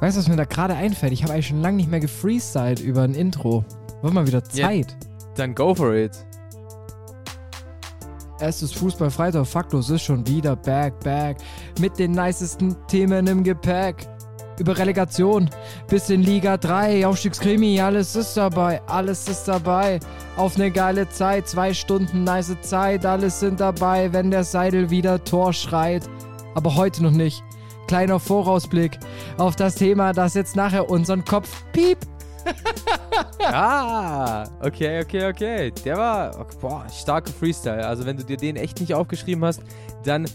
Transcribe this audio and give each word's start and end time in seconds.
Weißt 0.00 0.16
du, 0.16 0.20
was 0.20 0.28
mir 0.28 0.36
da 0.36 0.44
gerade 0.44 0.74
einfällt? 0.74 1.12
Ich 1.12 1.24
habe 1.24 1.32
eigentlich 1.32 1.48
schon 1.48 1.60
lange 1.60 1.76
nicht 1.78 1.90
mehr 1.90 1.98
gefreestylt 2.00 2.78
über 2.78 3.02
ein 3.02 3.14
Intro. 3.14 3.64
Wird 4.00 4.14
mal 4.14 4.26
wieder 4.26 4.44
Zeit. 4.44 4.96
Dann 5.34 5.54
go 5.54 5.74
for 5.74 5.94
it. 5.94 6.12
Erstes 8.40 8.72
Fußballfreitag, 8.72 9.44
faktlos 9.44 9.90
ist 9.90 10.02
schon 10.02 10.24
wieder 10.28 10.54
back, 10.54 11.00
back. 11.00 11.38
Mit 11.80 11.98
den 11.98 12.12
nicesten 12.12 12.76
Themen 12.86 13.26
im 13.26 13.42
Gepäck. 13.42 14.06
Über 14.60 14.76
Relegation 14.78 15.50
bis 15.88 16.10
in 16.10 16.22
Liga 16.22 16.56
3, 16.56 17.06
Aufstiegskrimi, 17.06 17.80
alles 17.80 18.16
ist 18.16 18.36
dabei, 18.36 18.80
alles 18.86 19.28
ist 19.28 19.44
dabei. 19.44 20.00
Auf 20.36 20.56
eine 20.56 20.70
geile 20.70 21.08
Zeit, 21.08 21.48
zwei 21.48 21.74
Stunden 21.74 22.24
nice 22.24 22.56
Zeit, 22.62 23.06
alles 23.06 23.40
sind 23.40 23.60
dabei, 23.60 24.12
wenn 24.12 24.30
der 24.30 24.44
Seidel 24.44 24.90
wieder 24.90 25.22
Tor 25.24 25.52
schreit. 25.52 26.08
Aber 26.54 26.74
heute 26.76 27.02
noch 27.02 27.12
nicht. 27.12 27.42
Kleiner 27.88 28.20
Vorausblick 28.20 29.00
auf 29.38 29.56
das 29.56 29.74
Thema, 29.74 30.12
das 30.12 30.34
jetzt 30.34 30.54
nachher 30.54 30.88
unseren 30.90 31.24
Kopf 31.24 31.64
piep 31.72 31.98
ah, 33.44 34.44
okay, 34.60 35.02
okay, 35.02 35.26
okay. 35.28 35.72
Der 35.84 35.96
war, 35.96 36.46
boah, 36.60 36.86
starker 36.90 37.32
Freestyle. 37.32 37.84
Also 37.86 38.04
wenn 38.06 38.16
du 38.16 38.24
dir 38.24 38.36
den 38.36 38.56
echt 38.56 38.80
nicht 38.80 38.94
aufgeschrieben 38.94 39.44
hast, 39.44 39.60
dann, 40.04 40.26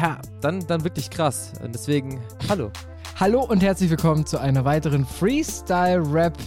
ja, 0.00 0.18
dann, 0.40 0.66
dann 0.66 0.82
wirklich 0.84 1.10
krass. 1.10 1.52
Und 1.62 1.74
deswegen, 1.74 2.18
hallo. 2.48 2.70
Hallo 3.18 3.42
und 3.42 3.62
herzlich 3.62 3.90
willkommen 3.90 4.24
zu 4.24 4.38
einer 4.38 4.64
weiteren 4.64 5.04
Freestyle-Rap 5.04 6.38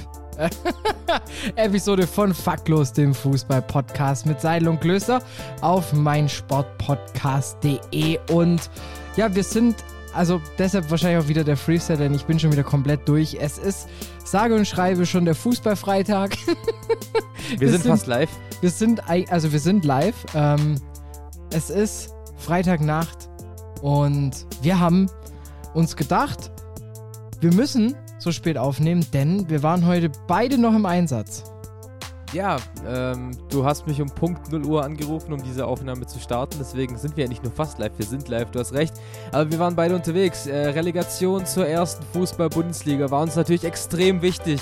Episode 1.56 2.08
von 2.08 2.34
Faktlos, 2.34 2.92
dem 2.94 3.14
Fußball-Podcast 3.14 4.26
mit 4.26 4.42
Seidel 4.42 4.70
und 4.70 4.82
Klöster 4.82 5.22
auf 5.62 5.94
meinsportpodcast.de. 5.94 8.18
Und 8.32 8.72
ja, 9.16 9.36
wir 9.36 9.44
sind 9.44 9.76
also 10.14 10.42
deshalb 10.58 10.90
wahrscheinlich 10.92 11.24
auch 11.24 11.28
wieder 11.28 11.44
der 11.44 11.58
Freestyle, 11.58 11.98
denn 11.98 12.14
ich 12.14 12.26
bin 12.26 12.40
schon 12.40 12.52
wieder 12.52 12.64
komplett 12.64 13.08
durch. 13.08 13.38
Es 13.40 13.58
ist, 13.58 13.88
sage 14.24 14.56
und 14.56 14.68
schreibe, 14.68 15.06
schon 15.06 15.26
der 15.26 15.36
Fußballfreitag. 15.36 16.38
wir, 16.46 16.56
wir 17.60 17.70
sind, 17.70 17.82
sind, 17.84 17.92
fast 17.92 18.08
live. 18.08 18.30
Wir 18.62 18.70
sind, 18.70 19.02
also 19.10 19.52
wir 19.52 19.60
sind 19.60 19.86
live. 19.86 20.16
Ähm, 20.36 20.76
es 21.52 21.70
ist 21.70 22.14
Freitagnacht 22.38 23.30
und 23.82 24.46
wir 24.62 24.80
haben 24.80 25.10
uns 25.74 25.96
gedacht, 25.96 26.52
wir 27.40 27.54
müssen 27.54 27.96
so 28.20 28.32
spät 28.32 28.58
aufnehmen, 28.58 29.06
denn 29.14 29.50
wir 29.50 29.64
waren 29.64 29.86
heute 29.86 30.10
beide 30.28 30.58
noch 30.58 30.76
im 30.76 30.86
Einsatz. 30.86 31.53
Ja, 32.34 32.58
ähm, 32.88 33.38
du 33.50 33.64
hast 33.64 33.86
mich 33.86 34.02
um 34.02 34.10
Punkt 34.10 34.52
0 34.52 34.66
Uhr 34.66 34.84
angerufen, 34.84 35.34
um 35.34 35.44
diese 35.44 35.68
Aufnahme 35.68 36.08
zu 36.08 36.20
starten. 36.20 36.56
Deswegen 36.60 36.98
sind 36.98 37.16
wir 37.16 37.26
ja 37.26 37.30
nicht 37.30 37.44
nur 37.44 37.52
fast 37.52 37.78
live, 37.78 37.92
wir 37.98 38.08
sind 38.08 38.28
live, 38.28 38.50
du 38.50 38.60
hast 38.60 38.74
recht. 38.74 38.96
Aber 39.32 39.52
wir 39.52 39.60
waren 39.60 39.76
beide 39.76 39.94
unterwegs. 39.94 40.48
Äh, 40.48 40.70
Relegation 40.70 41.46
zur 41.46 41.68
ersten 41.68 42.04
Fußball-Bundesliga 42.14 43.12
war 43.12 43.22
uns 43.22 43.36
natürlich 43.36 43.64
extrem 43.64 44.24
wichtig, 44.24 44.60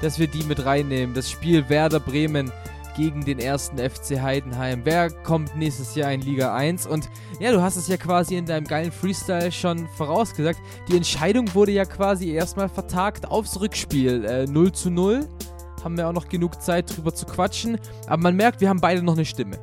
dass 0.00 0.18
wir 0.18 0.26
die 0.26 0.42
mit 0.42 0.66
reinnehmen. 0.66 1.14
Das 1.14 1.30
Spiel 1.30 1.68
Werder 1.68 2.00
Bremen 2.00 2.50
gegen 2.96 3.24
den 3.24 3.38
ersten 3.38 3.78
FC 3.78 4.20
Heidenheim. 4.20 4.80
Wer 4.82 5.10
kommt 5.10 5.56
nächstes 5.56 5.94
Jahr 5.94 6.12
in 6.12 6.22
Liga 6.22 6.54
1? 6.54 6.88
Und 6.88 7.08
ja, 7.38 7.52
du 7.52 7.62
hast 7.62 7.76
es 7.76 7.86
ja 7.86 7.96
quasi 7.98 8.36
in 8.36 8.46
deinem 8.46 8.66
geilen 8.66 8.90
Freestyle 8.90 9.52
schon 9.52 9.86
vorausgesagt. 9.96 10.58
Die 10.88 10.96
Entscheidung 10.96 11.54
wurde 11.54 11.70
ja 11.70 11.84
quasi 11.84 12.32
erstmal 12.32 12.68
vertagt 12.68 13.30
aufs 13.30 13.60
Rückspiel. 13.60 14.24
Äh, 14.24 14.46
0 14.46 14.72
zu 14.72 14.90
0 14.90 15.28
haben 15.84 15.96
wir 15.96 16.08
auch 16.08 16.12
noch 16.12 16.28
genug 16.28 16.60
Zeit 16.62 16.96
drüber 16.96 17.14
zu 17.14 17.26
quatschen. 17.26 17.78
Aber 18.06 18.22
man 18.22 18.36
merkt, 18.36 18.60
wir 18.60 18.68
haben 18.68 18.80
beide 18.80 19.02
noch 19.02 19.14
eine 19.14 19.24
Stimme. 19.24 19.58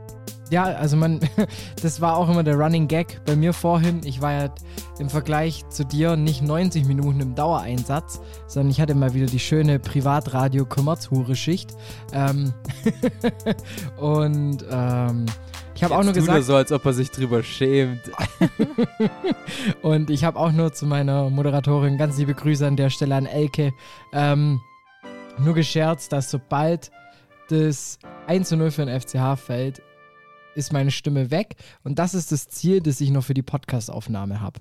Ja, 0.50 0.63
also 0.63 0.97
man, 0.97 1.19
das 1.81 2.02
war 2.02 2.18
auch 2.18 2.30
immer 2.30 2.44
der 2.44 2.56
Running 2.56 2.88
Gag 2.88 3.22
bei 3.25 3.35
mir 3.35 3.53
vorhin. 3.53 4.02
Ich 4.03 4.22
war 4.22 4.31
ja 4.31 4.53
im 4.97 5.09
Vergleich 5.09 5.68
zu 5.69 5.85
dir 5.85 6.16
nicht 6.16 6.41
90 6.41 6.85
Minuten 6.85 7.19
im 7.19 7.35
Dauereinsatz, 7.35 8.19
sondern 8.47 8.72
ich 8.72 8.81
hatte 8.81 8.96
mal 8.96 9.13
wieder 9.13 9.28
die 9.28 9.40
schöne 9.40 9.79
Privatradio 9.79 10.66
Kommerzhure-Schicht. 10.66 11.75
Ähm 12.13 12.53
und 13.97 14.66
ähm, 14.69 15.25
ich 15.75 15.84
habe 15.84 15.96
auch 15.96 16.03
nur 16.03 16.13
gesagt. 16.13 16.44
so, 16.44 16.56
als 16.56 16.72
ob 16.72 16.85
er 16.85 16.94
sich 16.94 17.09
drüber 17.12 17.41
schämt. 17.41 18.02
und 19.81 20.09
ich 20.09 20.25
habe 20.25 20.38
auch 20.38 20.52
nur 20.52 20.74
zu 20.74 20.85
meiner 20.85 21.29
Moderatorin 21.29 21.97
ganz 21.97 22.18
liebe 22.18 22.34
Grüße 22.34 22.68
an 22.68 22.75
der 22.75 22.90
Stelle 22.90 23.16
an 23.16 23.25
Elke. 23.25 23.74
Ähm, 24.12 24.59
nur 25.38 25.53
gescherzt, 25.53 26.12
dass 26.12 26.31
sobald 26.31 26.91
das 27.50 28.00
1 28.28 28.50
zu 28.50 28.57
0 28.57 28.72
für 28.72 28.85
den 28.85 29.00
FCH 29.00 29.40
fällt, 29.40 29.81
ist 30.56 30.73
meine 30.73 30.91
Stimme 30.91 31.31
weg. 31.31 31.56
Und 31.84 32.00
das 32.00 32.13
ist 32.13 32.31
das 32.31 32.47
Ziel, 32.47 32.81
das 32.81 33.01
ich 33.01 33.12
noch 33.12 33.23
für 33.23 33.34
die 33.34 33.44
Podcastaufnahme 33.44 34.41
habe. 34.41 34.59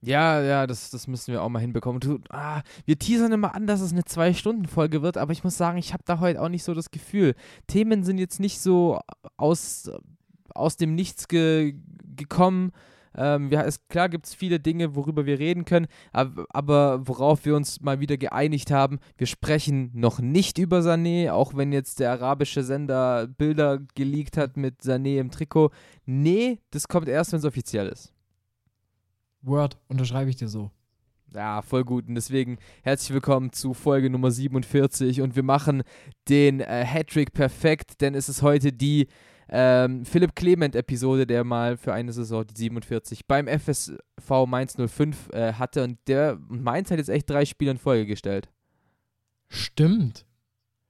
Ja, 0.00 0.40
ja, 0.40 0.66
das, 0.66 0.90
das 0.90 1.08
müssen 1.08 1.32
wir 1.32 1.42
auch 1.42 1.48
mal 1.48 1.58
hinbekommen. 1.58 2.00
Du, 2.00 2.20
ah, 2.30 2.62
wir 2.84 2.98
teasern 2.98 3.32
immer 3.32 3.54
an, 3.54 3.66
dass 3.66 3.80
es 3.80 3.90
eine 3.90 4.04
Zwei-Stunden-Folge 4.04 5.02
wird, 5.02 5.16
aber 5.16 5.32
ich 5.32 5.42
muss 5.42 5.56
sagen, 5.56 5.76
ich 5.76 5.92
habe 5.92 6.04
da 6.06 6.20
heute 6.20 6.40
auch 6.40 6.48
nicht 6.48 6.62
so 6.62 6.72
das 6.72 6.92
Gefühl. 6.92 7.34
Themen 7.66 8.04
sind 8.04 8.18
jetzt 8.18 8.38
nicht 8.38 8.60
so 8.60 9.00
aus, 9.36 9.90
aus 10.54 10.76
dem 10.76 10.94
Nichts 10.94 11.26
ge 11.26 11.74
gekommen. 12.16 12.72
Ähm, 13.20 13.50
ja, 13.50 13.62
ist, 13.62 13.88
klar 13.88 14.08
gibt 14.08 14.26
es 14.26 14.34
viele 14.34 14.60
Dinge, 14.60 14.94
worüber 14.94 15.26
wir 15.26 15.40
reden 15.40 15.64
können, 15.64 15.88
aber, 16.12 16.46
aber, 16.50 17.08
worauf 17.08 17.44
wir 17.44 17.56
uns 17.56 17.80
mal 17.80 17.98
wieder 17.98 18.16
geeinigt 18.16 18.70
haben, 18.70 19.00
wir 19.16 19.26
sprechen 19.26 19.90
noch 19.92 20.20
nicht 20.20 20.56
über 20.58 20.78
Sané, 20.78 21.32
auch 21.32 21.56
wenn 21.56 21.72
jetzt 21.72 21.98
der 21.98 22.12
arabische 22.12 22.62
Sender 22.62 23.26
Bilder 23.26 23.80
geleakt 23.96 24.36
hat 24.36 24.56
mit 24.56 24.82
Sané 24.82 25.18
im 25.18 25.32
Trikot. 25.32 25.70
Nee, 26.06 26.60
das 26.70 26.86
kommt 26.86 27.08
erst, 27.08 27.32
wenn 27.32 27.40
es 27.40 27.44
offiziell 27.44 27.88
ist. 27.88 28.12
Word, 29.42 29.78
unterschreibe 29.88 30.30
ich 30.30 30.36
dir 30.36 30.48
so. 30.48 30.70
Ja, 31.34 31.60
voll 31.60 31.84
gut. 31.84 32.08
Und 32.08 32.14
deswegen 32.14 32.58
herzlich 32.84 33.12
willkommen 33.12 33.52
zu 33.52 33.74
Folge 33.74 34.10
Nummer 34.10 34.30
47. 34.30 35.22
Und 35.22 35.34
wir 35.34 35.42
machen 35.42 35.82
den 36.28 36.60
äh, 36.60 36.84
Hattrick 36.86 37.32
perfekt, 37.32 38.00
denn 38.00 38.14
es 38.14 38.28
ist 38.28 38.42
heute 38.42 38.72
die 38.72 39.08
ähm, 39.50 40.04
Philipp 40.04 40.34
Clement-Episode, 40.34 41.26
der 41.26 41.42
mal 41.42 41.76
für 41.76 41.92
eine 41.92 42.12
Saison 42.12 42.46
die 42.46 42.54
47 42.54 43.26
beim 43.26 43.46
FSV 43.46 44.46
Mainz 44.46 44.76
05 44.76 45.30
äh, 45.32 45.54
hatte 45.54 45.84
und 45.84 45.98
der 46.06 46.38
Mainz 46.48 46.90
hat 46.90 46.98
jetzt 46.98 47.08
echt 47.08 47.30
drei 47.30 47.44
Spiele 47.44 47.70
in 47.70 47.78
Folge 47.78 48.06
gestellt. 48.06 48.48
Stimmt. 49.48 50.26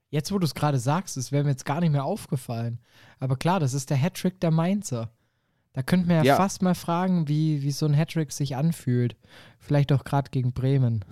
Jetzt, 0.09 0.31
wo 0.31 0.39
du 0.39 0.45
es 0.45 0.55
gerade 0.55 0.79
sagst, 0.79 1.15
es 1.17 1.31
wäre 1.31 1.43
mir 1.43 1.51
jetzt 1.51 1.65
gar 1.65 1.79
nicht 1.79 1.91
mehr 1.91 2.03
aufgefallen. 2.03 2.79
Aber 3.19 3.37
klar, 3.37 3.59
das 3.59 3.73
ist 3.73 3.89
der 3.89 3.97
Hattrick 3.97 4.41
der 4.41 4.51
Mainzer. 4.51 5.11
Da 5.71 5.83
könnten 5.83 6.09
wir 6.09 6.17
ja, 6.17 6.23
ja. 6.23 6.35
fast 6.35 6.61
mal 6.61 6.75
fragen, 6.75 7.27
wie, 7.27 7.61
wie 7.61 7.71
so 7.71 7.85
ein 7.85 7.93
Hattrick 7.93 8.31
sich 8.31 8.55
anfühlt. 8.55 9.15
Vielleicht 9.59 9.93
auch 9.93 10.03
gerade 10.03 10.31
gegen 10.31 10.51
Bremen. 10.51 11.05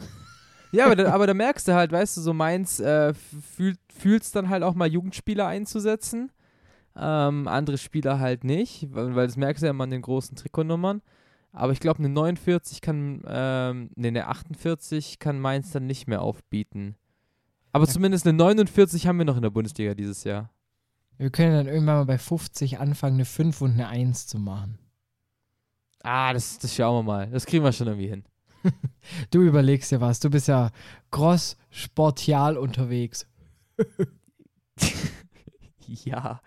Ja, 0.71 0.87
aber 0.87 0.95
da, 0.95 1.11
aber 1.13 1.27
da 1.27 1.33
merkst 1.33 1.67
du 1.67 1.75
halt, 1.75 1.91
weißt 1.91 2.17
du, 2.17 2.21
so 2.21 2.33
Mainz 2.33 2.79
äh, 2.79 3.13
fühlt 3.13 4.23
es 4.23 4.31
dann 4.31 4.49
halt 4.49 4.63
auch 4.63 4.73
mal 4.73 4.87
Jugendspieler 4.87 5.47
einzusetzen 5.47 6.31
ähm, 6.99 7.47
andere 7.47 7.77
Spieler 7.77 8.19
halt 8.19 8.43
nicht, 8.43 8.87
weil, 8.93 9.15
weil 9.15 9.27
das 9.27 9.37
merkst 9.37 9.61
du 9.61 9.67
ja 9.67 9.71
immer 9.71 9.85
an 9.85 9.91
den 9.91 10.01
großen 10.01 10.35
Trikotnummern. 10.35 11.01
Aber 11.51 11.71
ich 11.71 11.79
glaube, 11.79 11.99
eine 11.99 12.09
49 12.09 12.81
kann, 12.81 13.23
ähm, 13.27 13.89
ne, 13.95 14.09
eine 14.09 14.27
48 14.27 15.19
kann 15.19 15.39
Mainz 15.39 15.71
dann 15.71 15.87
nicht 15.87 16.07
mehr 16.07 16.21
aufbieten. 16.21 16.95
Aber 17.71 17.85
ja. 17.85 17.91
zumindest 17.91 18.27
eine 18.27 18.37
49 18.37 19.07
haben 19.07 19.17
wir 19.17 19.25
noch 19.25 19.37
in 19.37 19.41
der 19.41 19.49
Bundesliga 19.49 19.93
dieses 19.93 20.23
Jahr. 20.23 20.51
Wir 21.17 21.31
können 21.31 21.53
dann 21.53 21.67
irgendwann 21.67 21.97
mal 21.97 22.05
bei 22.05 22.17
50 22.17 22.79
anfangen, 22.79 23.15
eine 23.15 23.25
5 23.25 23.61
und 23.61 23.71
eine 23.71 23.87
1 23.87 24.27
zu 24.27 24.37
machen. 24.39 24.77
Ah, 26.03 26.31
das, 26.31 26.59
das 26.59 26.75
schauen 26.75 27.05
wir 27.05 27.11
mal. 27.11 27.27
Das 27.27 27.45
kriegen 27.45 27.63
wir 27.63 27.71
schon 27.71 27.87
irgendwie 27.87 28.07
hin. 28.07 28.23
du 29.31 29.41
überlegst 29.41 29.91
dir 29.91 29.99
was. 29.99 30.19
Du 30.19 30.29
bist 30.29 30.47
ja 30.47 30.71
gross 31.11 31.57
sportial 31.71 32.57
unterwegs. 32.57 33.25
Ja, 36.05 36.41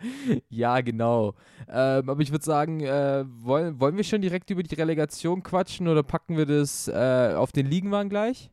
ja, 0.49 0.81
genau. 0.81 1.35
Ähm, 1.69 2.09
aber 2.09 2.21
ich 2.21 2.31
würde 2.31 2.45
sagen, 2.45 2.81
äh, 2.81 3.25
wollen, 3.27 3.81
wollen 3.81 3.97
wir 3.97 4.05
schon 4.05 4.23
direkt 4.23 4.51
über 4.51 4.63
die 4.63 4.75
Relegation 4.75 5.43
quatschen 5.43 5.89
oder 5.89 6.03
packen 6.03 6.37
wir 6.37 6.47
das 6.47 6.89
äh, 6.89 7.35
auf 7.37 7.53
den 7.53 7.67
Liegenwagen 7.67 8.11
gleich? 8.11 8.51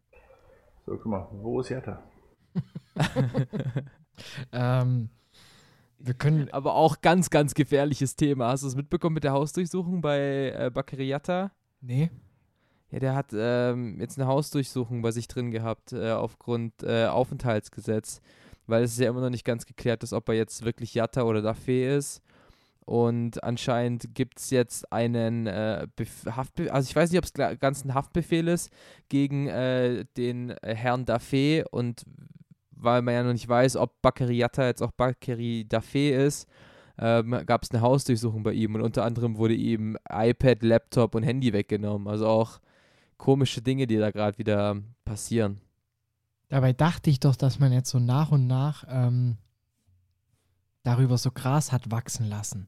So, 0.86 0.94
guck 0.94 1.06
mal, 1.06 1.28
wo 1.32 1.60
ist 1.60 1.70
Jetta? 1.70 2.04
ähm, 4.52 5.10
wir 6.00 6.14
können. 6.14 6.50
Aber 6.52 6.76
auch 6.76 7.02
ganz, 7.02 7.30
ganz 7.30 7.54
gefährliches 7.54 8.16
Thema. 8.16 8.50
Hast 8.50 8.64
du 8.64 8.68
es 8.68 8.76
mitbekommen 8.76 9.16
mit 9.16 9.24
der 9.24 9.34
Hausdurchsuchung 9.34 10.02
bei 10.02 10.54
äh, 10.58 10.72
Bakary 10.74 11.16
Nee. 11.82 12.10
Ja, 12.90 13.00
der 13.00 13.16
hat 13.16 13.32
ähm, 13.34 14.00
jetzt 14.00 14.18
eine 14.18 14.28
Hausdurchsuchung 14.28 15.02
bei 15.02 15.12
sich 15.12 15.28
drin 15.28 15.52
gehabt, 15.52 15.92
äh, 15.92 16.12
aufgrund 16.12 16.84
äh, 16.84 17.08
Aufenthaltsgesetz, 17.08 18.22
weil 18.68 18.84
es 18.84 18.98
ja 18.98 19.10
immer 19.10 19.22
noch 19.22 19.30
nicht 19.30 19.46
ganz 19.46 19.66
geklärt 19.66 20.04
ist, 20.04 20.14
ob 20.14 20.30
er 20.30 20.36
jetzt 20.36 20.64
wirklich 20.64 20.94
Jatta 20.94 21.24
oder 21.24 21.40
Dafé 21.40 21.96
ist. 21.98 22.22
Und 22.86 23.44
anscheinend 23.44 24.16
gibt 24.16 24.40
es 24.40 24.50
jetzt 24.50 24.94
einen 24.94 25.46
äh, 25.46 25.88
Haftbefehl, 26.26 26.72
also 26.72 26.90
ich 26.90 26.96
weiß 26.96 27.12
nicht, 27.12 27.18
ob 27.18 27.26
es 27.26 27.60
ganz 27.60 27.84
ein 27.84 27.94
Haftbefehl 27.94 28.48
ist 28.48 28.72
gegen 29.10 29.48
äh, 29.48 30.06
den 30.16 30.52
äh, 30.62 30.74
Herrn 30.74 31.04
Dafé 31.04 31.66
und 31.70 32.06
weil 32.72 33.02
man 33.02 33.14
ja 33.14 33.24
noch 33.24 33.34
nicht 33.34 33.50
weiß, 33.50 33.76
ob 33.76 34.02
Bakary 34.02 34.38
Yatta 34.38 34.68
jetzt 34.68 34.82
auch 34.82 34.92
Bakary 34.92 35.66
Dafé 35.70 36.12
ist, 36.12 36.48
ähm, 36.98 37.42
gab 37.46 37.64
es 37.64 37.72
eine 37.72 37.82
Hausdurchsuchung 37.82 38.44
bei 38.44 38.54
ihm 38.54 38.76
und 38.76 38.82
unter 38.82 39.04
anderem 39.04 39.38
wurde 39.38 39.54
ihm 39.54 39.98
iPad, 40.10 40.64
Laptop 40.64 41.16
und 41.16 41.24
Handy 41.24 41.52
weggenommen. 41.52 42.08
Also 42.08 42.28
auch 42.28 42.60
komische 43.18 43.62
Dinge, 43.62 43.88
die 43.88 43.98
da 43.98 44.12
gerade 44.12 44.38
wieder 44.38 44.78
passieren. 45.06 45.60
Dabei 46.50 46.74
dachte 46.74 47.10
ich 47.10 47.20
doch, 47.20 47.36
dass 47.36 47.60
man 47.60 47.74
jetzt 47.74 47.90
so 47.90 48.00
nach 48.00 48.32
und 48.32 48.48
nach 48.48 48.86
ähm, 48.88 49.38
darüber 50.84 51.18
so 51.18 51.32
Gras 51.32 51.72
hat 51.72 51.92
wachsen 51.92 52.30
lassen. 52.30 52.68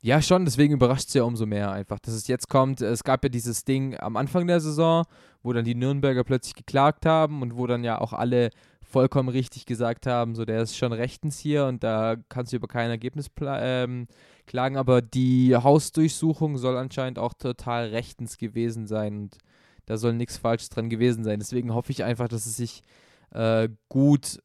Ja, 0.00 0.22
schon, 0.22 0.44
deswegen 0.44 0.74
überrascht 0.74 1.08
es 1.08 1.14
ja 1.14 1.24
umso 1.24 1.44
mehr 1.44 1.72
einfach, 1.72 1.98
dass 1.98 2.14
es 2.14 2.28
jetzt 2.28 2.48
kommt. 2.48 2.80
Es 2.80 3.02
gab 3.02 3.24
ja 3.24 3.28
dieses 3.28 3.64
Ding 3.64 3.98
am 3.98 4.16
Anfang 4.16 4.46
der 4.46 4.60
Saison, 4.60 5.04
wo 5.42 5.52
dann 5.52 5.64
die 5.64 5.74
Nürnberger 5.74 6.22
plötzlich 6.22 6.54
geklagt 6.54 7.04
haben 7.04 7.42
und 7.42 7.56
wo 7.56 7.66
dann 7.66 7.82
ja 7.82 8.00
auch 8.00 8.12
alle 8.12 8.50
vollkommen 8.80 9.28
richtig 9.28 9.66
gesagt 9.66 10.06
haben, 10.06 10.36
so 10.36 10.44
der 10.44 10.62
ist 10.62 10.76
schon 10.76 10.92
rechtens 10.92 11.38
hier 11.38 11.66
und 11.66 11.82
da 11.82 12.14
kannst 12.28 12.52
du 12.52 12.56
über 12.56 12.68
kein 12.68 12.90
Ergebnis 12.90 13.28
ähm, 13.40 14.06
klagen, 14.46 14.76
aber 14.76 15.02
die 15.02 15.54
Hausdurchsuchung 15.54 16.56
soll 16.56 16.76
anscheinend 16.76 17.18
auch 17.18 17.34
total 17.34 17.88
rechtens 17.88 18.38
gewesen 18.38 18.86
sein 18.86 19.18
und 19.18 19.38
da 19.88 19.96
soll 19.96 20.12
nichts 20.12 20.36
Falsches 20.36 20.68
dran 20.68 20.90
gewesen 20.90 21.24
sein. 21.24 21.38
Deswegen 21.38 21.72
hoffe 21.72 21.92
ich 21.92 22.04
einfach, 22.04 22.28
dass 22.28 22.44
es 22.44 22.56
sich 22.58 22.82
äh, 23.30 23.70
gut 23.88 24.38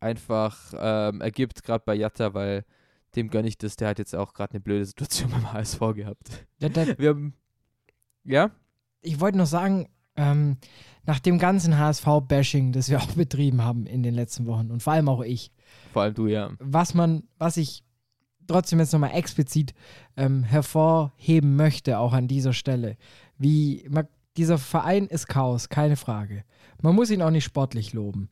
einfach 0.00 0.74
ähm, 0.78 1.22
ergibt, 1.22 1.62
gerade 1.62 1.82
bei 1.86 1.94
Jatta, 1.94 2.34
weil 2.34 2.66
dem 3.16 3.30
gönne 3.30 3.48
ich 3.48 3.56
das. 3.56 3.76
Der 3.76 3.88
hat 3.88 3.98
jetzt 3.98 4.14
auch 4.14 4.34
gerade 4.34 4.52
eine 4.52 4.60
blöde 4.60 4.84
Situation 4.84 5.30
beim 5.32 5.50
HSV 5.50 5.80
gehabt. 5.94 6.46
Ja, 6.58 6.68
der, 6.68 6.98
Wir 6.98 7.08
haben, 7.08 7.34
ja? 8.24 8.50
ich 9.00 9.18
wollte 9.18 9.38
noch 9.38 9.46
sagen, 9.46 9.88
ähm, 10.16 10.58
nach 11.06 11.20
dem 11.20 11.38
ganzen 11.38 11.78
HSV-Bashing, 11.78 12.72
das 12.72 12.90
wir 12.90 12.98
auch 13.02 13.12
betrieben 13.12 13.62
haben 13.62 13.86
in 13.86 14.02
den 14.02 14.12
letzten 14.12 14.46
Wochen 14.46 14.70
und 14.70 14.82
vor 14.82 14.92
allem 14.92 15.08
auch 15.08 15.22
ich, 15.22 15.52
Vor 15.94 16.02
allem 16.02 16.14
du, 16.14 16.26
ja. 16.26 16.50
was 16.58 16.92
man, 16.92 17.22
was 17.38 17.56
ich 17.56 17.82
trotzdem 18.46 18.78
jetzt 18.78 18.92
nochmal 18.92 19.14
explizit 19.14 19.72
ähm, 20.18 20.42
hervorheben 20.42 21.56
möchte, 21.56 21.98
auch 21.98 22.12
an 22.12 22.28
dieser 22.28 22.52
Stelle, 22.52 22.98
wie 23.38 23.86
man, 23.88 24.06
dieser 24.36 24.58
Verein 24.58 25.06
ist 25.06 25.26
Chaos, 25.26 25.68
keine 25.68 25.96
Frage. 25.96 26.44
Man 26.80 26.94
muss 26.94 27.10
ihn 27.10 27.22
auch 27.22 27.30
nicht 27.30 27.44
sportlich 27.44 27.92
loben. 27.92 28.28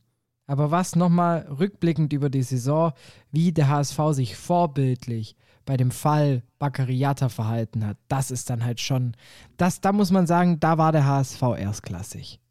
Aber 0.47 0.71
was 0.71 0.95
nochmal 0.95 1.47
rückblickend 1.47 2.11
über 2.13 2.29
die 2.29 2.43
Saison, 2.43 2.91
wie 3.31 3.51
der 3.51 3.69
HSV 3.69 3.99
sich 4.11 4.35
vorbildlich 4.35 5.35
bei 5.65 5.77
dem 5.77 5.91
Fall 5.91 6.43
Baccariata 6.59 7.29
verhalten 7.29 7.85
hat, 7.85 7.97
das 8.07 8.31
ist 8.31 8.49
dann 8.49 8.65
halt 8.65 8.79
schon, 8.79 9.15
das, 9.57 9.79
da 9.79 9.93
muss 9.93 10.11
man 10.11 10.27
sagen, 10.27 10.59
da 10.59 10.77
war 10.77 10.91
der 10.91 11.05
HSV 11.05 11.41
erstklassig. 11.57 12.41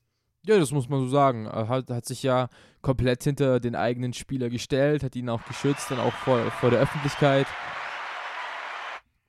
Ja, 0.47 0.58
das 0.58 0.73
muss 0.73 0.88
man 0.88 1.00
so 1.00 1.08
sagen. 1.08 1.44
Er 1.47 1.69
hat, 1.69 1.91
hat 1.91 2.06
sich 2.06 2.23
ja 2.23 2.49
komplett 2.81 3.23
hinter 3.25 3.61
den 3.61 3.75
eigenen 3.75 4.14
Spieler 4.14 4.49
gestellt, 4.49 5.02
hat 5.02 5.14
ihn 5.14 5.29
auch 5.29 5.44
geschützt, 5.44 5.91
dann 5.91 6.00
auch 6.00 6.14
vor, 6.14 6.50
vor 6.52 6.70
der 6.70 6.81
Öffentlichkeit. 6.81 7.47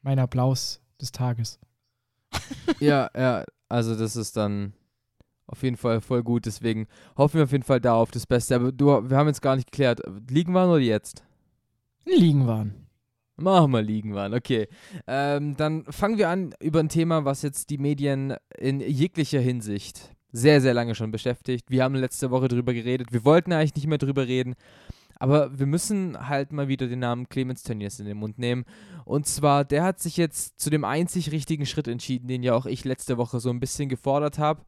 Mein 0.02 0.20
Applaus 0.20 0.82
des 1.02 1.12
Tages. 1.12 1.60
ja, 2.80 3.10
ja, 3.14 3.44
also 3.72 3.96
das 3.96 4.16
ist 4.16 4.38
dann 4.38 4.74
auf 5.48 5.64
jeden 5.64 5.78
Fall 5.78 6.02
voll 6.02 6.24
gut. 6.24 6.46
Deswegen 6.46 6.88
hoffen 7.18 7.36
wir 7.36 7.44
auf 7.44 7.52
jeden 7.52 7.64
Fall 7.64 7.82
da 7.82 7.96
auf 7.96 8.12
das 8.12 8.28
Beste. 8.28 8.56
Aber 8.56 8.72
du, 8.72 8.88
wir 9.10 9.18
haben 9.18 9.28
jetzt 9.28 9.42
gar 9.42 9.56
nicht 9.56 9.72
geklärt, 9.72 10.02
liegen 10.30 10.54
waren 10.54 10.70
oder 10.70 10.80
jetzt? 10.80 11.24
Liegen 12.06 12.48
waren. 12.48 12.88
Machen 13.38 13.72
wir 13.72 13.82
liegen 13.82 14.14
waren, 14.14 14.34
okay. 14.34 14.68
Ähm, 15.08 15.56
dann 15.58 15.86
fangen 15.86 16.18
wir 16.18 16.30
an 16.30 16.54
über 16.60 16.80
ein 16.80 16.90
Thema, 16.90 17.26
was 17.26 17.42
jetzt 17.42 17.70
die 17.72 17.80
Medien 17.80 18.36
in 18.58 18.82
jeglicher 18.82 19.40
Hinsicht 19.40 20.16
sehr, 20.32 20.62
sehr 20.62 20.74
lange 20.74 20.96
schon 20.96 21.12
beschäftigt. 21.12 21.70
Wir 21.70 21.84
haben 21.84 21.96
letzte 21.96 22.32
Woche 22.32 22.48
drüber 22.48 22.74
geredet. 22.74 23.12
Wir 23.12 23.26
wollten 23.26 23.52
eigentlich 23.52 23.76
nicht 23.76 23.88
mehr 23.88 23.98
drüber 23.98 24.28
reden. 24.28 24.56
Aber 25.22 25.60
wir 25.60 25.68
müssen 25.68 26.18
halt 26.28 26.52
mal 26.52 26.68
wieder 26.68 26.88
den 26.88 26.98
Namen 26.98 27.30
Clemens 27.30 27.62
Tönnies 27.62 28.00
in 28.00 28.08
den 28.08 28.18
Mund 28.18 28.40
nehmen. 28.40 28.66
Und 29.06 29.28
zwar, 29.28 29.64
der 29.64 29.84
hat 29.84 30.00
sich 30.00 30.18
jetzt 30.18 30.60
zu 30.60 30.72
dem 30.72 30.84
einzig 30.84 31.32
richtigen 31.32 31.68
Schritt 31.68 31.88
entschieden, 31.88 32.28
den 32.28 32.42
ja 32.42 32.56
auch 32.56 32.66
ich 32.66 32.86
letzte 32.86 33.20
Woche 33.20 33.40
so 33.40 33.52
ein 33.52 33.60
bisschen 33.60 33.88
gefordert 33.88 34.40
habe. 34.40 34.66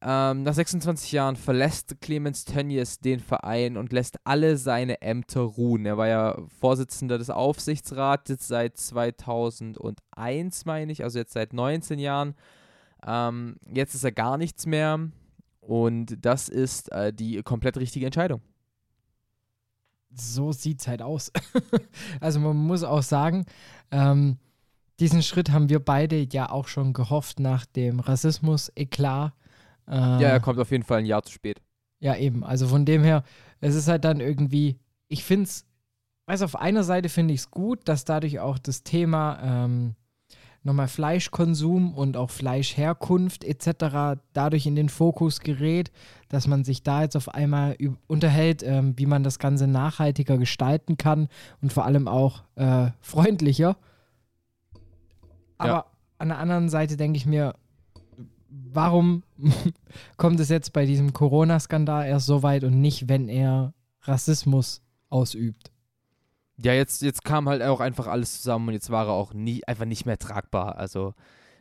Ähm, 0.00 0.44
nach 0.44 0.54
26 0.54 1.10
Jahren 1.10 1.34
verlässt 1.34 2.00
Clemens 2.00 2.44
Tönnies 2.44 3.00
den 3.00 3.18
Verein 3.18 3.76
und 3.76 3.92
lässt 3.92 4.18
alle 4.22 4.56
seine 4.56 5.02
Ämter 5.02 5.40
ruhen. 5.40 5.84
Er 5.84 5.98
war 5.98 6.06
ja 6.06 6.38
Vorsitzender 6.60 7.18
des 7.18 7.30
Aufsichtsrates 7.30 8.46
seit 8.46 8.76
2001, 8.76 10.64
meine 10.64 10.92
ich, 10.92 11.02
also 11.02 11.18
jetzt 11.18 11.32
seit 11.32 11.52
19 11.52 11.98
Jahren. 11.98 12.36
Ähm, 13.04 13.56
jetzt 13.74 13.96
ist 13.96 14.04
er 14.04 14.12
gar 14.12 14.38
nichts 14.38 14.64
mehr 14.64 15.10
und 15.60 16.24
das 16.24 16.48
ist 16.48 16.92
äh, 16.92 17.12
die 17.12 17.42
komplett 17.42 17.78
richtige 17.78 18.06
Entscheidung. 18.06 18.42
So 20.14 20.52
sieht's 20.52 20.86
halt 20.88 21.02
aus. 21.02 21.32
also 22.20 22.40
man 22.40 22.56
muss 22.56 22.82
auch 22.82 23.02
sagen, 23.02 23.46
ähm, 23.90 24.38
diesen 25.00 25.22
Schritt 25.22 25.50
haben 25.50 25.68
wir 25.68 25.80
beide 25.80 26.26
ja 26.30 26.50
auch 26.50 26.68
schon 26.68 26.92
gehofft 26.92 27.40
nach 27.40 27.66
dem 27.66 28.00
Rassismus-Eklat 28.00 29.32
äh, 29.88 29.94
ja, 29.94 30.28
er 30.28 30.40
kommt 30.40 30.58
auf 30.58 30.70
jeden 30.70 30.84
Fall 30.84 31.00
ein 31.00 31.06
Jahr 31.06 31.22
zu 31.22 31.32
spät. 31.32 31.60
Ja, 32.00 32.16
eben. 32.16 32.44
Also 32.44 32.66
von 32.68 32.84
dem 32.84 33.02
her, 33.02 33.24
es 33.60 33.74
ist 33.74 33.88
halt 33.88 34.04
dann 34.04 34.20
irgendwie, 34.20 34.78
ich 35.08 35.24
finde 35.24 35.44
es, 35.44 35.66
also 36.26 36.44
auf 36.44 36.56
einer 36.56 36.84
Seite 36.84 37.08
finde 37.08 37.34
ich 37.34 37.40
es 37.40 37.50
gut, 37.50 37.80
dass 37.88 38.04
dadurch 38.04 38.40
auch 38.40 38.58
das 38.58 38.82
Thema 38.82 39.38
ähm, 39.42 39.94
nochmal 40.64 40.88
Fleischkonsum 40.88 41.94
und 41.94 42.16
auch 42.16 42.30
Fleischherkunft 42.30 43.44
etc. 43.44 44.20
dadurch 44.32 44.66
in 44.66 44.76
den 44.76 44.88
Fokus 44.88 45.40
gerät, 45.40 45.90
dass 46.28 46.46
man 46.46 46.64
sich 46.64 46.82
da 46.82 47.02
jetzt 47.02 47.16
auf 47.16 47.28
einmal 47.28 47.76
unterhält, 48.06 48.62
ähm, 48.62 48.94
wie 48.96 49.06
man 49.06 49.24
das 49.24 49.38
Ganze 49.38 49.66
nachhaltiger 49.66 50.38
gestalten 50.38 50.96
kann 50.96 51.28
und 51.60 51.72
vor 51.72 51.84
allem 51.84 52.06
auch 52.06 52.44
äh, 52.54 52.90
freundlicher. 53.00 53.76
Aber 55.58 55.68
ja. 55.68 55.86
an 56.18 56.28
der 56.28 56.38
anderen 56.38 56.68
Seite 56.68 56.96
denke 56.96 57.16
ich 57.16 57.26
mir, 57.26 57.54
warum 58.48 59.24
kommt 60.16 60.38
es 60.40 60.48
jetzt 60.48 60.72
bei 60.72 60.86
diesem 60.86 61.12
Corona-Skandal 61.12 62.06
erst 62.06 62.26
so 62.26 62.42
weit 62.42 62.64
und 62.64 62.80
nicht, 62.80 63.08
wenn 63.08 63.28
er 63.28 63.74
Rassismus 64.02 64.82
ausübt? 65.08 65.71
Ja, 66.58 66.72
jetzt, 66.74 67.02
jetzt 67.02 67.24
kam 67.24 67.48
halt 67.48 67.62
auch 67.62 67.80
einfach 67.80 68.06
alles 68.06 68.38
zusammen 68.38 68.68
und 68.68 68.74
jetzt 68.74 68.90
war 68.90 69.06
er 69.06 69.12
auch 69.12 69.32
nie, 69.32 69.64
einfach 69.66 69.86
nicht 69.86 70.06
mehr 70.06 70.18
tragbar. 70.18 70.76
Also, 70.76 71.14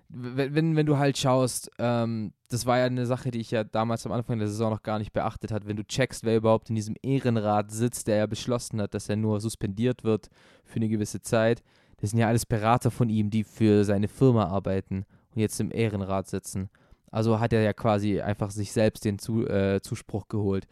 wenn, 0.09 0.75
wenn, 0.75 0.85
du 0.85 0.97
halt 0.97 1.17
schaust, 1.17 1.71
ähm, 1.79 2.33
das 2.49 2.65
war 2.65 2.79
ja 2.79 2.85
eine 2.85 3.05
Sache, 3.05 3.31
die 3.31 3.39
ich 3.39 3.51
ja 3.51 3.63
damals 3.63 4.05
am 4.05 4.11
Anfang 4.11 4.39
der 4.39 4.49
Saison 4.49 4.69
noch 4.71 4.83
gar 4.83 4.99
nicht 4.99 5.13
beachtet 5.13 5.51
hat, 5.51 5.65
wenn 5.65 5.77
du 5.77 5.85
checkst, 5.85 6.25
wer 6.25 6.35
überhaupt 6.35 6.69
in 6.69 6.75
diesem 6.75 6.95
Ehrenrat 7.01 7.71
sitzt, 7.71 8.07
der 8.07 8.17
ja 8.17 8.25
beschlossen 8.25 8.81
hat, 8.81 8.93
dass 8.93 9.07
er 9.07 9.15
nur 9.15 9.39
suspendiert 9.39 10.03
wird 10.03 10.29
für 10.65 10.77
eine 10.77 10.89
gewisse 10.89 11.21
Zeit. 11.21 11.63
Das 12.01 12.09
sind 12.09 12.19
ja 12.19 12.27
alles 12.27 12.45
Berater 12.45 12.91
von 12.91 13.09
ihm, 13.09 13.29
die 13.29 13.45
für 13.45 13.85
seine 13.85 14.09
Firma 14.09 14.47
arbeiten 14.47 15.05
und 15.33 15.39
jetzt 15.39 15.59
im 15.61 15.71
Ehrenrat 15.71 16.27
sitzen. 16.27 16.69
Also 17.11 17.39
hat 17.39 17.53
er 17.53 17.61
ja 17.61 17.73
quasi 17.73 18.21
einfach 18.21 18.51
sich 18.51 18.71
selbst 18.71 19.05
den 19.05 19.19
Zu, 19.19 19.47
äh, 19.47 19.81
Zuspruch 19.81 20.27
geholt. 20.27 20.67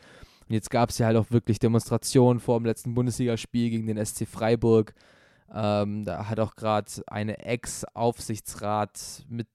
Und 0.49 0.55
jetzt 0.55 0.71
gab 0.71 0.89
es 0.89 0.97
ja 0.97 1.05
halt 1.05 1.17
auch 1.17 1.29
wirklich 1.29 1.59
Demonstrationen 1.59 2.39
vor 2.39 2.59
dem 2.59 2.65
letzten 2.65 2.95
Bundesligaspiel 2.95 3.69
gegen 3.69 3.85
den 3.85 4.03
SC 4.03 4.27
Freiburg. 4.27 4.95
Ähm, 5.53 6.05
da 6.05 6.27
hat 6.27 6.39
auch 6.39 6.55
gerade 6.55 6.89
eine 7.07 7.37
Ex-Aufsichtsrat 7.39 9.25
mit 9.29 9.47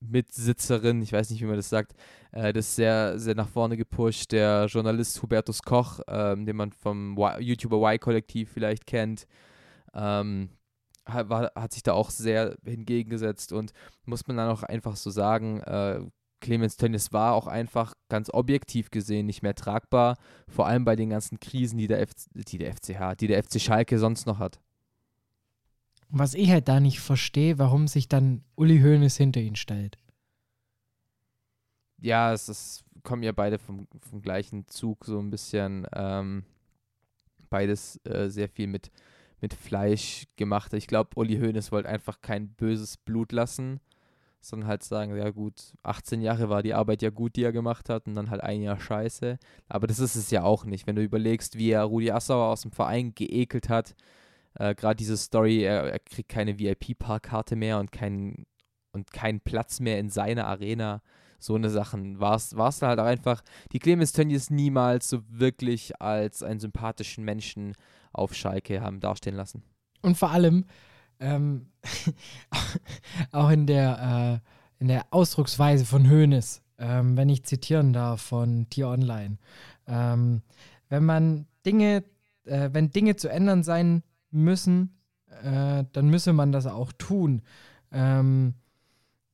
Mitsitzerin, 0.00 1.02
ich 1.02 1.12
weiß 1.12 1.30
nicht, 1.30 1.40
wie 1.40 1.46
man 1.46 1.56
das 1.56 1.68
sagt, 1.68 1.94
äh, 2.32 2.52
das 2.52 2.76
sehr, 2.76 3.18
sehr 3.18 3.34
nach 3.34 3.48
vorne 3.48 3.76
gepusht. 3.76 4.32
Der 4.32 4.66
Journalist 4.66 5.20
Hubertus 5.22 5.62
Koch, 5.62 6.00
ähm, 6.06 6.46
den 6.46 6.56
man 6.56 6.72
vom 6.72 7.16
y 7.18 7.40
YouTuber 7.40 7.92
Y-Kollektiv 7.92 8.50
vielleicht 8.52 8.86
kennt, 8.86 9.26
ähm, 9.94 10.50
hat, 11.06 11.28
war, 11.28 11.52
hat 11.54 11.72
sich 11.72 11.82
da 11.82 11.92
auch 11.92 12.10
sehr 12.10 12.56
hingegengesetzt 12.64 13.52
und 13.52 13.72
muss 14.04 14.26
man 14.26 14.36
dann 14.36 14.50
auch 14.50 14.62
einfach 14.62 14.96
so 14.96 15.10
sagen, 15.10 15.60
äh, 15.60 16.00
Clemens 16.40 16.76
Tönnies 16.76 17.12
war 17.12 17.34
auch 17.34 17.46
einfach 17.46 17.94
ganz 18.08 18.30
objektiv 18.32 18.90
gesehen 18.90 19.26
nicht 19.26 19.42
mehr 19.42 19.54
tragbar, 19.54 20.16
vor 20.48 20.66
allem 20.66 20.84
bei 20.84 20.96
den 20.96 21.10
ganzen 21.10 21.40
Krisen, 21.40 21.78
die 21.78 21.86
der, 21.86 22.00
F 22.00 22.10
die 22.34 22.58
der 22.58 22.74
FCH, 22.74 23.16
die 23.18 23.26
der 23.26 23.42
FC 23.42 23.60
Schalke 23.60 23.98
sonst 23.98 24.26
noch 24.26 24.38
hat. 24.38 24.60
Was 26.08 26.34
ich 26.34 26.50
halt 26.50 26.68
da 26.68 26.78
nicht 26.78 27.00
verstehe, 27.00 27.58
warum 27.58 27.88
sich 27.88 28.08
dann 28.08 28.44
Uli 28.54 28.80
Hoeneß 28.80 29.16
hinter 29.16 29.40
ihn 29.40 29.56
stellt. 29.56 29.98
Ja, 31.98 32.32
es 32.32 32.48
ist, 32.48 32.84
kommen 33.02 33.22
ja 33.22 33.32
beide 33.32 33.58
vom, 33.58 33.88
vom 34.00 34.22
gleichen 34.22 34.68
Zug 34.68 35.04
so 35.04 35.18
ein 35.18 35.30
bisschen. 35.30 35.86
Ähm, 35.94 36.44
beides 37.48 37.98
äh, 38.04 38.28
sehr 38.28 38.48
viel 38.48 38.66
mit 38.66 38.90
mit 39.40 39.54
Fleisch 39.54 40.26
gemacht. 40.36 40.72
Ich 40.72 40.86
glaube, 40.86 41.10
Uli 41.16 41.38
Hoeneß 41.38 41.72
wollte 41.72 41.88
einfach 41.88 42.20
kein 42.20 42.48
böses 42.48 42.96
Blut 42.96 43.32
lassen, 43.32 43.80
sondern 44.48 44.68
halt 44.68 44.82
sagen, 44.82 45.16
ja 45.16 45.30
gut, 45.30 45.74
18 45.82 46.20
Jahre 46.20 46.48
war 46.48 46.62
die 46.62 46.74
Arbeit 46.74 47.02
ja 47.02 47.10
gut, 47.10 47.36
die 47.36 47.44
er 47.44 47.52
gemacht 47.52 47.88
hat 47.88 48.06
und 48.06 48.14
dann 48.14 48.30
halt 48.30 48.42
ein 48.42 48.62
Jahr 48.62 48.78
scheiße. 48.78 49.38
Aber 49.68 49.86
das 49.86 49.98
ist 49.98 50.16
es 50.16 50.30
ja 50.30 50.42
auch 50.42 50.64
nicht, 50.64 50.86
wenn 50.86 50.96
du 50.96 51.02
überlegst, 51.02 51.56
wie 51.58 51.70
er 51.70 51.82
Rudi 51.84 52.10
Assauer 52.10 52.46
aus 52.46 52.62
dem 52.62 52.72
Verein 52.72 53.14
geekelt 53.14 53.68
hat. 53.68 53.94
Äh, 54.54 54.74
Gerade 54.74 54.96
diese 54.96 55.16
Story, 55.16 55.62
er, 55.62 55.92
er 55.92 55.98
kriegt 55.98 56.28
keine 56.28 56.58
VIP-Parkkarte 56.58 57.56
mehr 57.56 57.78
und 57.78 57.92
keinen 57.92 58.46
und 58.92 59.12
keinen 59.12 59.40
Platz 59.40 59.78
mehr 59.78 59.98
in 59.98 60.10
seiner 60.10 60.46
Arena. 60.46 61.02
So 61.38 61.54
eine 61.54 61.68
Sachen 61.68 62.18
war 62.18 62.36
es 62.36 62.50
da 62.50 62.88
halt 62.88 62.98
einfach. 62.98 63.42
Die 63.72 63.78
Clemens 63.78 64.12
Tönnies 64.12 64.50
niemals 64.50 65.10
so 65.10 65.20
wirklich 65.28 66.00
als 66.00 66.42
einen 66.42 66.60
sympathischen 66.60 67.24
Menschen 67.24 67.74
auf 68.12 68.34
Schalke 68.34 68.80
haben 68.80 69.00
dastehen 69.00 69.36
lassen. 69.36 69.62
Und 70.02 70.16
vor 70.16 70.30
allem, 70.30 70.64
ähm, 71.20 71.66
auch 73.32 73.50
in 73.50 73.66
der, 73.66 74.42
äh, 74.42 74.82
in 74.82 74.88
der 74.88 75.06
Ausdrucksweise 75.10 75.86
von 75.86 76.10
Hoeneß, 76.10 76.62
ähm, 76.78 77.16
wenn 77.16 77.28
ich 77.28 77.44
zitieren 77.44 77.92
darf 77.92 78.20
von 78.20 78.68
Tier 78.70 78.88
Online. 78.88 79.38
Ähm, 79.86 80.42
wenn 80.88 81.04
man 81.04 81.46
Dinge, 81.64 82.04
äh, 82.44 82.70
wenn 82.72 82.90
Dinge 82.90 83.16
zu 83.16 83.28
ändern 83.28 83.62
sein 83.62 84.02
müssen, 84.30 84.96
äh, 85.42 85.84
dann 85.92 86.08
müsse 86.08 86.32
man 86.32 86.52
das 86.52 86.66
auch 86.66 86.92
tun. 86.92 87.42
Ähm, 87.92 88.54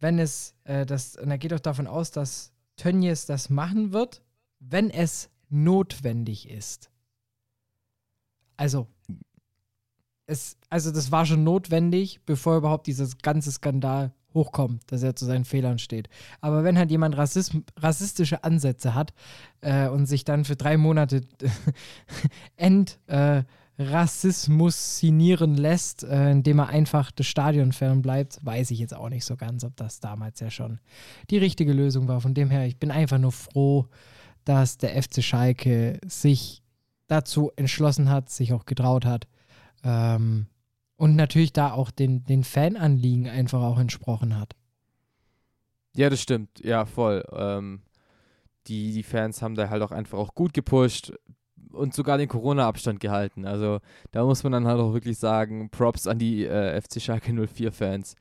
wenn 0.01 0.19
es, 0.19 0.55
äh, 0.65 0.85
das, 0.85 1.17
und 1.17 1.31
er 1.31 1.39
geht 1.39 1.53
auch 1.55 1.61
davon 1.61 1.87
aus, 1.87 2.11
dass 2.11 2.53
Tönnies 2.77 3.27
das 3.27 3.51
machen 3.51 3.93
wird, 3.93 4.23
wenn 4.59 4.91
es 4.91 5.31
notwendig 5.49 6.51
ist. 6.51 6.91
Also, 8.57 8.89
es, 10.27 10.57
also 10.71 10.91
das 10.91 11.11
war 11.11 11.27
schon 11.27 11.45
notwendig, 11.45 12.21
bevor 12.25 12.57
überhaupt 12.57 12.87
dieses 12.87 13.19
ganze 13.19 13.53
Skandal 13.53 14.13
hochkommt, 14.35 14.91
dass 14.91 15.03
er 15.03 15.15
zu 15.15 15.27
seinen 15.27 15.45
Fehlern 15.45 15.79
steht. 15.79 16.09
Aber 16.41 16.65
wenn 16.65 16.79
halt 16.79 16.91
jemand 16.91 17.17
Rassism, 17.17 17.61
rassistische 17.77 18.45
Ansätze 18.45 18.95
hat 18.95 19.13
äh, 19.61 19.89
und 19.89 20.07
sich 20.07 20.25
dann 20.25 20.45
für 20.45 20.57
drei 20.57 20.77
Monate 20.77 21.23
ent 22.57 22.99
äh, 23.09 23.45
lässt, 25.57 26.05
äh, 26.05 26.31
indem 26.31 26.59
er 26.61 26.69
einfach 26.69 27.11
des 27.11 27.27
Stadion 27.27 27.73
fernbleibt, 27.73 28.39
weiß 28.43 28.71
ich 28.71 28.79
jetzt 28.79 28.95
auch 28.95 29.09
nicht 29.09 29.25
so 29.25 29.37
ganz, 29.37 29.65
ob 29.65 29.77
das 29.77 30.01
damals 30.01 30.41
ja 30.41 30.51
schon 30.51 30.79
die 31.31 31.39
richtige 31.39 31.73
Lösung 31.73 32.09
war. 32.09 32.21
Von 32.21 32.35
dem 32.35 32.51
her, 32.51 32.67
ich 32.67 32.79
bin 32.79 32.91
einfach 32.91 33.19
nur 33.19 33.33
froh, 33.33 33.89
dass 34.45 34.79
der 34.79 35.01
FC 35.03 35.23
Schalke 35.23 36.01
sich 36.07 36.63
dazu 37.07 37.51
entschlossen 37.57 38.09
hat, 38.09 38.31
sich 38.31 38.53
auch 38.53 38.65
getraut 38.65 39.05
hat, 39.05 39.27
ähm, 39.83 40.47
und 40.97 41.17
natürlich 41.17 41.53
da 41.53 41.73
auch 41.73 41.91
den, 41.91 42.25
den 42.25 42.45
Fananliegen 42.45 43.29
einfach 43.29 43.63
auch 43.63 43.79
entsprochen 43.79 44.39
hat. 44.39 44.55
Ja, 45.95 46.09
das 46.09 46.23
stimmt. 46.23 46.61
Ja, 46.61 46.87
voll. 46.87 47.25
Ähm, 47.33 47.83
die, 48.67 48.93
die 48.93 49.03
Fans 49.03 49.43
haben 49.43 49.55
da 49.55 49.69
halt 49.69 49.83
auch 49.83 49.91
einfach 49.91 50.19
auch 50.19 50.35
gut 50.35 50.55
gepusht 50.55 51.13
und 51.73 51.95
sogar 51.95 52.19
den 52.19 52.29
Corona-Abstand 52.29 53.01
gehalten. 53.01 53.47
Also 53.47 53.81
da 54.11 54.25
muss 54.25 54.43
man 54.43 54.53
dann 54.53 54.67
halt 54.67 54.81
auch 54.81 54.93
wirklich 54.93 55.19
sagen, 55.19 55.71
Props 55.71 56.07
an 56.07 56.19
die 56.19 56.47
äh, 56.47 56.81
FC 56.81 57.01
Schalke 57.01 57.33
04-Fans. 57.33 58.15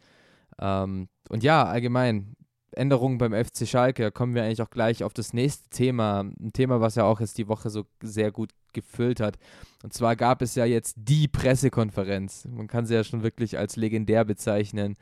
Ähm, 0.60 1.08
und 1.30 1.44
ja, 1.44 1.64
allgemein, 1.64 2.36
Änderungen 2.74 3.18
beim 3.18 3.34
FC 3.34 3.68
Schalke, 3.68 4.12
kommen 4.12 4.34
wir 4.34 4.44
eigentlich 4.44 4.62
auch 4.62 4.70
gleich 4.70 5.04
auf 5.04 5.14
das 5.14 5.34
nächste 5.34 5.70
Thema. 5.70 6.22
Ein 6.22 6.54
Thema, 6.54 6.82
was 6.82 6.96
ja 6.96 7.04
auch 7.04 7.20
jetzt 7.20 7.38
die 7.38 7.48
Woche 7.48 7.70
so 7.70 7.86
sehr 8.02 8.32
gut 8.32 8.52
gefüllt 8.74 9.20
hat. 9.20 9.38
Und 9.84 9.94
zwar 9.94 10.16
gab 10.16 10.42
es 10.42 10.56
ja 10.56 10.66
jetzt 10.66 10.96
die 10.98 11.28
Pressekonferenz. 11.28 12.46
Man 12.46 12.68
kann 12.68 12.86
sie 12.86 12.96
ja 12.96 13.04
schon 13.04 13.24
wirklich 13.24 13.58
als 13.58 13.76
legendär 13.76 14.24
bezeichnen, 14.24 14.96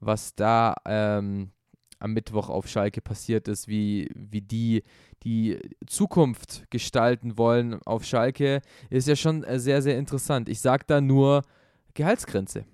was 0.00 0.34
da 0.34 0.74
ähm, 0.86 1.50
am 1.98 2.14
Mittwoch 2.14 2.48
auf 2.48 2.66
Schalke 2.66 3.00
passiert 3.00 3.48
ist, 3.48 3.68
wie, 3.68 4.10
wie 4.14 4.40
die 4.40 4.82
die 5.22 5.58
Zukunft 5.86 6.70
gestalten 6.70 7.36
wollen 7.36 7.80
auf 7.82 8.04
Schalke, 8.04 8.62
ist 8.88 9.08
ja 9.08 9.16
schon 9.16 9.44
äh, 9.44 9.58
sehr, 9.58 9.82
sehr 9.82 9.98
interessant. 9.98 10.48
Ich 10.48 10.60
sage 10.60 10.84
da 10.86 11.00
nur 11.00 11.42
Gehaltsgrenze. 11.94 12.64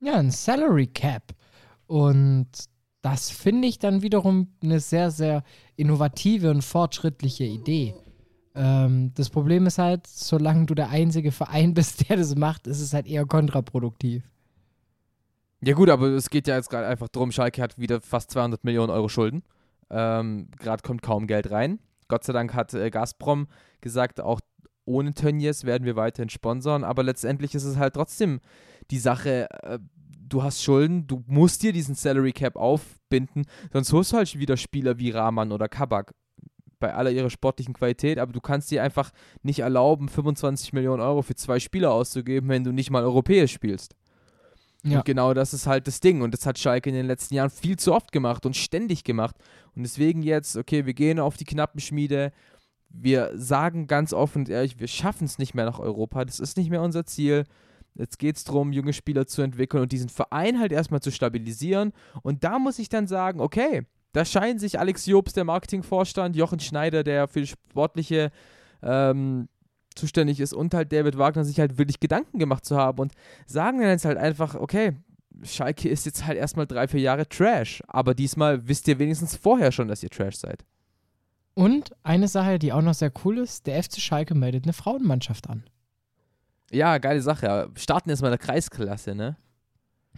Ja, 0.00 0.14
ein 0.14 0.30
Salary 0.30 0.86
Cap. 0.86 1.34
Und 1.86 2.48
das 3.02 3.30
finde 3.30 3.68
ich 3.68 3.78
dann 3.78 4.02
wiederum 4.02 4.48
eine 4.62 4.80
sehr, 4.80 5.10
sehr 5.10 5.44
innovative 5.76 6.50
und 6.50 6.62
fortschrittliche 6.62 7.44
Idee. 7.44 7.94
Ähm, 8.54 9.12
das 9.14 9.30
Problem 9.30 9.66
ist 9.66 9.78
halt, 9.78 10.06
solange 10.06 10.66
du 10.66 10.74
der 10.74 10.90
einzige 10.90 11.30
Verein 11.30 11.74
bist, 11.74 12.08
der 12.08 12.16
das 12.16 12.34
macht, 12.34 12.66
ist 12.66 12.80
es 12.80 12.92
halt 12.92 13.06
eher 13.06 13.24
kontraproduktiv. 13.24 14.24
Ja 15.60 15.74
gut, 15.74 15.90
aber 15.90 16.08
es 16.08 16.30
geht 16.30 16.46
ja 16.46 16.56
jetzt 16.56 16.70
gerade 16.70 16.86
einfach 16.86 17.08
darum, 17.08 17.32
Schalke 17.32 17.62
hat 17.62 17.78
wieder 17.78 18.00
fast 18.00 18.30
200 18.30 18.62
Millionen 18.64 18.90
Euro 18.90 19.08
Schulden. 19.08 19.42
Ähm, 19.90 20.48
gerade 20.58 20.82
kommt 20.82 21.02
kaum 21.02 21.26
Geld 21.26 21.50
rein. 21.50 21.80
Gott 22.08 22.24
sei 22.24 22.32
Dank 22.32 22.54
hat 22.54 22.74
äh, 22.74 22.90
Gazprom 22.90 23.48
gesagt, 23.80 24.20
auch 24.20 24.40
ohne 24.84 25.12
Tönnies 25.14 25.64
werden 25.64 25.84
wir 25.84 25.96
weiterhin 25.96 26.30
sponsern, 26.30 26.82
aber 26.82 27.02
letztendlich 27.02 27.54
ist 27.54 27.64
es 27.64 27.76
halt 27.76 27.94
trotzdem 27.94 28.40
die 28.90 28.98
Sache, 28.98 29.48
äh, 29.62 29.78
du 30.28 30.42
hast 30.42 30.62
Schulden, 30.62 31.06
du 31.06 31.24
musst 31.26 31.62
dir 31.62 31.72
diesen 31.72 31.94
Salary 31.94 32.32
Cap 32.32 32.56
aufbinden, 32.56 33.46
sonst 33.72 33.92
holst 33.92 34.12
du 34.12 34.16
halt 34.16 34.38
wieder 34.38 34.56
Spieler 34.56 34.98
wie 34.98 35.10
Rahman 35.10 35.52
oder 35.52 35.68
Kabak 35.68 36.14
bei 36.78 36.94
aller 36.94 37.10
ihrer 37.10 37.30
sportlichen 37.30 37.74
Qualität, 37.74 38.18
aber 38.18 38.32
du 38.32 38.40
kannst 38.40 38.70
dir 38.70 38.82
einfach 38.82 39.10
nicht 39.42 39.60
erlauben, 39.60 40.08
25 40.08 40.72
Millionen 40.72 41.02
Euro 41.02 41.22
für 41.22 41.34
zwei 41.34 41.58
Spieler 41.58 41.92
auszugeben, 41.92 42.48
wenn 42.48 42.64
du 42.64 42.72
nicht 42.72 42.90
mal 42.90 43.02
europäisch 43.02 43.52
spielst. 43.52 43.94
Ja. 44.84 44.98
Und 44.98 45.04
genau 45.04 45.34
das 45.34 45.54
ist 45.54 45.66
halt 45.66 45.86
das 45.86 46.00
Ding. 46.00 46.22
Und 46.22 46.32
das 46.34 46.46
hat 46.46 46.58
Schalke 46.58 46.88
in 46.88 46.94
den 46.94 47.06
letzten 47.06 47.34
Jahren 47.34 47.50
viel 47.50 47.76
zu 47.76 47.92
oft 47.92 48.12
gemacht 48.12 48.46
und 48.46 48.56
ständig 48.56 49.04
gemacht. 49.04 49.36
Und 49.74 49.82
deswegen 49.82 50.22
jetzt, 50.22 50.56
okay, 50.56 50.86
wir 50.86 50.94
gehen 50.94 51.18
auf 51.18 51.36
die 51.36 51.44
Knappenschmiede. 51.44 52.32
Wir 52.88 53.32
sagen 53.34 53.86
ganz 53.86 54.12
offen 54.12 54.42
und 54.42 54.48
ehrlich, 54.48 54.78
wir 54.78 54.86
schaffen 54.86 55.24
es 55.24 55.38
nicht 55.38 55.54
mehr 55.54 55.64
nach 55.64 55.78
Europa. 55.78 56.24
Das 56.24 56.40
ist 56.40 56.56
nicht 56.56 56.70
mehr 56.70 56.82
unser 56.82 57.04
Ziel. 57.04 57.44
Jetzt 57.98 58.18
geht 58.18 58.36
es 58.36 58.44
darum, 58.44 58.72
junge 58.72 58.92
Spieler 58.92 59.26
zu 59.26 59.42
entwickeln 59.42 59.82
und 59.82 59.92
diesen 59.92 60.08
Verein 60.08 60.60
halt 60.60 60.72
erstmal 60.72 61.00
zu 61.00 61.10
stabilisieren. 61.10 61.92
Und 62.22 62.44
da 62.44 62.58
muss 62.58 62.78
ich 62.78 62.88
dann 62.88 63.08
sagen, 63.08 63.40
okay, 63.40 63.82
da 64.12 64.24
scheinen 64.24 64.58
sich 64.58 64.78
Alex 64.78 65.04
Jobs, 65.06 65.32
der 65.32 65.44
Marketingvorstand, 65.44 66.36
Jochen 66.36 66.60
Schneider, 66.60 67.02
der 67.02 67.28
für 67.28 67.40
die 67.40 67.48
sportliche 67.48 68.30
ähm, 68.82 69.48
zuständig 69.94 70.38
ist, 70.38 70.54
und 70.54 70.74
halt 70.74 70.92
David 70.92 71.18
Wagner 71.18 71.44
sich 71.44 71.58
halt 71.58 71.76
wirklich 71.76 71.98
Gedanken 71.98 72.38
gemacht 72.38 72.64
zu 72.64 72.76
haben 72.76 73.00
und 73.00 73.12
sagen 73.46 73.80
dann 73.80 73.88
jetzt 73.88 74.04
halt 74.04 74.16
einfach, 74.16 74.54
okay, 74.54 74.96
Schalke 75.42 75.88
ist 75.88 76.06
jetzt 76.06 76.24
halt 76.24 76.38
erstmal 76.38 76.66
drei, 76.66 76.88
vier 76.88 77.00
Jahre 77.00 77.28
Trash, 77.28 77.82
aber 77.88 78.14
diesmal 78.14 78.66
wisst 78.68 78.88
ihr 78.88 78.98
wenigstens 78.98 79.36
vorher 79.36 79.72
schon, 79.72 79.88
dass 79.88 80.02
ihr 80.02 80.10
Trash 80.10 80.36
seid. 80.36 80.64
Und 81.54 81.90
eine 82.04 82.28
Sache, 82.28 82.60
die 82.60 82.72
auch 82.72 82.82
noch 82.82 82.94
sehr 82.94 83.12
cool 83.24 83.38
ist, 83.38 83.66
der 83.66 83.82
FC 83.82 83.98
Schalke 84.00 84.34
meldet 84.36 84.64
eine 84.64 84.72
Frauenmannschaft 84.72 85.50
an. 85.50 85.64
Ja, 86.70 86.98
geile 86.98 87.20
Sache. 87.20 87.70
Starten 87.76 88.10
jetzt 88.10 88.20
mal 88.20 88.28
in 88.28 88.32
der 88.32 88.38
Kreisklasse, 88.38 89.14
ne? 89.14 89.36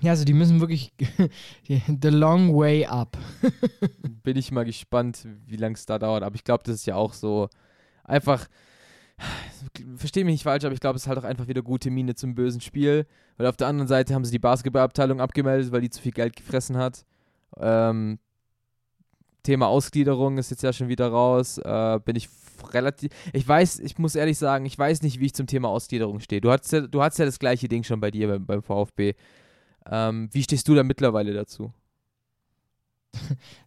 Ja, 0.01 0.13
also 0.13 0.25
die 0.25 0.33
müssen 0.33 0.61
wirklich 0.61 0.93
the 1.69 2.09
long 2.09 2.55
way 2.57 2.87
up. 2.87 3.19
Bin 4.23 4.37
ich 4.37 4.51
mal 4.51 4.65
gespannt, 4.65 5.27
wie 5.47 5.57
lange 5.57 5.75
es 5.75 5.87
da 5.87 5.99
dauert. 5.99 6.23
Aber 6.23 6.35
ich 6.35 6.45
glaube, 6.45 6.65
das 6.65 6.77
ist 6.77 6.87
ja 6.87 6.97
auch 6.97 7.13
so 7.13 7.49
einfach. 8.05 8.47
Verstehe 9.97 10.25
mich 10.25 10.33
nicht 10.33 10.45
falsch, 10.45 10.65
aber 10.65 10.73
ich 10.73 10.81
glaube, 10.81 10.97
es 10.97 11.03
ist 11.03 11.09
halt 11.09 11.19
auch 11.19 11.25
einfach 11.25 11.47
wieder 11.47 11.61
gute 11.61 11.91
Miene 11.91 12.15
zum 12.15 12.35
bösen 12.35 12.63
Spiel. 12.63 13.07
Weil 13.37 13.47
auf 13.47 13.57
der 13.59 13.67
anderen 13.67 13.89
Seite 13.89 14.15
haben 14.15 14.25
sie 14.25 14.31
die 14.33 14.39
Basketballabteilung 14.39 15.21
abgemeldet, 15.21 15.71
weil 15.73 15.83
die 15.83 15.91
zu 15.91 16.01
viel 16.01 16.13
Geld 16.13 16.35
gefressen 16.35 16.79
hat. 16.79 17.05
Ähm, 17.59 18.19
Thema 19.43 19.67
Ausgliederung 19.69 20.39
ist 20.39 20.51
jetzt 20.51 20.63
ja 20.63 20.73
schon 20.73 20.89
wieder 20.89 21.09
raus. 21.09 21.59
Äh, 21.59 22.01
bin 22.03 22.17
ich 22.17 22.31
relativ. 22.73 23.11
Ich 23.33 23.47
weiß, 23.47 23.81
ich 23.81 23.99
muss 23.99 24.15
ehrlich 24.15 24.39
sagen, 24.39 24.67
ich 24.67 24.79
weiß 24.79 25.03
nicht, 25.03 25.21
wie 25.21 25.27
ich 25.27 25.35
zum 25.35 25.47
Thema 25.47 25.69
Ausgliederung 25.69 26.21
stehe. 26.21 26.41
Du 26.41 26.51
hattest 26.51 26.73
ja, 26.73 26.81
du 26.83 27.03
hattest 27.03 27.19
ja 27.19 27.25
das 27.25 27.39
gleiche 27.39 27.69
Ding 27.69 27.85
schon 27.85 28.01
bei 28.01 28.11
dir 28.11 28.29
beim, 28.29 28.47
beim 28.47 28.63
VfB. 28.63 29.15
Ähm, 29.91 30.29
wie 30.33 30.43
stehst 30.43 30.69
du 30.69 30.75
da 30.75 30.83
mittlerweile 30.83 31.33
dazu? 31.33 31.73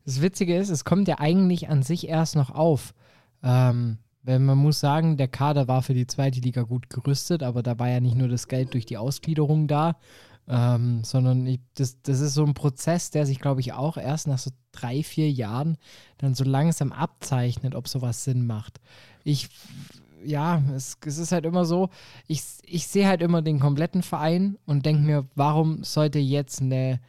Das 0.05 0.21
Witzige 0.21 0.55
ist, 0.57 0.69
es 0.69 0.85
kommt 0.85 1.07
ja 1.07 1.19
eigentlich 1.19 1.69
an 1.69 1.83
sich 1.83 2.07
erst 2.07 2.35
noch 2.35 2.50
auf. 2.50 2.93
Ähm, 3.43 3.97
wenn 4.21 4.45
man 4.45 4.57
muss 4.57 4.79
sagen, 4.79 5.17
der 5.17 5.27
Kader 5.27 5.67
war 5.67 5.81
für 5.81 5.93
die 5.93 6.07
zweite 6.07 6.39
Liga 6.39 6.62
gut 6.62 6.89
gerüstet, 6.89 7.43
aber 7.43 7.62
da 7.62 7.77
war 7.77 7.89
ja 7.89 8.00
nicht 8.00 8.15
nur 8.15 8.29
das 8.29 8.47
Geld 8.47 8.73
durch 8.73 8.85
die 8.85 8.97
Ausgliederung 8.97 9.67
da, 9.67 9.97
ähm, 10.47 11.03
sondern 11.03 11.47
ich, 11.47 11.62
das, 11.75 12.01
das 12.01 12.19
ist 12.19 12.33
so 12.33 12.43
ein 12.45 12.53
Prozess, 12.53 13.12
der 13.12 13.25
sich, 13.25 13.39
glaube 13.39 13.62
ich, 13.62 13.73
auch 13.73 13.97
erst 13.97 14.27
nach 14.27 14.39
so 14.39 14.51
drei, 14.71 15.03
vier 15.03 15.31
Jahren 15.31 15.77
dann 16.17 16.35
so 16.35 16.43
langsam 16.43 16.91
abzeichnet, 16.91 17.75
ob 17.75 17.88
sowas 17.88 18.23
Sinn 18.23 18.45
macht. 18.45 18.79
Ich, 19.23 19.50
ja, 20.23 20.62
es, 20.75 20.97
es 21.05 21.17
ist 21.17 21.31
halt 21.31 21.45
immer 21.45 21.65
so, 21.65 21.89
ich, 22.27 22.43
ich 22.65 22.88
sehe 22.88 23.07
halt 23.07 23.21
immer 23.21 23.41
den 23.41 23.59
kompletten 23.59 24.03
Verein 24.03 24.57
und 24.65 24.85
denke 24.85 25.03
mir, 25.03 25.27
warum 25.35 25.83
sollte 25.83 26.19
jetzt 26.19 26.62
eine 26.62 27.00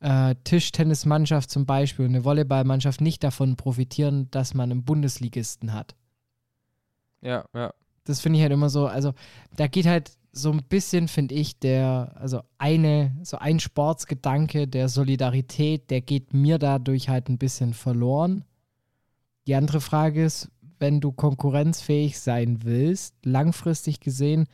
äh, 0.00 0.36
Tischtennismannschaft 0.44 1.50
zum 1.50 1.66
Beispiel, 1.66 2.04
eine 2.06 2.24
Volleyballmannschaft 2.24 3.00
nicht 3.00 3.24
davon 3.24 3.56
profitieren, 3.56 4.30
dass 4.30 4.54
man 4.54 4.70
einen 4.70 4.84
Bundesligisten 4.84 5.72
hat? 5.72 5.96
Ja, 7.20 7.44
ja. 7.54 7.72
Das 8.04 8.20
finde 8.20 8.38
ich 8.38 8.42
halt 8.42 8.52
immer 8.52 8.70
so, 8.70 8.86
also 8.86 9.12
da 9.56 9.66
geht 9.66 9.86
halt 9.86 10.12
so 10.42 10.50
ein 10.50 10.62
bisschen, 10.68 11.08
finde 11.08 11.34
ich, 11.34 11.58
der, 11.58 12.12
also 12.16 12.40
eine, 12.58 13.16
so 13.22 13.38
ein 13.38 13.60
Sportsgedanke 13.60 14.66
der 14.68 14.88
Solidarität, 14.88 15.90
der 15.90 16.00
geht 16.00 16.32
mir 16.32 16.58
dadurch 16.58 17.08
halt 17.08 17.28
ein 17.28 17.38
bisschen 17.38 17.74
verloren. 17.74 18.44
Die 19.46 19.54
andere 19.54 19.80
Frage 19.80 20.24
ist, 20.24 20.50
wenn 20.78 21.00
du 21.00 21.12
konkurrenzfähig 21.12 22.18
sein 22.20 22.60
willst, 22.64 23.14
langfristig 23.24 24.00
gesehen, 24.00 24.46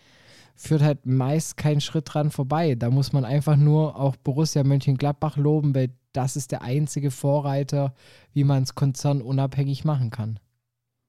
führt 0.55 0.83
halt 0.83 1.05
meist 1.05 1.57
kein 1.57 1.81
Schritt 1.81 2.15
dran 2.15 2.31
vorbei. 2.31 2.75
Da 2.75 2.91
muss 2.91 3.13
man 3.13 3.25
einfach 3.25 3.57
nur 3.57 3.99
auch 3.99 4.17
Borussia 4.17 4.63
Mönchengladbach 4.63 5.37
loben, 5.37 5.75
weil 5.75 5.91
das 6.13 6.37
ist 6.37 6.53
der 6.53 6.63
einzige 6.63 7.11
Vorreiter, 7.11 7.95
wie 8.33 8.45
man 8.45 8.63
es 8.63 8.75
konzernunabhängig 8.75 9.85
machen 9.85 10.11
kann. 10.11 10.39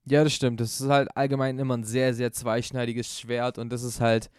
Ja, 0.07 0.23
das 0.23 0.33
stimmt. 0.33 0.59
Das 0.59 0.79
ist 0.79 0.89
halt 0.89 1.15
allgemein 1.15 1.57
immer 1.57 1.77
ein 1.77 1.83
sehr, 1.83 2.13
sehr 2.13 2.31
zweischneidiges 2.31 3.19
Schwert 3.19 3.57
und 3.57 3.71
das 3.71 3.83
ist 3.83 4.01
halt, 4.01 4.29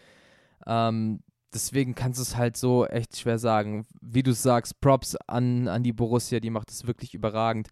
ähm, 0.67 1.21
deswegen 1.55 1.95
kannst 1.95 2.19
du 2.19 2.23
es 2.23 2.37
halt 2.37 2.57
so 2.57 2.87
echt 2.87 3.17
schwer 3.17 3.39
sagen. 3.39 3.87
Wie 4.01 4.23
du 4.23 4.33
sagst, 4.33 4.81
Props 4.81 5.17
an, 5.27 5.69
an 5.69 5.83
die 5.83 5.93
Borussia, 5.93 6.41
die 6.41 6.51
macht 6.51 6.71
es 6.71 6.87
wirklich 6.87 7.15
überragend. 7.15 7.69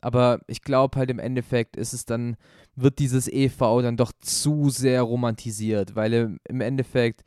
Aber 0.00 0.40
ich 0.46 0.62
glaube 0.62 0.98
halt 0.98 1.10
im 1.10 1.18
Endeffekt 1.18 1.76
ist 1.76 1.92
es 1.92 2.04
dann, 2.04 2.36
wird 2.76 2.98
dieses 2.98 3.28
EV 3.28 3.82
dann 3.82 3.96
doch 3.96 4.12
zu 4.20 4.70
sehr 4.70 5.02
romantisiert, 5.02 5.96
weil 5.96 6.38
im, 6.44 6.60
Endeffekt 6.60 7.24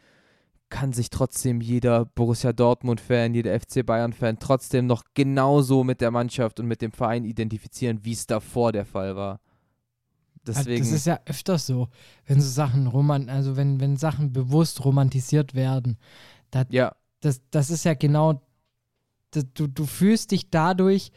kann 0.70 0.94
sich 0.94 1.10
trotzdem 1.10 1.60
jeder 1.60 2.06
Borussia 2.06 2.54
Dortmund-Fan, 2.54 3.34
jeder 3.34 3.60
FC 3.60 3.86
Bayern-Fan 3.86 4.40
trotzdem 4.40 4.88
noch 4.88 5.04
genauso 5.14 5.84
mit 5.84 6.00
der 6.00 6.12
Mannschaft 6.12 6.62
und 6.62 6.68
mit 6.68 6.82
dem 6.82 6.94
Verein 6.94 7.26
identifizieren, 7.26 8.06
wie 8.06 8.14
es 8.14 8.26
davor 8.26 8.72
der 8.72 8.86
Fall 8.86 9.18
war. 9.18 9.42
Deswegen. 10.46 10.84
Das 10.84 10.92
ist 10.92 11.06
ja 11.06 11.20
öfters 11.26 11.68
so, 11.68 11.90
wenn 12.26 12.42
so 12.42 12.50
Sachen 12.50 12.88
roman, 12.88 13.30
also 13.30 13.56
wenn, 13.56 13.80
wenn 13.80 13.96
Sachen 13.98 14.34
bewusst 14.34 14.84
romantisiert 14.84 15.54
werden. 15.54 15.98
Das, 16.50 16.66
ja. 16.70 16.96
Das, 17.20 17.42
das 17.52 17.70
ist 17.70 17.86
ja 17.86 17.94
genau, 17.94 18.42
das, 19.32 19.46
du, 19.54 19.68
du 19.68 19.86
fühlst 19.86 20.32
dich 20.32 20.50
dadurch 20.50 21.12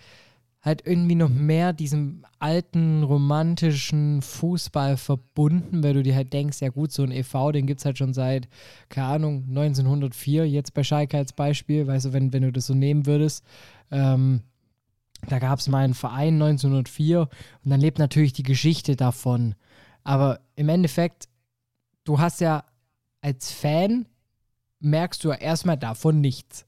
halt 0.65 0.87
irgendwie 0.87 1.15
noch 1.15 1.29
mehr 1.29 1.75
diesem 1.75 2.25
alten 2.39 3.03
romantischen 3.03 4.23
Fußball 4.23 4.97
verbunden, 4.97 5.83
weil 5.83 5.93
du 5.93 6.03
dir 6.03 6.15
halt 6.15 6.33
denkst, 6.33 6.63
ja 6.63 6.71
gut, 6.71 6.91
so 6.91 7.03
ein 7.03 7.13
EV, 7.13 7.53
den 7.53 7.67
gibt 7.67 7.81
es 7.81 7.85
halt 7.85 7.99
schon 7.99 8.15
seit, 8.15 8.49
keine 8.89 9.09
Ahnung, 9.09 9.45
1904, 9.49 10.49
jetzt 10.49 10.73
bei 10.73 10.83
Schalke 10.83 11.19
als 11.19 11.35
Beispiel, 11.35 11.87
weißt 11.87 12.07
du, 12.07 12.13
wenn, 12.15 12.33
wenn 12.33 12.43
du 12.43 12.53
das 12.53 12.67
so 12.67 12.75
nehmen 12.75 13.05
würdest, 13.05 13.45
ähm, 13.91 14.41
da 15.29 15.39
gab 15.39 15.59
es 15.59 15.69
mal 15.69 15.85
einen 15.85 15.95
Verein 15.95 16.35
1904 16.35 17.21
und 17.21 17.71
dann 17.71 17.81
lebt 17.81 17.99
natürlich 17.99 18.33
die 18.33 18.43
Geschichte 18.43 18.97
davon. 18.97 19.55
Aber 20.03 20.41
im 20.57 20.69
Endeffekt, 20.69 21.29
du 22.05 22.19
hast 22.19 22.41
ja 22.41 22.65
als 23.21 23.51
Fan, 23.51 24.07
merkst 24.81 25.25
du 25.25 25.31
ja 25.31 25.37
erstmal 25.37 25.79
davon 25.79 26.21
nichts. 26.21 26.67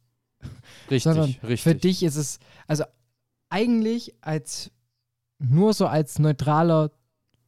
Richtig, 0.90 1.02
Sondern 1.02 1.34
richtig. 1.42 1.62
Für 1.62 1.74
dich 1.74 2.02
ist 2.02 2.16
es, 2.16 2.38
also 2.66 2.84
eigentlich 3.48 4.14
als 4.20 4.70
nur 5.38 5.74
so 5.74 5.86
als 5.86 6.18
neutraler, 6.18 6.90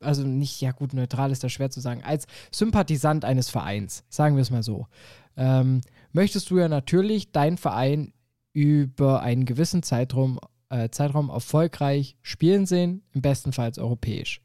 also 0.01 0.23
nicht, 0.23 0.61
ja 0.61 0.73
gut, 0.73 0.93
neutral 0.93 1.33
ist 1.33 1.43
da 1.43 1.49
schwer 1.49 1.71
zu 1.71 1.81
sagen, 1.81 2.03
als 2.05 2.27
Sympathisant 2.53 3.25
eines 3.25 3.49
Vereins, 3.49 4.05
sagen 4.09 4.37
wir 4.37 4.43
es 4.43 4.51
mal 4.51 4.63
so, 4.63 4.87
ähm, 5.37 5.81
möchtest 6.13 6.51
du 6.51 6.59
ja 6.59 6.69
natürlich 6.69 7.33
deinen 7.33 7.57
Verein 7.57 8.13
über 8.53 9.23
einen 9.23 9.45
gewissen 9.45 9.83
Zeitraum 9.83 10.39
äh, 10.71 10.89
Zeitraum 10.91 11.31
erfolgreich 11.31 12.17
spielen 12.23 12.67
sehen, 12.67 13.03
im 13.13 13.23
besten 13.23 13.53
Fall 13.53 13.73
europäisch. 13.77 14.43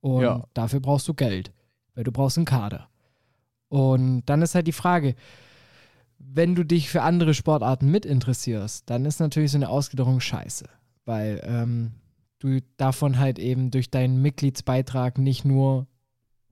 Und 0.00 0.22
ja. 0.22 0.44
dafür 0.54 0.80
brauchst 0.80 1.08
du 1.08 1.14
Geld, 1.14 1.52
weil 1.94 2.04
du 2.04 2.12
brauchst 2.12 2.38
einen 2.38 2.46
Kader. 2.46 2.88
Und 3.68 4.24
dann 4.26 4.42
ist 4.42 4.54
halt 4.54 4.66
die 4.66 4.72
Frage, 4.72 5.14
wenn 6.18 6.54
du 6.54 6.64
dich 6.64 6.90
für 6.90 7.02
andere 7.02 7.34
Sportarten 7.34 7.90
mit 7.90 8.04
interessierst, 8.04 8.88
dann 8.90 9.04
ist 9.04 9.20
natürlich 9.20 9.52
so 9.52 9.58
eine 9.58 9.68
Ausgliederung 9.68 10.20
scheiße, 10.20 10.66
weil 11.04 11.40
ähm, 11.44 11.92
du 12.38 12.60
davon 12.76 13.18
halt 13.18 13.38
eben 13.38 13.70
durch 13.70 13.90
deinen 13.90 14.20
Mitgliedsbeitrag 14.20 15.18
nicht 15.18 15.44
nur, 15.44 15.86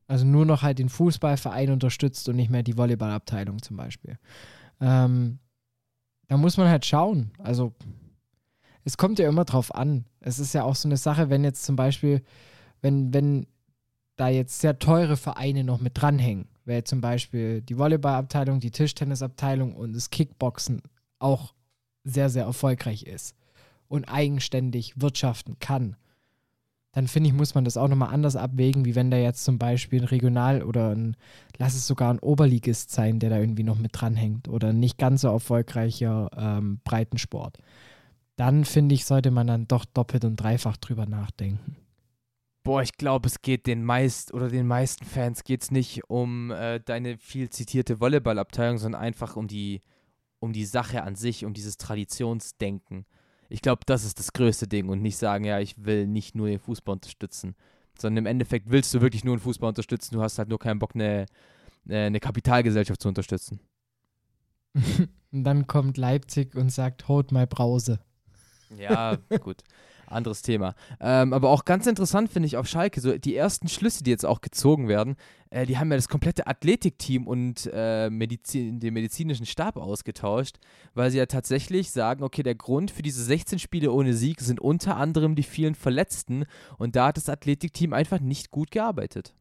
also 0.07 0.25
nur 0.25 0.47
noch 0.47 0.62
halt 0.62 0.78
den 0.78 0.88
Fußballverein 0.88 1.71
unterstützt 1.71 2.28
und 2.28 2.37
nicht 2.37 2.50
mehr 2.50 2.62
die 2.62 2.76
Volleyballabteilung 2.76 3.60
zum 3.60 3.76
Beispiel. 3.76 4.19
Ähm, 4.80 5.39
da 6.28 6.36
muss 6.36 6.56
man 6.56 6.69
halt 6.69 6.86
schauen. 6.86 7.30
Also 7.39 7.75
es 8.88 8.96
kommt 8.96 9.18
ja 9.18 9.28
immer 9.28 9.44
drauf 9.44 9.74
an. 9.74 10.06
Es 10.20 10.38
ist 10.38 10.54
ja 10.54 10.62
auch 10.62 10.74
so 10.74 10.88
eine 10.88 10.96
Sache, 10.96 11.28
wenn 11.28 11.44
jetzt 11.44 11.62
zum 11.62 11.76
Beispiel, 11.76 12.22
wenn, 12.80 13.12
wenn 13.12 13.46
da 14.16 14.28
jetzt 14.28 14.62
sehr 14.62 14.78
teure 14.78 15.18
Vereine 15.18 15.62
noch 15.62 15.78
mit 15.78 16.00
dranhängen, 16.00 16.48
wäre 16.64 16.84
zum 16.84 17.02
Beispiel 17.02 17.60
die 17.60 17.76
Volleyballabteilung, 17.76 18.60
die 18.60 18.70
Tischtennisabteilung 18.70 19.76
und 19.76 19.94
das 19.94 20.08
Kickboxen 20.08 20.80
auch 21.18 21.52
sehr, 22.02 22.30
sehr 22.30 22.44
erfolgreich 22.44 23.02
ist 23.02 23.36
und 23.88 24.06
eigenständig 24.06 24.98
wirtschaften 25.02 25.58
kann, 25.58 25.96
dann 26.92 27.08
finde 27.08 27.28
ich, 27.28 27.36
muss 27.36 27.54
man 27.54 27.66
das 27.66 27.76
auch 27.76 27.88
nochmal 27.88 28.14
anders 28.14 28.36
abwägen, 28.36 28.86
wie 28.86 28.94
wenn 28.94 29.10
da 29.10 29.18
jetzt 29.18 29.44
zum 29.44 29.58
Beispiel 29.58 30.00
ein 30.00 30.06
Regional- 30.06 30.62
oder 30.62 30.94
ein, 30.94 31.14
lass 31.58 31.74
es 31.74 31.86
sogar 31.86 32.10
ein 32.10 32.20
Oberligist 32.20 32.90
sein, 32.90 33.18
der 33.18 33.28
da 33.28 33.38
irgendwie 33.38 33.64
noch 33.64 33.78
mit 33.78 33.90
dranhängt 33.92 34.48
oder 34.48 34.68
ein 34.68 34.80
nicht 34.80 34.96
ganz 34.96 35.20
so 35.20 35.28
erfolgreicher 35.28 36.30
ähm, 36.34 36.80
Breitensport 36.84 37.58
dann 38.38 38.64
finde 38.64 38.94
ich, 38.94 39.04
sollte 39.04 39.32
man 39.32 39.48
dann 39.48 39.66
doch 39.66 39.84
doppelt 39.84 40.24
und 40.24 40.36
dreifach 40.36 40.76
drüber 40.76 41.06
nachdenken. 41.06 41.76
Boah, 42.62 42.82
ich 42.82 42.92
glaube, 42.92 43.26
es 43.26 43.42
geht 43.42 43.66
den 43.66 43.82
meist 43.82 44.32
oder 44.32 44.48
den 44.48 44.66
meisten 44.66 45.04
Fans 45.04 45.42
geht 45.42 45.62
es 45.62 45.70
nicht 45.72 46.08
um 46.08 46.52
äh, 46.52 46.78
deine 46.78 47.18
viel 47.18 47.50
zitierte 47.50 47.98
Volleyballabteilung, 47.98 48.78
sondern 48.78 49.00
einfach 49.00 49.34
um 49.34 49.48
die, 49.48 49.80
um 50.38 50.52
die 50.52 50.66
Sache 50.66 51.02
an 51.02 51.16
sich, 51.16 51.44
um 51.44 51.52
dieses 51.52 51.78
Traditionsdenken. 51.78 53.06
Ich 53.48 53.60
glaube, 53.60 53.80
das 53.86 54.04
ist 54.04 54.20
das 54.20 54.32
größte 54.32 54.68
Ding 54.68 54.88
und 54.88 55.02
nicht 55.02 55.16
sagen, 55.16 55.44
ja, 55.44 55.58
ich 55.58 55.84
will 55.84 56.06
nicht 56.06 56.36
nur 56.36 56.46
den 56.46 56.60
Fußball 56.60 56.92
unterstützen, 56.92 57.56
sondern 57.98 58.24
im 58.24 58.26
Endeffekt 58.26 58.70
willst 58.70 58.94
du 58.94 59.00
wirklich 59.00 59.24
nur 59.24 59.36
den 59.36 59.40
Fußball 59.42 59.68
unterstützen, 59.68 60.14
du 60.14 60.22
hast 60.22 60.38
halt 60.38 60.48
nur 60.48 60.60
keinen 60.60 60.78
Bock, 60.78 60.94
eine, 60.94 61.26
äh, 61.88 62.06
eine 62.06 62.20
Kapitalgesellschaft 62.20 63.02
zu 63.02 63.08
unterstützen. 63.08 63.58
und 65.32 65.42
dann 65.44 65.66
kommt 65.66 65.96
Leipzig 65.96 66.54
und 66.54 66.70
sagt, 66.70 67.08
hold 67.08 67.32
my 67.32 67.44
Brause. 67.46 67.98
Ja, 68.76 69.17
gut. 69.41 69.63
Anderes 70.11 70.43
Thema. 70.43 70.75
Ähm, 71.00 71.33
aber 71.33 71.50
auch 71.50 71.65
ganz 71.65 71.87
interessant 71.87 72.31
finde 72.33 72.47
ich 72.47 72.57
auf 72.57 72.67
Schalke, 72.67 73.00
so 73.00 73.17
die 73.19 73.37
ersten 73.37 73.69
Schlüsse, 73.69 74.02
die 74.02 74.11
jetzt 74.11 74.25
auch 74.25 74.41
gezogen 74.41 74.89
werden, 74.89 75.17
äh, 75.50 75.67
die 75.67 75.78
haben 75.78 75.91
ja 75.91 75.97
das 75.97 76.09
komplette 76.09 76.47
Athletikteam 76.47 77.26
und 77.26 77.69
äh, 77.73 78.09
Medizin, 78.09 78.81
den 78.81 78.95
medizinischen 78.95 79.47
Stab 79.47 79.76
ausgetauscht, 79.76 80.57
weil 80.95 81.11
sie 81.11 81.19
ja 81.19 81.26
tatsächlich 81.26 81.91
sagen, 81.91 82.23
okay, 82.23 82.43
der 82.43 82.54
Grund 82.54 82.91
für 82.91 83.02
diese 83.02 83.23
16 83.23 83.59
Spiele 83.59 83.93
ohne 83.93 84.15
Sieg 84.15 84.41
sind 84.41 84.61
unter 84.61 84.97
anderem 84.97 85.35
die 85.35 85.43
vielen 85.43 85.75
Verletzten 85.75 86.45
und 86.78 86.97
da 86.97 87.09
hat 87.09 87.19
das 87.19 87.28
Athletikteam 87.28 87.93
einfach 87.93 88.21
nicht 88.21 88.50
gut 88.50 88.71
gearbeitet. 88.71 89.35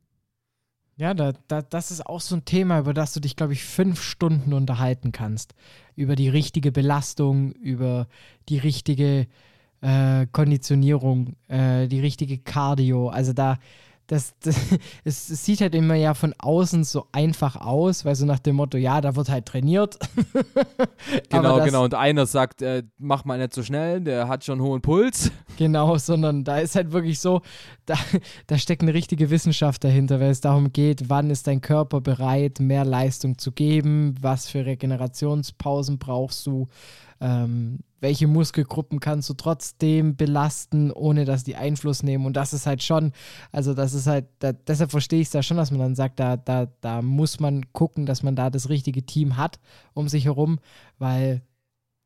Ja, 0.99 1.13
da, 1.13 1.33
da, 1.47 1.62
das 1.62 1.91
ist 1.91 2.05
auch 2.07 2.21
so 2.21 2.36
ein 2.36 2.45
Thema, 2.45 2.79
über 2.79 2.93
das 2.93 3.13
du 3.13 3.19
dich, 3.19 3.36
glaube 3.36 3.53
ich, 3.53 3.63
fünf 3.63 4.01
Stunden 4.01 4.51
unterhalten 4.51 5.12
kannst. 5.12 5.53
Über 5.95 6.15
die 6.15 6.27
richtige 6.27 6.71
Belastung, 6.71 7.51
über 7.51 8.07
die 8.49 8.57
richtige 8.57 9.27
äh, 9.81 10.25
Konditionierung, 10.31 11.36
äh, 11.49 11.88
die 11.88 11.99
richtige 11.99 12.39
Cardio. 12.39 13.10
Also 13.10 13.33
da, 13.33 13.60
das, 14.08 14.34
das 14.39 14.56
es, 15.04 15.30
es, 15.30 15.46
sieht 15.46 15.62
halt 15.62 15.76
immer 15.76 15.96
ja 15.96 16.13
von 16.13 16.34
außen 16.38 16.84
so 16.84 17.08
einfach 17.12 17.58
aus, 17.58 18.06
weil 18.06 18.15
so 18.15 18.26
nach 18.26 18.39
dem 18.39 18.56
Motto, 18.56 18.78
ja, 18.78 19.02
da 19.02 19.15
wird 19.15 19.30
halt 19.30 19.46
trainiert. 19.46 19.98
genau, 21.30 21.63
genau. 21.63 21.84
Und 21.84 21.93
einer 21.93 22.26
sagt, 22.26 22.62
äh, 22.62 22.84
mach 22.98 23.26
mal 23.26 23.38
nicht 23.38 23.54
so 23.54 23.63
schnell, 23.63 24.02
der 24.02 24.28
hat 24.28 24.46
schon 24.46 24.62
hohen 24.62 24.82
Puls. 24.82 25.32
Genau, 25.58 25.98
sondern 25.98 26.43
da 26.43 26.60
ist 26.60 26.76
halt 26.76 26.91
wirklich 26.91 27.20
so, 27.20 27.41
da, 27.88 27.96
da 28.46 28.60
steckt 28.60 28.84
eine 28.84 28.93
richtige 28.93 29.32
Wissenschaft 29.32 29.84
dahinter, 29.84 30.20
weil 30.20 30.30
es 30.30 30.39
darum 30.39 30.72
geht, 30.72 31.10
wann 31.10 31.32
ist 31.32 31.48
dein 31.48 31.62
Körper 31.62 32.00
bereit, 32.00 32.60
mehr 32.60 32.86
Leistung 32.86 33.39
zu 33.39 33.52
geben, 33.52 34.13
was 34.22 34.48
für 34.48 34.67
Regenerationspausen 34.67 35.98
brauchst 35.98 36.46
du. 36.46 36.67
Ähm, 37.20 37.80
welche 37.99 38.27
Muskelgruppen 38.27 38.99
kannst 38.99 39.29
du 39.29 39.33
trotzdem 39.33 40.15
belasten, 40.15 40.91
ohne 40.91 41.25
dass 41.25 41.43
die 41.43 41.55
Einfluss 41.55 42.03
nehmen. 42.03 42.25
Und 42.25 42.33
das 42.33 42.53
ist 42.53 42.67
halt 42.67 42.83
schon, 42.83 43.12
also 43.51 43.73
das 43.73 43.93
ist 43.93 44.07
halt, 44.07 44.27
da, 44.39 44.53
deshalb 44.53 44.91
verstehe 44.91 45.21
ich 45.21 45.27
es 45.27 45.31
da 45.31 45.41
schon, 45.41 45.57
dass 45.57 45.71
man 45.71 45.79
dann 45.79 45.95
sagt, 45.95 46.19
da, 46.19 46.38
da, 46.38 46.67
da 46.81 47.01
muss 47.01 47.39
man 47.39 47.71
gucken, 47.73 48.05
dass 48.05 48.23
man 48.23 48.36
da 48.36 48.49
das 48.49 48.69
richtige 48.69 49.05
Team 49.05 49.38
hat 49.38 49.60
um 49.93 50.07
sich 50.07 50.25
herum, 50.25 50.60
weil 50.99 51.41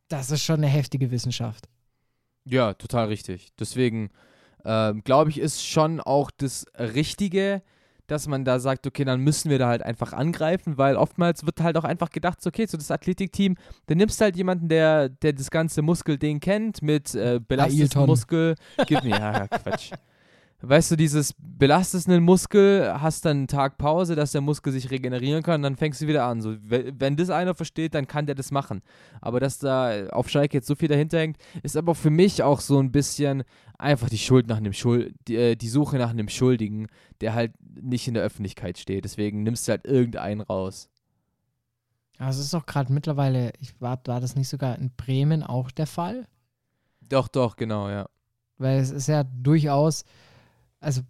das 0.07 0.31
ist 0.31 0.43
schon 0.43 0.57
eine 0.57 0.67
heftige 0.67 1.11
Wissenschaft. 1.11 1.67
Ja, 2.45 2.73
total 2.73 3.07
richtig. 3.07 3.49
Deswegen 3.59 4.09
äh, 4.63 4.93
glaube 5.03 5.29
ich, 5.29 5.39
ist 5.39 5.65
schon 5.65 5.99
auch 5.99 6.31
das 6.31 6.65
Richtige, 6.77 7.61
dass 8.11 8.27
man 8.27 8.43
da 8.43 8.59
sagt, 8.59 8.85
okay, 8.85 9.05
dann 9.05 9.21
müssen 9.21 9.49
wir 9.49 9.57
da 9.57 9.67
halt 9.67 9.83
einfach 9.83 10.11
angreifen, 10.11 10.77
weil 10.77 10.97
oftmals 10.97 11.45
wird 11.45 11.61
halt 11.61 11.77
auch 11.77 11.85
einfach 11.85 12.09
gedacht, 12.09 12.41
so, 12.41 12.49
okay, 12.49 12.65
so 12.65 12.77
das 12.77 12.91
Athletikteam, 12.91 13.55
dann 13.87 13.97
nimmst 13.97 14.19
du 14.19 14.25
halt 14.25 14.35
jemanden, 14.35 14.67
der, 14.67 15.07
der 15.07 15.31
das 15.31 15.49
ganze 15.49 15.81
Muskelding 15.81 16.41
kennt, 16.41 16.81
mit 16.81 17.15
äh, 17.15 17.39
belastetem 17.39 18.05
Muskel. 18.05 18.55
Gib 18.85 19.03
mir, 19.03 19.11
ja, 19.11 19.47
Quatsch. 19.47 19.91
weißt 20.61 20.91
du, 20.91 20.95
dieses 20.95 21.33
belastest 21.37 22.07
einen 22.09 22.23
Muskel, 22.23 22.93
hast 23.01 23.25
dann 23.25 23.37
einen 23.37 23.47
Tag 23.47 23.77
Pause, 23.77 24.15
dass 24.15 24.31
der 24.31 24.41
Muskel 24.41 24.71
sich 24.73 24.91
regenerieren 24.91 25.43
kann, 25.43 25.61
dann 25.61 25.75
fängst 25.75 26.01
du 26.01 26.07
wieder 26.07 26.25
an. 26.25 26.41
So, 26.41 26.55
we- 26.63 26.93
wenn 26.97 27.15
das 27.15 27.29
einer 27.29 27.55
versteht, 27.55 27.93
dann 27.93 28.07
kann 28.07 28.25
der 28.25 28.35
das 28.35 28.51
machen. 28.51 28.81
Aber 29.21 29.39
dass 29.39 29.59
da 29.59 30.07
auf 30.09 30.29
Schalke 30.29 30.57
jetzt 30.57 30.67
so 30.67 30.75
viel 30.75 30.87
dahinter 30.89 31.19
hängt, 31.19 31.37
ist 31.63 31.77
aber 31.77 31.95
für 31.95 32.09
mich 32.09 32.43
auch 32.43 32.59
so 32.59 32.79
ein 32.79 32.91
bisschen 32.91 33.43
einfach 33.77 34.09
die 34.09 34.17
Schuld 34.17 34.47
nach 34.47 34.57
einem 34.57 34.73
Schuld, 34.73 35.13
die, 35.27 35.35
äh, 35.35 35.55
die 35.55 35.69
Suche 35.69 35.97
nach 35.97 36.11
einem 36.11 36.29
Schuldigen, 36.29 36.87
der 37.21 37.33
halt 37.33 37.53
nicht 37.59 38.07
in 38.07 38.13
der 38.13 38.23
Öffentlichkeit 38.23 38.77
steht. 38.77 39.05
Deswegen 39.05 39.43
nimmst 39.43 39.67
du 39.67 39.71
halt 39.71 39.85
irgendeinen 39.85 40.41
raus. 40.41 40.89
Also 42.17 42.39
es 42.39 42.47
ist 42.47 42.53
auch 42.55 42.67
gerade 42.67 42.93
mittlerweile, 42.93 43.51
ich 43.59 43.79
war, 43.81 43.99
war 44.05 44.19
das 44.21 44.35
nicht 44.35 44.47
sogar 44.49 44.77
in 44.77 44.91
Bremen 44.95 45.41
auch 45.41 45.71
der 45.71 45.87
Fall? 45.87 46.27
Doch, 47.01 47.27
doch, 47.27 47.55
genau, 47.55 47.89
ja. 47.89 48.07
Weil 48.59 48.79
es 48.79 48.91
ist 48.91 49.07
ja 49.07 49.23
durchaus, 49.23 50.05
also 50.81 51.01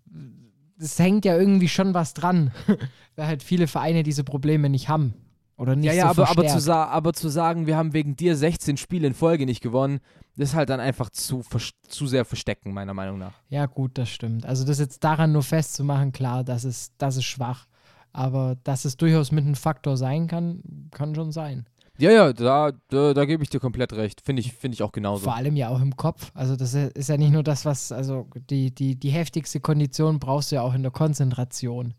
es 0.77 0.99
hängt 0.99 1.25
ja 1.25 1.35
irgendwie 1.35 1.69
schon 1.69 1.93
was 1.93 2.13
dran, 2.13 2.51
weil 3.15 3.27
halt 3.27 3.43
viele 3.43 3.67
Vereine 3.67 4.03
diese 4.03 4.23
Probleme 4.23 4.69
nicht 4.69 4.89
haben. 4.89 5.13
Oder 5.57 5.75
nicht 5.75 5.87
Ja, 5.87 5.93
ja, 5.93 6.13
so 6.13 6.23
aber, 6.23 6.31
aber, 6.31 6.47
zu 6.47 6.73
aber 6.73 7.13
zu 7.13 7.29
sagen, 7.29 7.67
wir 7.67 7.77
haben 7.77 7.93
wegen 7.93 8.15
dir 8.15 8.35
16 8.35 8.77
Spiele 8.77 9.07
in 9.07 9.13
Folge 9.13 9.45
nicht 9.45 9.61
gewonnen, 9.61 9.99
das 10.35 10.49
ist 10.49 10.55
halt 10.55 10.69
dann 10.69 10.79
einfach 10.79 11.09
zu, 11.09 11.43
zu 11.87 12.07
sehr 12.07 12.25
verstecken, 12.25 12.73
meiner 12.73 12.93
Meinung 12.93 13.19
nach. 13.19 13.33
Ja, 13.49 13.67
gut, 13.67 13.97
das 13.97 14.09
stimmt. 14.09 14.45
Also 14.45 14.65
das 14.65 14.79
jetzt 14.79 15.03
daran 15.03 15.33
nur 15.33 15.43
festzumachen, 15.43 16.13
klar, 16.13 16.43
das 16.43 16.63
ist, 16.63 16.93
das 16.97 17.17
ist 17.17 17.25
schwach. 17.25 17.67
Aber 18.11 18.57
dass 18.63 18.85
es 18.85 18.97
durchaus 18.97 19.31
mit 19.31 19.45
einem 19.45 19.55
Faktor 19.55 19.97
sein 19.97 20.27
kann, 20.27 20.89
kann 20.91 21.15
schon 21.15 21.31
sein. 21.31 21.65
Ja, 22.01 22.09
ja, 22.09 22.33
da, 22.33 22.71
da, 22.87 23.13
da 23.13 23.25
gebe 23.25 23.43
ich 23.43 23.51
dir 23.51 23.59
komplett 23.59 23.93
recht. 23.93 24.21
Finde 24.21 24.39
ich, 24.39 24.53
find 24.53 24.73
ich 24.73 24.81
auch 24.81 24.91
genauso. 24.91 25.25
Vor 25.25 25.35
allem 25.35 25.55
ja 25.55 25.69
auch 25.69 25.79
im 25.79 25.95
Kopf. 25.95 26.31
Also 26.33 26.55
das 26.55 26.73
ist 26.73 27.09
ja 27.09 27.15
nicht 27.15 27.31
nur 27.31 27.43
das, 27.43 27.63
was, 27.63 27.91
also 27.91 28.27
die, 28.49 28.73
die, 28.73 28.95
die 28.95 29.11
heftigste 29.11 29.59
Kondition 29.59 30.17
brauchst 30.17 30.51
du 30.51 30.55
ja 30.55 30.63
auch 30.63 30.73
in 30.73 30.81
der 30.81 30.91
Konzentration. 30.91 31.93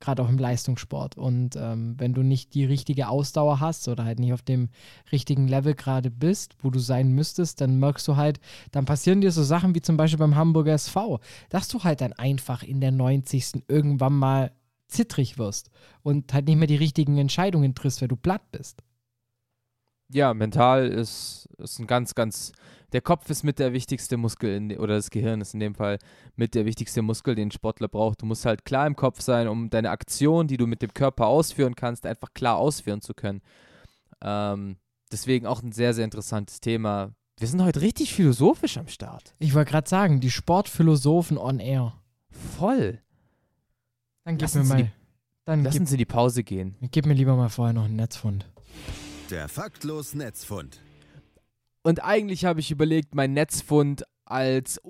Gerade 0.00 0.22
auch 0.22 0.28
im 0.28 0.36
Leistungssport. 0.36 1.16
Und 1.16 1.56
ähm, 1.56 1.94
wenn 1.96 2.12
du 2.12 2.22
nicht 2.22 2.52
die 2.52 2.66
richtige 2.66 3.08
Ausdauer 3.08 3.58
hast 3.58 3.88
oder 3.88 4.04
halt 4.04 4.18
nicht 4.18 4.34
auf 4.34 4.42
dem 4.42 4.68
richtigen 5.12 5.48
Level 5.48 5.74
gerade 5.74 6.10
bist, 6.10 6.54
wo 6.62 6.68
du 6.68 6.78
sein 6.78 7.12
müsstest, 7.12 7.62
dann 7.62 7.78
merkst 7.78 8.06
du 8.06 8.16
halt, 8.16 8.40
dann 8.70 8.84
passieren 8.84 9.22
dir 9.22 9.32
so 9.32 9.42
Sachen 9.42 9.74
wie 9.74 9.80
zum 9.80 9.96
Beispiel 9.96 10.18
beim 10.18 10.36
Hamburger 10.36 10.74
SV, 10.74 11.20
dass 11.48 11.68
du 11.68 11.82
halt 11.84 12.02
dann 12.02 12.12
einfach 12.12 12.62
in 12.62 12.82
der 12.82 12.92
90. 12.92 13.64
irgendwann 13.66 14.12
mal 14.12 14.52
zittrig 14.88 15.38
wirst 15.38 15.70
und 16.02 16.34
halt 16.34 16.48
nicht 16.48 16.58
mehr 16.58 16.68
die 16.68 16.76
richtigen 16.76 17.16
Entscheidungen 17.16 17.74
triffst, 17.74 18.02
weil 18.02 18.08
du 18.08 18.16
platt 18.16 18.42
bist. 18.52 18.82
Ja, 20.10 20.32
mental 20.34 20.88
ist, 20.88 21.48
ist 21.58 21.78
ein 21.78 21.86
ganz, 21.86 22.14
ganz. 22.14 22.52
Der 22.92 23.02
Kopf 23.02 23.28
ist 23.28 23.42
mit 23.44 23.58
der 23.58 23.74
wichtigste 23.74 24.16
Muskel, 24.16 24.54
in, 24.56 24.68
de- 24.70 24.78
oder 24.78 24.94
das 24.96 25.10
Gehirn 25.10 25.42
ist 25.42 25.52
in 25.52 25.60
dem 25.60 25.74
Fall 25.74 25.98
mit 26.36 26.54
der 26.54 26.64
wichtigste 26.64 27.02
Muskel, 27.02 27.34
den 27.34 27.48
ein 27.48 27.52
Sportler 27.52 27.88
braucht. 27.88 28.22
Du 28.22 28.26
musst 28.26 28.46
halt 28.46 28.64
klar 28.64 28.86
im 28.86 28.96
Kopf 28.96 29.20
sein, 29.20 29.46
um 29.48 29.68
deine 29.68 29.90
Aktion, 29.90 30.46
die 30.48 30.56
du 30.56 30.66
mit 30.66 30.80
dem 30.80 30.94
Körper 30.94 31.26
ausführen 31.26 31.74
kannst, 31.74 32.06
einfach 32.06 32.32
klar 32.32 32.56
ausführen 32.56 33.02
zu 33.02 33.12
können. 33.12 33.42
Ähm, 34.22 34.76
deswegen 35.12 35.46
auch 35.46 35.62
ein 35.62 35.72
sehr, 35.72 35.92
sehr 35.92 36.04
interessantes 36.06 36.60
Thema. 36.60 37.10
Wir 37.38 37.46
sind 37.46 37.62
heute 37.62 37.82
richtig 37.82 38.14
philosophisch 38.14 38.78
am 38.78 38.88
Start. 38.88 39.34
Ich 39.38 39.54
wollte 39.54 39.70
gerade 39.72 39.88
sagen, 39.88 40.20
die 40.20 40.30
Sportphilosophen 40.30 41.36
on 41.36 41.60
air. 41.60 41.92
Voll. 42.30 42.98
Dann 44.24 44.36
gib 44.36 44.42
Lassen 44.42 44.58
mir 44.60 44.64
Sie 44.64 44.72
mal. 44.72 44.82
die- 44.84 44.90
Dann 45.44 45.62
Lass 45.64 45.74
gib, 45.78 45.90
in 45.90 45.96
die 45.98 46.04
Pause 46.06 46.42
gehen. 46.42 46.76
gib 46.90 47.04
mir 47.04 47.14
lieber 47.14 47.36
mal 47.36 47.50
vorher 47.50 47.74
noch 47.74 47.84
einen 47.84 47.96
Netzfund. 47.96 48.50
Der 49.30 49.48
faktlos 49.48 50.14
Netzfund. 50.14 50.80
Und 51.82 52.02
eigentlich 52.02 52.46
habe 52.46 52.60
ich 52.60 52.70
überlegt, 52.70 53.14
mein 53.14 53.34
Netzfund 53.34 54.04
als, 54.24 54.80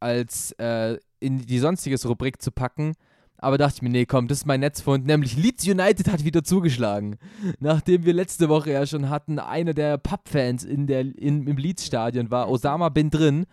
als 0.00 0.50
äh, 0.58 0.98
in 1.20 1.46
die 1.46 1.60
sonstiges 1.60 2.04
Rubrik 2.08 2.42
zu 2.42 2.50
packen. 2.50 2.94
Aber 3.38 3.56
dachte 3.56 3.76
ich 3.76 3.82
mir, 3.82 3.90
nee, 3.90 4.04
komm, 4.04 4.26
das 4.26 4.38
ist 4.38 4.46
mein 4.46 4.60
Netzfund. 4.60 5.06
Nämlich 5.06 5.36
Leeds 5.36 5.64
United 5.64 6.08
hat 6.10 6.24
wieder 6.24 6.42
zugeschlagen. 6.42 7.18
Nachdem 7.60 8.04
wir 8.04 8.14
letzte 8.14 8.48
Woche 8.48 8.72
ja 8.72 8.84
schon 8.84 9.10
hatten, 9.10 9.38
einer 9.38 9.74
der 9.74 9.98
Pub-Fans 9.98 10.64
in 10.64 10.88
der, 10.88 11.02
in, 11.02 11.46
im 11.46 11.56
Leeds-Stadion 11.56 12.32
war, 12.32 12.50
Osama 12.50 12.88
bin 12.88 13.10
drin, 13.10 13.46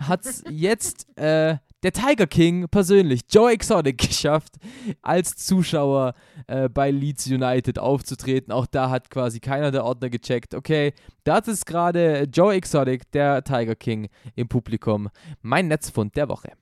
hat 0.00 0.24
es 0.24 0.44
jetzt 0.48 1.06
äh, 1.18 1.58
der 1.84 1.92
Tiger 1.92 2.26
King 2.26 2.66
persönlich, 2.68 3.20
Joe 3.30 3.52
Exotic, 3.52 3.98
geschafft, 4.08 4.56
als 5.02 5.36
Zuschauer 5.36 6.14
äh, 6.46 6.68
bei 6.68 6.90
Leeds 6.90 7.26
United 7.26 7.78
aufzutreten. 7.78 8.52
Auch 8.52 8.66
da 8.66 8.90
hat 8.90 9.10
quasi 9.10 9.38
keiner 9.38 9.70
der 9.70 9.84
Ordner 9.84 10.10
gecheckt. 10.10 10.54
Okay, 10.54 10.94
das 11.22 11.46
ist 11.46 11.66
gerade 11.66 12.24
Joe 12.32 12.54
Exotic, 12.54 13.10
der 13.12 13.44
Tiger 13.44 13.76
King 13.76 14.08
im 14.34 14.48
Publikum. 14.48 15.10
Mein 15.42 15.68
Netzfund 15.68 16.16
der 16.16 16.28
Woche. 16.28 16.52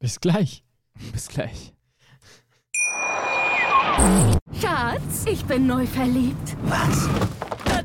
Bis 0.00 0.20
gleich. 0.20 0.64
Bis 1.12 1.28
gleich. 1.28 1.72
Schatz, 4.60 5.24
ich 5.26 5.44
bin 5.44 5.66
neu 5.66 5.86
verliebt. 5.86 6.56
Was? 6.64 7.08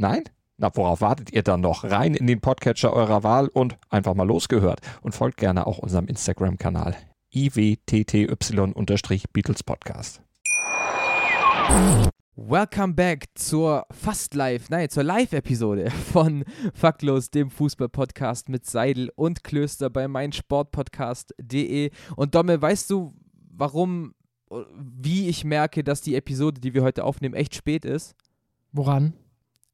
Nein? 0.00 0.24
Na, 0.56 0.74
worauf 0.74 1.02
wartet 1.02 1.30
ihr 1.30 1.42
dann 1.42 1.60
noch? 1.60 1.84
Rein 1.84 2.14
in 2.14 2.26
den 2.26 2.40
Podcatcher 2.40 2.94
eurer 2.94 3.22
Wahl 3.22 3.48
und 3.48 3.76
einfach 3.90 4.14
mal 4.14 4.26
losgehört. 4.26 4.80
Und 5.02 5.14
folgt 5.14 5.36
gerne 5.36 5.66
auch 5.66 5.76
unserem 5.76 6.06
Instagram-Kanal 6.06 6.96
iwtty-Beatles 7.34 9.62
Podcast. 9.62 10.22
Welcome 12.34 12.94
back 12.94 13.26
zur 13.34 13.84
fast 13.90 14.34
live, 14.34 14.70
nein, 14.70 14.88
zur 14.88 15.02
Live-Episode 15.02 15.90
von 15.90 16.46
Faktlos, 16.72 17.30
dem 17.30 17.50
Fußball-Podcast 17.50 18.48
mit 18.48 18.64
Seidel 18.64 19.10
und 19.16 19.44
Klöster 19.44 19.90
bei 19.90 20.08
meinsportpodcast.de. 20.08 21.90
Und 22.16 22.34
Domme, 22.34 22.62
weißt 22.62 22.88
du, 22.88 23.12
warum, 23.50 24.14
wie 24.78 25.28
ich 25.28 25.44
merke, 25.44 25.84
dass 25.84 26.00
die 26.00 26.14
Episode, 26.14 26.58
die 26.58 26.72
wir 26.72 26.84
heute 26.84 27.04
aufnehmen, 27.04 27.34
echt 27.34 27.54
spät 27.54 27.84
ist? 27.84 28.16
Woran? 28.72 29.12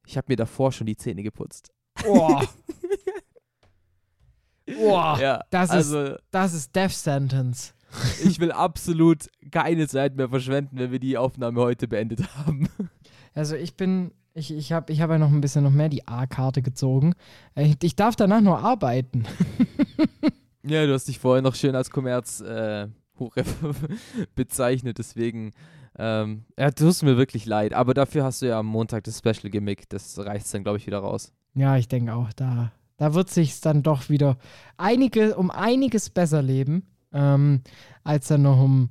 Ich 0.07 0.16
habe 0.16 0.27
mir 0.29 0.37
davor 0.37 0.73
schon 0.73 0.87
die 0.87 0.97
Zähne 0.97 1.23
geputzt. 1.23 1.71
Boah. 2.03 2.42
Boah. 4.66 5.19
ja, 5.21 5.40
das 5.51 5.71
ist- 5.71 5.75
also 5.95 6.16
Das 6.31 6.53
ist 6.55 6.75
Death 6.75 6.92
Sentence. 6.92 7.75
ich 8.25 8.40
will 8.40 8.53
absolut 8.53 9.27
keine 9.51 9.87
Zeit 9.88 10.16
mehr 10.16 10.29
verschwenden, 10.29 10.79
wenn 10.79 10.92
wir 10.92 10.99
die 10.99 11.16
Aufnahme 11.19 11.61
heute 11.61 11.88
beendet 11.88 12.21
haben. 12.37 12.69
Also 13.35 13.55
ich 13.55 13.77
bin, 13.77 14.12
ich, 14.33 14.51
ich 14.51 14.73
habe 14.73 14.90
ich 14.90 15.03
hab 15.03 15.11
ja 15.11 15.19
noch 15.19 15.31
ein 15.31 15.42
bisschen 15.42 15.62
noch 15.62 15.71
mehr 15.71 15.90
die 15.90 16.09
A-Karte 16.09 16.62
gezogen. 16.62 17.12
Ich, 17.55 17.77
ich 17.83 17.95
darf 17.95 18.16
danach 18.16 18.40
nur 18.40 18.61
arbeiten. 18.61 19.25
Ja, 20.62 20.87
du 20.87 20.95
hast 20.95 21.07
dich 21.07 21.19
vorher 21.19 21.42
noch 21.42 21.55
schön 21.55 21.75
als 21.77 21.90
Kommerz 21.90 22.40
äh, 22.40 22.88
bezeichnet, 24.35 24.97
deswegen 24.97 25.53
ähm, 25.98 26.44
ja, 26.59 26.70
tust 26.70 27.02
mir 27.02 27.16
wirklich 27.16 27.46
leid. 27.46 27.72
Aber 27.72 27.94
dafür 27.94 28.24
hast 28.24 28.42
du 28.42 28.46
ja 28.46 28.59
am 28.59 28.66
Montag 28.66 29.04
das 29.04 29.18
Special 29.18 29.50
Gimmick, 29.50 29.88
das 29.88 30.18
reißt 30.18 30.54
dann, 30.54 30.62
glaube 30.62 30.78
ich, 30.78 30.87
wieder 30.87 30.98
raus. 30.98 31.32
Ja, 31.54 31.76
ich 31.76 31.88
denke 31.88 32.14
auch, 32.14 32.32
da, 32.35 32.72
da 32.96 33.14
wird 33.14 33.30
sich 33.30 33.61
dann 33.61 33.82
doch 33.82 34.09
wieder 34.09 34.37
einige, 34.76 35.37
um 35.37 35.50
einiges 35.50 36.11
besser 36.11 36.42
leben, 36.42 36.87
ähm, 37.12 37.62
als 38.04 38.28
dann 38.28 38.42
noch 38.42 38.61
um, 38.62 38.90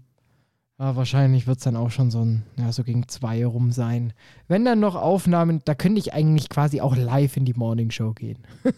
ja, 0.80 0.96
wahrscheinlich 0.96 1.48
wird 1.48 1.60
es 1.60 1.64
dann 1.64 1.76
auch 1.76 1.92
schon 1.92 2.10
so 2.10 2.24
ein, 2.24 2.44
ja, 2.58 2.72
so 2.72 2.84
gegen 2.84 3.08
zwei 3.08 3.46
rum 3.46 3.72
sein. 3.72 4.14
Wenn 4.48 4.66
dann 4.66 4.80
noch 4.80 4.96
Aufnahmen, 4.96 5.62
da 5.64 5.76
könnte 5.76 6.00
ich 6.00 6.14
eigentlich 6.14 6.50
quasi 6.50 6.82
auch 6.82 6.96
live 6.96 7.38
in 7.38 7.46
die 7.46 7.54
Morning 7.54 7.92
Show 7.92 8.14
gehen. 8.14 8.40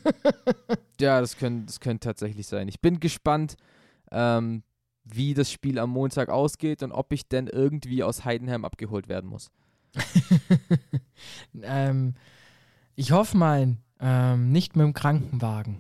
Ja, 0.99 1.21
das 1.21 1.37
könnte 1.37 1.67
das 1.67 1.79
könnt 1.79 2.01
tatsächlich 2.01 2.47
sein. 2.47 2.67
Ich 2.67 2.81
bin 2.81 2.99
gespannt, 2.99 3.55
ähm, 4.11 4.63
wie 5.13 5.33
das 5.33 5.51
Spiel 5.51 5.79
am 5.79 5.91
Montag 5.91 6.29
ausgeht 6.29 6.83
und 6.83 6.91
ob 6.91 7.13
ich 7.13 7.27
denn 7.27 7.47
irgendwie 7.47 8.03
aus 8.03 8.25
Heidenheim 8.25 8.65
abgeholt 8.65 9.07
werden 9.07 9.29
muss. 9.29 9.49
ähm, 11.61 12.15
ich 12.95 13.11
hoffe 13.11 13.37
mal, 13.37 13.77
ähm, 13.99 14.51
nicht 14.51 14.75
mit 14.75 14.85
dem 14.85 14.93
Krankenwagen. 14.93 15.77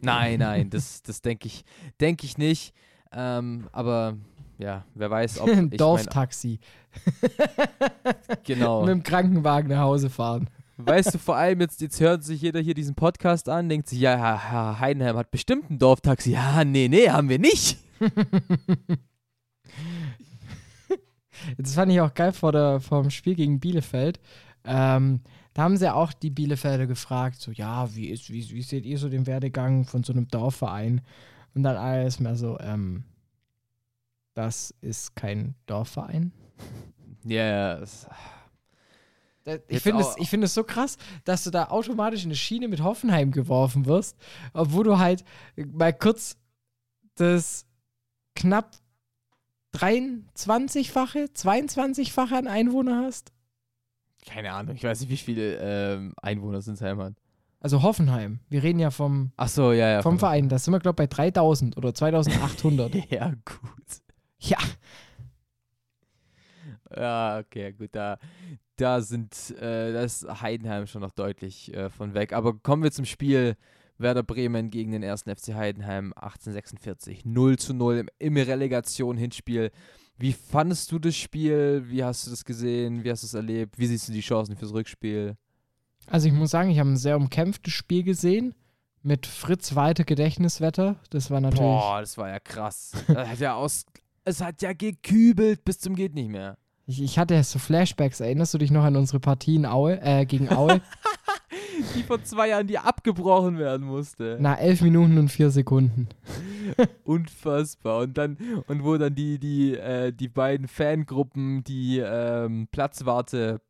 Nein, 0.00 0.38
nein, 0.40 0.70
das, 0.70 1.02
das 1.02 1.20
denke 1.22 1.46
ich, 1.46 1.64
denk 2.00 2.24
ich 2.24 2.38
nicht. 2.38 2.74
Ähm, 3.12 3.68
aber 3.72 4.16
ja, 4.58 4.84
wer 4.94 5.10
weiß, 5.10 5.40
ob 5.40 5.46
mein, 5.54 5.70
Dorftaxi. 5.70 6.58
genau. 8.44 8.80
Mit 8.82 8.90
dem 8.90 9.02
Krankenwagen 9.02 9.70
nach 9.70 9.80
Hause 9.80 10.10
fahren. 10.10 10.48
Weißt 10.76 11.14
du, 11.14 11.18
vor 11.18 11.36
allem 11.36 11.60
jetzt, 11.60 11.80
jetzt 11.82 12.00
hört 12.00 12.24
sich 12.24 12.40
jeder 12.40 12.60
hier 12.60 12.72
diesen 12.72 12.94
Podcast 12.94 13.48
an, 13.50 13.68
denkt 13.68 13.88
sich, 13.88 14.00
ja, 14.00 14.78
Heidenheim 14.80 15.16
hat 15.16 15.30
bestimmt 15.30 15.70
ein 15.70 15.78
Dorftaxi. 15.78 16.32
Ja, 16.32 16.64
nee, 16.64 16.88
nee, 16.88 17.10
haben 17.10 17.28
wir 17.28 17.38
nicht. 17.38 17.78
Das 21.56 21.74
fand 21.74 21.90
ich 21.92 22.00
auch 22.00 22.12
geil 22.14 22.32
vor 22.32 22.52
der, 22.52 22.80
vor 22.80 23.02
dem 23.02 23.10
Spiel 23.10 23.34
gegen 23.34 23.60
Bielefeld. 23.60 24.20
Ähm, 24.64 25.20
da 25.54 25.62
haben 25.62 25.76
sie 25.76 25.92
auch 25.92 26.12
die 26.12 26.30
Bielefelder 26.30 26.86
gefragt, 26.86 27.40
so, 27.40 27.50
ja, 27.50 27.94
wie, 27.94 28.08
ist, 28.08 28.30
wie, 28.30 28.48
wie 28.50 28.62
seht 28.62 28.84
ihr 28.84 28.98
so 28.98 29.08
den 29.08 29.26
Werdegang 29.26 29.84
von 29.84 30.02
so 30.04 30.12
einem 30.12 30.28
Dorfverein? 30.28 31.00
Und 31.54 31.62
dann 31.62 31.76
alles 31.76 32.20
mehr 32.20 32.36
so, 32.36 32.58
ähm, 32.60 33.04
das 34.34 34.74
ist 34.80 35.16
kein 35.16 35.54
Dorfverein. 35.66 36.32
Ja, 37.24 37.78
yes. 37.80 38.06
Da- 39.44 39.56
Ich 39.68 39.80
finde 39.82 40.02
es, 40.02 40.14
ich 40.18 40.28
finde 40.28 40.44
es 40.44 40.54
so 40.54 40.62
krass, 40.64 40.98
dass 41.24 41.44
du 41.44 41.50
da 41.50 41.68
automatisch 41.68 42.22
in 42.24 42.28
eine 42.28 42.36
Schiene 42.36 42.68
mit 42.68 42.82
Hoffenheim 42.82 43.30
geworfen 43.32 43.86
wirst, 43.86 44.16
obwohl 44.52 44.84
du 44.84 44.98
halt 44.98 45.24
mal 45.56 45.92
kurz 45.94 46.36
das 47.14 47.66
knapp 48.40 48.76
23-fache, 49.74 51.30
22-fache 51.34 52.34
an 52.34 52.46
Einwohner 52.48 53.04
hast. 53.04 53.32
keine 54.26 54.52
Ahnung, 54.52 54.76
ich 54.76 54.84
weiß 54.84 55.00
nicht, 55.00 55.10
wie 55.10 55.16
viele 55.16 55.56
ähm, 55.56 56.14
Einwohner 56.20 56.60
Sinsheim 56.62 57.00
hat. 57.00 57.14
Also 57.60 57.82
Hoffenheim. 57.82 58.40
Wir 58.48 58.62
reden 58.62 58.78
ja 58.78 58.90
vom, 58.90 59.32
Ach 59.36 59.48
so, 59.48 59.72
ja, 59.72 59.88
ja. 59.90 60.02
vom 60.02 60.18
Verein. 60.18 60.48
Da 60.48 60.58
sind 60.58 60.72
wir, 60.72 60.80
glaube 60.80 61.02
ich, 61.02 61.08
bei 61.08 61.14
3000 61.14 61.76
oder 61.76 61.94
2800. 61.94 62.94
ja, 63.10 63.28
gut. 63.44 64.00
ja, 64.38 64.56
Ja, 66.96 67.38
okay, 67.38 67.72
gut, 67.72 67.90
da, 67.92 68.18
da 68.76 69.02
sind, 69.02 69.50
äh, 69.60 69.92
da 69.92 70.02
ist 70.02 70.26
Heidenheim 70.40 70.86
schon 70.86 71.02
noch 71.02 71.12
deutlich 71.12 71.72
äh, 71.74 71.90
von 71.90 72.14
weg. 72.14 72.32
Aber 72.32 72.54
kommen 72.54 72.82
wir 72.82 72.92
zum 72.92 73.04
Spiel 73.04 73.56
Werder 74.00 74.22
Bremen 74.22 74.70
gegen 74.70 74.92
den 74.92 75.02
ersten 75.02 75.34
FC 75.34 75.54
Heidenheim 75.54 76.12
1846. 76.14 77.24
0 77.24 77.58
zu 77.58 77.74
0 77.74 77.98
im, 77.98 78.08
im 78.18 78.36
Relegation-Hinspiel. 78.36 79.70
Wie 80.18 80.32
fandest 80.32 80.90
du 80.92 80.98
das 80.98 81.16
Spiel? 81.16 81.84
Wie 81.86 82.04
hast 82.04 82.26
du 82.26 82.30
das 82.30 82.44
gesehen? 82.44 83.04
Wie 83.04 83.10
hast 83.10 83.22
du 83.22 83.26
es 83.26 83.34
erlebt? 83.34 83.78
Wie 83.78 83.86
siehst 83.86 84.08
du 84.08 84.12
die 84.12 84.20
Chancen 84.20 84.56
fürs 84.56 84.72
Rückspiel? 84.72 85.36
also 86.06 86.28
ich 86.28 86.34
muss 86.34 86.50
sagen, 86.50 86.70
ich 86.70 86.78
habe 86.78 86.90
ein 86.90 86.96
sehr 86.96 87.16
umkämpftes 87.16 87.72
Spiel 87.72 88.02
gesehen 88.02 88.54
mit 89.02 89.26
Fritz 89.26 89.74
Walter 89.74 90.04
Gedächtniswetter. 90.04 90.96
Das 91.10 91.30
war 91.30 91.40
natürlich. 91.40 91.62
Boah, 91.62 92.00
das 92.00 92.18
war 92.18 92.28
ja 92.28 92.40
krass. 92.40 92.92
Das 93.08 93.28
hat 93.28 93.38
ja 93.38 93.54
aus, 93.54 93.86
es 94.24 94.40
hat 94.40 94.62
ja 94.62 94.72
gekübelt 94.72 95.64
bis 95.64 95.78
zum 95.78 95.94
geht 95.94 96.14
nicht 96.14 96.28
mehr. 96.28 96.58
Ich, 96.86 97.00
ich 97.00 97.18
hatte 97.18 97.42
so 97.44 97.58
Flashbacks. 97.58 98.20
Erinnerst 98.20 98.52
du 98.52 98.58
dich 98.58 98.70
noch 98.70 98.82
an 98.82 98.96
unsere 98.96 99.20
Partie 99.20 99.56
in 99.56 99.66
Aue, 99.66 100.00
äh, 100.02 100.26
gegen 100.26 100.48
Aue? 100.50 100.80
Die 101.94 102.02
vor 102.02 102.22
zwei 102.22 102.48
Jahren, 102.48 102.66
die 102.66 102.78
abgebrochen 102.78 103.58
werden 103.58 103.86
musste. 103.86 104.38
Na, 104.40 104.54
elf 104.56 104.80
Minuten 104.80 105.18
und 105.18 105.28
vier 105.28 105.50
Sekunden. 105.50 106.08
Unfassbar. 107.04 108.02
Und 108.02 108.18
dann, 108.18 108.36
und 108.66 108.84
wo 108.84 108.96
dann 108.96 109.14
die, 109.14 109.38
die, 109.38 109.76
äh, 109.76 110.12
die 110.12 110.28
beiden 110.28 110.68
Fangruppen 110.68 111.64
die 111.64 111.98
ähm, 111.98 112.68
Platzwarte 112.70 113.60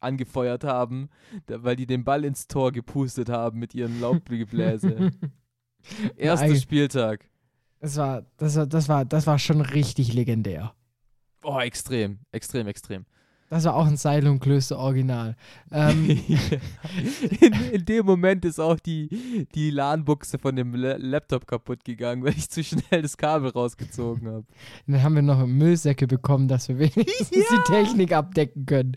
angefeuert 0.00 0.64
haben, 0.64 1.08
da, 1.46 1.62
weil 1.64 1.76
die 1.76 1.86
den 1.86 2.04
Ball 2.04 2.24
ins 2.24 2.46
Tor 2.46 2.72
gepustet 2.72 3.28
haben 3.28 3.58
mit 3.58 3.74
ihren 3.74 4.00
Laubgebläse. 4.00 5.10
Erster 6.16 6.48
Nein. 6.48 6.60
Spieltag. 6.60 7.28
Das 7.80 7.96
war, 7.96 8.24
das 8.36 8.56
war, 8.56 8.66
das 8.66 8.88
war, 8.88 9.04
das 9.04 9.26
war 9.26 9.38
schon 9.38 9.60
richtig 9.60 10.12
legendär. 10.12 10.74
Oh, 11.42 11.58
extrem, 11.60 12.20
extrem, 12.32 12.66
extrem. 12.66 13.04
Das 13.50 13.64
war 13.64 13.76
auch 13.76 13.86
ein 13.86 13.96
Seil 13.96 14.26
und 14.26 14.40
Klöster 14.40 14.78
Original. 14.78 15.36
Ähm, 15.70 16.08
in, 17.40 17.52
in 17.72 17.84
dem 17.84 18.06
Moment 18.06 18.44
ist 18.44 18.58
auch 18.58 18.80
die, 18.80 19.46
die 19.54 19.70
LAN-Buchse 19.70 20.38
von 20.38 20.56
dem 20.56 20.74
La 20.74 20.96
Laptop 20.96 21.46
kaputt 21.46 21.84
gegangen, 21.84 22.24
weil 22.24 22.32
ich 22.32 22.48
zu 22.48 22.64
schnell 22.64 23.02
das 23.02 23.16
Kabel 23.16 23.50
rausgezogen 23.50 24.28
habe. 24.28 24.44
dann 24.86 25.02
haben 25.02 25.14
wir 25.14 25.22
noch 25.22 25.46
Müllsäcke 25.46 26.06
bekommen, 26.06 26.48
dass 26.48 26.68
wir 26.68 26.78
wenigstens 26.78 27.30
die 27.30 27.72
Technik 27.72 28.12
abdecken 28.12 28.66
können. 28.66 28.96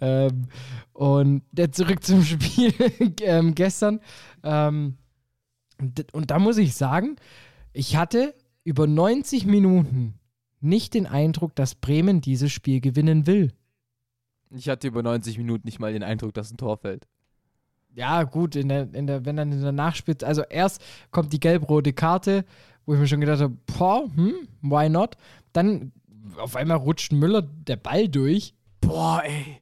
Ähm, 0.00 0.48
und 0.92 1.42
der 1.52 1.70
zurück 1.72 2.02
zum 2.02 2.22
Spiel 2.24 2.74
ähm, 3.22 3.54
gestern. 3.54 4.00
Ähm, 4.42 4.96
und, 5.80 6.12
und 6.12 6.30
da 6.30 6.38
muss 6.38 6.58
ich 6.58 6.74
sagen, 6.74 7.16
ich 7.72 7.96
hatte 7.96 8.34
über 8.64 8.86
90 8.86 9.46
Minuten 9.46 10.14
nicht 10.60 10.94
den 10.94 11.06
Eindruck, 11.06 11.54
dass 11.54 11.74
Bremen 11.74 12.20
dieses 12.20 12.50
Spiel 12.50 12.80
gewinnen 12.80 13.26
will. 13.26 13.52
Ich 14.56 14.68
hatte 14.68 14.88
über 14.88 15.02
90 15.02 15.38
Minuten 15.38 15.66
nicht 15.66 15.80
mal 15.80 15.92
den 15.92 16.02
Eindruck, 16.02 16.34
dass 16.34 16.50
ein 16.50 16.56
Tor 16.56 16.76
fällt. 16.76 17.06
Ja, 17.94 18.24
gut, 18.24 18.56
in 18.56 18.68
der, 18.68 18.92
in 18.92 19.06
der, 19.06 19.24
wenn 19.24 19.36
dann 19.36 19.52
in 19.52 19.62
der 19.62 19.72
Nachspiel, 19.72 20.16
also 20.22 20.42
erst 20.42 20.82
kommt 21.10 21.32
die 21.32 21.40
gelb-rote 21.40 21.92
Karte, 21.92 22.44
wo 22.86 22.94
ich 22.94 23.00
mir 23.00 23.06
schon 23.06 23.20
gedacht 23.20 23.40
habe, 23.40 23.56
boah, 23.78 24.04
hm, 24.14 24.48
why 24.62 24.88
not? 24.88 25.16
Dann 25.52 25.92
auf 26.38 26.56
einmal 26.56 26.78
rutscht 26.78 27.12
Müller 27.12 27.42
der 27.42 27.76
Ball 27.76 28.08
durch, 28.08 28.54
Boah, 28.80 29.22
ey. 29.24 29.60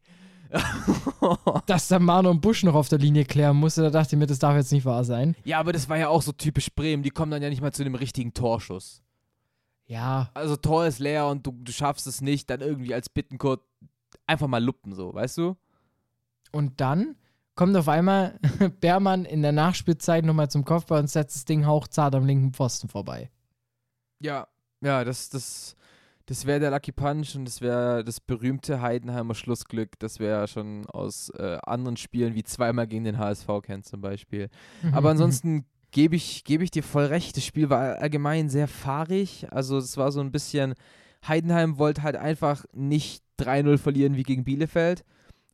dass 1.67 1.89
der 1.89 2.01
Mano 2.01 2.35
Busch 2.35 2.63
noch 2.63 2.75
auf 2.75 2.89
der 2.89 2.99
Linie 2.99 3.25
klären 3.25 3.57
musste. 3.57 3.83
Da 3.83 3.91
dachte 3.91 4.15
ich 4.15 4.19
mir, 4.19 4.27
das 4.27 4.39
darf 4.39 4.57
jetzt 4.57 4.73
nicht 4.73 4.85
wahr 4.85 5.05
sein. 5.05 5.35
Ja, 5.45 5.61
aber 5.61 5.73
das 5.73 5.89
war 5.89 5.97
ja 5.97 6.09
auch 6.09 6.23
so 6.23 6.33
typisch 6.33 6.71
Bremen. 6.75 7.03
Die 7.03 7.11
kommen 7.11 7.31
dann 7.31 7.43
ja 7.43 7.49
nicht 7.49 7.63
mal 7.63 7.73
zu 7.73 7.85
dem 7.85 7.95
richtigen 7.95 8.35
Torschuss. 8.35 9.03
Ja, 9.87 10.31
Also 10.35 10.57
Tor 10.57 10.87
ist 10.87 10.99
leer 10.99 11.27
und 11.27 11.47
du, 11.47 11.53
du 11.53 11.73
schaffst 11.73 12.07
es 12.07 12.21
nicht, 12.21 12.49
dann 12.51 12.61
irgendwie 12.61 12.95
als 12.95 13.09
Bittenkurt 13.09 13.61
einfach 14.33 14.49
mal 14.49 14.63
luppen, 14.63 14.95
so, 14.95 15.15
weißt 15.15 15.39
du? 15.39 15.57
und 16.53 16.81
dann 16.81 17.17
kommt 17.55 17.77
auf 17.77 17.89
einmal 17.89 18.39
Beermann 18.81 19.25
in 19.25 19.43
der 19.43 19.53
Nachspielzeit 19.53 20.25
nochmal 20.25 20.51
zum 20.51 20.65
Kopfball 20.65 21.01
und 21.01 21.09
setzt 21.09 21.37
das 21.37 21.45
Ding 21.45 21.67
hauchzart 21.67 22.15
am 22.15 22.25
linken 22.25 22.53
Pfosten 22.53 22.89
vorbei. 22.89 23.31
Ja, 24.21 24.47
ja, 24.81 25.05
das, 25.05 25.29
das, 25.31 25.75
das 26.27 26.47
wäre 26.47 26.61
der 26.61 26.71
Lucky 26.71 26.93
Punch 26.93 27.35
und 27.35 27.45
das 27.45 27.61
wäre 27.61 28.05
das 28.05 28.21
berühmte 28.21 28.81
Heidenheimer 28.81 29.35
Schlussglück, 29.35 29.99
das 29.99 30.21
wir 30.21 30.29
ja 30.29 30.47
schon 30.47 30.87
aus 30.87 31.31
äh, 31.31 31.59
anderen 31.65 31.97
Spielen 31.97 32.35
wie 32.35 32.45
zweimal 32.45 32.87
gegen 32.87 33.05
den 33.05 33.19
HSV 33.19 33.49
kennen 33.63 33.83
zum 33.83 34.01
Beispiel. 34.01 34.49
Aber 34.93 35.11
ansonsten 35.11 35.67
gebe 35.91 36.17
ich, 36.17 36.45
gebe 36.45 36.65
ich 36.65 36.71
dir 36.71 36.83
voll 36.83 37.07
recht. 37.07 37.37
Das 37.37 37.45
Spiel 37.45 37.69
war 37.69 37.99
allgemein 37.99 38.49
sehr 38.49 38.69
fahrig. 38.69 39.47
Also 39.51 39.77
es 39.77 39.97
war 39.97 40.11
so 40.11 40.21
ein 40.21 40.33
bisschen, 40.33 40.75
Heidenheim 41.27 41.79
wollte 41.79 42.03
halt 42.03 42.17
einfach 42.17 42.65
nicht 42.73 43.23
3-0 43.39 43.79
verlieren 43.79 44.17
wie 44.17 44.23
gegen 44.23 44.45
Bielefeld. 44.45 45.05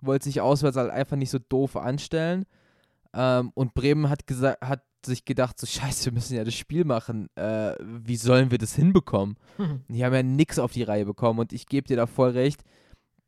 Wollte 0.01 0.25
sich 0.25 0.41
auswärts 0.41 0.77
halt 0.77 0.91
einfach 0.91 1.17
nicht 1.17 1.31
so 1.31 1.39
doof 1.39 1.77
anstellen. 1.77 2.45
Ähm, 3.15 3.51
und 3.55 3.75
Bremen 3.75 4.09
hat, 4.09 4.23
hat 4.61 4.83
sich 5.05 5.25
gedacht, 5.25 5.59
so 5.59 5.67
scheiße, 5.67 6.07
wir 6.07 6.13
müssen 6.13 6.37
ja 6.37 6.45
das 6.45 6.55
Spiel 6.55 6.85
machen. 6.85 7.29
Äh, 7.37 7.75
wie 7.81 8.17
sollen 8.17 8.51
wir 8.51 8.59
das 8.59 8.75
hinbekommen? 8.75 9.37
Die 9.89 10.05
haben 10.05 10.15
ja 10.15 10.23
nichts 10.23 10.59
auf 10.59 10.73
die 10.73 10.83
Reihe 10.83 11.05
bekommen 11.07 11.39
und 11.41 11.53
ich 11.53 11.67
gebe 11.67 11.87
dir 11.87 11.97
da 11.97 12.07
voll 12.07 12.31
recht. 12.31 12.63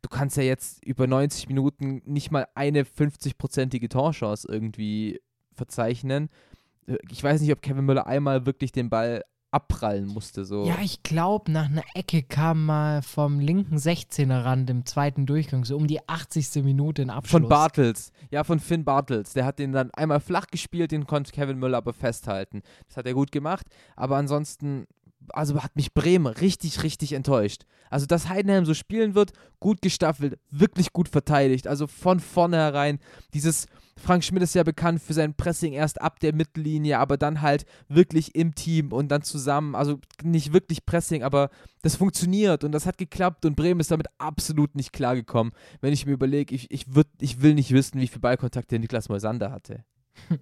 Du 0.01 0.09
kannst 0.09 0.35
ja 0.37 0.43
jetzt 0.43 0.83
über 0.85 1.07
90 1.07 1.47
Minuten 1.47 2.01
nicht 2.05 2.31
mal 2.31 2.47
eine 2.55 2.83
50-prozentige 2.83 3.87
Torchance 3.89 4.47
irgendwie 4.49 5.21
verzeichnen. 5.53 6.29
Äh, 6.87 6.97
Ich 7.09 7.23
weiß 7.23 7.41
nicht, 7.41 7.51
ob 7.51 7.61
Kevin 7.61 7.85
Müller 7.85 8.07
einmal 8.07 8.45
wirklich 8.45 8.71
den 8.71 8.89
Ball 8.89 9.23
abprallen 9.51 10.07
musste. 10.07 10.45
So. 10.45 10.65
Ja, 10.65 10.77
ich 10.81 11.03
glaube, 11.03 11.51
nach 11.51 11.65
einer 11.65 11.83
Ecke 11.93 12.23
kam 12.23 12.65
mal 12.65 13.01
vom 13.01 13.39
linken 13.39 13.77
16er 13.77 14.43
Rand 14.43 14.69
im 14.69 14.85
zweiten 14.85 15.25
Durchgang, 15.25 15.65
so 15.65 15.75
um 15.75 15.87
die 15.87 16.07
80. 16.07 16.63
Minute 16.63 17.01
in 17.01 17.09
Abschluss. 17.09 17.41
Von 17.41 17.49
Bartels. 17.49 18.11
Ja, 18.31 18.43
von 18.43 18.59
Finn 18.59 18.85
Bartels. 18.85 19.33
Der 19.33 19.45
hat 19.45 19.59
den 19.59 19.73
dann 19.73 19.91
einmal 19.91 20.21
flach 20.21 20.47
gespielt, 20.47 20.91
den 20.91 21.05
konnte 21.05 21.31
Kevin 21.31 21.59
Müller 21.59 21.77
aber 21.77 21.93
festhalten. 21.93 22.61
Das 22.87 22.97
hat 22.97 23.05
er 23.05 23.13
gut 23.13 23.31
gemacht. 23.31 23.67
Aber 23.95 24.17
ansonsten, 24.17 24.87
also 25.29 25.61
hat 25.61 25.75
mich 25.75 25.93
Bremen 25.93 26.27
richtig, 26.27 26.83
richtig 26.83 27.13
enttäuscht. 27.13 27.63
Also, 27.89 28.05
dass 28.05 28.29
Heidenheim 28.29 28.65
so 28.65 28.73
spielen 28.73 29.15
wird, 29.15 29.33
gut 29.59 29.81
gestaffelt, 29.81 30.39
wirklich 30.49 30.93
gut 30.93 31.09
verteidigt. 31.09 31.67
Also 31.67 31.87
von 31.87 32.19
vornherein 32.19 32.99
dieses, 33.33 33.67
Frank 33.97 34.23
Schmidt 34.23 34.43
ist 34.43 34.55
ja 34.55 34.63
bekannt 34.63 35.01
für 35.01 35.13
sein 35.13 35.35
Pressing 35.35 35.73
erst 35.73 36.01
ab 36.01 36.19
der 36.19 36.33
Mittellinie, 36.33 36.99
aber 36.99 37.17
dann 37.17 37.41
halt 37.41 37.65
wirklich 37.87 38.33
im 38.35 38.55
Team 38.55 38.91
und 38.91 39.09
dann 39.09 39.21
zusammen. 39.21 39.75
Also 39.75 39.99
nicht 40.23 40.53
wirklich 40.53 40.85
Pressing, 40.85 41.23
aber 41.23 41.49
das 41.81 41.95
funktioniert 41.95 42.63
und 42.63 42.71
das 42.71 42.85
hat 42.85 42.97
geklappt 42.97 43.45
und 43.45 43.55
Bremen 43.55 43.79
ist 43.79 43.91
damit 43.91 44.07
absolut 44.17 44.75
nicht 44.75 44.93
klargekommen. 44.93 45.53
Wenn 45.81 45.93
ich 45.93 46.05
mir 46.05 46.13
überlege, 46.13 46.55
ich, 46.55 46.71
ich, 46.71 46.95
würd, 46.95 47.07
ich 47.19 47.41
will 47.41 47.53
nicht 47.53 47.71
wissen, 47.71 47.99
wie 47.99 48.07
viel 48.07 48.21
Ballkontakte 48.21 48.79
Niklas 48.79 49.09
Moisander 49.09 49.51
hatte. 49.51 49.83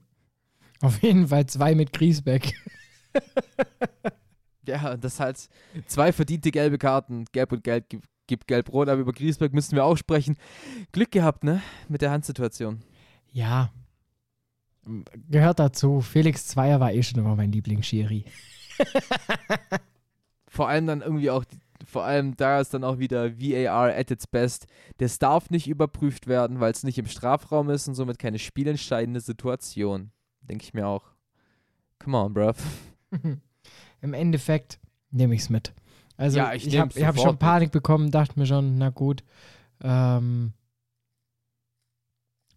Auf 0.82 1.02
jeden 1.04 1.28
Fall 1.28 1.46
zwei 1.48 1.76
mit 1.76 1.92
Griesbeck. 1.92 2.54
Ja, 4.70 4.94
und 4.94 5.04
das 5.04 5.20
halt 5.20 5.50
zwei 5.88 6.12
verdiente 6.12 6.52
gelbe 6.52 6.78
Karten, 6.78 7.26
gelb 7.32 7.52
und 7.52 7.64
gelb 7.64 7.90
gibt, 7.90 8.06
gibt 8.28 8.48
gelb-rot, 8.48 8.88
aber 8.88 9.02
über 9.02 9.14
Griesbeck 9.14 9.52
müssten 9.52 9.76
wir 9.76 9.84
auch 9.84 9.98
sprechen. 9.98 10.38
Glück 10.92 11.12
gehabt, 11.12 11.44
ne, 11.44 11.62
mit 11.88 12.04
der 12.04 12.12
Handsituation. 12.12 12.84
Ja. 13.32 13.72
Gehört 15.28 15.60
dazu. 15.60 16.02
Felix 16.02 16.48
Zweier 16.48 16.80
war 16.80 16.94
eh 16.94 17.02
schon 17.02 17.20
immer 17.20 17.36
mein 17.36 17.52
Lieblingsschiri. 17.52 18.26
Vor 20.48 20.68
allem 20.68 20.86
dann 20.88 21.02
irgendwie 21.02 21.30
auch, 21.30 21.46
vor 21.86 22.04
allem 22.04 22.36
da 22.36 22.60
ist 22.60 22.74
dann 22.74 22.84
auch 22.84 22.98
wieder 23.00 23.40
VAR 23.40 23.96
at 23.96 24.12
its 24.12 24.28
best. 24.28 24.68
Das 24.98 25.20
darf 25.20 25.50
nicht 25.50 25.68
überprüft 25.68 26.28
werden, 26.28 26.60
weil 26.60 26.72
es 26.72 26.84
nicht 26.84 26.98
im 26.98 27.06
Strafraum 27.06 27.70
ist 27.70 27.88
und 27.88 27.94
somit 27.94 28.20
keine 28.20 28.40
spielentscheidende 28.40 29.22
Situation. 29.22 30.12
Denke 30.42 30.64
ich 30.64 30.74
mir 30.74 30.88
auch. 30.88 31.12
Come 32.00 32.18
on, 32.18 32.34
bruv. 32.34 32.58
Im 34.02 34.14
Endeffekt 34.14 34.80
nehme 35.12 35.36
ich 35.36 35.42
es 35.42 35.50
mit. 35.50 35.74
Also 36.18 36.38
Ja, 36.38 36.54
ich 36.54 36.68
ich, 36.68 36.78
habe 36.78 36.94
hab 37.06 37.20
schon 37.20 37.38
Panik 37.38 37.72
bekommen, 37.72 38.12
dachte 38.12 38.40
mir 38.40 38.46
schon, 38.46 38.78
na 38.78 38.90
gut, 38.90 39.24
ähm, 39.82 40.54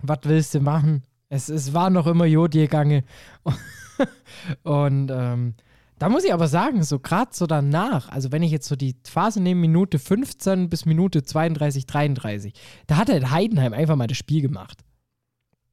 was 0.00 0.18
willst 0.24 0.55
du 0.55 0.61
machen? 0.61 1.02
Es, 1.28 1.48
es 1.48 1.72
war 1.72 1.88
noch 1.88 2.07
immer 2.07 2.26
Jod 2.26 2.52
gegangen. 2.52 3.05
Und 4.64 5.11
ähm, 5.11 5.55
da 5.98 6.09
muss 6.09 6.24
ich 6.24 6.35
aber 6.35 6.48
sagen, 6.48 6.83
so 6.83 6.98
gerade 6.98 7.31
so 7.33 7.46
danach, 7.46 8.09
also 8.09 8.33
wenn 8.33 8.42
ich 8.42 8.50
jetzt 8.50 8.66
so 8.66 8.74
die 8.74 8.96
Phase 9.05 9.40
nehme, 9.40 9.61
Minute 9.61 10.00
15 10.00 10.68
bis 10.68 10.85
Minute 10.85 11.22
32, 11.22 11.87
33, 11.87 12.55
da 12.88 12.96
hat 12.96 13.09
halt 13.09 13.31
Heidenheim 13.31 13.72
einfach 13.72 13.94
mal 13.94 14.09
das 14.09 14.18
Spiel 14.18 14.42
gemacht. 14.42 14.83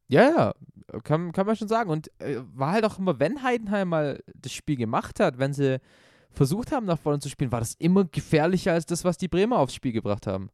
Ja, 0.08 0.30
ja, 0.30 0.54
kann, 1.04 1.32
kann 1.32 1.46
man 1.46 1.56
schon 1.56 1.68
sagen. 1.68 1.90
Und 1.90 2.10
äh, 2.20 2.38
war 2.54 2.72
halt 2.72 2.86
auch 2.86 3.00
immer, 3.00 3.20
wenn 3.20 3.44
Heidenheim 3.44 3.90
mal 3.90 4.24
das 4.36 4.52
Spiel 4.54 4.76
gemacht 4.76 5.20
hat, 5.20 5.40
wenn 5.40 5.54
sie 5.54 5.80
versucht 6.32 6.72
haben, 6.72 6.86
nach 6.86 7.00
vorne 7.00 7.20
zu 7.20 7.30
spielen, 7.30 7.52
war 7.52 7.60
das 7.60 7.76
immer 7.80 8.06
gefährlicher 8.06 8.74
als 8.74 8.86
das, 8.86 9.04
was 9.04 9.18
die 9.18 9.28
Bremer 9.28 9.60
aufs 9.60 9.74
Spiel 9.74 9.92
gebracht 9.92 10.28
haben. 10.28 10.50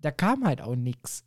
Da 0.00 0.10
kam 0.10 0.46
halt 0.46 0.60
auch 0.60 0.76
nichts. 0.76 1.24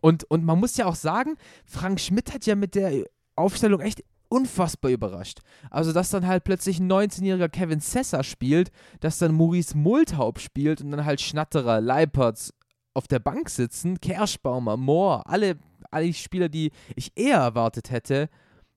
Und, 0.00 0.24
und 0.24 0.44
man 0.44 0.58
muss 0.58 0.76
ja 0.76 0.86
auch 0.86 0.94
sagen, 0.94 1.36
Frank 1.64 2.00
Schmidt 2.00 2.32
hat 2.32 2.46
ja 2.46 2.54
mit 2.54 2.74
der 2.74 3.04
Aufstellung 3.34 3.80
echt 3.80 4.04
unfassbar 4.28 4.90
überrascht. 4.90 5.40
Also, 5.70 5.92
dass 5.92 6.10
dann 6.10 6.26
halt 6.26 6.44
plötzlich 6.44 6.78
ein 6.78 6.90
19-jähriger 6.90 7.48
Kevin 7.48 7.80
Sessa 7.80 8.22
spielt, 8.22 8.70
dass 9.00 9.18
dann 9.18 9.34
Maurice 9.34 9.76
Multhaupt 9.76 10.40
spielt 10.40 10.80
und 10.80 10.90
dann 10.90 11.04
halt 11.04 11.20
Schnatterer, 11.20 11.80
Leipertz 11.80 12.52
auf 12.94 13.08
der 13.08 13.20
Bank 13.20 13.48
sitzen, 13.48 14.00
Kerschbaumer, 14.00 14.76
Mohr, 14.76 15.28
alle, 15.28 15.58
alle 15.90 16.12
Spieler, 16.12 16.48
die 16.48 16.70
ich 16.96 17.12
eher 17.16 17.38
erwartet 17.38 17.90
hätte. 17.90 18.28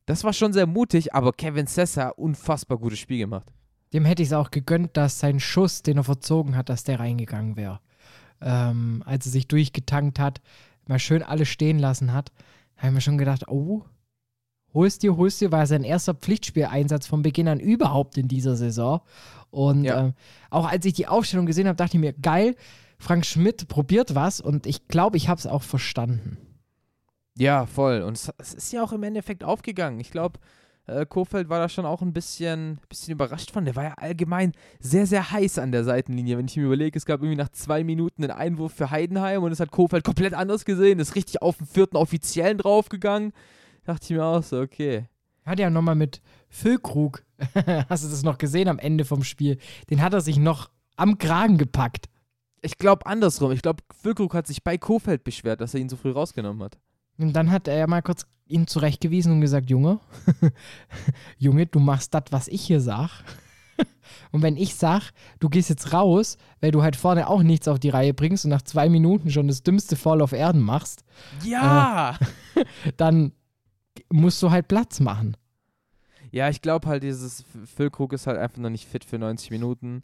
Das 0.06 0.24
war 0.24 0.34
schon 0.34 0.54
sehr 0.54 0.68
mutig, 0.68 1.14
aber 1.14 1.32
Kevin 1.32 1.68
Sessa 1.68 2.10
unfassbar 2.10 2.78
gutes 2.78 3.00
Spiel 3.00 3.20
gemacht. 3.20 3.48
Dem 3.94 4.06
hätte 4.06 4.24
ich 4.24 4.30
es 4.30 4.34
auch 4.34 4.52
gegönnt, 4.52 4.96
dass 4.98 5.20
sein 5.20 5.40
Schuss, 5.40 5.84
den 5.84 5.98
er 5.98 6.04
verzogen 6.04 6.56
hat, 6.56 6.70
dass 6.70 6.84
der 6.84 7.00
reingegangen 7.00 7.56
wäre. 7.56 7.80
Ähm, 8.42 9.04
als 9.06 9.26
er 9.26 9.32
sich 9.32 9.48
durchgetankt 9.48 10.18
hat, 10.20 10.42
mal 10.88 11.00
schön 11.00 11.24
alle 11.24 11.46
stehen 11.46 11.78
lassen 11.78 12.14
hat, 12.14 12.32
habe 12.78 12.88
ich 12.88 12.94
mir 12.96 13.02
schon 13.02 13.18
gedacht, 13.18 13.48
oh, 13.48 13.84
holst 14.74 15.04
dir, 15.04 15.18
holst 15.18 15.42
dir, 15.42 15.52
war 15.52 15.68
sein 15.68 15.84
erster 15.84 16.14
Pflichtspieleinsatz 16.14 17.06
von 17.06 17.22
Beginn 17.22 17.48
an 17.48 17.60
überhaupt 17.60 18.18
in 18.18 18.28
dieser 18.28 18.56
Saison. 18.56 19.02
Und 19.52 19.84
Ja. 19.84 20.06
ähm, 20.06 20.14
auch 20.50 20.66
als 20.68 20.86
ich 20.86 20.94
die 20.94 21.08
Aufstellung 21.08 21.46
gesehen 21.46 21.68
habe, 21.68 21.76
dachte 21.76 21.98
ich 21.98 22.02
mir, 22.02 22.14
geil, 22.14 22.56
Frank 22.98 23.26
Schmidt 23.26 23.68
probiert 23.68 24.16
was 24.16 24.40
und 24.42 24.66
ich 24.66 24.88
glaube, 24.88 25.18
ich 25.18 25.28
habe 25.28 25.40
es 25.40 25.48
auch 25.48 25.64
verstanden. 25.64 26.38
Ja, 27.38 27.66
voll. 27.66 28.02
Und 28.02 28.18
es, 28.18 28.32
es 28.38 28.54
ist 28.54 28.72
ja 28.74 28.84
auch 28.84 28.92
im 28.92 29.04
Endeffekt 29.04 29.44
aufgegangen. 29.44 30.00
Ich 30.00 30.12
glaube, 30.12 30.40
äh, 30.88 31.06
Kofeld 31.06 31.50
war 31.50 31.60
da 31.60 31.70
schon 31.70 31.86
auch 31.86 32.02
ein 32.02 32.14
bisschen, 32.14 32.80
bisschen 32.90 33.14
überrascht 33.14 33.52
von. 33.52 33.66
Der 33.66 33.76
war 33.76 33.84
ja 33.84 33.94
allgemein 33.94 34.54
sehr, 34.80 35.06
sehr 35.06 35.32
heiß 35.32 35.60
an 35.60 35.72
der 35.72 35.84
Seitenlinie. 35.84 36.38
Wenn 36.38 36.48
ich 36.48 36.58
mir 36.58 36.66
überlege, 36.66 36.98
es 36.98 37.06
gab 37.06 37.22
irgendwie 37.22 37.38
nach 37.38 37.50
zwei 37.50 37.84
Minuten 37.84 38.24
einen 38.24 38.34
Einwurf 38.34 38.74
für 38.74 38.92
Heidenheim 38.92 39.44
und 39.44 39.52
es 39.52 39.60
hat 39.60 39.72
Kofeld 39.72 40.04
komplett 40.04 40.34
anders 40.34 40.66
gesehen, 40.66 41.00
ist 41.00 41.16
richtig 41.16 41.42
auf 41.42 41.58
den 41.58 41.68
vierten 41.68 41.98
Offiziellen 41.98 42.58
draufgegangen. 42.58 43.34
Dachte 43.86 44.06
ich 44.06 44.10
mir 44.12 44.26
auch 44.26 44.44
so, 44.44 44.60
okay. 44.60 45.08
Hat 45.46 45.60
ja 45.60 45.70
nochmal 45.70 45.96
mit 45.96 46.22
Füllkrug, 46.50 47.24
hast 47.90 48.04
du 48.04 48.10
das 48.10 48.24
noch 48.24 48.38
gesehen 48.38 48.68
am 48.68 48.78
Ende 48.78 49.06
vom 49.06 49.24
Spiel, 49.24 49.58
den 49.90 50.02
hat 50.02 50.14
er 50.14 50.22
sich 50.22 50.38
noch 50.38 50.70
am 50.98 51.18
Kragen 51.18 51.58
gepackt. 51.58 52.10
Ich 52.62 52.78
glaube 52.78 53.08
andersrum. 53.08 53.52
Ich 53.52 53.64
glaube, 53.64 53.84
Füllkrug 54.04 54.36
hat 54.36 54.46
sich 54.46 54.64
bei 54.64 54.78
Kofeld 54.78 55.24
beschwert, 55.24 55.62
dass 55.62 55.74
er 55.74 55.80
ihn 55.80 55.90
so 55.90 55.96
früh 55.96 56.12
rausgenommen 56.12 56.62
hat. 56.62 56.78
Und 57.24 57.34
dann 57.34 57.52
hat 57.52 57.68
er 57.68 57.78
ja 57.78 57.88
mal 57.88 58.02
kurz 58.02 58.26
ihn 58.48 58.68
zurechtgewiesen 58.68 59.32
und 59.32 59.42
gesagt, 59.42 59.70
Junge, 59.70 60.00
Junge, 61.38 61.66
du 61.66 61.80
machst 61.80 62.14
das, 62.14 62.24
was 62.32 62.48
ich 62.48 62.62
hier 62.62 62.82
sag. 62.82 63.24
und 64.32 64.42
wenn 64.42 64.58
ich 64.58 64.76
sag, 64.76 65.12
du 65.40 65.50
gehst 65.50 65.70
jetzt 65.70 65.94
raus, 65.94 66.38
weil 66.60 66.72
du 66.72 66.84
halt 66.84 66.96
vorne 66.96 67.28
auch 67.28 67.44
nichts 67.44 67.68
auf 67.68 67.80
die 67.80 67.90
Reihe 67.90 68.14
bringst 68.14 68.46
und 68.46 68.52
nach 68.52 68.62
zwei 68.62 68.90
Minuten 68.90 69.32
schon 69.32 69.48
das 69.48 69.64
dümmste 69.64 69.96
Fall 69.96 70.22
auf 70.22 70.34
Erden 70.34 70.62
machst, 70.62 71.04
Ja! 71.44 72.18
dann 72.98 73.32
musst 74.10 74.42
du 74.44 74.52
halt 74.52 74.68
Platz 74.68 75.00
machen. 75.00 75.38
Ja, 76.32 76.50
ich 76.50 76.62
glaube 76.62 76.88
halt, 76.88 77.04
dieses 77.04 77.44
Füllkrug 77.76 78.14
ist 78.14 78.28
halt 78.28 78.38
einfach 78.38 78.60
noch 78.60 78.70
nicht 78.70 78.88
fit 78.88 79.04
für 79.04 79.20
90 79.20 79.52
Minuten. 79.52 80.04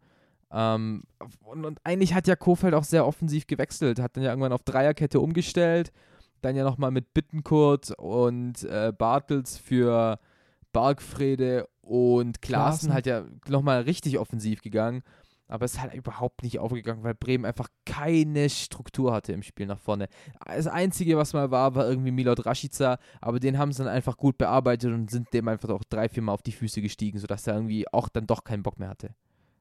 Ähm, 0.52 1.04
und, 1.44 1.66
und 1.66 1.80
eigentlich 1.84 2.14
hat 2.14 2.28
ja 2.28 2.36
Kofeld 2.36 2.74
auch 2.74 2.84
sehr 2.84 3.06
offensiv 3.06 3.48
gewechselt, 3.48 4.00
hat 4.00 4.16
dann 4.16 4.24
ja 4.24 4.32
irgendwann 4.32 4.54
auf 4.54 4.64
Dreierkette 4.64 5.20
umgestellt, 5.20 5.92
dann 6.42 6.56
ja 6.56 6.64
nochmal 6.64 6.92
mit 6.92 7.14
Bittenkurt 7.14 7.92
und 7.98 8.64
äh, 8.64 8.94
Bartels 8.98 9.58
für 9.58 10.20
Bargfrede 10.72 11.68
und 11.82 12.42
Klaassen 12.42 12.90
Klaassen. 12.90 12.94
halt 12.94 13.06
ja 13.08 13.26
nochmal 13.48 13.82
richtig 13.82 14.20
offensiv 14.20 14.62
gegangen. 14.62 15.04
Aber 15.50 15.64
es 15.64 15.76
ist 15.76 15.82
halt 15.82 15.94
überhaupt 15.94 16.44
nicht 16.44 16.60
aufgegangen, 16.60 17.04
weil 17.04 17.16
Bremen 17.16 17.46
einfach 17.46 17.70
keine 17.86 18.50
Struktur 18.50 19.14
hatte 19.14 19.32
im 19.32 19.44
Spiel 19.44 19.66
nach 19.66 19.80
vorne. 19.80 20.10
Das 20.46 20.68
Einzige, 20.68 21.16
was 21.18 21.32
mal 21.32 21.52
war, 21.52 21.74
war 21.74 21.88
irgendwie 21.88 22.12
Milot 22.12 22.46
Rashica, 22.46 23.00
aber 23.22 23.40
den 23.40 23.58
haben 23.58 23.72
sie 23.72 23.84
dann 23.84 23.94
einfach 23.94 24.18
gut 24.18 24.38
bearbeitet 24.38 24.92
und 24.92 25.10
sind 25.10 25.34
dem 25.34 25.48
einfach 25.48 25.70
auch 25.70 25.86
drei, 25.86 26.10
vier 26.10 26.24
Mal 26.24 26.34
auf 26.34 26.42
die 26.42 26.52
Füße 26.52 26.82
gestiegen, 26.82 27.18
sodass 27.18 27.48
er 27.48 27.56
irgendwie 27.56 27.86
auch 27.94 28.10
dann 28.10 28.28
doch 28.28 28.44
keinen 28.44 28.64
Bock 28.64 28.78
mehr 28.78 28.90
hatte. 28.90 29.16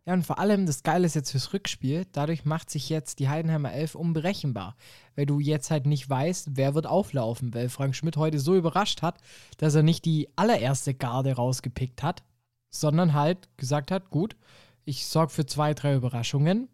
Ja, 0.06 0.14
und 0.14 0.24
vor 0.24 0.38
allem 0.38 0.66
das 0.66 0.84
Geile 0.84 1.04
ist 1.04 1.14
jetzt 1.14 1.32
fürs 1.32 1.52
Rückspiel, 1.52 2.06
dadurch 2.12 2.44
macht 2.44 2.70
sich 2.70 2.88
jetzt 2.88 3.18
die 3.18 3.28
Heidenheimer 3.28 3.72
Elf 3.72 3.96
unberechenbar, 3.96 4.76
weil 5.16 5.26
du 5.26 5.40
jetzt 5.40 5.72
halt 5.72 5.86
nicht 5.86 6.08
weißt, 6.08 6.50
wer 6.52 6.76
wird 6.76 6.86
auflaufen, 6.86 7.52
weil 7.54 7.68
Frank 7.68 7.96
Schmidt 7.96 8.16
heute 8.16 8.38
so 8.38 8.54
überrascht 8.54 9.02
hat, 9.02 9.18
dass 9.58 9.74
er 9.74 9.82
nicht 9.82 10.04
die 10.04 10.28
allererste 10.36 10.94
Garde 10.94 11.32
rausgepickt 11.32 12.04
hat, 12.04 12.22
sondern 12.70 13.14
halt 13.14 13.48
gesagt 13.56 13.90
hat, 13.90 14.10
gut, 14.10 14.36
ich 14.84 15.06
sorge 15.06 15.32
für 15.32 15.46
zwei, 15.46 15.74
drei 15.74 15.96
Überraschungen 15.96 16.68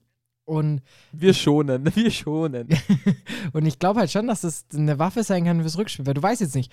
und, 0.52 0.82
Wir 1.12 1.32
schonen, 1.32 1.84
wir 1.96 2.10
schonen. 2.10 2.68
und 3.54 3.64
ich 3.64 3.78
glaube 3.78 4.00
halt 4.00 4.10
schon, 4.10 4.26
dass 4.26 4.42
das 4.42 4.66
eine 4.74 4.98
Waffe 4.98 5.22
sein 5.22 5.44
kann 5.44 5.62
fürs 5.62 5.78
Rückspiel, 5.78 6.04
weil 6.06 6.14
du 6.14 6.22
weißt 6.22 6.42
jetzt 6.42 6.54
nicht, 6.54 6.70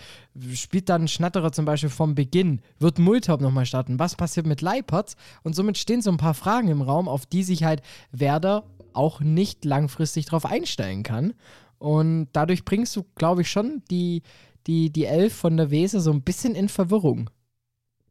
spielt 0.54 0.89
dann 0.89 1.08
Schnatterer 1.08 1.54
zum 1.54 1.63
Beispiel 1.63 1.89
vom 1.89 2.13
Beginn, 2.13 2.62
wird 2.80 3.00
Multhaupt 3.00 3.42
nochmal 3.42 3.65
starten, 3.65 3.98
was 3.98 4.15
passiert 4.15 4.46
mit 4.46 4.62
Leipertz 4.62 5.15
und 5.44 5.56
somit 5.56 5.78
stehen 5.78 6.02
so 6.02 6.12
ein 6.12 6.18
paar 6.18 6.34
Fragen 6.34 6.68
im 6.68 6.82
Raum, 6.82 7.08
auf 7.08 7.26
die 7.26 7.44
sich 7.44 7.63
halt 7.63 7.82
Werder 8.12 8.65
auch 8.92 9.22
nicht 9.22 9.63
langfristig 9.63 10.26
drauf 10.26 10.46
einstellen 10.46 11.04
kann. 11.04 11.34
Und 11.78 12.28
dadurch 12.34 12.65
bringst 12.65 12.94
du, 12.98 13.06
glaube 13.15 13.44
ich, 13.44 13.50
schon 13.50 13.82
die, 13.89 14.24
die, 14.68 14.92
die 14.92 15.06
Elf 15.06 15.34
von 15.34 15.56
der 15.56 15.72
Weser 15.72 16.02
so 16.02 16.12
ein 16.12 16.24
bisschen 16.24 16.54
in 16.54 16.68
Verwirrung. 16.68 17.30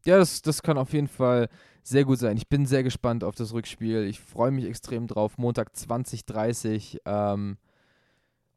Ja, 0.05 0.17
das, 0.17 0.41
das 0.41 0.63
kann 0.63 0.79
auf 0.79 0.93
jeden 0.93 1.07
Fall 1.07 1.47
sehr 1.89 2.05
gut 2.05 2.19
sein. 2.19 2.37
Ich 2.37 2.47
bin 2.47 2.65
sehr 2.65 2.83
gespannt 2.83 3.23
auf 3.23 3.35
das 3.35 3.53
Rückspiel. 3.53 4.03
Ich 4.03 4.19
freue 4.19 4.51
mich 4.51 4.65
extrem 4.65 5.07
drauf. 5.07 5.37
Montag 5.37 5.75
2030 5.75 6.99
ähm, 7.05 7.57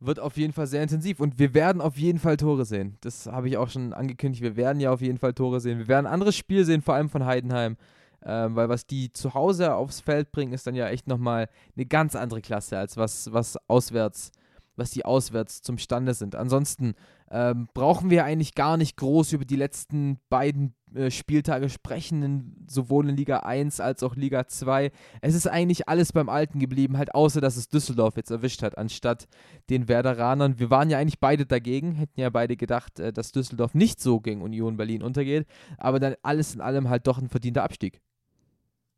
wird 0.00 0.20
auf 0.20 0.36
jeden 0.36 0.52
Fall 0.52 0.66
sehr 0.66 0.82
intensiv 0.82 1.18
und 1.18 1.38
wir 1.38 1.54
werden 1.54 1.80
auf 1.80 1.96
jeden 1.96 2.18
Fall 2.18 2.36
Tore 2.36 2.64
sehen. 2.64 2.98
Das 3.00 3.26
habe 3.26 3.48
ich 3.48 3.56
auch 3.56 3.70
schon 3.70 3.92
angekündigt. 3.92 4.42
Wir 4.42 4.56
werden 4.56 4.80
ja 4.80 4.90
auf 4.90 5.00
jeden 5.00 5.18
Fall 5.18 5.32
Tore 5.32 5.60
sehen. 5.60 5.78
Wir 5.78 5.88
werden 5.88 6.06
ein 6.06 6.12
anderes 6.12 6.36
Spiel 6.36 6.64
sehen, 6.64 6.82
vor 6.82 6.94
allem 6.94 7.08
von 7.08 7.24
Heidenheim. 7.24 7.76
Ähm, 8.24 8.54
weil 8.54 8.68
was 8.68 8.86
die 8.86 9.10
zu 9.10 9.34
Hause 9.34 9.74
aufs 9.74 10.00
Feld 10.00 10.30
bringen, 10.30 10.52
ist 10.52 10.66
dann 10.66 10.76
ja 10.76 10.88
echt 10.88 11.08
nochmal 11.08 11.48
eine 11.74 11.86
ganz 11.86 12.14
andere 12.14 12.40
Klasse, 12.40 12.78
als 12.78 12.96
was, 12.96 13.32
was 13.32 13.58
auswärts, 13.68 14.30
was 14.76 14.90
die 14.90 15.04
auswärts 15.04 15.62
zum 15.62 15.76
Stande 15.76 16.14
sind. 16.14 16.36
Ansonsten 16.36 16.94
ähm, 17.30 17.68
brauchen 17.74 18.10
wir 18.10 18.24
eigentlich 18.24 18.54
gar 18.54 18.76
nicht 18.76 18.96
groß 18.96 19.32
über 19.32 19.44
die 19.44 19.56
letzten 19.56 20.20
beiden 20.28 20.74
Spieltage 21.10 21.68
sprechen, 21.68 22.66
sowohl 22.68 23.08
in 23.08 23.16
Liga 23.16 23.40
1 23.40 23.80
als 23.80 24.02
auch 24.02 24.16
Liga 24.16 24.46
2. 24.46 24.90
Es 25.20 25.34
ist 25.34 25.46
eigentlich 25.46 25.88
alles 25.88 26.12
beim 26.12 26.28
Alten 26.28 26.58
geblieben, 26.58 26.98
halt 26.98 27.14
außer, 27.14 27.40
dass 27.40 27.56
es 27.56 27.68
Düsseldorf 27.68 28.16
jetzt 28.16 28.30
erwischt 28.30 28.62
hat, 28.62 28.78
anstatt 28.78 29.28
den 29.70 29.88
Werderanern. 29.88 30.58
Wir 30.58 30.70
waren 30.70 30.90
ja 30.90 30.98
eigentlich 30.98 31.20
beide 31.20 31.46
dagegen, 31.46 31.92
hätten 31.92 32.20
ja 32.20 32.30
beide 32.30 32.56
gedacht, 32.56 33.00
äh, 33.00 33.12
dass 33.12 33.32
Düsseldorf 33.32 33.74
nicht 33.74 34.00
so 34.00 34.20
gegen 34.20 34.42
Union 34.42 34.76
Berlin 34.76 35.02
untergeht, 35.02 35.46
aber 35.78 36.00
dann 36.00 36.14
alles 36.22 36.54
in 36.54 36.60
allem 36.60 36.88
halt 36.88 37.06
doch 37.06 37.18
ein 37.18 37.28
verdienter 37.28 37.64
Abstieg. 37.64 38.00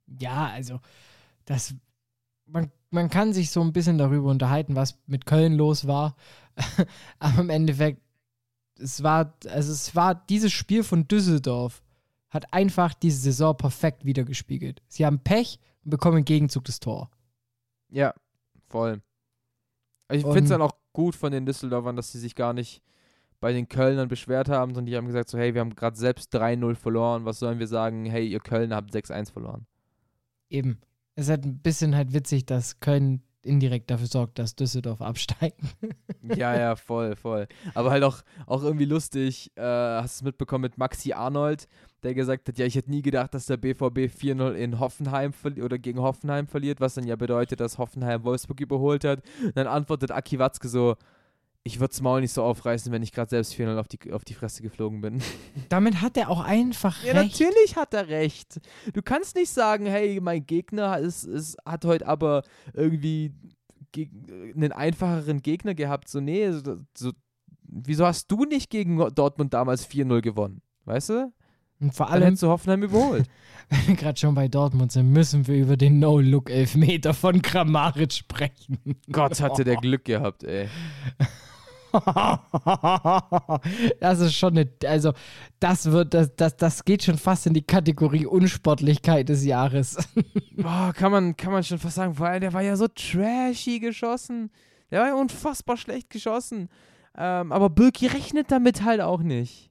Ja, 0.06 0.50
also 0.52 0.80
das 1.44 1.74
man, 2.46 2.70
man 2.90 3.10
kann 3.10 3.32
sich 3.32 3.50
so 3.50 3.60
ein 3.60 3.72
bisschen 3.72 3.98
darüber 3.98 4.30
unterhalten, 4.30 4.76
was 4.76 4.98
mit 5.06 5.26
Köln 5.26 5.54
los 5.54 5.86
war. 5.86 6.16
Aber 7.18 7.40
im 7.40 7.50
Endeffekt, 7.50 8.00
es 8.78 9.02
war, 9.02 9.34
also 9.48 9.72
es 9.72 9.94
war 9.94 10.14
dieses 10.14 10.52
Spiel 10.52 10.82
von 10.82 11.06
Düsseldorf 11.08 11.82
hat 12.34 12.52
einfach 12.52 12.92
diese 12.94 13.18
Saison 13.18 13.56
perfekt 13.56 14.04
wiedergespiegelt. 14.04 14.82
Sie 14.88 15.06
haben 15.06 15.20
Pech 15.20 15.60
und 15.84 15.90
bekommen 15.90 16.18
im 16.18 16.24
Gegenzug 16.24 16.64
das 16.64 16.80
Tor. 16.80 17.10
Ja, 17.88 18.12
voll. 18.68 19.00
Also 20.08 20.26
ich 20.26 20.32
finde 20.32 20.44
es 20.44 20.50
dann 20.50 20.62
auch 20.62 20.76
gut 20.92 21.14
von 21.14 21.32
den 21.32 21.46
Düsseldorfern, 21.46 21.96
dass 21.96 22.12
sie 22.12 22.18
sich 22.18 22.34
gar 22.34 22.52
nicht 22.52 22.82
bei 23.40 23.52
den 23.52 23.68
Kölnern 23.68 24.08
beschwert 24.08 24.48
haben, 24.48 24.74
sondern 24.74 24.86
die 24.86 24.96
haben 24.96 25.06
gesagt 25.06 25.28
so, 25.28 25.38
hey, 25.38 25.54
wir 25.54 25.60
haben 25.60 25.74
gerade 25.74 25.96
selbst 25.96 26.34
3-0 26.34 26.74
verloren, 26.74 27.24
was 27.24 27.38
sollen 27.38 27.58
wir 27.58 27.68
sagen? 27.68 28.04
Hey, 28.04 28.26
ihr 28.26 28.40
Kölner 28.40 28.76
habt 28.76 28.92
6-1 28.94 29.32
verloren. 29.32 29.66
Eben. 30.48 30.80
Es 31.14 31.26
ist 31.26 31.30
halt 31.30 31.44
ein 31.44 31.58
bisschen 31.58 31.94
halt 31.94 32.12
witzig, 32.12 32.46
dass 32.46 32.80
Köln 32.80 33.22
indirekt 33.42 33.90
dafür 33.90 34.06
sorgt, 34.06 34.38
dass 34.38 34.56
Düsseldorf 34.56 35.00
absteigt. 35.00 35.60
Ja, 36.36 36.58
ja, 36.58 36.74
voll, 36.74 37.16
voll. 37.16 37.46
Aber 37.74 37.90
halt 37.90 38.02
auch, 38.02 38.22
auch 38.46 38.62
irgendwie 38.62 38.86
lustig, 38.86 39.52
äh, 39.56 39.62
hast 39.62 40.14
du 40.14 40.20
es 40.20 40.22
mitbekommen 40.22 40.62
mit 40.62 40.78
Maxi 40.78 41.12
Arnold, 41.12 41.68
der 42.04 42.14
gesagt 42.14 42.48
hat, 42.48 42.58
ja, 42.58 42.66
ich 42.66 42.74
hätte 42.74 42.90
nie 42.90 43.02
gedacht, 43.02 43.34
dass 43.34 43.46
der 43.46 43.56
BVB 43.56 44.10
4-0 44.12 44.52
in 44.52 44.78
Hoffenheim 44.78 45.32
oder 45.62 45.78
gegen 45.78 46.00
Hoffenheim 46.00 46.46
verliert, 46.46 46.80
was 46.80 46.94
dann 46.94 47.06
ja 47.06 47.16
bedeutet, 47.16 47.60
dass 47.60 47.78
Hoffenheim 47.78 48.24
Wolfsburg 48.24 48.60
überholt 48.60 49.04
hat. 49.04 49.22
Und 49.42 49.56
dann 49.56 49.66
antwortet 49.66 50.10
Aki 50.10 50.38
Watzke 50.38 50.68
so, 50.68 50.96
ich 51.66 51.80
würde 51.80 51.92
es 51.92 52.02
Maul 52.02 52.20
nicht 52.20 52.32
so 52.32 52.42
aufreißen, 52.42 52.92
wenn 52.92 53.02
ich 53.02 53.10
gerade 53.10 53.30
selbst 53.30 53.54
4-0 53.54 53.78
auf 53.78 53.88
die, 53.88 54.12
auf 54.12 54.22
die 54.22 54.34
Fresse 54.34 54.62
geflogen 54.62 55.00
bin. 55.00 55.22
Damit 55.70 56.02
hat 56.02 56.18
er 56.18 56.28
auch 56.28 56.44
einfach 56.44 57.02
ja, 57.02 57.14
recht. 57.14 57.32
natürlich 57.32 57.76
hat 57.76 57.94
er 57.94 58.08
recht. 58.08 58.60
Du 58.92 59.00
kannst 59.00 59.34
nicht 59.34 59.50
sagen, 59.50 59.86
hey, 59.86 60.20
mein 60.20 60.44
Gegner 60.44 60.98
ist, 60.98 61.24
ist, 61.24 61.56
hat 61.64 61.86
heute 61.86 62.06
aber 62.06 62.42
irgendwie 62.74 63.32
einen 63.96 64.72
einfacheren 64.72 65.40
Gegner 65.40 65.74
gehabt. 65.74 66.08
So, 66.08 66.20
nee, 66.20 66.50
so, 66.52 66.76
so, 66.94 67.12
wieso 67.62 68.04
hast 68.04 68.30
du 68.30 68.44
nicht 68.44 68.68
gegen 68.68 68.98
Dortmund 69.14 69.54
damals 69.54 69.88
4-0 69.88 70.20
gewonnen? 70.20 70.60
Weißt 70.84 71.08
du? 71.08 71.32
Und 71.84 71.94
vor 71.94 72.10
allem. 72.10 72.36
zu 72.36 72.48
Hoffenheim 72.48 72.82
überholt. 72.82 73.26
Wenn 73.68 73.86
wir 73.86 73.94
gerade 73.96 74.18
schon 74.18 74.34
bei 74.34 74.48
Dortmund 74.48 74.92
sind, 74.92 75.10
müssen 75.10 75.46
wir 75.46 75.56
über 75.56 75.76
den 75.76 75.98
No-Look-Elfmeter 75.98 77.12
von 77.14 77.42
Kramaric 77.42 78.12
sprechen. 78.12 78.78
Gott, 79.10 79.40
hatte 79.40 79.64
der 79.64 79.76
Glück 79.76 80.04
gehabt, 80.04 80.44
ey. 80.44 80.68
das 84.00 84.18
ist 84.18 84.34
schon 84.34 84.58
eine, 84.58 84.68
also 84.84 85.12
das 85.60 85.90
wird, 85.90 86.12
das, 86.12 86.34
das, 86.34 86.56
das 86.56 86.84
geht 86.84 87.04
schon 87.04 87.18
fast 87.18 87.46
in 87.46 87.54
die 87.54 87.62
Kategorie 87.62 88.26
Unsportlichkeit 88.26 89.28
des 89.28 89.44
Jahres. 89.44 89.96
Boah, 90.56 90.92
kann 90.94 91.12
man, 91.12 91.36
kann 91.36 91.52
man 91.52 91.62
schon 91.62 91.78
fast 91.78 91.94
sagen, 91.96 92.18
weil 92.18 92.40
der 92.40 92.52
war 92.52 92.62
ja 92.62 92.74
so 92.76 92.88
trashy 92.88 93.78
geschossen. 93.78 94.50
Der 94.90 95.02
war 95.02 95.08
ja 95.08 95.14
unfassbar 95.14 95.76
schlecht 95.76 96.10
geschossen. 96.10 96.68
Ähm, 97.16 97.52
aber 97.52 97.70
Birki 97.70 98.08
rechnet 98.08 98.50
damit 98.50 98.84
halt 98.84 99.00
auch 99.00 99.20
nicht. 99.20 99.70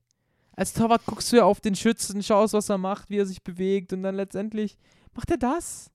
Als 0.55 0.73
Torwart 0.73 1.05
guckst 1.05 1.31
du 1.31 1.37
ja 1.37 1.45
auf 1.45 1.61
den 1.61 1.75
Schützen, 1.75 2.21
schaust, 2.21 2.53
was 2.53 2.69
er 2.69 2.77
macht, 2.77 3.09
wie 3.09 3.17
er 3.17 3.25
sich 3.25 3.43
bewegt 3.43 3.93
und 3.93 4.03
dann 4.03 4.15
letztendlich 4.15 4.77
macht 5.13 5.31
er 5.31 5.37
das. 5.37 5.89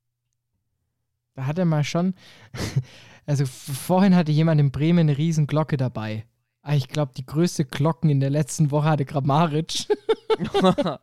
Da 1.35 1.47
hat 1.47 1.59
er 1.59 1.65
mal 1.65 1.85
schon, 1.85 2.15
also 3.27 3.47
vorhin 3.47 4.17
hatte 4.17 4.33
jemand 4.33 4.61
in 4.61 4.73
Bremen 4.73 5.09
eine 5.09 5.19
riesen 5.19 5.47
Glocke 5.47 5.77
dabei. 5.77 6.27
Ah, 6.63 6.75
ich 6.75 6.89
glaube, 6.89 7.13
die 7.17 7.25
größte 7.25 7.65
Glocken 7.65 8.11
in 8.11 8.21
der 8.21 8.31
letzten 8.31 8.71
Woche 8.71 8.89
hatte 8.89 9.05
Grammaric. 9.05 9.87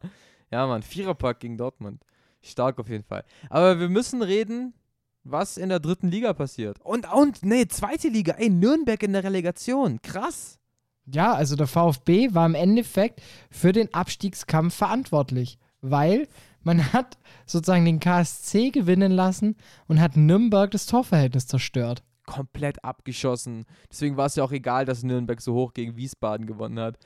ja, 0.51 0.67
Mann, 0.67 0.83
Viererpack 0.83 1.39
gegen 1.39 1.57
Dortmund. 1.57 2.03
Stark 2.41 2.77
auf 2.79 2.89
jeden 2.89 3.03
Fall. 3.03 3.23
Aber 3.49 3.79
wir 3.79 3.89
müssen 3.89 4.21
reden, 4.21 4.73
was 5.23 5.57
in 5.57 5.69
der 5.69 5.79
dritten 5.79 6.09
Liga 6.09 6.33
passiert. 6.33 6.79
Und, 6.81 7.11
und, 7.11 7.43
nee, 7.43 7.67
zweite 7.67 8.09
Liga. 8.09 8.33
Ey, 8.33 8.49
Nürnberg 8.49 9.01
in 9.01 9.13
der 9.13 9.23
Relegation. 9.23 10.01
Krass. 10.01 10.59
Ja, 11.05 11.33
also 11.33 11.55
der 11.55 11.67
VfB 11.67 12.33
war 12.33 12.45
im 12.45 12.55
Endeffekt 12.55 13.21
für 13.51 13.71
den 13.71 13.93
Abstiegskampf 13.93 14.73
verantwortlich, 14.75 15.59
weil 15.81 16.27
man 16.63 16.93
hat 16.93 17.17
sozusagen 17.45 17.85
den 17.85 17.99
KSC 17.99 18.71
gewinnen 18.71 19.11
lassen 19.11 19.55
und 19.87 20.01
hat 20.01 20.17
Nürnberg 20.17 20.71
das 20.71 20.87
Torverhältnis 20.87 21.47
zerstört. 21.47 22.03
Komplett 22.25 22.83
abgeschossen. 22.83 23.65
Deswegen 23.91 24.17
war 24.17 24.25
es 24.25 24.35
ja 24.35 24.43
auch 24.43 24.51
egal, 24.51 24.85
dass 24.85 25.03
Nürnberg 25.03 25.39
so 25.41 25.53
hoch 25.53 25.73
gegen 25.73 25.95
Wiesbaden 25.95 26.47
gewonnen 26.47 26.79
hat. 26.79 26.97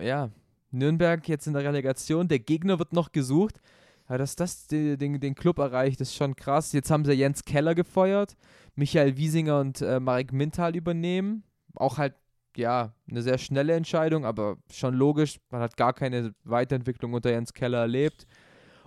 Ja, 0.00 0.30
Nürnberg 0.70 1.28
jetzt 1.28 1.46
in 1.46 1.52
der 1.52 1.64
Relegation. 1.64 2.28
Der 2.28 2.38
Gegner 2.38 2.78
wird 2.78 2.94
noch 2.94 3.12
gesucht. 3.12 3.60
Ja, 4.08 4.18
dass 4.18 4.34
das 4.34 4.66
den, 4.66 4.98
den, 4.98 5.20
den 5.20 5.34
Club 5.34 5.58
erreicht, 5.58 6.00
ist 6.00 6.14
schon 6.14 6.36
krass. 6.36 6.72
Jetzt 6.72 6.90
haben 6.90 7.04
sie 7.04 7.12
Jens 7.12 7.44
Keller 7.44 7.74
gefeuert. 7.74 8.36
Michael 8.74 9.16
Wiesinger 9.16 9.60
und 9.60 9.82
äh, 9.82 10.00
Marek 10.00 10.32
Mintal 10.32 10.74
übernehmen. 10.74 11.44
Auch 11.74 11.98
halt, 11.98 12.14
ja, 12.56 12.92
eine 13.10 13.22
sehr 13.22 13.38
schnelle 13.38 13.74
Entscheidung, 13.74 14.24
aber 14.24 14.56
schon 14.72 14.94
logisch. 14.94 15.38
Man 15.50 15.60
hat 15.60 15.76
gar 15.76 15.92
keine 15.92 16.34
Weiterentwicklung 16.44 17.12
unter 17.12 17.30
Jens 17.30 17.52
Keller 17.52 17.78
erlebt. 17.78 18.26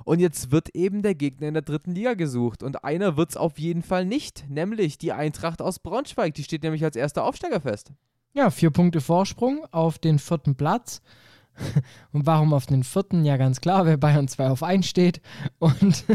Und 0.05 0.20
jetzt 0.20 0.51
wird 0.51 0.76
eben 0.76 1.01
der 1.01 1.16
Gegner 1.16 1.47
in 1.47 1.53
der 1.53 1.64
dritten 1.64 1.91
Liga 1.91 2.14
gesucht. 2.14 2.64
Und 2.64 2.84
einer 2.84 3.16
wird 3.16 3.32
es 3.32 3.38
auf 3.38 3.57
jeden 3.57 3.84
Fall 3.84 4.05
nicht, 4.05 4.49
nämlich 4.49 4.97
die 4.97 5.14
Eintracht 5.14 5.61
aus 5.61 5.80
Braunschweig. 5.80 6.34
Die 6.34 6.43
steht 6.43 6.64
nämlich 6.64 6.84
als 6.84 6.95
erster 6.95 7.24
Aufsteiger 7.24 7.61
fest. 7.61 7.93
Ja, 8.34 8.49
vier 8.49 8.72
Punkte 8.72 8.99
Vorsprung 8.99 9.66
auf 9.72 9.99
den 9.99 10.20
vierten 10.20 10.55
Platz. 10.55 11.01
Und 12.12 12.26
warum 12.26 12.54
auf 12.54 12.66
den 12.66 12.84
vierten? 12.84 13.26
Ja, 13.26 13.38
ganz 13.38 13.62
klar, 13.62 13.86
weil 13.86 13.97
Bayern 13.97 14.28
2 14.28 14.49
auf 14.49 14.64
1 14.64 14.88
steht. 14.88 15.22
Und 15.60 16.06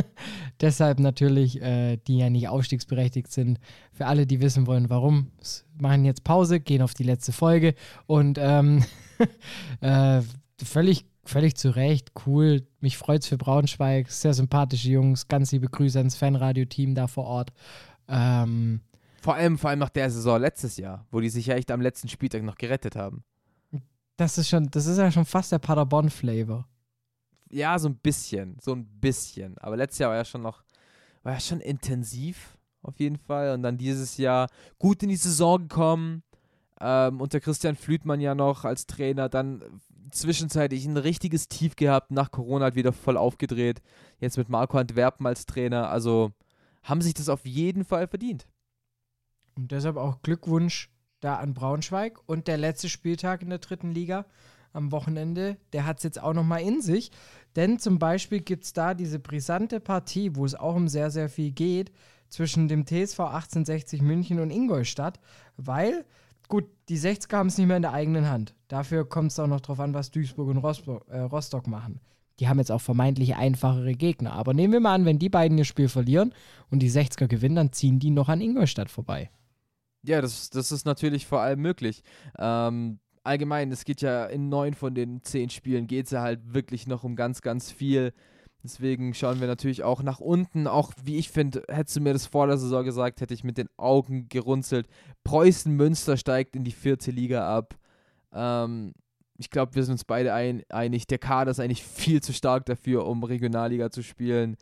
deshalb 0.60 0.98
natürlich, 1.00 1.60
äh, 1.62 1.96
die 1.96 2.18
ja 2.18 2.30
nicht 2.30 2.48
aufstiegsberechtigt 2.48 3.30
sind. 3.30 3.58
Für 3.92 4.06
alle, 4.06 4.26
die 4.26 4.40
wissen 4.40 4.66
wollen, 4.66 4.90
warum, 4.90 5.30
machen 5.78 6.04
jetzt 6.04 6.24
Pause, 6.24 6.60
gehen 6.60 6.82
auf 6.82 6.94
die 6.94 7.04
letzte 7.04 7.32
Folge. 7.32 7.74
Und 8.06 8.38
ähm, 8.40 8.84
äh, 9.80 10.22
völlig 10.62 11.06
völlig 11.24 11.56
zu 11.56 11.70
Recht, 11.70 12.12
cool. 12.26 12.66
Mich 12.80 12.98
freut 12.98 13.22
es 13.22 13.28
für 13.28 13.38
Braunschweig. 13.38 14.10
Sehr 14.10 14.34
sympathische 14.34 14.90
Jungs. 14.90 15.28
Ganz 15.28 15.52
liebe 15.52 15.68
Grüße 15.68 15.98
ans 15.98 16.16
Fanradio-Team 16.16 16.94
da 16.94 17.06
vor 17.06 17.24
Ort. 17.24 17.52
Ähm, 18.08 18.80
vor 19.20 19.34
allem, 19.34 19.56
vor 19.56 19.70
allem 19.70 19.78
nach 19.78 19.88
der 19.88 20.10
Saison 20.10 20.40
letztes 20.40 20.76
Jahr, 20.76 21.06
wo 21.10 21.20
die 21.20 21.28
sich 21.28 21.46
ja 21.46 21.54
echt 21.54 21.70
am 21.70 21.80
letzten 21.80 22.08
Spieltag 22.08 22.42
noch 22.42 22.56
gerettet 22.56 22.96
haben. 22.96 23.22
Das 24.16 24.38
ist 24.38 24.48
schon, 24.48 24.70
das 24.70 24.86
ist 24.86 24.98
ja 24.98 25.10
schon 25.10 25.24
fast 25.24 25.52
der 25.52 25.58
Paderborn-Flavor. 25.58 26.68
Ja, 27.50 27.78
so 27.78 27.88
ein 27.88 27.96
bisschen, 27.96 28.56
so 28.60 28.72
ein 28.72 28.86
bisschen. 28.86 29.58
Aber 29.58 29.76
letztes 29.76 29.98
Jahr 29.98 30.10
war 30.10 30.16
ja 30.16 30.24
schon 30.24 30.42
noch, 30.42 30.62
war 31.22 31.34
ja 31.34 31.40
schon 31.40 31.60
intensiv 31.60 32.56
auf 32.82 32.98
jeden 32.98 33.18
Fall. 33.18 33.52
Und 33.52 33.62
dann 33.62 33.78
dieses 33.78 34.16
Jahr 34.16 34.48
gut 34.78 35.02
in 35.02 35.08
die 35.08 35.16
Saison 35.16 35.68
gekommen. 35.68 36.22
Ähm, 36.80 37.20
unter 37.20 37.40
Christian 37.40 37.76
Flütmann 37.76 38.20
ja 38.20 38.34
noch 38.34 38.64
als 38.64 38.86
Trainer, 38.86 39.28
dann 39.28 39.80
zwischenzeitlich 40.10 40.84
ein 40.84 40.96
richtiges 40.96 41.48
Tief 41.48 41.76
gehabt, 41.76 42.10
nach 42.10 42.30
Corona 42.30 42.66
hat 42.66 42.74
wieder 42.74 42.92
voll 42.92 43.16
aufgedreht. 43.16 43.80
Jetzt 44.18 44.36
mit 44.36 44.48
Marco 44.48 44.78
Antwerpen 44.78 45.26
als 45.26 45.46
Trainer. 45.46 45.90
Also 45.90 46.32
haben 46.82 47.00
sich 47.00 47.14
das 47.14 47.28
auf 47.28 47.46
jeden 47.46 47.84
Fall 47.84 48.08
verdient. 48.08 48.46
Und 49.54 49.70
deshalb 49.70 49.96
auch 49.96 50.22
Glückwunsch 50.22 50.90
da 51.22 51.36
an 51.36 51.54
Braunschweig. 51.54 52.18
Und 52.26 52.46
der 52.46 52.58
letzte 52.58 52.90
Spieltag 52.90 53.40
in 53.40 53.48
der 53.48 53.58
dritten 53.58 53.92
Liga 53.92 54.26
am 54.74 54.92
Wochenende, 54.92 55.56
der 55.72 55.86
hat 55.86 55.98
es 55.98 56.02
jetzt 56.02 56.22
auch 56.22 56.34
nochmal 56.34 56.60
in 56.60 56.82
sich. 56.82 57.10
Denn 57.56 57.78
zum 57.78 57.98
Beispiel 57.98 58.40
gibt 58.40 58.64
es 58.64 58.74
da 58.74 58.92
diese 58.92 59.18
brisante 59.18 59.80
Partie, 59.80 60.36
wo 60.36 60.44
es 60.44 60.54
auch 60.54 60.74
um 60.74 60.88
sehr, 60.88 61.10
sehr 61.10 61.30
viel 61.30 61.50
geht, 61.50 61.90
zwischen 62.28 62.68
dem 62.68 62.86
TSV 62.86 63.20
1860 63.20 64.02
München 64.02 64.40
und 64.40 64.50
Ingolstadt, 64.50 65.20
weil 65.56 66.04
Gut, 66.52 66.66
die 66.90 66.98
60er 66.98 67.34
haben 67.38 67.46
es 67.46 67.56
nicht 67.56 67.66
mehr 67.66 67.76
in 67.76 67.82
der 67.82 67.94
eigenen 67.94 68.28
Hand. 68.28 68.54
Dafür 68.68 69.08
kommt 69.08 69.30
es 69.30 69.38
auch 69.38 69.46
noch 69.46 69.60
drauf 69.62 69.80
an, 69.80 69.94
was 69.94 70.10
Duisburg 70.10 70.48
und 70.48 70.58
Rostock, 70.58 71.08
äh, 71.08 71.20
Rostock 71.20 71.66
machen. 71.66 71.98
Die 72.40 72.46
haben 72.48 72.58
jetzt 72.58 72.70
auch 72.70 72.82
vermeintlich 72.82 73.36
einfachere 73.36 73.94
Gegner. 73.94 74.34
Aber 74.34 74.52
nehmen 74.52 74.74
wir 74.74 74.80
mal 74.80 74.94
an, 74.94 75.06
wenn 75.06 75.18
die 75.18 75.30
beiden 75.30 75.56
ihr 75.56 75.64
Spiel 75.64 75.88
verlieren 75.88 76.34
und 76.70 76.80
die 76.80 76.90
60er 76.90 77.26
gewinnen, 77.26 77.56
dann 77.56 77.72
ziehen 77.72 77.98
die 78.00 78.10
noch 78.10 78.28
an 78.28 78.42
Ingolstadt 78.42 78.90
vorbei. 78.90 79.30
Ja, 80.04 80.20
das, 80.20 80.50
das 80.50 80.72
ist 80.72 80.84
natürlich 80.84 81.26
vor 81.26 81.40
allem 81.40 81.60
möglich. 81.60 82.02
Ähm, 82.38 82.98
allgemein, 83.22 83.70
es 83.70 83.84
geht 83.84 84.02
ja 84.02 84.26
in 84.26 84.48
neun 84.48 84.74
von 84.74 84.94
den 84.94 85.22
zehn 85.22 85.48
Spielen 85.50 85.86
geht 85.86 86.06
es 86.06 86.12
ja 86.12 86.22
halt 86.22 86.54
wirklich 86.54 86.86
noch 86.86 87.04
um 87.04 87.16
ganz, 87.16 87.40
ganz 87.40 87.70
viel. 87.70 88.12
Deswegen 88.64 89.12
schauen 89.14 89.40
wir 89.40 89.48
natürlich 89.48 89.82
auch 89.82 90.02
nach 90.02 90.20
unten. 90.20 90.66
Auch 90.66 90.92
wie 91.02 91.18
ich 91.18 91.30
finde, 91.30 91.64
hättest 91.68 91.96
du 91.96 92.00
mir 92.00 92.12
das 92.12 92.26
vor 92.26 92.46
der 92.46 92.58
Saison 92.58 92.84
gesagt, 92.84 93.20
hätte 93.20 93.34
ich 93.34 93.42
mit 93.42 93.58
den 93.58 93.68
Augen 93.76 94.28
gerunzelt. 94.28 94.86
Preußen 95.24 95.74
Münster 95.74 96.16
steigt 96.16 96.54
in 96.54 96.64
die 96.64 96.72
vierte 96.72 97.10
Liga 97.10 97.48
ab. 97.56 97.74
Ähm, 98.32 98.92
ich 99.38 99.50
glaube, 99.50 99.74
wir 99.74 99.82
sind 99.82 99.92
uns 99.92 100.04
beide 100.04 100.32
ein, 100.32 100.62
einig. 100.68 101.06
Der 101.08 101.18
Kader 101.18 101.50
ist 101.50 101.58
eigentlich 101.58 101.82
viel 101.82 102.22
zu 102.22 102.32
stark 102.32 102.66
dafür, 102.66 103.06
um 103.06 103.24
Regionalliga 103.24 103.90
zu 103.90 104.02
spielen. 104.02 104.56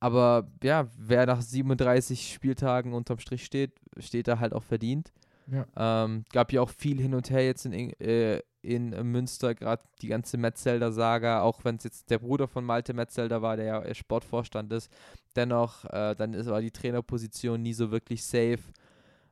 Aber 0.00 0.48
ja, 0.62 0.88
wer 0.98 1.26
nach 1.26 1.42
37 1.42 2.32
Spieltagen 2.32 2.94
unterm 2.94 3.18
Strich 3.18 3.44
steht, 3.44 3.72
steht 3.98 4.28
da 4.28 4.38
halt 4.38 4.54
auch 4.54 4.62
verdient. 4.62 5.12
Ja. 5.46 6.04
Ähm, 6.04 6.24
gab 6.32 6.52
ja 6.52 6.62
auch 6.62 6.70
viel 6.70 7.00
hin 7.00 7.14
und 7.14 7.30
her 7.30 7.44
jetzt 7.44 7.66
in, 7.66 7.74
äh, 8.00 8.40
in 8.62 8.90
Münster, 9.10 9.54
gerade 9.54 9.82
die 10.00 10.08
ganze 10.08 10.36
Metzelder-Saga, 10.36 11.42
auch 11.42 11.64
wenn 11.64 11.76
es 11.76 11.84
jetzt 11.84 12.10
der 12.10 12.18
Bruder 12.18 12.46
von 12.46 12.64
Malte 12.64 12.94
Metzelder 12.94 13.42
war, 13.42 13.56
der 13.56 13.66
ja 13.66 13.94
Sportvorstand 13.94 14.72
ist, 14.72 14.90
dennoch, 15.36 15.84
äh, 15.86 16.14
dann 16.14 16.34
ist, 16.34 16.46
war 16.46 16.60
die 16.60 16.70
Trainerposition 16.70 17.60
nie 17.60 17.72
so 17.72 17.90
wirklich 17.90 18.24
safe. 18.24 18.60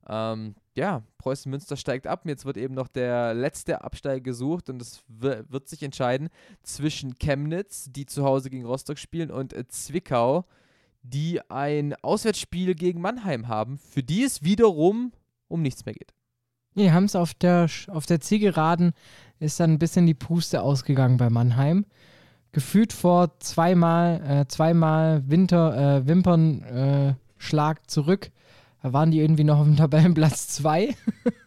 Ähm, 0.09 0.55
ja, 0.75 1.03
Preußen 1.19 1.51
Münster 1.51 1.77
steigt 1.77 2.07
ab. 2.07 2.23
Jetzt 2.25 2.45
wird 2.45 2.57
eben 2.57 2.75
noch 2.75 2.89
der 2.89 3.35
letzte 3.35 3.83
Absteiger 3.83 4.21
gesucht 4.21 4.71
und 4.71 4.81
es 4.81 5.03
wird 5.09 5.69
sich 5.69 5.83
entscheiden 5.83 6.29
zwischen 6.63 7.19
Chemnitz, 7.19 7.89
die 7.91 8.07
zu 8.07 8.25
Hause 8.25 8.49
gegen 8.49 8.65
Rostock 8.65 8.99
spielen, 8.99 9.31
und 9.31 9.53
äh, 9.53 9.67
Zwickau, 9.69 10.47
die 11.03 11.41
ein 11.51 11.95
Auswärtsspiel 12.03 12.75
gegen 12.75 13.01
Mannheim 13.01 13.49
haben, 13.49 13.79
für 13.79 14.03
die 14.03 14.23
es 14.23 14.43
wiederum 14.43 15.13
um 15.49 15.63
nichts 15.63 15.85
mehr 15.85 15.95
geht. 15.95 16.15
Nee, 16.75 16.91
haben 16.91 17.05
es 17.05 17.17
auf 17.17 17.35
der, 17.35 17.69
auf 17.89 18.07
der 18.07 18.21
Zielgeraden 18.21 18.93
ist 19.41 19.59
dann 19.59 19.73
ein 19.73 19.79
bisschen 19.79 20.07
die 20.07 20.15
Puste 20.15 20.63
ausgegangen 20.63 21.17
bei 21.17 21.29
Mannheim. 21.29 21.87
Gefühlt 22.53 22.93
vor 22.93 23.39
zweimal, 23.41 24.23
äh, 24.23 24.47
zweimal 24.49 25.29
Winter, 25.29 25.99
äh, 25.99 26.07
Wimpernschlag 26.07 27.79
äh, 27.79 27.87
zurück 27.87 28.31
Da 28.83 28.93
waren 28.93 29.11
die 29.11 29.21
irgendwie 29.21 29.45
noch 29.45 29.59
auf 29.59 29.67
dem 29.67 29.77
Tabellenplatz 29.77 30.49
2. 30.49 30.95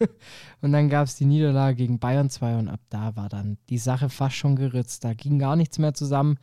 und 0.60 0.72
dann 0.72 0.88
gab 0.88 1.06
es 1.06 1.16
die 1.16 1.24
Niederlage 1.24 1.76
gegen 1.76 1.98
Bayern 1.98 2.28
2 2.28 2.58
und 2.58 2.68
ab 2.68 2.80
da 2.90 3.16
war 3.16 3.28
dann 3.28 3.56
die 3.70 3.78
Sache 3.78 4.08
fast 4.10 4.36
schon 4.36 4.56
geritzt. 4.56 5.04
Da 5.04 5.14
ging 5.14 5.38
gar 5.38 5.56
nichts 5.56 5.78
mehr 5.78 5.94
zusammen. 5.94 6.38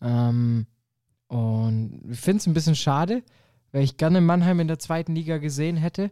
Ähm, 0.00 0.66
und 1.28 2.02
ich 2.10 2.20
finde 2.20 2.38
es 2.38 2.46
ein 2.46 2.54
bisschen 2.54 2.74
schade, 2.74 3.22
weil 3.70 3.84
ich 3.84 3.96
gerne 3.96 4.20
Mannheim 4.20 4.60
in 4.60 4.68
der 4.68 4.78
zweiten 4.78 5.14
Liga 5.14 5.38
gesehen 5.38 5.76
hätte. 5.76 6.10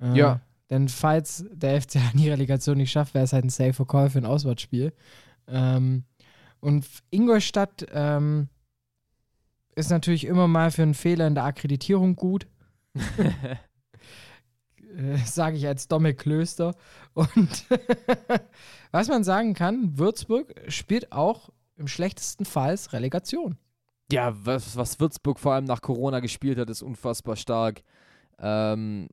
Äh, 0.00 0.16
Ja. 0.16 0.40
Denn 0.70 0.88
falls 0.88 1.44
der 1.52 1.82
FCA 1.82 2.00
die 2.14 2.30
Relegation 2.30 2.78
nicht 2.78 2.90
schafft, 2.90 3.12
wäre 3.12 3.24
es 3.24 3.32
halt 3.32 3.44
ein 3.44 3.50
Safe-Verkäufer 3.50 4.10
für 4.10 4.18
ein 4.18 4.26
Auswärtsspiel. 4.26 4.92
Ähm, 5.46 6.04
und 6.60 6.86
Ingolstadt 7.10 7.86
ähm, 7.92 8.48
ist 9.74 9.90
natürlich 9.90 10.24
immer 10.24 10.48
mal 10.48 10.70
für 10.70 10.82
einen 10.82 10.94
Fehler 10.94 11.26
in 11.26 11.34
der 11.34 11.44
Akkreditierung 11.44 12.16
gut. 12.16 12.46
äh, 14.96 15.16
Sage 15.24 15.56
ich 15.56 15.66
als 15.66 15.88
Domme 15.88 16.14
Klöster. 16.14 16.74
Und 17.14 17.66
was 18.90 19.08
man 19.08 19.24
sagen 19.24 19.54
kann, 19.54 19.98
Würzburg 19.98 20.54
spielt 20.68 21.12
auch 21.12 21.50
im 21.76 21.88
schlechtesten 21.88 22.44
Fall 22.44 22.78
Relegation. 22.90 23.56
Ja, 24.10 24.34
was, 24.44 24.76
was 24.76 25.00
Würzburg 25.00 25.38
vor 25.38 25.54
allem 25.54 25.64
nach 25.64 25.80
Corona 25.80 26.20
gespielt 26.20 26.58
hat, 26.58 26.68
ist 26.68 26.82
unfassbar 26.82 27.36
stark. 27.36 27.82
Ähm, 28.38 29.08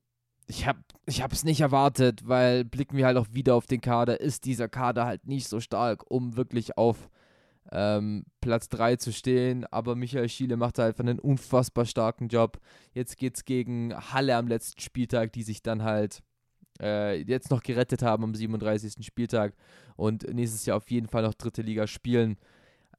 ich 0.48 0.68
habe 0.68 0.80
ich 1.06 1.22
es 1.22 1.44
nicht 1.44 1.62
erwartet, 1.62 2.28
weil 2.28 2.66
blicken 2.66 2.98
wir 2.98 3.06
halt 3.06 3.18
auch 3.18 3.28
wieder 3.32 3.56
auf 3.56 3.68
den 3.68 3.82
Kader, 3.82 4.20
ist 4.20 4.46
dieser 4.46 4.68
Kader 4.68 5.06
halt 5.06 5.28
nicht 5.28 5.48
so 5.48 5.60
stark, 5.60 6.10
um 6.10 6.36
wirklich 6.36 6.78
auf 6.78 7.10
ähm, 7.72 8.26
Platz 8.42 8.70
3 8.70 8.96
zu 8.98 9.12
stehen. 9.12 9.66
Aber 9.66 9.96
Michael 9.96 10.30
Schiele 10.30 10.58
macht 10.58 10.78
da 10.78 10.86
einfach 10.86 11.04
einen 11.04 11.20
unfassbar 11.20 11.86
starken 11.86 12.28
Job. 12.28 12.60
Jetzt 12.94 13.18
geht 13.18 13.36
es 13.36 13.46
gegen 13.46 13.94
Halle 13.96 14.36
am 14.36 14.48
letzten 14.48 14.82
Spieltag, 14.82 15.34
die 15.34 15.44
sich 15.44 15.62
dann 15.62 15.84
halt 15.84 16.22
äh, 16.82 17.22
jetzt 17.22 17.52
noch 17.52 17.62
gerettet 17.62 18.02
haben 18.02 18.24
am 18.24 18.34
37. 18.34 19.06
Spieltag 19.06 19.54
und 19.96 20.24
nächstes 20.34 20.66
Jahr 20.66 20.78
auf 20.78 20.90
jeden 20.90 21.08
Fall 21.08 21.24
noch 21.24 21.34
dritte 21.34 21.62
Liga 21.62 21.88
spielen. 21.88 22.38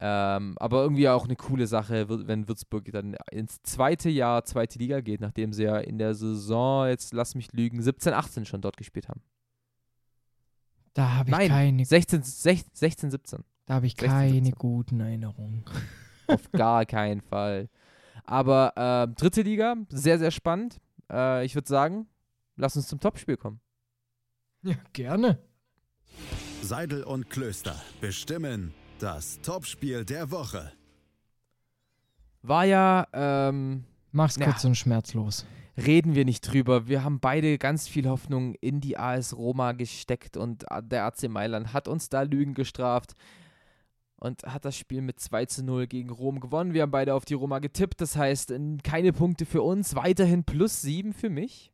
Ähm, 0.02 0.54
aber 0.58 0.82
irgendwie 0.82 1.08
auch 1.10 1.26
eine 1.26 1.36
coole 1.36 1.66
Sache, 1.66 2.08
wenn 2.08 2.48
Würzburg 2.48 2.90
dann 2.90 3.16
ins 3.30 3.60
zweite 3.62 4.08
Jahr, 4.08 4.44
zweite 4.44 4.78
Liga 4.78 5.00
geht, 5.00 5.20
nachdem 5.20 5.52
sie 5.52 5.64
ja 5.64 5.78
in 5.78 5.98
der 5.98 6.14
Saison, 6.14 6.88
jetzt 6.88 7.12
lass 7.12 7.34
mich 7.34 7.52
lügen, 7.52 7.82
17, 7.82 8.14
18 8.14 8.46
schon 8.46 8.62
dort 8.62 8.78
gespielt 8.78 9.08
haben. 9.08 9.20
Da 10.94 11.16
habe 11.16 11.28
ich 11.28 11.36
Nein, 11.36 11.48
keine, 11.48 11.84
16, 11.84 12.22
16, 12.22 12.70
16 12.74 13.10
17. 13.10 13.44
da 13.70 13.76
habe 13.76 13.86
ich 13.86 13.92
16, 13.92 14.08
keine 14.10 14.32
17. 14.32 14.50
guten 14.58 14.98
Erinnerungen. 14.98 15.64
Auf 16.26 16.50
gar 16.50 16.84
keinen 16.86 17.20
Fall. 17.20 17.68
Aber 18.24 18.72
ähm, 18.74 19.14
dritte 19.14 19.42
Liga, 19.42 19.76
sehr, 19.90 20.18
sehr 20.18 20.32
spannend. 20.32 20.78
Äh, 21.08 21.44
ich 21.44 21.54
würde 21.54 21.68
sagen, 21.68 22.08
lass 22.56 22.74
uns 22.74 22.88
zum 22.88 22.98
Topspiel 22.98 23.36
kommen. 23.36 23.60
Ja, 24.64 24.74
gerne. 24.92 25.38
Seidel 26.62 27.04
und 27.04 27.30
Klöster 27.30 27.76
bestimmen 28.00 28.74
das 28.98 29.40
Topspiel 29.40 30.04
der 30.04 30.32
Woche. 30.32 30.72
War 32.42 32.64
ja, 32.64 33.06
ähm, 33.12 33.84
Mach's 34.10 34.34
Ja. 34.34 34.46
kurz 34.46 34.64
und 34.64 34.74
schmerzlos. 34.74 35.46
reden 35.76 36.16
wir 36.16 36.24
nicht 36.24 36.40
drüber. 36.40 36.88
Wir 36.88 37.04
haben 37.04 37.20
beide 37.20 37.56
ganz 37.56 37.86
viel 37.86 38.08
Hoffnung 38.08 38.56
in 38.56 38.80
die 38.80 38.98
AS 38.98 39.36
Roma 39.36 39.70
gesteckt 39.70 40.36
und 40.36 40.64
der 40.82 41.04
AC 41.04 41.28
Mailand 41.28 41.72
hat 41.72 41.86
uns 41.86 42.08
da 42.08 42.22
Lügen 42.22 42.54
gestraft 42.54 43.14
und 44.20 44.42
hat 44.44 44.64
das 44.64 44.76
Spiel 44.76 45.00
mit 45.00 45.18
2 45.18 45.46
zu 45.46 45.64
0 45.64 45.86
gegen 45.86 46.10
Rom 46.10 46.40
gewonnen. 46.40 46.74
Wir 46.74 46.82
haben 46.82 46.90
beide 46.90 47.14
auf 47.14 47.24
die 47.24 47.34
Roma 47.34 47.58
getippt, 47.58 48.00
das 48.00 48.16
heißt 48.16 48.52
keine 48.84 49.12
Punkte 49.12 49.46
für 49.46 49.62
uns, 49.62 49.96
weiterhin 49.96 50.44
plus 50.44 50.82
7 50.82 51.12
für 51.12 51.30
mich. 51.30 51.72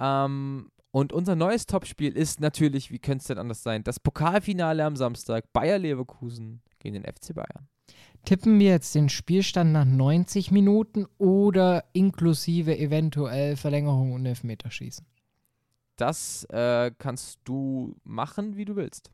Ähm, 0.00 0.70
und 0.92 1.12
unser 1.12 1.36
neues 1.36 1.66
Topspiel 1.66 2.16
ist 2.16 2.40
natürlich, 2.40 2.90
wie 2.90 2.98
könnte 2.98 3.22
es 3.22 3.26
denn 3.26 3.38
anders 3.38 3.62
sein, 3.62 3.84
das 3.84 4.00
Pokalfinale 4.00 4.84
am 4.84 4.96
Samstag, 4.96 5.52
Bayer 5.52 5.78
Leverkusen 5.78 6.62
gegen 6.78 6.94
den 6.94 7.04
FC 7.04 7.34
Bayern. 7.34 7.68
Tippen 8.24 8.58
wir 8.58 8.70
jetzt 8.70 8.94
den 8.94 9.08
Spielstand 9.08 9.72
nach 9.72 9.84
90 9.84 10.50
Minuten 10.50 11.06
oder 11.18 11.84
inklusive 11.92 12.76
eventuell 12.78 13.56
Verlängerung 13.56 14.12
und 14.12 14.24
Elfmeterschießen? 14.24 15.06
Das 15.96 16.44
äh, 16.50 16.92
kannst 16.98 17.40
du 17.44 17.96
machen, 18.04 18.56
wie 18.56 18.64
du 18.64 18.76
willst. 18.76 19.10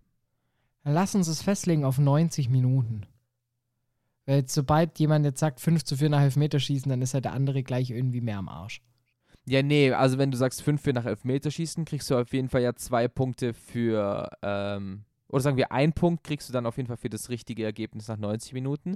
Lass 0.85 1.15
uns 1.15 1.29
es 1.29 1.43
festlegen 1.43 1.85
auf 1.85 1.99
90 1.99 2.49
Minuten. 2.49 3.07
Weil 4.27 4.49
sobald 4.49 4.99
jemand 4.99 5.25
jetzt 5.25 5.41
sagt 5.41 5.61
5 5.61 5.85
zu 5.85 5.97
4 5.97 6.11
nach 6.11 6.21
Elfmeterschießen, 6.21 6.89
dann 6.89 7.03
ist 7.03 7.15
halt 7.15 7.25
der 7.25 7.33
andere 7.33 7.63
gleich 7.63 7.91
irgendwie 7.91 8.21
mehr 8.21 8.39
am 8.39 8.49
Arsch. 8.49 8.81
Ja, 9.47 9.63
nee, 9.63 9.93
also 9.93 10.19
wenn 10.19 10.31
du 10.31 10.37
sagst 10.37 10.63
5 10.63 10.87
nach 10.87 11.05
Elfmeterschießen, 11.05 11.85
kriegst 11.85 12.09
du 12.11 12.17
auf 12.17 12.33
jeden 12.33 12.49
Fall 12.49 12.63
ja 12.63 12.75
zwei 12.75 13.09
Punkte 13.09 13.55
für, 13.55 14.31
ähm, 14.43 15.05
oder 15.29 15.41
sagen 15.41 15.57
wir 15.57 15.73
ein 15.73 15.93
Punkt 15.93 16.23
kriegst 16.23 16.49
du 16.49 16.53
dann 16.53 16.67
auf 16.67 16.77
jeden 16.77 16.87
Fall 16.87 16.97
für 16.97 17.11
das 17.11 17.29
richtige 17.29 17.65
Ergebnis 17.65 18.07
nach 18.07 18.19
90 18.19 18.53
Minuten, 18.53 18.95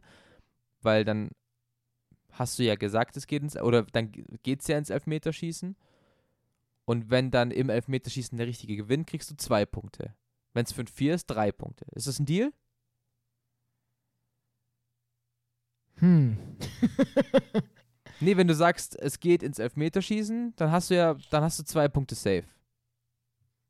weil 0.83 1.05
dann 1.05 1.31
hast 2.31 2.59
du 2.59 2.63
ja 2.63 2.77
gesagt, 2.77 3.17
es 3.17 3.27
geht 3.27 3.43
ins, 3.43 3.57
oder 3.57 3.83
dann 3.83 4.13
geht 4.45 4.61
es 4.61 4.69
ja 4.69 4.79
ins 4.79 4.91
Elfmeterschießen 4.91 5.75
und 6.85 7.11
wenn 7.11 7.33
dann 7.33 7.51
im 7.51 7.69
Elfmeterschießen 7.69 8.39
der 8.39 8.47
richtige 8.47 8.77
gewinnt, 8.77 9.09
kriegst 9.09 9.31
du 9.31 9.37
zwei 9.37 9.67
Punkte. 9.67 10.15
Wenn 10.57 10.65
es 10.65 10.75
5-4 10.75 11.13
ist, 11.15 11.27
drei 11.27 11.53
Punkte. 11.53 11.85
Ist 11.95 12.07
das 12.07 12.19
ein 12.19 12.25
Deal? 12.25 12.51
Hm. 15.99 16.37
Nee, 18.19 18.39
wenn 18.39 18.49
du 18.49 18.55
sagst, 18.55 18.99
es 18.99 19.21
geht 19.21 19.43
ins 19.43 19.59
Elfmeterschießen, 19.59 20.55
dann 20.57 20.71
hast 20.71 20.89
du 20.89 20.95
ja, 20.97 21.17
dann 21.29 21.43
hast 21.43 21.59
du 21.59 21.65
zwei 21.65 21.87
Punkte 21.87 22.15
safe. 22.15 22.45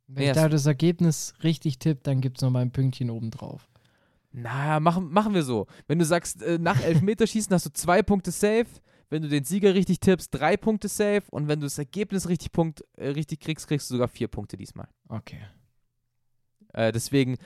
Wenn 0.07 0.23
Ja, 0.23 0.31
ich 0.31 0.37
da 0.37 0.49
das 0.49 0.67
Ergebnis 0.67 1.35
richtig 1.43 1.81
tippe, 1.81 2.03
dann 2.05 2.21
gibt 2.21 2.39
es 2.39 2.43
noch 2.43 2.51
mal 2.51 2.63
ein 2.63 2.71
Pünktchen 2.71 3.11
oben 3.11 3.33
drauf. 3.33 3.69
Na, 4.31 4.79
machen, 4.79 5.11
machen 5.13 5.35
wir 5.35 5.43
so. 5.43 5.67
Wenn 5.89 5.99
du 5.99 6.05
sagst, 6.05 6.43
äh, 6.45 6.59
nach 6.61 6.81
Elfmeterschießen 6.85 7.53
hast 7.53 7.67
du 7.67 7.73
zwei 7.73 8.05
Punkte 8.05 8.31
safe, 8.31 8.67
wenn 9.11 9.23
du 9.23 9.29
den 9.29 9.43
Sieger 9.43 9.75
richtig 9.75 9.99
tippst, 9.99 10.33
drei 10.33 10.57
Punkte 10.57 10.87
safe 10.87 11.25
und 11.33 11.49
wenn 11.49 11.59
du 11.59 11.67
das 11.67 11.79
Ergebnis 11.79 12.29
richtig, 12.29 12.53
Punkt, 12.53 12.85
äh, 12.97 13.09
richtig 13.09 13.41
kriegst, 13.41 13.67
kriegst 13.67 13.91
du 13.91 13.95
sogar 13.95 14.07
vier 14.07 14.29
Punkte 14.29 14.57
diesmal. 14.57 14.87
Okay. 15.09 15.41
Äh, 16.77 16.93
deswegen, 16.93 17.37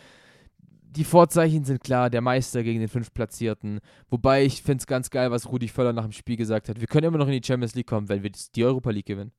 die 0.82 1.04
Vorzeichen 1.04 1.64
sind 1.64 1.82
klar, 1.82 2.10
der 2.10 2.20
Meister 2.20 2.62
gegen 2.62 2.80
den 2.80 2.88
Fünftplatzierten. 2.88 3.80
Wobei 4.10 4.44
ich 4.44 4.62
finde 4.62 4.82
es 4.82 4.86
ganz 4.86 5.08
geil, 5.10 5.30
was 5.30 5.50
Rudi 5.50 5.68
Völler 5.68 5.92
nach 5.92 6.04
dem 6.04 6.12
Spiel 6.12 6.36
gesagt 6.36 6.68
hat. 6.68 6.80
Wir 6.80 6.86
können 6.86 7.06
immer 7.06 7.18
noch 7.18 7.28
in 7.28 7.40
die 7.40 7.46
Champions 7.46 7.74
League 7.74 7.86
kommen, 7.86 8.08
wenn 8.08 8.22
wir 8.22 8.30
die 8.54 8.64
Europa 8.64 8.90
League 8.90 9.06
gewinnen. 9.06 9.32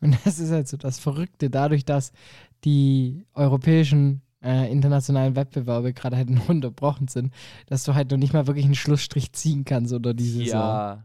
Und 0.00 0.16
das 0.24 0.38
ist 0.38 0.50
halt 0.50 0.68
so 0.68 0.76
das 0.76 0.98
Verrückte, 0.98 1.50
dadurch, 1.50 1.84
dass 1.84 2.12
die 2.64 3.24
europäischen 3.34 4.22
äh, 4.42 4.70
internationalen 4.70 5.36
Wettbewerbe 5.36 5.92
gerade 5.92 6.16
halt 6.16 6.28
unterbrochen 6.48 7.08
sind, 7.08 7.32
dass 7.66 7.84
du 7.84 7.94
halt 7.94 8.10
noch 8.10 8.18
nicht 8.18 8.32
mal 8.32 8.46
wirklich 8.46 8.64
einen 8.64 8.74
Schlussstrich 8.74 9.32
ziehen 9.32 9.64
kannst 9.64 9.92
oder 9.92 10.14
die 10.14 10.28
Saison. 10.28 11.04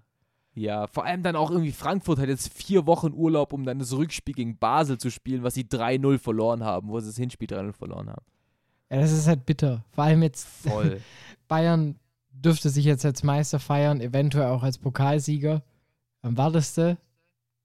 Ja. 0.60 0.88
Vor 0.88 1.06
allem 1.06 1.24
dann 1.24 1.38
auch 1.38 1.52
irgendwie 1.52 1.72
Frankfurt 1.72 2.20
hat 2.20 2.28
jetzt 2.28 2.54
vier 2.54 2.86
Wochen 2.86 3.14
Urlaub, 3.14 3.54
um 3.54 3.64
dann 3.64 3.80
das 3.80 3.94
Rückspiel 3.94 4.36
gegen 4.36 4.58
Basel 4.58 4.98
zu 4.98 5.10
spielen, 5.10 5.42
was 5.42 5.54
sie 5.54 5.64
3-0 5.64 6.20
verloren 6.20 6.64
haben, 6.64 6.90
wo 6.90 7.00
sie 7.00 7.08
das 7.08 7.18
Hinspiel 7.18 7.48
3-0 7.48 7.72
verloren 7.72 8.10
haben. 8.10 8.26
ja, 8.92 9.00
das 9.00 9.12
ist 9.12 9.28
halt 9.28 9.46
bitter. 9.46 9.86
Vor 9.92 10.04
allem 10.04 10.22
jetzt 10.22 10.46
Voll. 10.46 11.00
Bayern 11.48 11.96
dürfte 12.32 12.70
sich 12.70 12.84
jetzt 12.84 13.06
als 13.06 13.24
Meister 13.24 13.60
feiern, 13.60 14.02
eventuell 14.02 14.48
auch 14.48 14.64
als 14.64 14.78
Pokalsieger. 14.78 15.64
Dann 16.22 16.36
wartest 16.36 16.78
du 16.78 16.98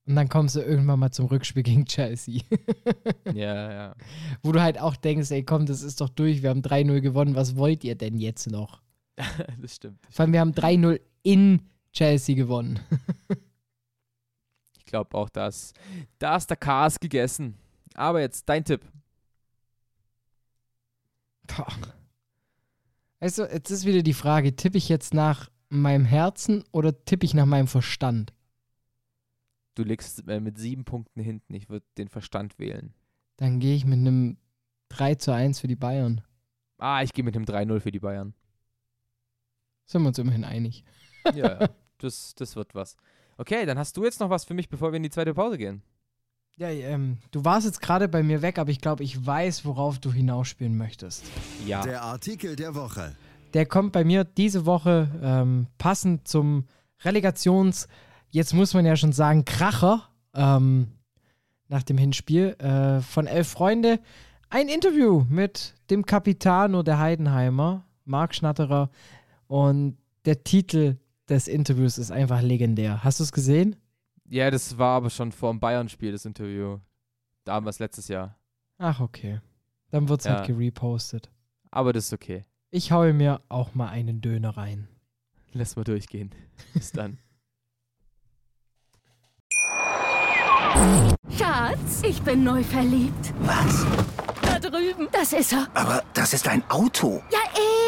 und 0.07 0.15
dann 0.15 0.29
kommst 0.29 0.55
du 0.55 0.61
irgendwann 0.61 0.99
mal 0.99 1.11
zum 1.11 1.25
Rückspiel 1.25 1.63
gegen 1.63 1.85
Chelsea. 1.85 2.41
ja, 3.33 3.71
ja. 3.71 3.95
Wo 4.41 4.53
du 4.53 4.61
halt 4.61 4.79
auch 4.79 4.95
denkst, 4.95 5.31
ey 5.31 5.43
komm, 5.43 5.65
das 5.65 5.81
ist 5.81 5.99
doch 5.99 6.09
durch, 6.09 6.43
wir 6.43 6.49
haben 6.49 6.61
3-0 6.61 7.01
gewonnen, 7.01 7.35
was 7.35 7.57
wollt 7.57 7.83
ihr 7.83 7.95
denn 7.95 8.17
jetzt 8.17 8.49
noch? 8.49 8.81
das 9.61 9.75
stimmt. 9.75 9.99
Vor 10.09 10.23
allem, 10.23 10.33
wir 10.33 10.39
haben 10.39 10.51
3-0 10.51 11.01
in 11.23 11.59
Chelsea 11.95 12.35
gewonnen. 12.35 12.79
Ich 14.77 14.85
glaube 14.85 15.17
auch, 15.17 15.29
dass 15.29 15.73
da 16.19 16.35
ist 16.35 16.49
der 16.49 16.57
Chaos 16.57 16.99
gegessen. 16.99 17.57
Aber 17.95 18.21
jetzt 18.21 18.47
dein 18.47 18.63
Tipp. 18.63 18.81
Boah. 21.47 21.67
Also, 23.19 23.45
jetzt 23.45 23.71
ist 23.71 23.85
wieder 23.85 24.03
die 24.03 24.13
Frage, 24.13 24.55
tippe 24.55 24.77
ich 24.77 24.89
jetzt 24.89 25.13
nach 25.13 25.49
meinem 25.69 26.05
Herzen 26.05 26.63
oder 26.71 27.03
tippe 27.05 27.25
ich 27.25 27.33
nach 27.33 27.45
meinem 27.45 27.67
Verstand? 27.67 28.33
Du 29.75 29.83
liegst 29.83 30.27
äh, 30.27 30.39
mit 30.39 30.57
sieben 30.57 30.85
Punkten 30.85 31.21
hinten. 31.21 31.53
Ich 31.53 31.69
würde 31.69 31.85
den 31.97 32.07
Verstand 32.09 32.59
wählen. 32.59 32.93
Dann 33.37 33.59
gehe 33.59 33.75
ich 33.75 33.85
mit 33.85 33.99
einem 33.99 34.37
3 34.89 35.15
zu 35.15 35.33
1 35.33 35.59
für 35.59 35.67
die 35.67 35.75
Bayern. 35.75 36.21
Ah, 36.77 37.01
ich 37.01 37.13
gehe 37.13 37.23
mit 37.23 37.35
dem 37.35 37.45
3-0 37.45 37.79
für 37.79 37.91
die 37.91 37.99
Bayern. 37.99 38.33
Sind 39.85 40.01
wir 40.01 40.09
uns 40.09 40.19
immerhin 40.19 40.43
einig. 40.43 40.83
Ja, 41.33 41.59
ja. 41.59 41.69
Das, 41.99 42.35
das 42.35 42.55
wird 42.55 42.75
was. 42.75 42.97
Okay, 43.37 43.65
dann 43.65 43.77
hast 43.77 43.97
du 43.97 44.03
jetzt 44.03 44.19
noch 44.19 44.29
was 44.29 44.45
für 44.45 44.53
mich, 44.53 44.69
bevor 44.69 44.91
wir 44.91 44.97
in 44.97 45.03
die 45.03 45.09
zweite 45.09 45.33
Pause 45.33 45.57
gehen. 45.57 45.81
Ja, 46.57 46.69
ähm, 46.69 47.17
du 47.31 47.43
warst 47.43 47.65
jetzt 47.65 47.81
gerade 47.81 48.07
bei 48.07 48.23
mir 48.23 48.41
weg, 48.41 48.59
aber 48.59 48.71
ich 48.71 48.79
glaube, 48.79 49.03
ich 49.03 49.25
weiß, 49.25 49.65
worauf 49.65 49.99
du 49.99 50.11
hinausspielen 50.11 50.77
möchtest. 50.77 51.25
Ja. 51.65 51.81
Der 51.81 52.01
Artikel 52.01 52.55
der 52.55 52.75
Woche. 52.75 53.15
Der 53.53 53.65
kommt 53.65 53.91
bei 53.91 54.03
mir 54.03 54.23
diese 54.23 54.65
Woche 54.65 55.09
ähm, 55.21 55.67
passend 55.77 56.27
zum 56.27 56.65
Relegationsjahr 57.03 57.89
jetzt 58.35 58.53
muss 58.53 58.73
man 58.73 58.85
ja 58.85 58.97
schon 58.97 59.13
sagen, 59.13 59.45
Kracher 59.45 60.09
ähm, 60.33 60.87
nach 61.69 61.83
dem 61.83 61.97
Hinspiel 61.97 62.49
äh, 62.59 62.99
von 62.99 63.27
Elf 63.27 63.47
Freunde. 63.47 63.99
Ein 64.49 64.67
Interview 64.67 65.25
mit 65.29 65.73
dem 65.89 66.05
Capitano 66.05 66.83
der 66.83 66.99
Heidenheimer, 66.99 67.85
Marc 68.03 68.35
Schnatterer. 68.35 68.89
Und 69.47 69.97
der 70.25 70.43
Titel 70.43 70.97
des 71.29 71.47
Interviews 71.47 71.97
ist 71.97 72.11
einfach 72.11 72.41
legendär. 72.41 73.03
Hast 73.03 73.19
du 73.19 73.23
es 73.23 73.31
gesehen? 73.31 73.75
Ja, 74.27 74.49
das 74.51 74.77
war 74.77 74.97
aber 74.97 75.09
schon 75.09 75.31
vor 75.31 75.51
dem 75.51 75.59
Bayern-Spiel, 75.59 76.11
das 76.11 76.25
Interview. 76.25 76.79
Damals 77.43 77.79
letztes 77.79 78.07
Jahr. 78.07 78.37
Ach, 78.77 78.99
okay. 78.99 79.39
Dann 79.91 80.09
wird 80.09 80.21
es 80.21 80.25
Ja. 80.25 80.37
halt 80.37 80.47
gerepostet. 80.47 81.29
Aber 81.71 81.93
das 81.93 82.05
ist 82.07 82.13
okay. 82.13 82.45
Ich 82.71 82.91
haue 82.91 83.13
mir 83.13 83.41
auch 83.49 83.75
mal 83.75 83.89
einen 83.89 84.21
Döner 84.21 84.57
rein. 84.57 84.87
Lass 85.53 85.75
mal 85.75 85.83
durchgehen. 85.83 86.31
Bis 86.73 86.91
dann. 86.91 87.19
Schatz, 91.37 92.01
ich 92.03 92.21
bin 92.21 92.43
neu 92.43 92.63
verliebt. 92.63 93.33
Was? 93.41 93.85
Drüben. 94.69 95.07
Das 95.11 95.33
ist 95.33 95.53
er. 95.53 95.67
Aber 95.73 96.03
das 96.13 96.33
ist 96.33 96.47
ein 96.47 96.63
Auto. 96.69 97.21
Ja, 97.31 97.39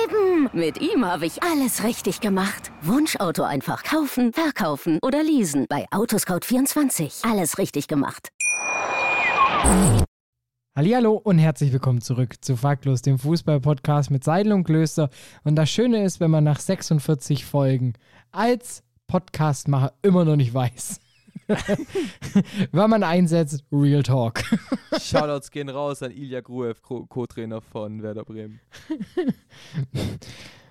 eben. 0.04 0.50
Mit 0.54 0.80
ihm 0.80 1.06
habe 1.06 1.26
ich 1.26 1.44
alles 1.44 1.84
richtig 1.84 2.22
gemacht. 2.22 2.72
Wunschauto 2.82 3.44
einfach 3.44 3.84
kaufen, 3.84 4.34
verkaufen 4.34 5.00
oder 5.02 5.24
leasen. 5.24 5.66
Bei 5.70 5.86
Autoscout24. 5.90 7.30
Alles 7.30 7.58
richtig 7.58 7.88
gemacht. 7.88 8.30
Hallihallo 10.76 11.14
und 11.14 11.40
herzlich 11.40 11.74
willkommen 11.74 12.02
zurück 12.02 12.36
zu 12.40 12.56
Faktlos, 12.56 13.02
dem 13.02 13.18
Fußball-Podcast 13.18 14.12
mit 14.12 14.24
Seidel 14.24 14.54
und 14.54 14.64
Klöster. 14.64 15.10
Und 15.44 15.56
das 15.56 15.72
Schöne 15.72 16.04
ist, 16.04 16.20
wenn 16.20 16.30
man 16.30 16.44
nach 16.44 16.60
46 16.60 17.46
Folgen 17.46 17.94
als 18.32 18.84
Podcastmacher 19.08 19.94
immer 20.04 20.24
noch 20.24 20.36
nicht 20.36 20.54
weiß, 20.54 21.00
wann 22.72 22.90
man 22.90 23.04
einsetzt, 23.04 23.64
Real 23.72 24.04
Talk. 24.04 24.44
Shoutouts 25.00 25.52
gehen 25.52 25.70
raus 25.70 26.04
an 26.04 26.12
Ilya 26.12 26.42
Gruev, 26.42 26.82
Co- 26.82 27.06
Co-Trainer 27.06 27.62
von 27.62 28.02
Werder 28.04 28.24
Bremen. 28.26 28.60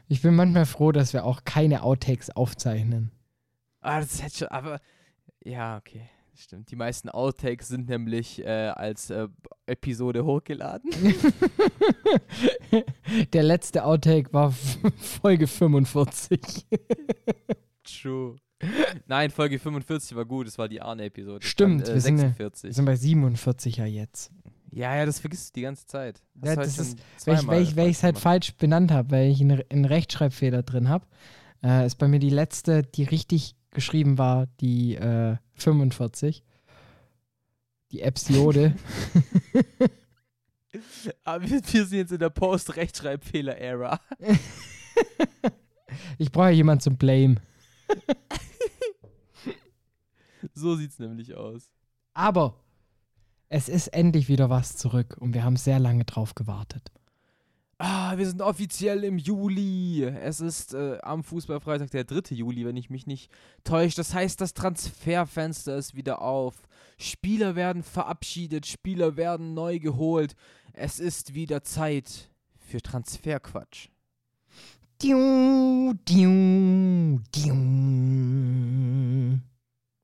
Ich 0.08 0.22
bin 0.22 0.36
manchmal 0.36 0.66
froh, 0.66 0.92
dass 0.92 1.12
wir 1.12 1.24
auch 1.24 1.42
keine 1.44 1.82
Outtakes 1.82 2.30
aufzeichnen. 2.30 3.10
Ah, 3.80 3.98
das 3.98 4.22
hätte 4.22 4.36
schon, 4.38 4.48
aber 4.48 4.80
ja, 5.42 5.76
okay. 5.78 6.08
Stimmt. 6.38 6.70
Die 6.70 6.76
meisten 6.76 7.08
Outtakes 7.08 7.66
sind 7.68 7.88
nämlich 7.88 8.44
äh, 8.44 8.68
als 8.68 9.10
äh, 9.10 9.26
Episode 9.64 10.24
hochgeladen. 10.24 10.90
Der 13.32 13.42
letzte 13.42 13.84
Outtake 13.84 14.32
war 14.32 14.52
Folge 14.98 15.46
45. 15.46 16.66
True. 17.82 18.36
Nein, 19.06 19.30
Folge 19.30 19.58
45 19.58 20.16
war 20.16 20.24
gut, 20.24 20.46
das 20.46 20.56
war 20.58 20.68
die 20.68 20.80
Arne-Episode. 20.80 21.44
Stimmt, 21.46 21.86
Dann, 21.86 21.94
wir 21.94 22.00
sind 22.00 22.16
ja- 22.18 22.28
46. 22.28 22.68
Wir 22.70 22.74
sind 22.74 22.84
bei 22.86 22.96
47 22.96 23.76
ja 23.76 23.84
jetzt. 23.86 24.30
ja, 24.72 24.96
ja, 24.96 25.04
das 25.06 25.18
vergisst 25.20 25.50
du 25.50 25.60
die 25.60 25.62
ganze 25.62 25.86
Zeit. 25.86 26.22
Ja, 26.42 26.56
das 26.56 26.78
ist, 26.78 26.98
weil 27.26 27.34
ich, 27.38 27.46
weil 27.46 27.62
ich, 27.62 27.76
weil 27.76 27.90
es 27.90 28.02
halt 28.02 28.18
falsch 28.18 28.54
benannt 28.56 28.90
habe, 28.90 29.10
weil 29.10 29.30
ich 29.30 29.40
einen, 29.40 29.62
einen 29.70 29.84
Rechtschreibfehler 29.84 30.62
drin 30.62 30.88
habe. 30.88 31.06
Äh, 31.62 31.86
ist 31.86 31.96
bei 31.96 32.08
mir 32.08 32.18
die 32.18 32.30
letzte, 32.30 32.82
die 32.82 33.04
richtig 33.04 33.56
geschrieben 33.72 34.16
war, 34.18 34.46
die 34.60 34.94
äh, 34.96 35.36
45. 35.54 36.42
Die 37.92 38.00
Episode. 38.00 38.74
Aber 41.24 41.42
wir, 41.42 41.60
wir 41.72 41.86
sind 41.86 41.98
jetzt 41.98 42.12
in 42.12 42.18
der 42.18 42.30
Post-Rechtschreibfehler-Ära. 42.30 44.00
ich 46.18 46.30
brauche 46.32 46.50
jemanden 46.50 46.80
zum 46.80 46.96
Blame. 46.96 47.36
So 50.54 50.76
sieht's 50.76 50.98
nämlich 50.98 51.34
aus. 51.34 51.70
Aber 52.14 52.60
es 53.48 53.68
ist 53.68 53.88
endlich 53.88 54.28
wieder 54.28 54.50
was 54.50 54.76
zurück 54.76 55.16
und 55.20 55.34
wir 55.34 55.44
haben 55.44 55.56
sehr 55.56 55.78
lange 55.78 56.04
drauf 56.04 56.34
gewartet. 56.34 56.90
Ah, 57.78 58.16
wir 58.16 58.26
sind 58.26 58.40
offiziell 58.40 59.04
im 59.04 59.18
Juli. 59.18 60.04
Es 60.04 60.40
ist 60.40 60.72
äh, 60.72 60.98
am 61.02 61.22
Fußballfreitag 61.22 61.90
der 61.90 62.04
3. 62.04 62.34
Juli, 62.34 62.64
wenn 62.64 62.78
ich 62.78 62.88
mich 62.88 63.06
nicht 63.06 63.30
täusche. 63.64 63.96
Das 63.96 64.14
heißt, 64.14 64.40
das 64.40 64.54
Transferfenster 64.54 65.76
ist 65.76 65.94
wieder 65.94 66.22
auf. 66.22 66.54
Spieler 66.96 67.54
werden 67.54 67.82
verabschiedet, 67.82 68.64
Spieler 68.64 69.18
werden 69.18 69.52
neu 69.52 69.78
geholt. 69.78 70.36
Es 70.72 70.98
ist 70.98 71.34
wieder 71.34 71.62
Zeit 71.62 72.30
für 72.58 72.80
Transferquatsch. 72.80 73.88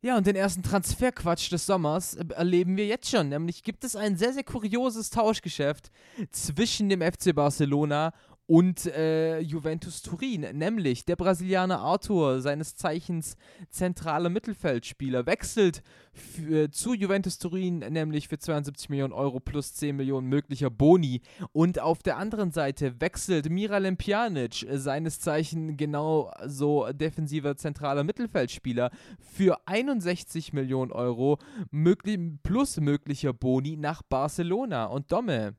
Ja, 0.04 0.16
und 0.16 0.26
den 0.26 0.34
ersten 0.34 0.64
Transferquatsch 0.64 1.52
des 1.52 1.64
Sommers 1.64 2.14
äh, 2.14 2.24
erleben 2.34 2.76
wir 2.76 2.86
jetzt 2.86 3.08
schon. 3.08 3.28
Nämlich 3.28 3.62
gibt 3.62 3.84
es 3.84 3.94
ein 3.94 4.16
sehr, 4.16 4.32
sehr 4.32 4.42
kurioses 4.42 5.10
Tauschgeschäft 5.10 5.92
zwischen 6.32 6.88
dem 6.88 7.00
FC 7.00 7.34
Barcelona 7.34 8.12
und 8.46 8.86
äh, 8.86 9.38
Juventus 9.40 10.02
Turin. 10.02 10.46
Nämlich 10.52 11.04
der 11.04 11.16
Brasilianer 11.16 11.80
Arthur, 11.80 12.40
seines 12.40 12.76
Zeichens 12.76 13.36
zentraler 13.70 14.28
Mittelfeldspieler, 14.28 15.26
wechselt 15.26 15.82
für, 16.12 16.70
zu 16.70 16.94
Juventus 16.94 17.38
Turin, 17.38 17.78
nämlich 17.78 18.28
für 18.28 18.38
72 18.38 18.90
Millionen 18.90 19.12
Euro 19.12 19.40
plus 19.40 19.74
10 19.74 19.96
Millionen 19.96 20.28
möglicher 20.28 20.70
Boni. 20.70 21.22
Und 21.52 21.78
auf 21.78 22.02
der 22.02 22.18
anderen 22.18 22.50
Seite 22.50 23.00
wechselt 23.00 23.48
Miralem 23.48 23.96
Pjanic, 23.96 24.64
äh, 24.64 24.78
seines 24.78 25.20
Zeichen 25.20 25.76
genau 25.76 26.32
so 26.44 26.92
defensiver 26.92 27.56
zentraler 27.56 28.04
Mittelfeldspieler, 28.04 28.90
für 29.20 29.66
61 29.66 30.52
Millionen 30.52 30.92
Euro 30.92 31.38
möglich, 31.70 32.18
plus 32.42 32.78
möglicher 32.80 33.32
Boni 33.32 33.76
nach 33.76 34.02
Barcelona. 34.02 34.86
Und 34.86 35.12
Domme, 35.12 35.56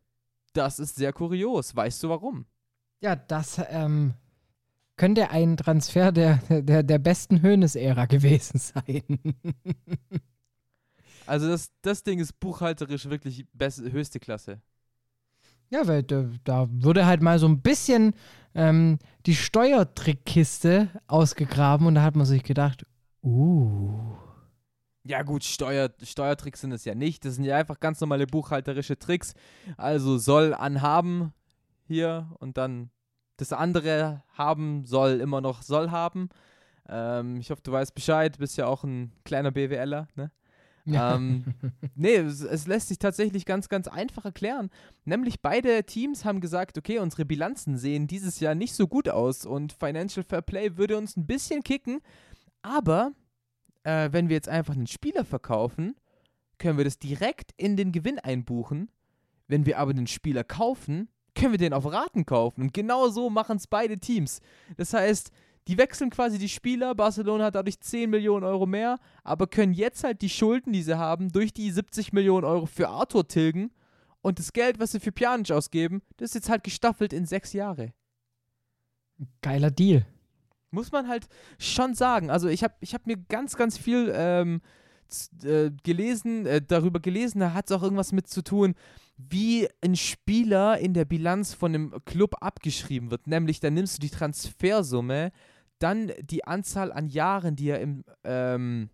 das 0.54 0.80
ist 0.80 0.96
sehr 0.96 1.14
kurios. 1.14 1.76
Weißt 1.76 2.04
du 2.04 2.10
warum? 2.10 2.46
Ja, 3.04 3.18
das 3.18 3.62
ähm, 3.70 4.14
könnte 4.96 5.30
ein 5.30 5.58
Transfer 5.58 6.14
der, 6.14 6.38
der, 6.50 6.84
der 6.84 7.00
besten 7.00 7.42
Höhnes-Ära 7.42 8.06
gewesen 8.06 8.60
sein. 8.60 9.04
Also 11.26 11.48
das, 11.48 11.72
das 11.82 12.04
Ding 12.04 12.20
ist 12.20 12.38
buchhalterisch 12.42 13.10
wirklich 13.10 13.46
best, 13.54 13.80
höchste 13.80 14.20
Klasse. 14.20 14.60
Ja, 15.70 15.88
weil 15.88 16.04
da, 16.04 16.26
da 16.44 16.68
wurde 16.70 17.06
halt 17.06 17.22
mal 17.22 17.40
so 17.40 17.48
ein 17.48 17.62
bisschen 17.62 18.14
ähm, 18.54 19.00
die 19.26 19.36
Steuertrickkiste 19.36 20.90
ausgegraben 21.08 21.88
und 21.88 21.96
da 21.96 22.04
hat 22.04 22.18
man 22.18 22.26
sich 22.26 22.44
gedacht, 22.44 22.86
uh. 23.24 24.18
Ja 25.06 25.22
gut, 25.24 25.46
Steuer, 25.46 25.92
Steuertricks 26.04 26.60
sind 26.60 26.74
es 26.74 26.84
ja 26.84 26.94
nicht. 26.94 27.24
Das 27.24 27.36
sind 27.36 27.46
ja 27.46 27.56
einfach 27.56 27.80
ganz 27.80 28.02
normale 28.02 28.28
buchhalterische 28.28 29.00
Tricks. 29.00 29.34
Also 29.78 30.18
soll 30.18 30.54
anhaben 30.54 31.32
hier 31.86 32.30
und 32.40 32.58
dann 32.58 32.90
das 33.38 33.54
andere 33.54 34.24
haben 34.34 34.86
soll 34.86 35.20
immer 35.20 35.42
noch 35.42 35.62
soll 35.62 35.92
haben. 35.92 36.30
Ähm, 36.88 37.38
ich 37.38 37.50
hoffe, 37.50 37.62
du 37.64 37.72
weißt 37.72 37.96
Bescheid. 37.96 38.38
Bist 38.38 38.58
ja 38.58 38.68
auch 38.68 38.84
ein 38.84 39.12
kleiner 39.24 39.52
BWLer, 39.52 40.08
ne? 40.16 40.32
ähm, 40.86 41.46
nee, 41.96 42.16
es, 42.16 42.42
es 42.42 42.68
lässt 42.68 42.90
sich 42.90 43.00
tatsächlich 43.00 43.46
ganz, 43.46 43.70
ganz 43.70 43.88
einfach 43.88 44.26
erklären. 44.26 44.70
Nämlich 45.06 45.42
beide 45.42 45.84
Teams 45.86 46.26
haben 46.26 46.42
gesagt, 46.42 46.78
okay, 46.78 47.00
unsere 47.00 47.26
Bilanzen 47.26 47.78
sehen 47.78 48.08
dieses 48.08 48.40
Jahr 48.40 48.56
nicht 48.56 48.74
so 48.74 48.88
gut 48.88 49.10
aus 49.10 49.46
und 49.46 49.74
Financial 49.74 50.24
Fair 50.24 50.42
Play 50.42 50.78
würde 50.78 50.98
uns 50.98 51.16
ein 51.16 51.26
bisschen 51.26 51.64
kicken. 51.64 52.02
Aber 52.62 53.12
äh, 53.84 54.10
wenn 54.12 54.30
wir 54.30 54.36
jetzt 54.36 54.50
einfach 54.50 54.76
einen 54.76 54.88
Spieler 54.88 55.26
verkaufen, 55.26 55.96
können 56.58 56.78
wir 56.78 56.86
das 56.86 57.00
direkt 57.00 57.52
in 57.58 57.78
den 57.78 57.92
Gewinn 57.92 58.20
einbuchen. 58.20 58.90
Wenn 59.48 59.66
wir 59.66 59.80
aber 59.80 59.94
den 59.94 60.08
Spieler 60.08 60.44
kaufen, 60.44 61.10
können 61.36 61.54
wir 61.54 61.58
den 61.58 61.74
auf 61.74 61.92
Raten 61.92 62.26
kaufen. 62.26 62.62
Und 62.62 62.74
genau 62.74 63.10
so 63.10 63.30
machen 63.30 63.58
es 63.58 63.68
beide 63.68 63.98
Teams. 63.98 64.42
Das 64.78 64.94
heißt, 64.94 65.32
die 65.68 65.78
wechseln 65.78 66.10
quasi 66.10 66.38
die 66.38 66.50
Spieler. 66.50 66.94
Barcelona 66.96 67.46
hat 67.46 67.56
dadurch 67.56 67.80
10 67.80 68.10
Millionen 68.10 68.44
Euro 68.44 68.66
mehr, 68.66 69.00
aber 69.24 69.48
können 69.48 69.74
jetzt 69.74 70.04
halt 70.04 70.22
die 70.22 70.30
Schulden, 70.30 70.74
die 70.74 70.84
sie 70.84 70.98
haben, 70.98 71.32
durch 71.32 71.54
die 71.54 71.72
70 71.72 72.14
Millionen 72.14 72.46
Euro 72.46 72.66
für 72.66 72.90
Arthur 72.90 73.28
tilgen. 73.28 73.72
Und 74.22 74.40
das 74.40 74.54
Geld, 74.54 74.80
was 74.80 74.92
sie 74.92 75.00
für 75.00 75.12
Pjanic 75.12 75.52
ausgeben, 75.52 76.02
das 76.18 76.30
ist 76.30 76.36
jetzt 76.36 76.50
halt 76.50 76.64
gestaffelt 76.64 77.14
in 77.14 77.26
sechs 77.26 77.54
Jahre. 77.54 77.94
Geiler 79.42 79.72
Deal. 79.72 80.06
Muss 80.72 80.92
man 80.92 81.08
halt 81.08 81.28
schon 81.60 81.94
sagen. 81.94 82.30
Also 82.30 82.48
ich 82.48 82.64
habe 82.64 82.74
ich 82.80 82.94
hab 82.94 83.06
mir 83.06 83.18
ganz, 83.18 83.56
ganz 83.56 83.78
viel 83.78 84.12
ähm, 84.16 84.62
äh, 85.44 85.72
gelesen, 85.84 86.46
äh, 86.46 86.62
darüber 86.62 87.00
gelesen, 87.00 87.40
da 87.40 87.54
hat 87.54 87.70
es 87.70 87.76
auch 87.76 87.84
irgendwas 87.84 88.12
mit 88.12 88.28
zu 88.28 88.42
tun, 88.42 88.76
wie 89.30 89.68
ein 89.82 89.96
Spieler 89.96 90.78
in 90.80 90.94
der 90.94 91.06
Bilanz 91.06 91.54
von 91.54 91.74
einem 91.74 92.06
Club 92.06 92.36
abgeschrieben 92.42 93.12
wird. 93.12 93.28
Nämlich, 93.28 93.60
da 93.60 93.70
nimmst 93.70 93.98
du 93.98 94.02
die 94.02 94.10
Transfersumme, 94.10 95.32
dann 95.80 96.12
die 96.22 96.46
Anzahl 96.46 96.92
an 96.92 97.08
Jahren, 97.08 97.56
die 97.56 97.70
er 97.70 97.82
im, 97.82 98.04
ähm, 98.24 98.90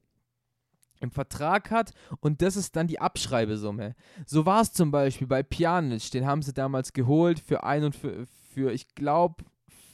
im 0.99 1.11
Vertrag 1.11 1.71
hat 1.71 1.91
und 2.19 2.41
das 2.41 2.55
ist 2.55 2.75
dann 2.75 2.87
die 2.87 2.99
Abschreibesumme. 2.99 3.95
So 4.25 4.45
war 4.45 4.61
es 4.61 4.73
zum 4.73 4.91
Beispiel 4.91 5.27
bei 5.27 5.43
Pjanic, 5.43 6.11
den 6.11 6.25
haben 6.25 6.41
sie 6.41 6.53
damals 6.53 6.93
geholt 6.93 7.39
für, 7.39 7.63
ein 7.63 7.83
und 7.83 7.95
für, 7.95 8.25
für 8.53 8.71
ich 8.71 8.95
glaube, 8.95 9.43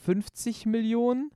50 0.04 0.66
Millionen 0.66 1.30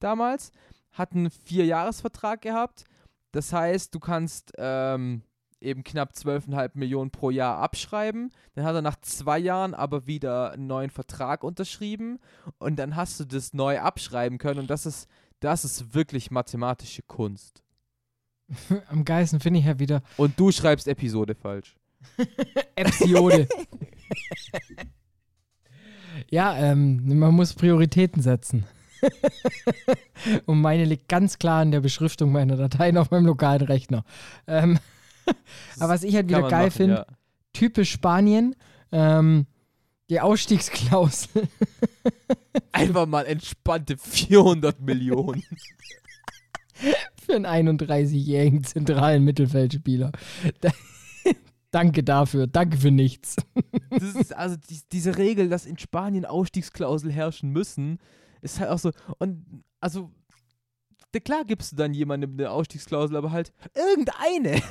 damals, 0.00 0.52
hat 0.92 1.12
einen 1.12 1.30
Vierjahresvertrag 1.30 2.40
gehabt. 2.40 2.84
Das 3.32 3.52
heißt, 3.52 3.94
du 3.94 4.00
kannst 4.00 4.52
ähm, 4.56 5.22
eben 5.66 5.84
knapp 5.84 6.12
12,5 6.12 6.70
Millionen 6.74 7.10
pro 7.10 7.30
Jahr 7.30 7.58
abschreiben. 7.58 8.32
Dann 8.54 8.64
hat 8.64 8.74
er 8.74 8.82
nach 8.82 8.96
zwei 9.00 9.38
Jahren 9.38 9.74
aber 9.74 10.06
wieder 10.06 10.52
einen 10.52 10.66
neuen 10.66 10.90
Vertrag 10.90 11.44
unterschrieben 11.44 12.18
und 12.58 12.76
dann 12.76 12.96
hast 12.96 13.20
du 13.20 13.24
das 13.24 13.52
neu 13.52 13.80
abschreiben 13.80 14.38
können 14.38 14.60
und 14.60 14.70
das 14.70 14.86
ist, 14.86 15.08
das 15.40 15.64
ist 15.64 15.94
wirklich 15.94 16.30
mathematische 16.30 17.02
Kunst. 17.02 17.62
Am 18.88 19.04
geilsten 19.04 19.40
finde 19.40 19.60
ich 19.60 19.66
ja 19.66 19.78
wieder 19.78 20.02
Und 20.16 20.38
du 20.38 20.52
schreibst 20.52 20.88
Episode 20.88 21.34
falsch. 21.34 21.76
Episode. 22.76 23.48
ja, 26.30 26.56
ähm, 26.56 27.18
man 27.18 27.34
muss 27.34 27.54
Prioritäten 27.54 28.22
setzen. 28.22 28.64
Und 30.46 30.60
meine 30.60 30.84
liegt 30.84 31.08
ganz 31.08 31.38
klar 31.38 31.62
in 31.62 31.70
der 31.70 31.80
Beschriftung 31.80 32.32
meiner 32.32 32.56
Dateien 32.56 32.96
auf 32.98 33.10
meinem 33.10 33.26
lokalen 33.26 33.62
Rechner. 33.62 34.04
Ähm, 34.46 34.78
aber 35.80 35.94
was 35.94 36.02
ich 36.02 36.14
halt 36.14 36.28
wieder 36.28 36.48
geil 36.48 36.70
finde, 36.70 36.94
ja. 36.94 37.06
typisch 37.52 37.90
Spanien, 37.90 38.54
ähm, 38.92 39.46
die 40.08 40.20
Ausstiegsklausel. 40.20 41.48
Einfach 42.72 43.06
mal 43.06 43.26
entspannte 43.26 43.96
400 43.98 44.80
Millionen. 44.80 45.42
für 47.26 47.34
einen 47.34 47.46
31-jährigen 47.46 48.64
zentralen 48.64 49.24
Mittelfeldspieler. 49.24 50.12
Da, 50.60 50.70
danke 51.70 52.04
dafür, 52.04 52.46
danke 52.46 52.76
für 52.76 52.90
nichts. 52.90 53.36
Das 53.90 54.14
ist 54.14 54.34
also 54.34 54.56
die, 54.56 54.80
diese 54.92 55.18
Regel, 55.18 55.48
dass 55.48 55.66
in 55.66 55.78
Spanien 55.78 56.24
Ausstiegsklausel 56.24 57.10
herrschen 57.12 57.50
müssen, 57.50 57.98
ist 58.42 58.60
halt 58.60 58.70
auch 58.70 58.78
so. 58.78 58.92
Und 59.18 59.64
also, 59.80 60.10
klar 61.24 61.44
gibst 61.44 61.72
du 61.72 61.76
dann 61.76 61.94
jemandem 61.94 62.32
eine 62.32 62.50
Ausstiegsklausel, 62.50 63.16
aber 63.16 63.32
halt 63.32 63.52
irgendeine. 63.74 64.62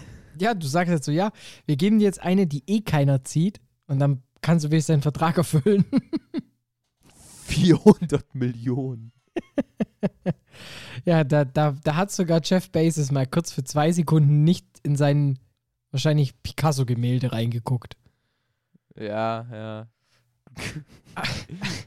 Ja, 0.41 0.53
du 0.53 0.67
sagst 0.67 0.91
jetzt 0.91 1.05
so, 1.05 1.11
ja, 1.11 1.31
wir 1.65 1.75
geben 1.75 1.99
dir 1.99 2.05
jetzt 2.05 2.21
eine, 2.21 2.47
die 2.47 2.63
eh 2.67 2.81
keiner 2.81 3.23
zieht 3.23 3.59
und 3.87 3.99
dann 3.99 4.23
kannst 4.41 4.65
du 4.65 4.71
wenigstens 4.71 4.93
deinen 4.93 5.01
Vertrag 5.01 5.37
erfüllen. 5.37 5.85
400 7.45 8.35
Millionen. 8.35 9.11
ja, 11.05 11.23
da, 11.23 11.45
da, 11.45 11.75
da 11.83 11.95
hat 11.95 12.11
sogar 12.11 12.41
Jeff 12.43 12.69
Bezos 12.71 13.11
mal 13.11 13.27
kurz 13.27 13.51
für 13.51 13.63
zwei 13.63 13.91
Sekunden 13.91 14.43
nicht 14.43 14.65
in 14.83 14.95
sein 14.95 15.39
wahrscheinlich 15.91 16.41
Picasso-Gemälde 16.43 17.31
reingeguckt. 17.31 17.95
Ja, 18.97 19.45
ja. 19.51 19.87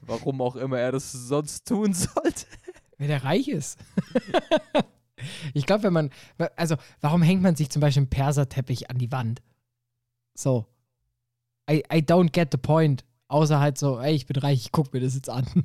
Warum 0.07 0.41
auch 0.41 0.57
immer 0.57 0.79
er 0.79 0.93
das 0.93 1.13
sonst 1.13 1.67
tun 1.67 1.93
sollte. 1.93 2.47
Wer 2.97 3.09
der 3.09 3.25
reich 3.25 3.49
ist. 3.49 3.79
ich 5.55 5.67
glaube, 5.67 5.85
wenn 5.85 5.93
man, 5.93 6.11
also 6.57 6.77
warum 7.01 7.23
hängt 7.23 7.43
man 7.43 7.57
sich 7.57 7.71
zum 7.71 7.81
Beispiel 7.81 8.03
einen 8.03 8.11
Perserteppich 8.11 8.91
an 8.91 8.99
die 8.99 9.13
Wand? 9.13 9.43
So. 10.35 10.67
I, 11.71 11.83
I 11.93 11.99
don't 11.99 12.31
get 12.33 12.49
the 12.53 12.59
point. 12.59 13.05
Außer 13.29 13.61
halt 13.61 13.77
so, 13.77 14.01
ey, 14.01 14.15
ich 14.15 14.27
bin 14.27 14.37
reich, 14.41 14.61
ich 14.61 14.73
guck 14.73 14.93
mir 14.93 15.01
das 15.01 15.15
jetzt 15.15 15.29
an. 15.29 15.47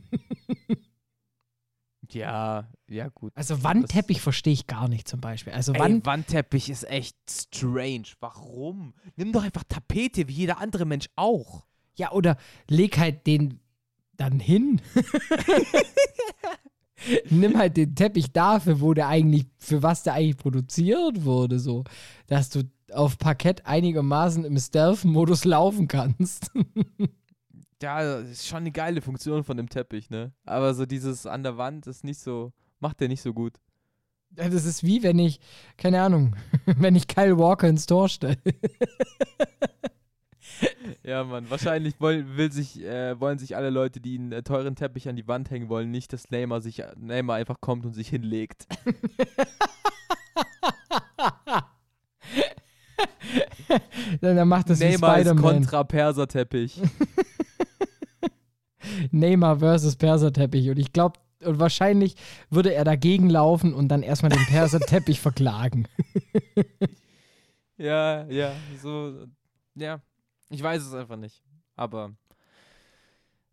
Ja, 2.11 2.69
ja, 2.87 3.07
gut. 3.09 3.31
Also 3.35 3.63
Wandteppich 3.63 4.21
verstehe 4.21 4.53
ich 4.53 4.67
gar 4.67 4.87
nicht 4.87 5.07
zum 5.07 5.19
Beispiel. 5.19 5.53
Also 5.53 5.73
Ey, 5.73 5.79
Wand, 5.79 6.05
Wandteppich 6.05 6.69
ist 6.69 6.83
echt 6.87 7.15
strange. 7.29 8.03
Warum? 8.19 8.93
Nimm 9.15 9.31
doch 9.31 9.41
einfach 9.43 9.63
Tapete, 9.63 10.27
wie 10.27 10.33
jeder 10.33 10.59
andere 10.59 10.85
Mensch 10.85 11.07
auch. 11.15 11.65
ja, 11.95 12.11
oder 12.11 12.37
leg 12.69 12.97
halt 12.99 13.25
den 13.25 13.59
dann 14.15 14.39
hin. 14.39 14.79
Nimm 17.29 17.57
halt 17.57 17.77
den 17.77 17.95
Teppich 17.95 18.31
dafür, 18.31 18.81
wo 18.81 18.93
der 18.93 19.07
eigentlich, 19.07 19.45
für 19.57 19.83
was 19.83 20.03
der 20.03 20.13
eigentlich 20.13 20.37
produziert 20.37 21.23
wurde, 21.25 21.59
so. 21.59 21.83
Dass 22.27 22.49
du 22.49 22.63
auf 22.91 23.17
Parkett 23.17 23.65
einigermaßen 23.65 24.45
im 24.45 24.57
Stealth-Modus 24.57 25.45
laufen 25.45 25.87
kannst. 25.87 26.51
Ja, 27.81 28.01
das 28.01 28.29
ist 28.29 28.47
schon 28.47 28.59
eine 28.59 28.71
geile 28.71 29.01
Funktion 29.01 29.43
von 29.43 29.57
dem 29.57 29.67
Teppich, 29.67 30.09
ne? 30.09 30.31
Aber 30.45 30.73
so 30.73 30.85
dieses 30.85 31.25
an 31.25 31.43
der 31.43 31.57
Wand 31.57 31.85
ist 31.85 32.05
nicht 32.05 32.21
so, 32.21 32.53
macht 32.79 33.01
der 33.01 33.09
nicht 33.09 33.21
so 33.21 33.33
gut. 33.33 33.59
Das 34.29 34.53
ist 34.53 34.85
wie 34.85 35.03
wenn 35.03 35.19
ich, 35.19 35.41
keine 35.75 36.01
Ahnung, 36.01 36.37
wenn 36.65 36.95
ich 36.95 37.09
Kyle 37.09 37.37
Walker 37.37 37.67
ins 37.67 37.85
Tor 37.85 38.07
stelle. 38.07 38.37
Ja, 41.05 41.25
Mann, 41.25 41.49
wahrscheinlich 41.49 41.95
woll, 41.99 42.37
will 42.37 42.49
sich, 42.51 42.81
äh, 42.81 43.19
wollen 43.19 43.37
sich 43.37 43.57
alle 43.57 43.69
Leute, 43.69 43.99
die 43.99 44.17
einen 44.17 44.31
äh, 44.31 44.41
teuren 44.41 44.75
Teppich 44.75 45.09
an 45.09 45.17
die 45.17 45.27
Wand 45.27 45.51
hängen 45.51 45.67
wollen, 45.67 45.91
nicht, 45.91 46.13
dass 46.13 46.31
Neymar, 46.31 46.61
sich, 46.61 46.81
Neymar 46.95 47.35
einfach 47.35 47.59
kommt 47.59 47.85
und 47.85 47.93
sich 47.93 48.07
hinlegt. 48.07 48.65
Dann 54.21 54.47
macht 54.47 54.69
das 54.69 54.79
Neymar 54.79 55.19
ist 55.19 55.35
kontra 55.35 55.83
Perserteppich. 55.83 56.79
Neymar 59.11 59.59
versus 59.59 59.97
Perserteppich. 59.97 60.69
Und 60.69 60.79
ich 60.79 60.93
glaube, 60.93 61.19
und 61.43 61.59
wahrscheinlich 61.59 62.15
würde 62.49 62.73
er 62.73 62.85
dagegen 62.85 63.29
laufen 63.29 63.73
und 63.73 63.89
dann 63.89 64.03
erstmal 64.03 64.31
den 64.31 64.45
Perserteppich 64.45 65.19
verklagen. 65.19 65.89
ja, 67.77 68.25
ja, 68.29 68.53
so, 68.81 69.25
ja. 69.75 69.99
Ich 70.53 70.61
weiß 70.61 70.83
es 70.83 70.93
einfach 70.93 71.17
nicht. 71.17 71.41
Aber 71.75 72.13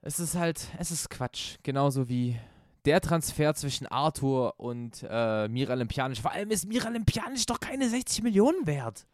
es 0.03 0.21
ist 0.21 0.35
halt, 0.35 0.69
es 0.79 0.91
ist 0.91 1.09
Quatsch. 1.09 1.57
Genauso 1.63 2.11
wie 2.11 2.39
der 2.85 3.01
Transfer 3.01 3.55
zwischen 3.55 3.87
Arthur 3.87 4.61
und 4.61 5.07
äh, 5.09 5.49
Miralem 5.49 5.89
Pjanic. 5.89 6.19
Vor 6.19 6.33
allem 6.33 6.51
ist 6.51 6.69
Miralem 6.69 7.07
Pjanic 7.07 7.47
doch 7.47 7.59
keine 7.59 7.89
60 7.89 8.23
Millionen 8.23 8.67
wert. 8.67 9.07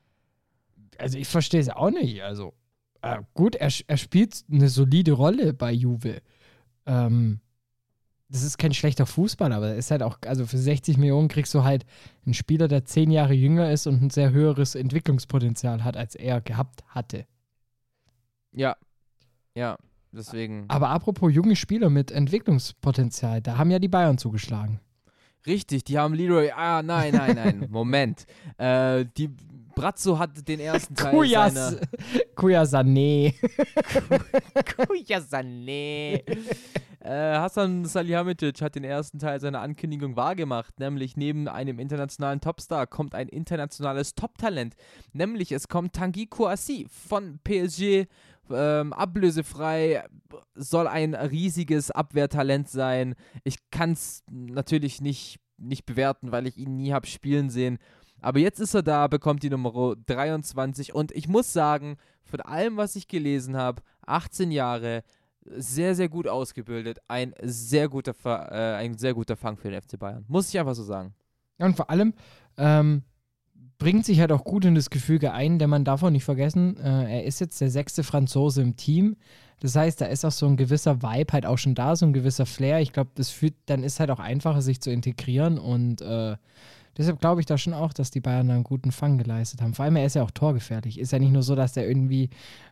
Also 0.99 1.17
ich 1.17 1.29
verstehe 1.29 1.61
es 1.61 1.69
auch 1.69 1.91
nicht. 1.91 2.23
Also 2.23 2.55
äh, 3.03 3.19
gut, 3.35 3.55
er, 3.55 3.71
er 3.87 3.97
spielt 3.97 4.45
eine 4.51 4.69
solide 4.69 5.13
Rolle 5.13 5.55
bei 5.55 5.71
Juve. 5.71 6.23
Ähm, 6.87 7.39
das 8.29 8.43
ist 8.43 8.59
kein 8.59 8.75
schlechter 8.75 9.07
Fußball, 9.07 9.53
aber 9.53 9.69
er 9.69 9.77
ist 9.77 9.93
halt 9.93 10.03
auch, 10.03 10.19
also 10.27 10.45
für 10.45 10.59
60 10.59 10.97
Millionen 10.97 11.29
kriegst 11.29 11.55
du 11.55 11.63
halt 11.63 11.87
einen 12.25 12.35
Spieler, 12.35 12.67
der 12.67 12.85
zehn 12.85 13.13
Jahre 13.13 13.35
jünger 13.35 13.71
ist 13.71 13.87
und 13.87 14.03
ein 14.03 14.11
sehr 14.11 14.33
höheres 14.33 14.75
Entwicklungspotenzial 14.75 15.85
hat, 15.85 15.97
als 15.97 16.17
er 16.17 16.41
gehabt 16.41 16.83
hatte. 16.89 17.27
Ja. 18.57 18.77
Ja, 19.55 19.77
deswegen. 20.11 20.65
Aber 20.69 20.89
apropos 20.89 21.33
junge 21.33 21.55
Spieler 21.57 21.89
mit 21.91 22.11
Entwicklungspotenzial, 22.11 23.41
da 23.41 23.57
haben 23.59 23.71
ja 23.71 23.79
die 23.79 23.89
Bayern 23.89 24.19
zugeschlagen. 24.19 24.81
Richtig, 25.47 25.85
die 25.85 25.97
haben 25.99 26.15
Leroy. 26.15 26.51
Ah, 26.51 26.83
nein, 26.83 27.15
nein, 27.15 27.37
nein. 27.37 27.67
Moment. 27.71 28.27
Äh, 28.59 29.05
die 29.17 29.31
Brazzo 29.77 30.19
hat 30.19 30.49
den 30.49 30.59
ersten 30.59 30.95
Teil 30.95 31.13
Kujas, 31.13 31.55
seiner. 31.55 31.81
Kujas 32.35 32.73
Sané. 32.73 33.35
Kuja 34.89 35.19
Sané. 35.19 36.23
äh, 37.01 37.39
Hassan 37.39 37.85
Salihamidzic 37.85 38.63
hat 38.63 38.75
den 38.75 38.85
ersten 38.85 39.19
Teil 39.19 39.39
seiner 39.39 39.61
Ankündigung 39.61 40.17
wahrgemacht, 40.17 40.81
nämlich 40.81 41.17
neben 41.19 41.47
einem 41.47 41.79
internationalen 41.79 42.41
Topstar 42.41 42.87
kommt 42.87 43.15
ein 43.15 43.29
internationales 43.29 44.15
Top-Talent, 44.15 44.75
nämlich 45.13 45.53
es 45.53 45.69
kommt 45.69 45.93
Tanguy 45.93 46.27
Kouassi 46.27 46.87
von 46.89 47.39
PSG, 47.45 48.07
ähm, 48.51 48.93
ablösefrei, 48.93 50.05
soll 50.55 50.87
ein 50.87 51.15
riesiges 51.15 51.91
Abwehrtalent 51.91 52.69
sein. 52.69 53.15
Ich 53.45 53.71
kann 53.71 53.93
es 53.93 54.23
natürlich 54.31 55.01
nicht, 55.01 55.39
nicht 55.59 55.87
bewerten, 55.87 56.33
weil 56.33 56.47
ich 56.47 56.57
ihn 56.57 56.77
nie 56.77 56.93
habe 56.93 57.07
spielen 57.07 57.51
sehen. 57.51 57.79
Aber 58.21 58.39
jetzt 58.39 58.61
ist 58.61 58.75
er 58.75 58.83
da, 58.83 59.07
bekommt 59.09 59.43
die 59.43 59.51
Nummer 59.51 59.95
23 60.07 60.95
und 60.95 61.13
ich 61.13 61.29
muss 61.29 61.53
sagen, 61.53 61.97
von 62.25 62.41
allem, 62.41 62.77
was 62.77 62.97
ich 62.97 63.09
gelesen 63.09 63.57
habe, 63.57 63.83
18 64.07 64.51
Jahre, 64.51 65.05
sehr, 65.45 65.95
sehr 65.95 66.09
gut 66.09 66.27
ausgebildet, 66.27 66.99
ein 67.09 67.33
sehr 67.43 67.89
guter, 67.89 68.15
äh, 68.25 68.77
ein 68.77 68.99
sehr 68.99 69.15
guter 69.15 69.37
Fang 69.37 69.57
für 69.57 69.71
den 69.71 69.81
FC 69.81 69.99
Bayern. 69.99 70.25
Muss 70.29 70.49
ich 70.49 70.59
einfach 70.59 70.75
so 70.75 70.83
sagen. 70.83 71.15
Ja, 71.59 71.67
und 71.67 71.77
vor 71.77 71.89
allem 71.89 72.15
ähm, 72.57 73.03
bringt 73.79 74.07
sich 74.07 74.21
halt 74.21 74.33
auch 74.33 74.45
gut 74.45 74.65
in 74.65 74.75
das 74.75 74.91
Gefüge 74.91 75.33
ein, 75.33 75.59
denn 75.59 75.71
man 75.71 75.85
darf 75.85 76.03
auch 76.03 76.11
nicht 76.11 76.25
vergessen, 76.25 76.77
äh, 76.79 77.19
er 77.19 77.25
ist 77.25 77.41
jetzt 77.41 77.61
der 77.61 77.71
sechste 77.71 78.03
Franzose 78.03 78.63
im 78.63 78.77
Team. 78.77 79.17
Das 79.61 79.75
heißt, 79.75 80.01
da 80.01 80.07
ist 80.07 80.25
auch 80.25 80.33
so 80.33 80.47
ein 80.47 80.57
gewisser 80.57 81.03
Vibe 81.03 81.33
halt 81.33 81.47
auch 81.47 81.57
schon 81.57 81.75
da, 81.75 81.97
so 81.97 82.07
ein 82.07 82.13
gewisser 82.13 82.47
Flair. 82.47 82.81
Ich 82.81 82.93
glaube, 82.93 83.11
das 83.15 83.31
fühlt, 83.31 83.55
dann 83.67 83.83
ist 83.83 84.01
halt 84.01 84.11
auch 84.11 84.21
einfacher, 84.21 84.63
sich 84.63 84.81
zu 84.81 84.91
integrieren 84.91 85.59
und 85.59 86.03
äh, 86.03 86.37
deshalb 86.97 87.21
glaube 87.21 87.41
ich 87.41 87.47
da 87.47 87.57
schon 87.59 87.75
auch, 87.75 87.93
dass 87.93 88.11
die 88.11 88.21
Bayern 88.21 88.49
da 88.49 88.55
einen 88.55 88.65
guten 88.65 88.93
Fang 88.93 89.19
geleistet 89.19 89.63
haben. 89.63 89.75
Vor 89.75 89.85
allem, 89.85 89.97
er 89.97 90.07
ist 90.07 90.17
ja 90.17 90.23
auch 90.23 90.31
torgefährlich. 90.31 90.99
Ist 90.99 91.13
ja 91.13 91.19
nicht 91.19 91.33
nur 91.33 91.43
so, 91.43 91.55
dass 91.55 91.73
der 91.73 91.89
irgendwie 91.89 92.31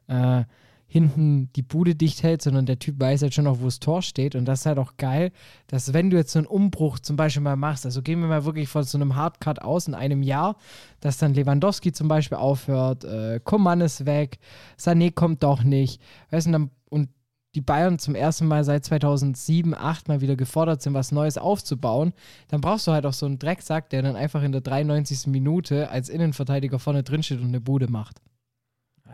äh, 0.08 0.44
hinten 0.86 1.50
die 1.54 1.62
Bude 1.62 1.94
dicht 1.94 2.22
hält, 2.22 2.42
sondern 2.42 2.66
der 2.66 2.78
Typ 2.78 3.00
weiß 3.00 3.22
halt 3.22 3.34
schon 3.34 3.46
auch, 3.46 3.60
wo 3.60 3.64
das 3.64 3.80
Tor 3.80 4.02
steht. 4.02 4.34
Und 4.34 4.44
das 4.44 4.60
ist 4.60 4.66
halt 4.66 4.78
auch 4.78 4.96
geil, 4.96 5.32
dass 5.66 5.92
wenn 5.92 6.10
du 6.10 6.16
jetzt 6.16 6.32
so 6.32 6.38
einen 6.38 6.46
Umbruch 6.46 6.98
zum 6.98 7.16
Beispiel 7.16 7.42
mal 7.42 7.56
machst, 7.56 7.84
also 7.84 8.02
gehen 8.02 8.20
wir 8.20 8.28
mal 8.28 8.44
wirklich 8.44 8.68
von 8.68 8.84
so 8.84 8.98
einem 8.98 9.16
Hardcut 9.16 9.60
aus 9.62 9.88
in 9.88 9.94
einem 9.94 10.22
Jahr, 10.22 10.56
dass 11.00 11.18
dann 11.18 11.34
Lewandowski 11.34 11.92
zum 11.92 12.08
Beispiel 12.08 12.38
aufhört, 12.38 13.04
äh, 13.04 13.40
Coman 13.42 13.80
ist 13.80 14.06
weg, 14.06 14.38
Sané 14.78 15.12
kommt 15.12 15.42
doch 15.42 15.64
nicht, 15.64 16.00
weißt 16.30 16.48
du, 16.48 16.70
und, 16.90 17.08
die 17.54 17.60
Bayern 17.60 17.98
zum 17.98 18.14
ersten 18.14 18.46
Mal 18.46 18.64
seit 18.64 18.84
2007, 18.84 19.72
2008 19.72 20.08
mal 20.08 20.20
wieder 20.20 20.36
gefordert 20.36 20.82
sind, 20.82 20.94
was 20.94 21.12
Neues 21.12 21.38
aufzubauen, 21.38 22.12
dann 22.48 22.60
brauchst 22.60 22.86
du 22.86 22.92
halt 22.92 23.06
auch 23.06 23.12
so 23.12 23.26
einen 23.26 23.38
Drecksack, 23.38 23.90
der 23.90 24.02
dann 24.02 24.16
einfach 24.16 24.42
in 24.42 24.52
der 24.52 24.60
93. 24.60 25.28
Minute 25.28 25.88
als 25.88 26.08
Innenverteidiger 26.08 26.78
vorne 26.78 27.02
drin 27.02 27.22
steht 27.22 27.40
und 27.40 27.48
eine 27.48 27.60
Bude 27.60 27.88
macht. 27.88 28.20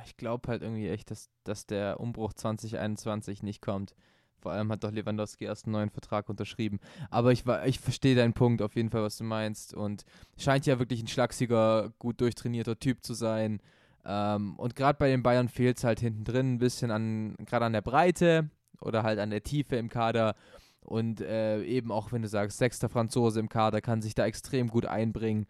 Ich 0.05 0.17
glaube 0.17 0.49
halt 0.49 0.63
irgendwie 0.63 0.89
echt, 0.89 1.11
dass, 1.11 1.29
dass 1.45 1.67
der 1.67 2.01
Umbruch 2.01 2.33
2021 2.33 3.43
nicht 3.43 3.63
kommt. 3.63 3.95
Vor 4.41 4.53
allem 4.53 4.73
hat 4.73 4.85
doch 4.85 4.91
Lewandowski 4.91 5.45
erst 5.45 5.67
einen 5.67 5.73
neuen 5.73 5.91
Vertrag 5.91 6.29
unterschrieben. 6.29 6.81
Aber 7.11 7.33
ich, 7.33 7.45
ich 7.67 7.79
verstehe 7.79 8.17
deinen 8.17 8.33
Punkt 8.33 8.63
auf 8.63 8.75
jeden 8.75 8.91
Fall, 8.91 9.03
was 9.03 9.19
du 9.19 9.25
meinst. 9.25 9.75
Und 9.75 10.05
scheint 10.39 10.67
ja 10.67 10.79
wirklich 10.79 11.03
ein 11.03 11.09
schlagsiger, 11.09 11.93
gut 11.99 12.21
durchtrainierter 12.21 12.79
Typ 12.79 13.05
zu 13.05 13.15
sein. 13.15 13.61
Ähm, 14.05 14.57
und 14.57 14.77
gerade 14.77 14.99
bei 14.99 15.09
den 15.09 15.23
Bayern 15.23 15.49
fehlt 15.49 15.77
es 15.77 15.85
halt 15.85 16.01
hinten 16.01 16.25
drin 16.25 16.55
ein 16.55 16.59
bisschen 16.59 16.91
an, 16.91 17.37
gerade 17.45 17.67
an 17.67 17.75
der 17.75 17.83
Breite 17.83 18.49
oder 18.81 19.03
halt 19.03 19.19
an 19.19 19.31
der 19.31 19.43
Tiefe 19.43 19.77
im 19.77 19.91
Kader. 19.91 20.35
Und 20.81 21.21
äh, 21.21 21.63
eben 21.63 21.93
auch, 21.93 22.11
wenn 22.13 22.23
du 22.23 22.29
sagst, 22.29 22.59
sechster 22.59 22.89
Franzose 22.89 23.39
im 23.39 23.51
Kader 23.51 23.83
kann 23.83 24.01
sich 24.01 24.15
da 24.15 24.25
extrem 24.25 24.69
gut 24.69 24.87
einbringen. 24.87 25.47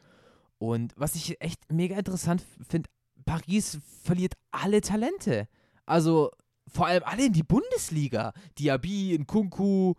Und 0.59 0.93
was 0.97 1.15
ich 1.15 1.41
echt 1.41 1.73
mega 1.73 1.97
interessant 1.97 2.45
finde, 2.69 2.91
Paris 3.25 3.79
verliert 4.03 4.35
alle 4.51 4.81
Talente. 4.81 5.49
Also 5.87 6.31
vor 6.69 6.87
allem 6.87 7.03
alle 7.05 7.27
in 7.27 7.33
die 7.33 7.43
Bundesliga. 7.43 8.33
Diaby, 8.59 9.19
Nkunku, 9.19 9.95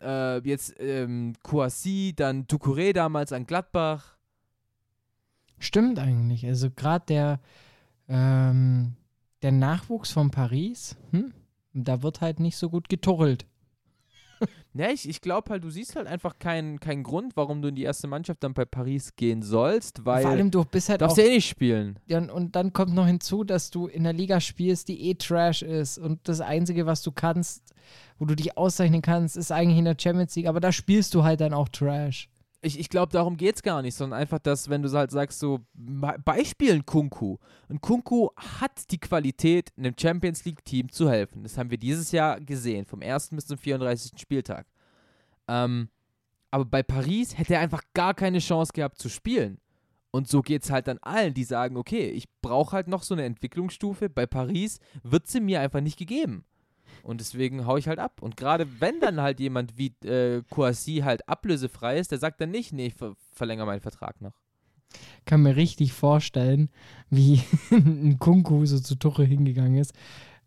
äh, 0.00 0.38
jetzt 0.38 0.74
ähm, 0.78 1.34
Kouassi, 1.42 2.12
dann 2.16 2.46
Ducouré 2.46 2.92
damals 2.92 3.32
an 3.32 3.46
Gladbach. 3.46 4.16
Stimmt 5.58 5.98
eigentlich. 5.98 6.46
Also 6.46 6.70
gerade 6.70 7.06
der, 7.06 7.40
ähm, 8.08 8.96
der 9.42 9.52
Nachwuchs 9.52 10.12
von 10.12 10.30
Paris, 10.30 10.96
hm? 11.10 11.32
da 11.72 12.02
wird 12.02 12.20
halt 12.20 12.40
nicht 12.40 12.56
so 12.56 12.70
gut 12.70 12.88
geturrelt. 12.88 13.46
Ja, 14.78 14.90
ich, 14.90 15.08
ich 15.08 15.20
glaube 15.20 15.50
halt, 15.50 15.64
du 15.64 15.70
siehst 15.70 15.96
halt 15.96 16.06
einfach 16.06 16.38
keinen 16.38 16.78
kein 16.78 17.02
Grund, 17.02 17.36
warum 17.36 17.62
du 17.62 17.68
in 17.68 17.74
die 17.74 17.82
erste 17.82 18.06
Mannschaft 18.06 18.44
dann 18.44 18.54
bei 18.54 18.64
Paris 18.64 19.16
gehen 19.16 19.42
sollst, 19.42 20.06
weil 20.06 20.22
Vor 20.22 20.30
allem 20.30 20.52
du 20.52 20.64
bist 20.64 20.88
halt 20.88 21.00
darfst 21.00 21.18
auch, 21.18 21.22
ja 21.22 21.28
eh 21.28 21.34
nicht 21.34 21.48
spielen. 21.48 21.98
Ja, 22.06 22.20
und 22.20 22.54
dann 22.54 22.72
kommt 22.72 22.94
noch 22.94 23.06
hinzu, 23.06 23.42
dass 23.42 23.70
du 23.70 23.88
in 23.88 24.04
der 24.04 24.12
Liga 24.12 24.40
spielst, 24.40 24.86
die 24.86 25.10
eh 25.10 25.14
Trash 25.14 25.62
ist 25.62 25.98
und 25.98 26.20
das 26.28 26.40
Einzige, 26.40 26.86
was 26.86 27.02
du 27.02 27.10
kannst, 27.10 27.74
wo 28.20 28.24
du 28.24 28.36
dich 28.36 28.56
auszeichnen 28.56 29.02
kannst, 29.02 29.36
ist 29.36 29.50
eigentlich 29.50 29.78
in 29.78 29.84
der 29.84 29.96
Champions 29.98 30.36
League, 30.36 30.46
aber 30.46 30.60
da 30.60 30.70
spielst 30.70 31.12
du 31.12 31.24
halt 31.24 31.40
dann 31.40 31.54
auch 31.54 31.68
Trash. 31.68 32.28
Ich, 32.60 32.78
ich 32.78 32.88
glaube, 32.88 33.12
darum 33.12 33.36
geht 33.36 33.56
es 33.56 33.62
gar 33.62 33.82
nicht, 33.82 33.94
sondern 33.94 34.18
einfach, 34.18 34.40
dass, 34.40 34.68
wenn 34.68 34.82
du 34.82 34.90
halt 34.90 35.12
sagst, 35.12 35.38
so 35.38 35.60
Beispielen 35.74 36.84
Kunku. 36.84 37.38
Und 37.68 37.80
Kunku 37.80 38.30
hat 38.36 38.90
die 38.90 38.98
Qualität, 38.98 39.70
einem 39.76 39.94
Champions 39.98 40.44
League-Team 40.44 40.90
zu 40.90 41.08
helfen. 41.08 41.44
Das 41.44 41.56
haben 41.56 41.70
wir 41.70 41.78
dieses 41.78 42.10
Jahr 42.10 42.40
gesehen, 42.40 42.84
vom 42.84 43.00
1. 43.00 43.30
bis 43.30 43.46
zum 43.46 43.58
34. 43.58 44.20
Spieltag. 44.20 44.66
Ähm, 45.46 45.88
aber 46.50 46.64
bei 46.64 46.82
Paris 46.82 47.36
hätte 47.38 47.54
er 47.54 47.60
einfach 47.60 47.82
gar 47.94 48.14
keine 48.14 48.38
Chance 48.38 48.72
gehabt 48.74 48.98
zu 48.98 49.08
spielen. 49.08 49.60
Und 50.10 50.26
so 50.26 50.40
geht 50.40 50.64
es 50.64 50.70
halt 50.70 50.88
dann 50.88 50.98
allen, 50.98 51.34
die 51.34 51.44
sagen, 51.44 51.76
okay, 51.76 52.08
ich 52.08 52.24
brauche 52.40 52.72
halt 52.72 52.88
noch 52.88 53.02
so 53.02 53.14
eine 53.14 53.24
Entwicklungsstufe. 53.24 54.08
Bei 54.08 54.26
Paris 54.26 54.80
wird 55.02 55.26
sie 55.26 55.40
mir 55.40 55.60
einfach 55.60 55.80
nicht 55.80 55.98
gegeben. 55.98 56.44
Und 57.02 57.20
deswegen 57.20 57.66
haue 57.66 57.78
ich 57.78 57.88
halt 57.88 57.98
ab. 57.98 58.22
Und 58.22 58.36
gerade 58.36 58.66
wenn 58.80 59.00
dann 59.00 59.20
halt 59.20 59.40
jemand 59.40 59.78
wie 59.78 59.94
äh, 60.04 60.42
Kouassi 60.50 61.02
halt 61.04 61.28
ablösefrei 61.28 61.98
ist, 61.98 62.12
der 62.12 62.18
sagt 62.18 62.40
dann 62.40 62.50
nicht, 62.50 62.72
nee, 62.72 62.86
ich 62.86 62.94
ver 62.94 63.14
verlängere 63.32 63.66
meinen 63.66 63.80
Vertrag 63.80 64.20
noch. 64.20 64.34
Kann 65.26 65.42
mir 65.42 65.56
richtig 65.56 65.92
vorstellen, 65.92 66.70
wie 67.10 67.42
ein 67.70 68.18
Kunku 68.18 68.64
so 68.66 68.80
zu 68.80 68.96
Tuche 68.96 69.24
hingegangen 69.24 69.76
ist. 69.76 69.92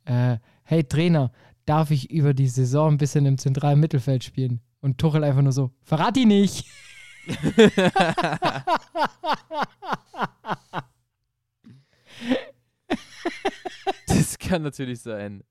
Äh, 0.06 0.38
hey 0.64 0.84
Trainer, 0.84 1.32
darf 1.66 1.92
ich 1.92 2.10
über 2.10 2.34
die 2.34 2.48
Saison 2.48 2.94
ein 2.94 2.98
bisschen 2.98 3.26
im 3.26 3.38
zentralen 3.38 3.80
Mittelfeld 3.80 4.24
spielen? 4.24 4.62
Und 4.82 4.98
Tuchel 4.98 5.24
einfach 5.24 5.44
nur 5.44 5.52
so, 5.52 5.72
verrat 5.84 6.16
die 6.16 6.26
nicht. 6.26 6.66
das 14.08 14.40
kann 14.40 14.64
natürlich 14.64 15.02
sein. 15.02 15.44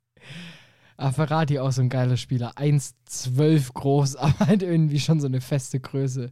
Ah, 1.00 1.12
Ferrati 1.12 1.58
auch 1.58 1.72
so 1.72 1.80
ein 1.80 1.88
geiler 1.88 2.18
Spieler. 2.18 2.52
1,12 2.56 3.72
groß, 3.72 4.16
aber 4.16 4.38
halt 4.40 4.62
irgendwie 4.62 5.00
schon 5.00 5.18
so 5.18 5.28
eine 5.28 5.40
feste 5.40 5.80
Größe. 5.80 6.30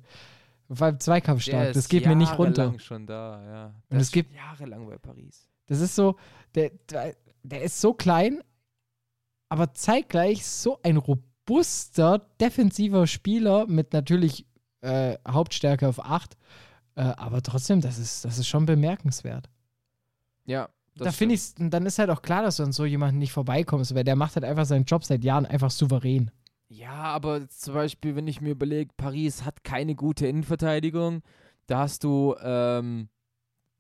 Vor 0.70 0.86
allem 0.86 1.00
Zweikampfstark, 1.00 1.72
das 1.72 1.88
geht 1.88 2.04
mir 2.04 2.14
nicht 2.14 2.38
runter. 2.38 2.78
schon 2.78 3.06
da, 3.06 3.42
ja. 3.46 3.74
Und 3.88 3.98
es 3.98 4.12
gibt 4.12 4.34
jahrelang 4.34 4.86
bei 4.86 4.98
Paris. 4.98 5.48
Das 5.66 5.80
ist 5.80 5.94
so, 5.94 6.16
der, 6.54 6.72
der 7.42 7.62
ist 7.62 7.80
so 7.80 7.94
klein, 7.94 8.42
aber 9.48 9.72
zeitgleich 9.72 10.44
so 10.44 10.78
ein 10.82 10.98
robuster, 10.98 12.18
defensiver 12.38 13.06
Spieler 13.06 13.66
mit 13.66 13.94
natürlich 13.94 14.44
äh, 14.82 15.16
Hauptstärke 15.26 15.88
auf 15.88 16.04
8. 16.04 16.36
Äh, 16.94 17.00
aber 17.00 17.42
trotzdem, 17.42 17.80
das 17.80 17.96
ist, 17.96 18.26
das 18.26 18.36
ist 18.36 18.48
schon 18.48 18.66
bemerkenswert. 18.66 19.48
Ja, 20.44 20.68
da 21.05 21.12
finde 21.12 21.34
ich 21.34 21.55
dann 21.57 21.86
ist 21.86 21.99
halt 21.99 22.11
auch 22.11 22.22
klar, 22.22 22.42
dass 22.42 22.57
du 22.57 22.62
an 22.62 22.72
so 22.72 22.84
jemanden 22.84 23.18
nicht 23.18 23.32
vorbeikommst, 23.32 23.94
weil 23.94 24.05
der 24.05 24.16
macht 24.16 24.36
halt 24.36 24.44
einfach 24.44 24.64
seinen 24.64 24.84
Job 24.84 25.05
seit 25.05 25.24
Jahren 25.24 25.46
einfach 25.46 25.70
souverän. 25.70 26.30
Ja, 26.68 26.92
aber 26.92 27.49
zum 27.49 27.74
Beispiel, 27.74 28.14
wenn 28.14 28.26
ich 28.26 28.40
mir 28.40 28.51
überlege, 28.51 28.90
Paris 28.96 29.44
hat 29.44 29.64
keine 29.64 29.94
gute 29.94 30.26
Innenverteidigung, 30.26 31.22
da 31.66 31.80
hast 31.80 32.05
du 32.05 32.34
ähm, 32.42 33.09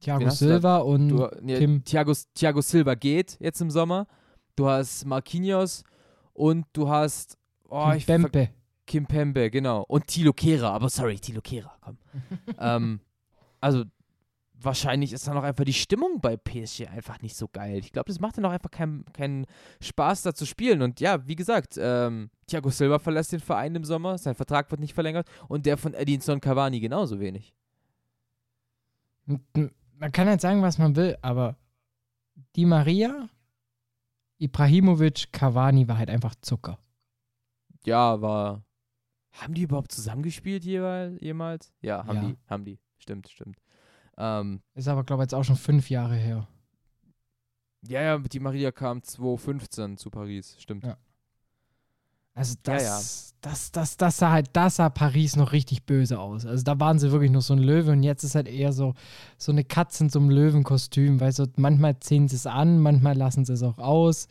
Thiago 0.00 0.30
Silva 0.30 0.78
und 0.78 1.08
du, 1.08 1.28
nee, 1.42 1.58
Kim. 1.58 1.84
Thiago, 1.84 2.12
Thiago 2.34 2.60
Silva 2.60 2.94
geht 2.94 3.36
jetzt 3.40 3.60
im 3.60 3.70
Sommer. 3.70 4.06
Du 4.56 4.68
hast 4.68 5.04
Marquinhos 5.04 5.84
und 6.32 6.66
du 6.72 6.88
hast 6.88 7.36
oh, 7.68 7.90
Kim 7.92 8.22
Pembe. 8.22 8.48
Kim 8.86 9.06
Pembe, 9.06 9.50
genau. 9.50 9.84
Und 9.86 10.06
Tilo 10.06 10.32
Kehrer, 10.32 10.72
aber 10.72 10.88
sorry, 10.88 11.18
Tilo 11.18 11.42
Kehrer, 11.42 11.76
komm. 11.82 11.98
ähm, 12.58 13.00
also 13.60 13.84
wahrscheinlich 14.60 15.12
ist 15.12 15.26
dann 15.28 15.36
auch 15.38 15.42
einfach 15.44 15.64
die 15.64 15.72
Stimmung 15.72 16.20
bei 16.20 16.36
PSG 16.36 16.88
einfach 16.88 17.20
nicht 17.22 17.36
so 17.36 17.46
geil. 17.48 17.78
Ich 17.78 17.92
glaube, 17.92 18.08
das 18.08 18.20
macht 18.20 18.36
dann 18.38 18.44
auch 18.44 18.50
einfach 18.50 18.70
keinen 18.70 19.04
kein 19.12 19.46
Spaß, 19.80 20.22
da 20.22 20.34
zu 20.34 20.46
spielen. 20.46 20.82
Und 20.82 21.00
ja, 21.00 21.26
wie 21.26 21.36
gesagt, 21.36 21.76
ähm, 21.78 22.30
Thiago 22.46 22.70
Silva 22.70 22.98
verlässt 22.98 23.32
den 23.32 23.40
Verein 23.40 23.74
im 23.74 23.84
Sommer, 23.84 24.18
sein 24.18 24.34
Vertrag 24.34 24.70
wird 24.70 24.80
nicht 24.80 24.94
verlängert 24.94 25.28
und 25.48 25.64
der 25.66 25.76
von 25.76 25.94
Edinson 25.94 26.40
Cavani 26.40 26.80
genauso 26.80 27.20
wenig. 27.20 27.54
Man 29.26 30.12
kann 30.12 30.28
halt 30.28 30.40
sagen, 30.40 30.62
was 30.62 30.78
man 30.78 30.96
will, 30.96 31.16
aber 31.22 31.56
Di 32.56 32.64
Maria, 32.64 33.28
Ibrahimovic, 34.38 35.32
Cavani 35.32 35.86
war 35.88 35.98
halt 35.98 36.10
einfach 36.10 36.34
Zucker. 36.40 36.78
Ja, 37.84 38.20
war. 38.20 38.64
Haben 39.32 39.54
die 39.54 39.62
überhaupt 39.62 39.92
zusammengespielt 39.92 40.64
jemals? 40.64 41.72
Ja, 41.80 42.06
haben 42.06 42.16
Ja. 42.16 42.22
die, 42.22 42.38
haben 42.48 42.64
die. 42.64 42.78
Stimmt, 42.98 43.28
stimmt. 43.28 43.58
Ähm, 44.18 44.60
Ist 44.74 44.88
aber, 44.88 45.04
glaube 45.04 45.22
ich, 45.22 45.26
jetzt 45.26 45.34
auch 45.34 45.44
schon 45.44 45.56
fünf 45.56 45.90
Jahre 45.90 46.16
her. 46.16 46.46
ja, 47.86 48.02
ja, 48.02 48.18
die 48.18 48.40
Maria 48.40 48.72
kam 48.72 49.02
2015 49.02 49.96
zu 49.96 50.10
Paris, 50.10 50.56
stimmt. 50.58 50.84
Ja. 50.84 50.96
Also 52.34 52.54
Ja, 52.66 52.74
das, 52.74 52.82
ja. 52.82 53.00
das, 53.50 53.72
das, 53.72 53.96
das 53.96 54.16
sah 54.16 54.30
halt, 54.30 54.50
das 54.52 54.76
sah 54.76 54.88
Paris 54.90 55.36
noch 55.36 55.52
richtig 55.52 55.84
böse 55.86 56.18
aus. 56.20 56.46
Also 56.46 56.62
da 56.64 56.78
waren 56.78 56.98
sie 56.98 57.10
wirklich 57.12 57.30
noch 57.32 57.42
so 57.42 57.54
ein 57.54 57.58
Löwe 57.60 57.92
und 57.92 58.02
jetzt 58.02 58.22
ist 58.24 58.34
halt 58.34 58.48
eher 58.48 58.72
so, 58.72 58.94
so 59.38 59.50
eine 59.52 59.64
Katze 59.64 60.04
in 60.04 60.10
so 60.10 60.18
einem 60.20 60.30
Löwenkostüm, 60.30 61.20
weil 61.20 61.32
so 61.32 61.46
manchmal 61.56 61.98
ziehen 62.00 62.28
sie 62.28 62.36
es 62.36 62.46
an, 62.46 62.80
manchmal 62.80 63.16
lassen 63.16 63.44
sie 63.44 63.52
es 63.54 63.62
auch 63.62 63.78
aus. 63.78 64.28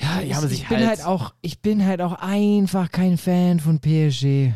Ja, 0.00 0.20
ich, 0.20 0.30
ich 0.52 0.68
bin 0.68 0.78
halt- 0.78 0.88
halt 0.88 1.04
auch, 1.04 1.34
ich 1.42 1.60
bin 1.60 1.84
halt 1.84 2.00
auch 2.00 2.12
einfach 2.14 2.90
kein 2.92 3.18
Fan 3.18 3.58
von 3.58 3.80
PSG. 3.80 4.52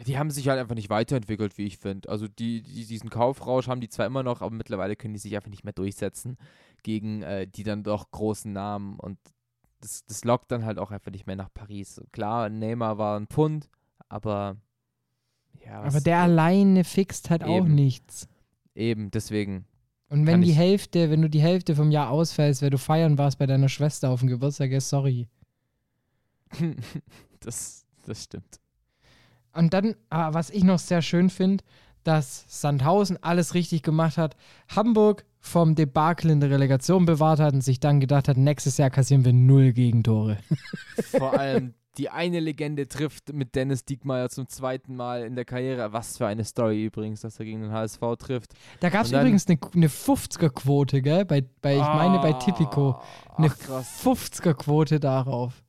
Ja, 0.00 0.04
Die 0.04 0.18
haben 0.18 0.30
sich 0.30 0.48
halt 0.48 0.58
einfach 0.58 0.74
nicht 0.74 0.88
weiterentwickelt, 0.88 1.58
wie 1.58 1.66
ich 1.66 1.76
finde. 1.76 2.08
Also 2.08 2.26
die, 2.26 2.62
die, 2.62 2.86
diesen 2.86 3.10
Kaufrausch 3.10 3.68
haben 3.68 3.82
die 3.82 3.90
zwar 3.90 4.06
immer 4.06 4.22
noch, 4.22 4.40
aber 4.40 4.54
mittlerweile 4.54 4.96
können 4.96 5.12
die 5.12 5.20
sich 5.20 5.36
einfach 5.36 5.50
nicht 5.50 5.64
mehr 5.64 5.74
durchsetzen 5.74 6.38
gegen 6.82 7.22
äh, 7.22 7.46
die 7.46 7.64
dann 7.64 7.82
doch 7.82 8.10
großen 8.10 8.50
Namen 8.50 8.98
und 8.98 9.18
das, 9.82 10.04
das 10.06 10.24
lockt 10.24 10.50
dann 10.50 10.64
halt 10.64 10.78
auch 10.78 10.90
einfach 10.90 11.10
nicht 11.10 11.26
mehr 11.26 11.36
nach 11.36 11.52
Paris. 11.52 12.00
Klar, 12.12 12.48
Neymar 12.48 12.96
war 12.96 13.20
ein 13.20 13.26
Pfund, 13.26 13.68
aber 14.08 14.56
ja, 15.64 15.82
Aber 15.82 16.00
der 16.00 16.20
alleine 16.20 16.84
fixt 16.84 17.28
halt 17.28 17.44
auch 17.44 17.58
Eben. 17.58 17.74
nichts. 17.74 18.26
eben, 18.74 19.10
deswegen. 19.10 19.66
Und 20.08 20.26
wenn 20.26 20.40
die 20.40 20.52
Hälfte, 20.52 21.10
wenn 21.10 21.20
du 21.20 21.28
die 21.28 21.42
Hälfte 21.42 21.76
vom 21.76 21.90
Jahr 21.90 22.08
ausfällst, 22.08 22.62
weil 22.62 22.70
du 22.70 22.78
feiern 22.78 23.18
warst 23.18 23.38
bei 23.38 23.46
deiner 23.46 23.68
Schwester 23.68 24.08
auf 24.08 24.20
dem 24.20 24.30
Geburtstag, 24.30 24.70
ist 24.70 24.88
sorry. 24.88 25.28
das, 27.40 27.84
das 28.06 28.24
stimmt. 28.24 28.60
Und 29.52 29.74
dann, 29.74 29.94
ah, 30.10 30.32
was 30.32 30.50
ich 30.50 30.64
noch 30.64 30.78
sehr 30.78 31.02
schön 31.02 31.30
finde, 31.30 31.64
dass 32.04 32.44
Sandhausen 32.48 33.22
alles 33.22 33.54
richtig 33.54 33.82
gemacht 33.82 34.16
hat, 34.16 34.36
Hamburg 34.74 35.24
vom 35.40 35.74
Debakel 35.74 36.30
in 36.30 36.40
der 36.40 36.50
Relegation 36.50 37.06
bewahrt 37.06 37.40
hat 37.40 37.54
und 37.54 37.62
sich 37.62 37.80
dann 37.80 38.00
gedacht 38.00 38.28
hat, 38.28 38.36
nächstes 38.36 38.76
Jahr 38.78 38.90
kassieren 38.90 39.24
wir 39.24 39.32
null 39.32 39.72
Gegentore. 39.72 40.38
Vor 41.10 41.38
allem 41.38 41.74
die 41.98 42.08
eine 42.08 42.40
Legende 42.40 42.88
trifft 42.88 43.32
mit 43.32 43.54
Dennis 43.54 43.84
Diekmeyer 43.84 44.30
zum 44.30 44.48
zweiten 44.48 44.94
Mal 44.94 45.24
in 45.24 45.34
der 45.34 45.44
Karriere. 45.44 45.92
Was 45.92 46.16
für 46.16 46.26
eine 46.26 46.44
Story 46.44 46.84
übrigens, 46.84 47.20
dass 47.22 47.38
er 47.38 47.44
gegen 47.44 47.62
den 47.62 47.72
HSV 47.72 48.00
trifft. 48.18 48.54
Da 48.80 48.90
gab 48.90 49.04
es 49.04 49.12
übrigens 49.12 49.46
eine, 49.48 49.58
eine 49.74 49.88
50er-Quote, 49.88 51.02
gell? 51.02 51.24
Bei, 51.24 51.44
bei, 51.60 51.74
ich 51.74 51.82
meine 51.82 52.18
bei 52.20 52.32
Tipico. 52.34 53.00
Eine 53.36 53.48
Ach 53.48 53.58
krass. 53.58 54.00
50er-Quote 54.04 55.00
darauf. 55.00 55.62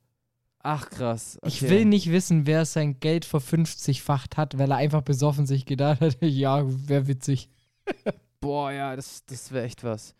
Ach 0.62 0.88
krass. 0.88 1.38
Ich 1.44 1.62
okay. 1.62 1.70
will 1.70 1.84
nicht 1.84 2.10
wissen, 2.10 2.46
wer 2.46 2.64
sein 2.64 3.00
Geld 3.00 3.26
ver50-facht 3.26 4.36
hat, 4.36 4.58
weil 4.58 4.70
er 4.70 4.76
einfach 4.76 5.02
besoffen 5.02 5.44
sich 5.44 5.66
gedacht 5.66 6.00
hat, 6.00 6.18
ja, 6.20 6.62
wäre 6.88 7.08
witzig. 7.08 7.50
Boah, 8.40 8.70
ja, 8.70 8.94
das, 8.94 9.24
das 9.26 9.50
wäre 9.50 9.64
echt 9.64 9.82
was. 9.82 10.14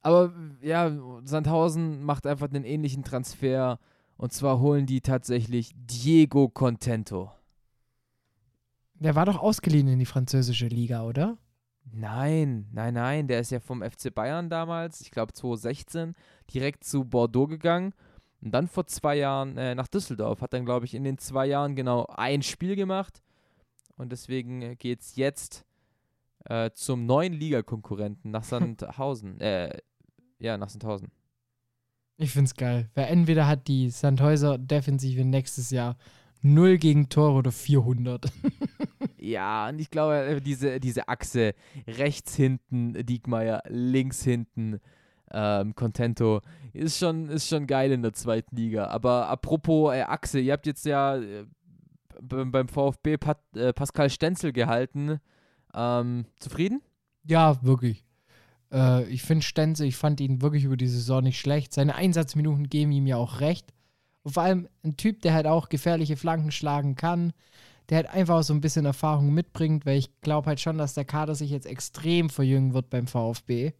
Aber 0.00 0.32
ja, 0.62 0.92
Sandhausen 1.24 2.04
macht 2.04 2.26
einfach 2.26 2.48
den 2.48 2.64
ähnlichen 2.64 3.02
Transfer. 3.02 3.78
Und 4.16 4.32
zwar 4.32 4.60
holen 4.60 4.86
die 4.86 5.00
tatsächlich 5.00 5.72
Diego 5.74 6.48
Contento. 6.48 7.32
Der 8.94 9.14
war 9.14 9.26
doch 9.26 9.38
ausgeliehen 9.38 9.88
in 9.88 9.98
die 9.98 10.06
französische 10.06 10.68
Liga, 10.68 11.04
oder? 11.04 11.36
Nein, 11.92 12.68
nein, 12.72 12.94
nein, 12.94 13.26
der 13.26 13.40
ist 13.40 13.50
ja 13.50 13.58
vom 13.58 13.82
FC 13.82 14.14
Bayern 14.14 14.50
damals, 14.50 15.00
ich 15.00 15.10
glaube 15.10 15.32
2016, 15.32 16.14
direkt 16.52 16.84
zu 16.84 17.04
Bordeaux 17.04 17.46
gegangen 17.46 17.94
und 18.42 18.52
dann 18.52 18.68
vor 18.68 18.86
zwei 18.86 19.16
Jahren 19.16 19.56
äh, 19.56 19.74
nach 19.74 19.88
Düsseldorf. 19.88 20.40
Hat 20.40 20.52
dann, 20.52 20.64
glaube 20.64 20.86
ich, 20.86 20.94
in 20.94 21.04
den 21.04 21.18
zwei 21.18 21.46
Jahren 21.46 21.76
genau 21.76 22.06
ein 22.06 22.42
Spiel 22.42 22.76
gemacht 22.76 23.22
und 23.96 24.12
deswegen 24.12 24.76
geht 24.78 25.00
es 25.00 25.16
jetzt 25.16 25.64
äh, 26.46 26.70
zum 26.72 27.06
neuen 27.06 27.32
Ligakonkurrenten 27.32 28.30
nach 28.30 28.44
Sandhausen. 28.44 29.40
äh, 29.40 29.78
ja, 30.38 30.56
nach 30.56 30.70
Sandhausen. 30.70 31.08
Ich 32.16 32.32
find's 32.32 32.54
geil. 32.54 32.90
Weil 32.94 33.06
entweder 33.06 33.46
hat 33.46 33.68
die 33.68 33.90
Sandhäuser 33.90 34.58
Defensive 34.58 35.24
nächstes 35.24 35.70
Jahr 35.70 35.96
0 36.42 36.78
gegen 36.78 37.08
Tore 37.08 37.38
oder 37.38 37.52
400. 37.52 38.26
Ja, 39.22 39.68
und 39.68 39.78
ich 39.78 39.90
glaube, 39.90 40.16
äh, 40.16 40.40
diese, 40.40 40.80
diese 40.80 41.08
Achse 41.08 41.54
rechts 41.86 42.34
hinten 42.36 42.94
Diekmeyer, 43.04 43.62
links 43.68 44.24
hinten 44.24 44.80
ähm, 45.32 45.74
Contento 45.74 46.40
ist 46.72 46.98
schon, 46.98 47.28
ist 47.28 47.48
schon 47.48 47.66
geil 47.66 47.92
in 47.92 48.02
der 48.02 48.12
zweiten 48.12 48.56
Liga. 48.56 48.86
Aber 48.86 49.28
apropos 49.28 49.94
äh, 49.94 50.02
Achse, 50.02 50.40
ihr 50.40 50.52
habt 50.52 50.66
jetzt 50.66 50.86
ja 50.86 51.16
äh, 51.16 51.46
beim 52.20 52.68
VfB 52.68 53.16
Pat, 53.16 53.40
äh, 53.54 53.72
Pascal 53.72 54.10
Stenzel 54.10 54.52
gehalten. 54.52 55.20
Ähm, 55.74 56.26
zufrieden? 56.38 56.82
ja, 57.24 57.62
wirklich. 57.62 58.04
Äh, 58.72 59.04
ich 59.04 59.22
finde 59.22 59.44
Stenzel, 59.44 59.86
ich 59.86 59.96
fand 59.96 60.20
ihn 60.20 60.42
wirklich 60.42 60.64
über 60.64 60.76
die 60.76 60.88
Saison 60.88 61.22
nicht 61.22 61.38
schlecht. 61.38 61.72
Seine 61.72 61.94
Einsatzminuten 61.94 62.68
geben 62.68 62.92
ihm 62.92 63.06
ja 63.06 63.16
auch 63.16 63.40
recht. 63.40 63.72
Und 64.22 64.32
vor 64.32 64.42
allem 64.42 64.68
ein 64.84 64.96
Typ, 64.96 65.22
der 65.22 65.34
halt 65.34 65.46
auch 65.46 65.68
gefährliche 65.68 66.16
Flanken 66.16 66.50
schlagen 66.50 66.94
kann, 66.94 67.32
der 67.88 67.96
halt 67.96 68.10
einfach 68.10 68.42
so 68.42 68.52
ein 68.54 68.60
bisschen 68.60 68.84
Erfahrung 68.84 69.32
mitbringt, 69.32 69.86
weil 69.86 69.98
ich 69.98 70.20
glaube 70.20 70.46
halt 70.46 70.60
schon, 70.60 70.78
dass 70.78 70.94
der 70.94 71.04
Kader 71.04 71.34
sich 71.34 71.50
jetzt 71.50 71.66
extrem 71.66 72.30
verjüngen 72.30 72.74
wird 72.74 72.90
beim 72.90 73.06
VfB. 73.06 73.72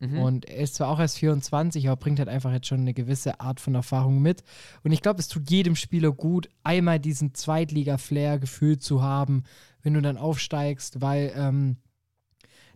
Mhm. 0.00 0.18
Und 0.18 0.48
er 0.48 0.56
ist 0.56 0.74
zwar 0.74 0.88
auch 0.88 0.98
erst 0.98 1.18
24, 1.18 1.86
aber 1.86 1.96
bringt 1.96 2.18
halt 2.18 2.28
einfach 2.28 2.52
jetzt 2.52 2.66
schon 2.66 2.80
eine 2.80 2.94
gewisse 2.94 3.38
Art 3.40 3.60
von 3.60 3.74
Erfahrung 3.74 4.20
mit. 4.20 4.42
Und 4.82 4.92
ich 4.92 5.02
glaube, 5.02 5.20
es 5.20 5.28
tut 5.28 5.50
jedem 5.50 5.76
Spieler 5.76 6.10
gut, 6.10 6.48
einmal 6.64 6.98
diesen 6.98 7.34
Zweitliga-Flair 7.34 8.38
gefühlt 8.38 8.82
zu 8.82 9.02
haben, 9.02 9.44
wenn 9.82 9.94
du 9.94 10.02
dann 10.02 10.16
aufsteigst, 10.16 11.02
weil 11.02 11.32
ähm, 11.36 11.76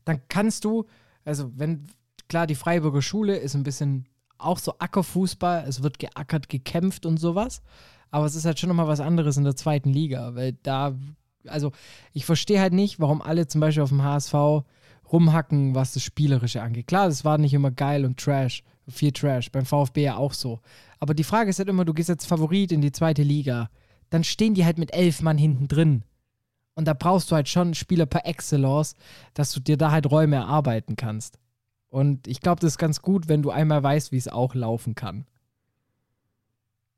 dann 0.05 0.21
kannst 0.29 0.65
du, 0.65 0.85
also 1.25 1.51
wenn, 1.57 1.89
klar, 2.29 2.47
die 2.47 2.55
Freiburger 2.55 3.03
Schule 3.03 3.37
ist 3.37 3.55
ein 3.55 3.63
bisschen 3.63 4.07
auch 4.37 4.59
so 4.59 4.75
Ackerfußball, 4.79 5.65
es 5.67 5.83
wird 5.83 5.99
geackert, 5.99 6.51
gekämpft 6.51 7.07
und 7.07 7.19
sowas, 7.19 7.63
aber 8.11 8.27
es 8.27 8.35
ist 8.35 8.45
halt 8.45 8.59
schon 8.59 8.69
nochmal 8.69 8.89
was 8.89 9.01
anderes 9.01 9.39
in 9.39 9.45
der 9.45 9.57
zweiten 9.57 9.91
Liga, 9.91 10.35
weil 10.35 10.53
da, 10.63 10.95
also 11.47 11.73
ich 12.13 12.27
verstehe 12.27 12.61
halt 12.61 12.75
nicht, 12.75 13.01
warum 13.01 13.23
alle 13.23 13.47
zum 13.47 13.63
Beispiel 13.63 13.83
auf 13.83 13.89
dem 13.89 14.03
HSV 14.03 14.35
rumhacken, 15.15 15.75
was 15.75 15.95
das 15.95 16.03
Spielerische 16.03 16.61
angeht. 16.61 16.89
Klar, 16.89 17.07
das 17.07 17.25
war 17.25 17.39
nicht 17.39 17.55
immer 17.55 17.71
geil 17.71 18.05
und 18.05 18.19
Trash, 18.19 18.65
viel 18.89 19.13
Trash, 19.13 19.51
beim 19.53 19.65
VfB 19.65 20.03
ja 20.03 20.17
auch 20.17 20.33
so. 20.33 20.61
Aber 20.99 21.15
die 21.15 21.25
Frage 21.25 21.51
ist 21.51 21.59
halt 21.59 21.69
immer, 21.69 21.85
du 21.85 21.95
gehst 21.95 22.11
als 22.11 22.27
Favorit 22.27 22.73
in 22.73 22.81
die 22.81 22.93
zweite 22.93 23.23
Liga, 23.23 23.71
dann 24.11 24.25
stehen 24.25 24.55
die 24.55 24.65
halt 24.65 24.77
mit 24.77 24.93
elf 24.93 25.23
Mann 25.23 25.39
hinten 25.39 25.69
drin. 25.69 26.03
Und 26.75 26.89
da 26.89 26.95
brauchst 26.95 27.31
du 27.31 27.37
halt 27.37 27.49
schon 27.49 27.75
Spieler 27.75 28.07
per 28.07 28.27
Excellence, 28.27 28.97
dass 29.33 29.53
du 29.53 29.61
dir 29.61 29.77
da 29.77 29.93
halt 29.93 30.11
Räume 30.11 30.37
erarbeiten 30.37 30.97
kannst. 30.97 31.39
Und 31.89 32.27
ich 32.27 32.41
glaube, 32.41 32.61
das 32.61 32.73
ist 32.73 32.79
ganz 32.79 33.01
gut, 33.01 33.29
wenn 33.29 33.43
du 33.43 33.51
einmal 33.51 33.83
weißt, 33.83 34.11
wie 34.11 34.17
es 34.17 34.27
auch 34.27 34.57
laufen 34.57 34.97
kann. 34.97 35.27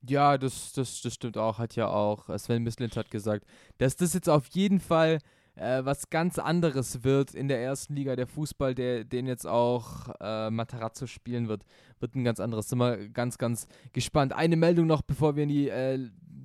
Ja, 0.08 0.38
das, 0.38 0.72
das, 0.72 1.02
das 1.02 1.14
stimmt 1.14 1.36
auch, 1.36 1.58
hat 1.58 1.76
ja 1.76 1.88
auch 1.88 2.30
äh, 2.30 2.38
Sven 2.38 2.62
Mislint 2.62 2.96
hat 2.96 3.10
gesagt, 3.10 3.44
dass 3.76 3.96
das 3.96 4.14
jetzt 4.14 4.28
auf 4.28 4.46
jeden 4.48 4.80
Fall 4.80 5.18
äh, 5.57 5.84
was 5.84 6.11
ganz 6.11 6.38
anderes 6.38 7.02
wird 7.02 7.34
in 7.34 7.48
der 7.48 7.61
ersten 7.61 7.94
Liga. 7.94 8.14
Der 8.16 8.26
Fußball, 8.26 8.74
der, 8.74 9.04
den 9.04 9.26
jetzt 9.26 9.46
auch 9.46 10.09
äh, 10.20 10.50
Matarazzo 10.50 11.07
spielen 11.07 11.48
wird, 11.48 11.64
wird 11.98 12.14
ein 12.14 12.24
ganz 12.24 12.40
anderes. 12.40 12.68
Sind 12.68 12.78
wir 12.78 13.09
ganz, 13.09 13.38
ganz 13.38 13.66
gespannt. 13.92 14.32
Eine 14.32 14.57
Meldung 14.57 14.86
noch, 14.86 15.02
bevor 15.02 15.34
wir 15.36 15.42
in 15.44 15.48
die 15.48 15.68
äh, 15.68 15.98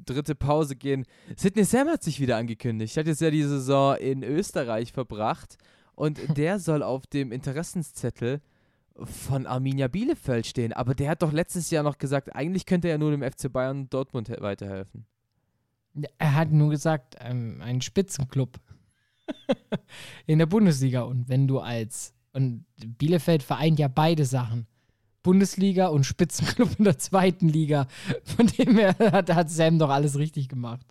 dritte 0.06 0.34
Pause 0.36 0.76
gehen. 0.76 1.06
Sidney 1.36 1.64
Sam 1.64 1.88
hat 1.90 2.04
sich 2.04 2.20
wieder 2.20 2.38
angekündigt. 2.38 2.98
Hat 2.98 3.08
jetzt 3.08 3.22
ja 3.22 3.30
die 3.32 3.44
Saison 3.44 3.96
in 3.98 4.24
Österreich 4.24 4.92
verbracht 4.92 5.58
und 5.94 6.20
der 6.38 6.60
soll 6.60 6.82
auf 6.82 7.06
dem 7.08 7.32
Interessenszettel 7.32 8.42
von 8.96 9.46
Arminia 9.48 9.88
Bielefeld 9.88 10.46
stehen. 10.46 10.74
Aber 10.74 10.94
der 10.96 11.10
hat 11.10 11.22
doch 11.22 11.32
letztes 11.32 11.70
Jahr 11.72 11.84
noch 11.84 11.98
gesagt, 11.98 12.36
eigentlich 12.36 12.66
könnte 12.66 12.88
er 12.90 12.98
nur 12.98 13.12
dem 13.12 13.24
FC 13.24 13.52
Bayern 13.52 13.90
Dortmund 13.90 14.28
he- 14.30 14.40
weiterhelfen. 14.42 15.06
Er 16.18 16.36
hat 16.36 16.52
nur 16.52 16.70
gesagt, 16.70 17.16
ähm, 17.20 17.60
ein 17.62 17.82
Spitzenclub 17.82 18.58
in 20.26 20.40
der 20.40 20.46
Bundesliga. 20.46 21.02
Und 21.02 21.30
wenn 21.30 21.48
du 21.48 21.60
als, 21.60 22.14
und 22.34 22.66
Bielefeld 22.98 23.44
vereint 23.44 23.80
ja 23.80 23.88
beide 23.88 24.26
Sachen. 24.26 24.68
Bundesliga 25.24 25.88
und 25.88 26.06
Spitzenclub 26.06 26.70
in 26.80 26.86
der 26.86 26.98
zweiten 26.98 27.48
Liga. 27.48 27.88
Von 28.24 28.48
dem 28.48 28.78
her 28.78 28.96
hat, 29.00 29.34
hat 29.34 29.50
Sam 29.50 29.78
doch 29.78 29.90
alles 29.90 30.18
richtig 30.18 30.50
gemacht. 30.50 30.86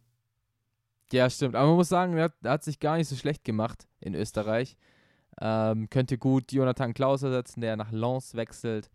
Ja, 1.12 1.28
stimmt. 1.28 1.56
Aber 1.56 1.68
man 1.68 1.76
muss 1.76 1.88
sagen, 1.88 2.16
er 2.16 2.24
hat, 2.24 2.34
er 2.42 2.52
hat 2.52 2.64
sich 2.64 2.78
gar 2.78 2.96
nicht 2.96 3.08
so 3.08 3.16
schlecht 3.16 3.44
gemacht 3.44 3.88
in 3.98 4.14
Österreich. 4.14 4.76
Ähm, 5.40 5.88
könnte 5.90 6.18
gut 6.18 6.52
Jonathan 6.52 6.94
Klaus 6.94 7.22
ersetzen, 7.22 7.60
der 7.60 7.76
nach 7.76 7.90
Lens 7.90 8.34
wechselt. 8.34 8.90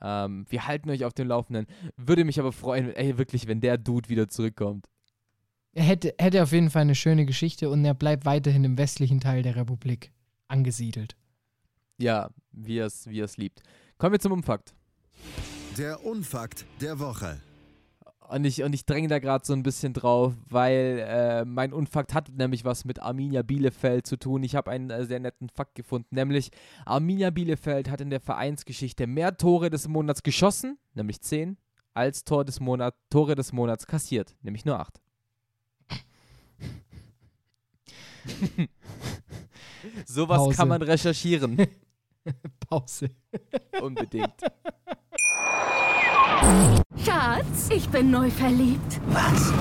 Ähm, 0.00 0.46
wir 0.48 0.66
halten 0.66 0.90
euch 0.90 1.04
auf 1.04 1.14
dem 1.14 1.28
Laufenden. 1.28 1.66
Würde 1.96 2.24
mich 2.24 2.38
aber 2.38 2.52
freuen, 2.52 2.94
ey, 2.94 3.18
wirklich, 3.18 3.48
wenn 3.48 3.60
der 3.60 3.78
Dude 3.78 4.08
wieder 4.08 4.28
zurückkommt. 4.28 4.86
Er 5.78 5.84
hätte, 5.84 6.12
hätte 6.18 6.42
auf 6.42 6.50
jeden 6.50 6.70
Fall 6.70 6.82
eine 6.82 6.96
schöne 6.96 7.24
Geschichte 7.24 7.70
und 7.70 7.84
er 7.84 7.94
bleibt 7.94 8.26
weiterhin 8.26 8.64
im 8.64 8.76
westlichen 8.76 9.20
Teil 9.20 9.42
der 9.42 9.54
Republik 9.54 10.10
angesiedelt. 10.48 11.14
Ja, 11.98 12.30
wie 12.50 12.78
er 12.78 12.86
es 12.86 13.08
wie 13.08 13.20
er's 13.20 13.36
liebt. 13.36 13.62
Kommen 13.96 14.10
wir 14.10 14.18
zum 14.18 14.32
Umfakt. 14.32 14.74
Der 15.76 16.04
Unfakt 16.04 16.66
der 16.80 16.98
Woche. 16.98 17.40
Und 18.28 18.44
ich, 18.44 18.64
und 18.64 18.72
ich 18.72 18.86
dränge 18.86 19.06
da 19.06 19.20
gerade 19.20 19.46
so 19.46 19.52
ein 19.52 19.62
bisschen 19.62 19.92
drauf, 19.92 20.34
weil 20.48 20.98
äh, 21.06 21.44
mein 21.44 21.72
Unfakt 21.72 22.12
hat 22.12 22.28
nämlich 22.28 22.64
was 22.64 22.84
mit 22.84 23.00
Arminia 23.00 23.42
Bielefeld 23.42 24.04
zu 24.04 24.16
tun. 24.16 24.42
Ich 24.42 24.56
habe 24.56 24.72
einen 24.72 24.90
äh, 24.90 25.04
sehr 25.04 25.20
netten 25.20 25.48
Fakt 25.48 25.76
gefunden, 25.76 26.12
nämlich 26.12 26.50
Arminia 26.86 27.30
Bielefeld 27.30 27.88
hat 27.88 28.00
in 28.00 28.10
der 28.10 28.20
Vereinsgeschichte 28.20 29.06
mehr 29.06 29.36
Tore 29.36 29.70
des 29.70 29.86
Monats 29.86 30.24
geschossen, 30.24 30.76
nämlich 30.94 31.20
10, 31.20 31.56
als 31.94 32.24
Tor 32.24 32.44
des 32.44 32.58
Monat, 32.58 32.96
Tore 33.10 33.36
des 33.36 33.52
Monats 33.52 33.86
kassiert, 33.86 34.34
nämlich 34.42 34.64
nur 34.64 34.80
8. 34.80 35.00
Sowas 40.06 40.38
Pause. 40.38 40.56
kann 40.56 40.68
man 40.68 40.82
recherchieren. 40.82 41.56
Pause. 42.68 43.10
Unbedingt. 43.80 44.34
Schatz, 47.04 47.68
ich 47.70 47.88
bin 47.88 48.10
neu 48.10 48.30
verliebt. 48.30 49.00
Was? 49.08 49.52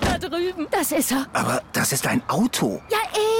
Da 0.00 0.18
drüben. 0.18 0.66
Das 0.70 0.92
ist 0.92 1.12
er. 1.12 1.26
Aber 1.32 1.62
das 1.72 1.92
ist 1.92 2.06
ein 2.06 2.22
Auto. 2.28 2.80
Ja, 2.90 2.98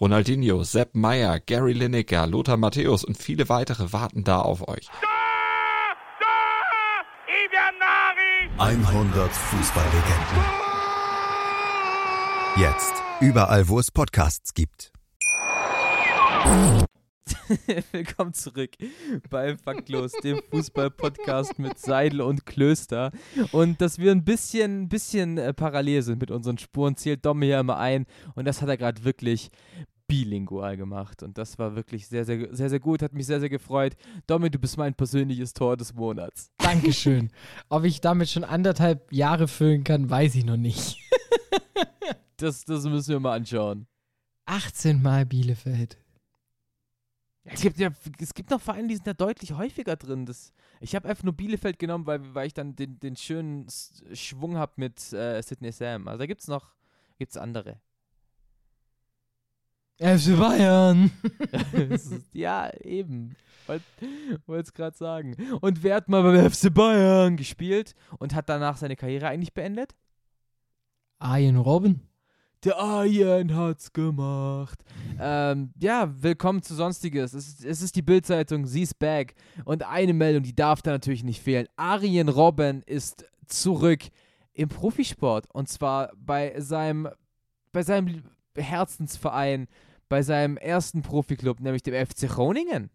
Ronaldinho, 0.00 0.62
Sepp 0.62 0.94
Meyer, 0.94 1.40
Gary 1.40 1.72
Lineker, 1.72 2.28
Lothar 2.28 2.56
Matthäus 2.56 3.02
und 3.04 3.18
viele 3.18 3.48
weitere 3.48 3.92
warten 3.92 4.22
da 4.22 4.40
auf 4.40 4.68
euch. 4.68 4.88
100 8.58 9.32
Fußballlegenden. 9.32 10.44
Jetzt. 12.56 12.94
Überall, 13.20 13.68
wo 13.68 13.80
es 13.80 13.90
Podcasts 13.90 14.54
gibt. 14.54 14.92
Willkommen 17.92 18.34
zurück 18.34 18.70
bei 19.30 19.56
Faktlos, 19.56 20.12
dem 20.22 20.40
Fußball-Podcast 20.50 21.58
mit 21.58 21.78
Seidel 21.78 22.20
und 22.20 22.46
Klöster. 22.46 23.10
Und 23.52 23.80
dass 23.80 23.98
wir 23.98 24.12
ein 24.12 24.24
bisschen, 24.24 24.88
bisschen 24.88 25.38
äh, 25.38 25.54
parallel 25.54 26.02
sind 26.02 26.20
mit 26.20 26.30
unseren 26.30 26.58
Spuren, 26.58 26.96
zählt 26.96 27.24
Dom 27.24 27.42
hier 27.42 27.60
immer 27.60 27.78
ein. 27.78 28.06
Und 28.34 28.44
das 28.44 28.60
hat 28.60 28.68
er 28.68 28.76
gerade 28.76 29.04
wirklich 29.04 29.50
bilingual 30.08 30.76
gemacht. 30.76 31.22
Und 31.22 31.38
das 31.38 31.58
war 31.58 31.76
wirklich 31.76 32.08
sehr, 32.08 32.24
sehr, 32.24 32.52
sehr, 32.54 32.70
sehr 32.70 32.80
gut. 32.80 33.02
Hat 33.02 33.12
mich 33.12 33.26
sehr, 33.26 33.38
sehr 33.38 33.50
gefreut. 33.50 33.94
Domi, 34.26 34.50
du 34.50 34.58
bist 34.58 34.76
mein 34.76 34.94
persönliches 34.94 35.52
Tor 35.52 35.76
des 35.76 35.94
Monats. 35.94 36.50
Dankeschön. 36.58 37.30
Ob 37.68 37.84
ich 37.84 38.00
damit 38.00 38.28
schon 38.28 38.42
anderthalb 38.42 39.12
Jahre 39.12 39.46
füllen 39.46 39.84
kann, 39.84 40.10
weiß 40.10 40.34
ich 40.34 40.44
noch 40.44 40.56
nicht. 40.56 40.98
das, 42.38 42.64
das 42.64 42.84
müssen 42.84 43.10
wir 43.10 43.20
mal 43.20 43.36
anschauen. 43.36 43.86
18 44.46 45.00
Mal 45.00 45.26
Bielefeld. 45.26 45.98
Es 47.44 47.60
gibt 47.62 47.78
ja, 47.78 47.90
es 48.20 48.34
gibt 48.34 48.50
noch 48.50 48.60
Vereine, 48.60 48.88
die 48.88 48.94
sind 48.94 49.06
da 49.06 49.14
deutlich 49.14 49.52
häufiger 49.52 49.96
drin. 49.96 50.26
Das, 50.26 50.52
ich 50.80 50.94
habe 50.94 51.08
einfach 51.08 51.24
nur 51.24 51.32
Bielefeld 51.34 51.78
genommen, 51.78 52.06
weil, 52.06 52.34
weil 52.34 52.46
ich 52.46 52.54
dann 52.54 52.76
den, 52.76 52.98
den 53.00 53.16
schönen 53.16 53.66
Schwung 54.12 54.56
habe 54.56 54.72
mit 54.76 55.12
äh, 55.12 55.40
Sidney 55.42 55.72
Sam. 55.72 56.08
Also 56.08 56.18
da 56.18 56.26
gibt 56.26 56.40
es 56.40 56.48
noch 56.48 56.74
gibt's 57.18 57.36
andere. 57.36 57.80
FC 59.98 60.38
Bayern. 60.38 61.10
ja, 62.32 62.70
eben. 62.82 63.34
Wollte 64.46 64.68
es 64.68 64.72
gerade 64.72 64.96
sagen. 64.96 65.36
Und 65.60 65.82
wer 65.82 65.96
hat 65.96 66.08
mal 66.08 66.22
beim 66.22 66.50
FC 66.50 66.72
Bayern 66.72 67.36
gespielt 67.36 67.94
und 68.18 68.34
hat 68.34 68.48
danach 68.48 68.76
seine 68.76 68.94
Karriere 68.94 69.26
eigentlich 69.26 69.52
beendet? 69.52 69.94
Arjen 71.18 71.56
Robben. 71.56 72.08
Der 72.64 72.76
Arjen 72.78 73.54
hat's 73.56 73.92
gemacht. 73.92 74.84
Ähm, 75.20 75.72
ja, 75.80 76.08
willkommen 76.22 76.62
zu 76.62 76.74
Sonstiges. 76.74 77.34
Es 77.34 77.48
ist, 77.48 77.64
es 77.64 77.82
ist 77.82 77.96
die 77.96 78.02
Bildzeitung, 78.02 78.66
sie 78.66 78.82
ist 78.82 78.98
back. 78.98 79.34
Und 79.64 79.84
eine 79.84 80.12
Meldung, 80.12 80.44
die 80.44 80.54
darf 80.54 80.80
da 80.80 80.92
natürlich 80.92 81.24
nicht 81.24 81.42
fehlen. 81.42 81.66
Arjen 81.76 82.28
Robben 82.28 82.82
ist 82.82 83.26
zurück 83.46 84.02
im 84.52 84.68
Profisport. 84.68 85.46
Und 85.52 85.68
zwar 85.68 86.12
bei 86.16 86.54
seinem, 86.60 87.08
bei 87.72 87.82
seinem 87.82 88.22
Herzensverein, 88.56 89.66
bei 90.08 90.22
seinem 90.22 90.56
ersten 90.56 91.02
Profiklub, 91.02 91.60
nämlich 91.60 91.82
dem 91.82 91.94
FC 91.94 92.28
Groningen. 92.28 92.90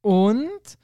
Und 0.00 0.78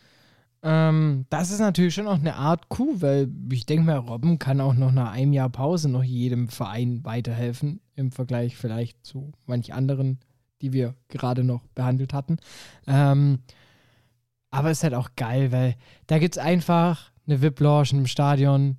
ähm, 0.63 1.27
das 1.29 1.51
ist 1.51 1.61
natürlich 1.61 1.95
schon 1.95 2.09
auch 2.09 2.19
eine 2.19 2.37
Art 2.37 2.71
Coup, 2.71 3.03
weil 3.03 3.31
ich 3.53 3.67
denke 3.67 3.85
mal, 3.85 3.99
Robben 3.99 4.39
kann 4.39 4.63
auch 4.63 4.75
noch 4.75 4.93
nach 4.93 5.13
einem 5.13 5.35
Jahr 5.35 5.51
Pause 5.51 5.91
noch 5.91 6.03
jedem 6.03 6.49
Verein 6.49 7.05
weiterhelfen, 7.05 7.81
im 7.97 8.11
Vergleich 8.13 8.57
vielleicht 8.57 9.05
zu 9.05 9.33
manch 9.47 9.75
anderen, 9.75 10.21
die 10.63 10.73
wir 10.73 10.95
gerade 11.09 11.45
noch 11.45 11.67
behandelt 11.75 12.15
hatten. 12.15 12.39
Ähm, 12.87 13.41
aber 14.51 14.71
es 14.71 14.79
ist 14.79 14.85
halt 14.85 14.95
auch 14.95 15.11
geil, 15.17 15.53
weil 15.53 15.77
da 16.07 16.19
gibt 16.19 16.37
es 16.37 16.43
einfach 16.43 17.11
eine 17.27 17.43
VIP-Lounge 17.43 17.91
im 17.93 18.07
Stadion, 18.07 18.79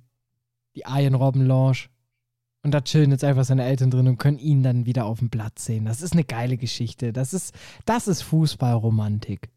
die 0.74 0.84
Iron 0.86 1.14
Robben 1.14 1.46
Lounge. 1.46 1.88
Und 2.66 2.72
da 2.72 2.80
chillen 2.80 3.12
jetzt 3.12 3.22
einfach 3.22 3.44
seine 3.44 3.64
Eltern 3.64 3.92
drin 3.92 4.08
und 4.08 4.18
können 4.18 4.40
ihn 4.40 4.64
dann 4.64 4.86
wieder 4.86 5.06
auf 5.06 5.20
dem 5.20 5.30
Platz 5.30 5.66
sehen. 5.66 5.84
Das 5.84 6.02
ist 6.02 6.14
eine 6.14 6.24
geile 6.24 6.56
Geschichte. 6.56 7.12
Das 7.12 7.32
ist, 7.32 7.54
das 7.84 8.08
ist 8.08 8.22
Fußballromantik. 8.22 9.50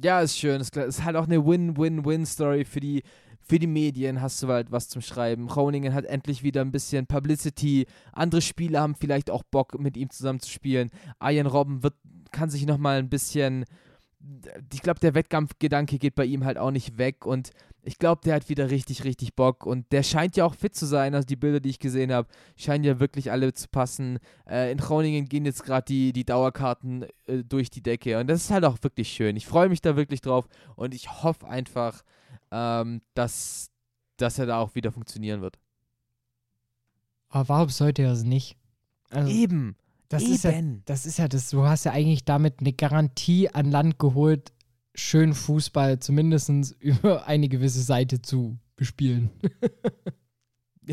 Ja, 0.00 0.20
ist 0.20 0.38
schön. 0.38 0.60
Es 0.60 0.68
ist 0.68 1.04
halt 1.04 1.16
auch 1.16 1.24
eine 1.24 1.44
Win-Win-Win-Story 1.44 2.64
für 2.64 2.78
die, 2.78 3.02
für 3.40 3.58
die 3.58 3.66
Medien. 3.66 4.20
Hast 4.20 4.40
du 4.44 4.46
halt 4.46 4.70
was 4.70 4.88
zum 4.88 5.02
Schreiben. 5.02 5.48
Groningen 5.48 5.92
hat 5.92 6.04
endlich 6.04 6.44
wieder 6.44 6.60
ein 6.60 6.70
bisschen 6.70 7.08
Publicity. 7.08 7.86
Andere 8.12 8.40
Spieler 8.40 8.80
haben 8.80 8.94
vielleicht 8.94 9.28
auch 9.28 9.42
Bock, 9.50 9.80
mit 9.80 9.96
ihm 9.96 10.10
zusammen 10.10 10.38
zu 10.38 10.48
spielen. 10.48 10.90
Ian 11.20 11.48
Robben 11.48 11.82
wird, 11.82 11.94
kann 12.30 12.48
sich 12.48 12.64
nochmal 12.64 13.00
ein 13.00 13.08
bisschen. 13.08 13.64
Ich 14.72 14.82
glaube, 14.82 15.00
der 15.00 15.14
Wettkampfgedanke 15.14 15.98
geht 15.98 16.14
bei 16.14 16.24
ihm 16.24 16.44
halt 16.44 16.58
auch 16.58 16.70
nicht 16.70 16.98
weg 16.98 17.26
und 17.26 17.50
ich 17.82 17.98
glaube, 17.98 18.20
der 18.24 18.34
hat 18.34 18.48
wieder 18.48 18.70
richtig, 18.70 19.04
richtig 19.04 19.34
Bock 19.34 19.64
und 19.64 19.92
der 19.92 20.02
scheint 20.02 20.36
ja 20.36 20.44
auch 20.44 20.54
fit 20.54 20.74
zu 20.74 20.86
sein. 20.86 21.14
Also 21.14 21.26
die 21.26 21.36
Bilder, 21.36 21.60
die 21.60 21.70
ich 21.70 21.78
gesehen 21.78 22.12
habe, 22.12 22.28
scheinen 22.56 22.82
ja 22.82 22.98
wirklich 22.98 23.30
alle 23.30 23.52
zu 23.52 23.68
passen. 23.68 24.18
Äh, 24.48 24.72
in 24.72 24.78
Groningen 24.78 25.26
gehen 25.26 25.44
jetzt 25.44 25.62
gerade 25.62 25.84
die, 25.84 26.12
die 26.12 26.24
Dauerkarten 26.24 27.06
äh, 27.26 27.44
durch 27.44 27.70
die 27.70 27.82
Decke 27.82 28.18
und 28.18 28.26
das 28.26 28.42
ist 28.42 28.50
halt 28.50 28.64
auch 28.64 28.78
wirklich 28.82 29.08
schön. 29.10 29.36
Ich 29.36 29.46
freue 29.46 29.68
mich 29.68 29.82
da 29.82 29.94
wirklich 29.96 30.20
drauf 30.20 30.48
und 30.74 30.94
ich 30.94 31.22
hoffe 31.22 31.46
einfach, 31.46 32.02
ähm, 32.50 33.02
dass, 33.14 33.70
dass 34.16 34.38
er 34.38 34.46
da 34.46 34.58
auch 34.58 34.74
wieder 34.74 34.90
funktionieren 34.90 35.40
wird. 35.40 35.58
Aber 37.28 37.48
warum 37.48 37.68
sollte 37.68 38.02
er 38.02 38.12
es 38.12 38.24
nicht? 38.24 38.56
Also, 39.10 39.30
Eben. 39.30 39.76
Das 40.08 40.22
Eben. 40.22 40.32
ist 40.32 40.44
ja, 40.44 40.52
das 40.84 41.06
ist 41.06 41.18
ja 41.18 41.28
das. 41.28 41.50
Du 41.50 41.64
hast 41.64 41.84
ja 41.84 41.92
eigentlich 41.92 42.24
damit 42.24 42.60
eine 42.60 42.72
Garantie 42.72 43.48
an 43.48 43.70
Land 43.70 43.98
geholt, 43.98 44.52
schön 44.94 45.34
Fußball 45.34 45.98
zumindest 45.98 46.50
über 46.80 47.26
eine 47.26 47.48
gewisse 47.48 47.82
Seite 47.82 48.22
zu 48.22 48.58
bespielen. 48.76 49.30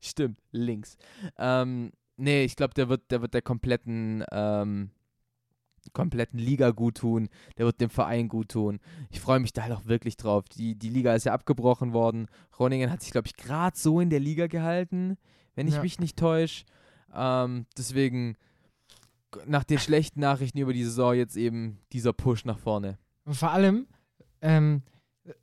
Stimmt, 0.00 0.38
links. 0.50 0.96
Ähm, 1.38 1.92
nee, 2.16 2.44
ich 2.44 2.56
glaube, 2.56 2.74
der 2.74 2.88
wird, 2.88 3.10
der 3.10 3.22
wird 3.22 3.34
der 3.34 3.42
kompletten, 3.42 4.24
ähm, 4.32 4.90
kompletten 5.92 6.38
Liga 6.38 6.70
gut 6.70 6.98
tun. 6.98 7.28
Der 7.58 7.66
wird 7.66 7.80
dem 7.80 7.90
Verein 7.90 8.28
gut 8.28 8.50
tun. 8.50 8.80
Ich 9.10 9.20
freue 9.20 9.40
mich 9.40 9.52
da 9.52 9.62
halt 9.62 9.72
auch 9.72 9.86
wirklich 9.86 10.16
drauf. 10.16 10.44
Die, 10.48 10.74
die 10.74 10.88
Liga 10.88 11.14
ist 11.14 11.24
ja 11.24 11.32
abgebrochen 11.32 11.92
worden. 11.92 12.26
Groningen 12.50 12.90
hat 12.90 13.02
sich, 13.02 13.12
glaube 13.12 13.28
ich, 13.28 13.36
gerade 13.36 13.76
so 13.76 14.00
in 14.00 14.10
der 14.10 14.20
Liga 14.20 14.46
gehalten, 14.48 15.16
wenn 15.54 15.68
ich 15.68 15.74
ja. 15.74 15.82
mich 15.82 16.00
nicht 16.00 16.18
täusche. 16.18 16.64
Ähm, 17.16 17.66
deswegen 17.76 18.36
nach 19.46 19.64
den 19.64 19.78
schlechten 19.78 20.20
Nachrichten 20.20 20.58
über 20.58 20.72
die 20.72 20.84
Saison 20.84 21.14
jetzt 21.14 21.36
eben 21.36 21.78
dieser 21.92 22.12
Push 22.12 22.44
nach 22.44 22.58
vorne. 22.58 22.98
Und 23.24 23.34
vor 23.34 23.50
allem, 23.50 23.86
ähm, 24.40 24.82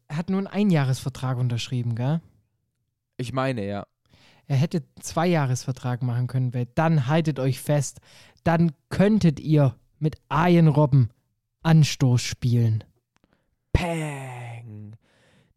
hat 0.09 0.29
nur 0.29 0.39
einen 0.39 0.47
Einjahresvertrag 0.47 1.37
unterschrieben, 1.37 1.95
gell? 1.95 2.21
Ich 3.17 3.33
meine, 3.33 3.65
ja. 3.65 3.85
Er 4.47 4.55
hätte 4.57 4.77
einen 4.77 5.03
Zweijahresvertrag 5.03 6.03
machen 6.03 6.27
können, 6.27 6.53
weil 6.53 6.67
dann 6.75 7.07
haltet 7.07 7.39
euch 7.39 7.59
fest, 7.59 7.99
dann 8.43 8.71
könntet 8.89 9.39
ihr 9.39 9.75
mit 9.99 10.17
Arjen 10.29 10.67
Robben 10.67 11.09
Anstoß 11.63 12.21
spielen. 12.21 12.83
Peng! 13.71 14.95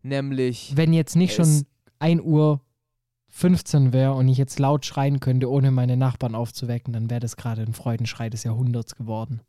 Nämlich. 0.02 0.72
Wenn 0.76 0.92
jetzt 0.92 1.16
nicht 1.16 1.34
schon 1.34 1.66
1 1.98 2.22
Uhr 2.22 2.60
15 3.36 3.92
wäre 3.92 4.14
und 4.14 4.28
ich 4.28 4.38
jetzt 4.38 4.58
laut 4.58 4.86
schreien 4.86 5.20
könnte, 5.20 5.50
ohne 5.50 5.70
meine 5.70 5.98
Nachbarn 5.98 6.34
aufzuwecken, 6.34 6.94
dann 6.94 7.10
wäre 7.10 7.20
das 7.20 7.36
gerade 7.36 7.60
ein 7.60 7.74
Freudenschrei 7.74 8.30
des 8.30 8.44
Jahrhunderts 8.44 8.96
geworden. 8.96 9.42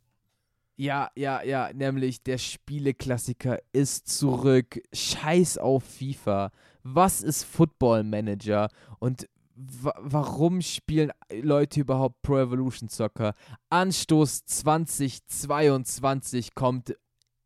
Ja, 0.76 1.10
ja, 1.16 1.42
ja, 1.42 1.72
nämlich 1.72 2.22
der 2.22 2.36
Spieleklassiker 2.36 3.60
ist 3.72 4.06
zurück. 4.06 4.78
Scheiß 4.92 5.56
auf 5.56 5.84
FIFA. 5.84 6.52
Was 6.82 7.22
ist 7.22 7.44
Football 7.44 8.04
Manager? 8.04 8.68
Und 8.98 9.26
warum 9.54 10.60
spielen 10.60 11.10
Leute 11.40 11.80
überhaupt 11.80 12.20
Pro 12.20 12.36
Evolution 12.36 12.90
Soccer? 12.90 13.32
Anstoß 13.70 14.44
2022 14.44 16.54
kommt 16.54 16.94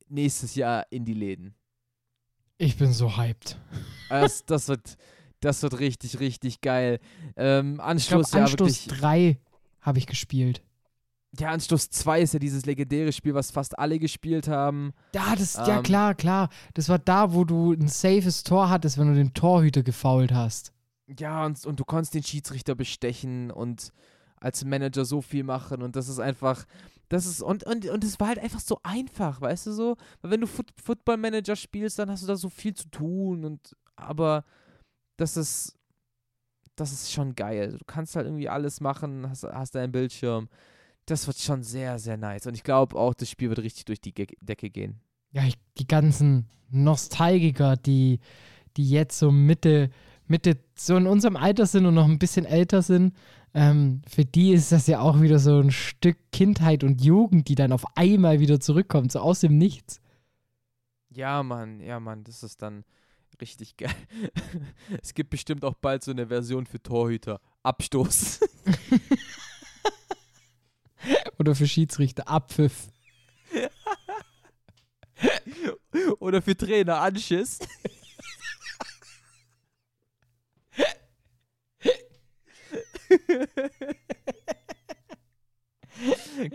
nächstes 0.08 0.56
Jahr 0.56 0.86
in 0.90 1.04
die 1.04 1.14
Läden. 1.14 1.54
Ich 2.58 2.76
bin 2.76 2.92
so 2.92 3.16
hyped. 3.16 3.60
Das, 4.08 4.44
das, 4.44 4.66
wird, 4.68 4.96
das 5.42 5.62
wird 5.62 5.78
richtig, 5.78 6.20
richtig 6.20 6.60
geil. 6.60 7.00
Ähm, 7.36 7.80
Anstoß, 7.80 8.26
ich 8.26 8.30
glaub, 8.32 8.42
Anstoß 8.42 8.86
ja, 8.86 8.94
3 8.96 9.40
habe 9.80 9.98
ich 9.98 10.06
gespielt. 10.06 10.62
Ja, 11.38 11.50
Anstoß 11.50 11.90
2 11.90 12.20
ist 12.20 12.34
ja 12.34 12.38
dieses 12.38 12.66
legendäre 12.66 13.12
Spiel, 13.12 13.34
was 13.34 13.50
fast 13.50 13.78
alle 13.78 13.98
gespielt 13.98 14.48
haben. 14.48 14.92
Ja, 15.14 15.34
das, 15.36 15.56
ähm, 15.56 15.64
ja 15.66 15.82
klar, 15.82 16.14
klar. 16.14 16.48
Das 16.74 16.88
war 16.88 16.98
da, 16.98 17.32
wo 17.32 17.44
du 17.44 17.72
ein 17.72 17.88
safes 17.88 18.44
Tor 18.44 18.68
hattest, 18.68 18.98
wenn 18.98 19.08
du 19.08 19.14
den 19.14 19.34
Torhüter 19.34 19.82
gefault 19.82 20.32
hast. 20.32 20.72
Ja, 21.18 21.44
und, 21.44 21.64
und 21.66 21.80
du 21.80 21.84
konntest 21.84 22.14
den 22.14 22.22
Schiedsrichter 22.22 22.74
bestechen 22.74 23.50
und 23.50 23.92
als 24.36 24.64
Manager 24.64 25.04
so 25.04 25.22
viel 25.22 25.44
machen 25.44 25.82
und 25.82 25.94
das 25.96 26.08
ist 26.08 26.18
einfach, 26.18 26.64
das 27.08 27.26
ist, 27.26 27.42
und, 27.42 27.64
und, 27.64 27.86
und 27.86 28.04
es 28.04 28.18
war 28.18 28.28
halt 28.28 28.38
einfach 28.38 28.60
so 28.60 28.78
einfach, 28.82 29.40
weißt 29.40 29.66
du 29.66 29.72
so? 29.72 29.96
Weil 30.20 30.32
wenn 30.32 30.40
du 30.40 30.46
Foot, 30.46 30.72
Football 30.82 31.16
Manager 31.16 31.56
spielst, 31.56 31.98
dann 31.98 32.10
hast 32.10 32.22
du 32.22 32.26
da 32.26 32.36
so 32.36 32.48
viel 32.48 32.74
zu 32.74 32.88
tun 32.90 33.44
und, 33.44 33.76
aber 33.96 34.44
das 35.22 35.36
ist, 35.36 35.78
das 36.76 36.92
ist 36.92 37.12
schon 37.12 37.34
geil. 37.34 37.76
Du 37.78 37.84
kannst 37.86 38.16
halt 38.16 38.26
irgendwie 38.26 38.48
alles 38.48 38.80
machen, 38.80 39.28
hast, 39.28 39.44
hast 39.44 39.74
deinen 39.74 39.92
Bildschirm 39.92 40.48
das 41.06 41.26
wird 41.26 41.38
schon 41.38 41.62
sehr, 41.62 41.98
sehr 41.98 42.16
nice. 42.16 42.46
Und 42.46 42.54
ich 42.54 42.62
glaube 42.62 42.96
auch, 42.96 43.14
das 43.14 43.30
Spiel 43.30 43.48
wird 43.48 43.60
richtig 43.60 43.84
durch 43.86 44.00
die 44.00 44.14
Ge 44.14 44.26
Decke 44.40 44.70
gehen. 44.70 45.00
Ja, 45.32 45.44
ich, 45.44 45.56
die 45.78 45.86
ganzen 45.86 46.48
Nostalgiker, 46.70 47.76
die, 47.76 48.20
die 48.76 48.88
jetzt 48.88 49.18
so 49.18 49.30
Mitte, 49.30 49.90
Mitte, 50.26 50.58
so 50.74 50.96
in 50.96 51.06
unserem 51.06 51.36
Alter 51.36 51.66
sind 51.66 51.86
und 51.86 51.94
noch 51.94 52.08
ein 52.08 52.18
bisschen 52.18 52.44
älter 52.44 52.82
sind, 52.82 53.14
ähm, 53.54 54.02
für 54.08 54.24
die 54.24 54.52
ist 54.52 54.72
das 54.72 54.86
ja 54.86 55.00
auch 55.00 55.20
wieder 55.20 55.38
so 55.38 55.58
ein 55.58 55.70
Stück 55.70 56.16
Kindheit 56.30 56.84
und 56.84 57.02
Jugend, 57.02 57.48
die 57.48 57.54
dann 57.54 57.72
auf 57.72 57.84
einmal 57.96 58.40
wieder 58.40 58.60
zurückkommt, 58.60 59.12
so 59.12 59.20
aus 59.20 59.40
dem 59.40 59.58
Nichts. 59.58 60.00
Ja, 61.10 61.42
Mann, 61.42 61.80
ja, 61.80 62.00
Mann, 62.00 62.24
das 62.24 62.42
ist 62.42 62.62
dann 62.62 62.84
richtig 63.42 63.76
geil. 63.76 63.94
es 65.02 65.12
gibt 65.12 65.30
bestimmt 65.30 65.64
auch 65.64 65.74
bald 65.74 66.02
so 66.02 66.12
eine 66.12 66.28
Version 66.28 66.66
für 66.66 66.82
Torhüter. 66.82 67.40
Abstoß. 67.62 68.40
Oder 71.38 71.54
für 71.54 71.66
Schiedsrichter 71.66 72.28
Abpfiff. 72.28 72.88
Oder 76.20 76.40
für 76.40 76.56
Trainer 76.56 77.00
Anschiss. 77.00 77.58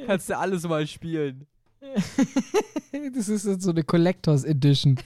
Kannst 0.06 0.30
du 0.30 0.38
alles 0.38 0.64
mal 0.64 0.86
spielen. 0.88 1.48
Das 3.16 3.30
ist 3.30 3.46
jetzt 3.46 3.64
so 3.64 3.72
eine 3.72 3.84
Collectors 3.84 4.44
Edition. 4.44 5.00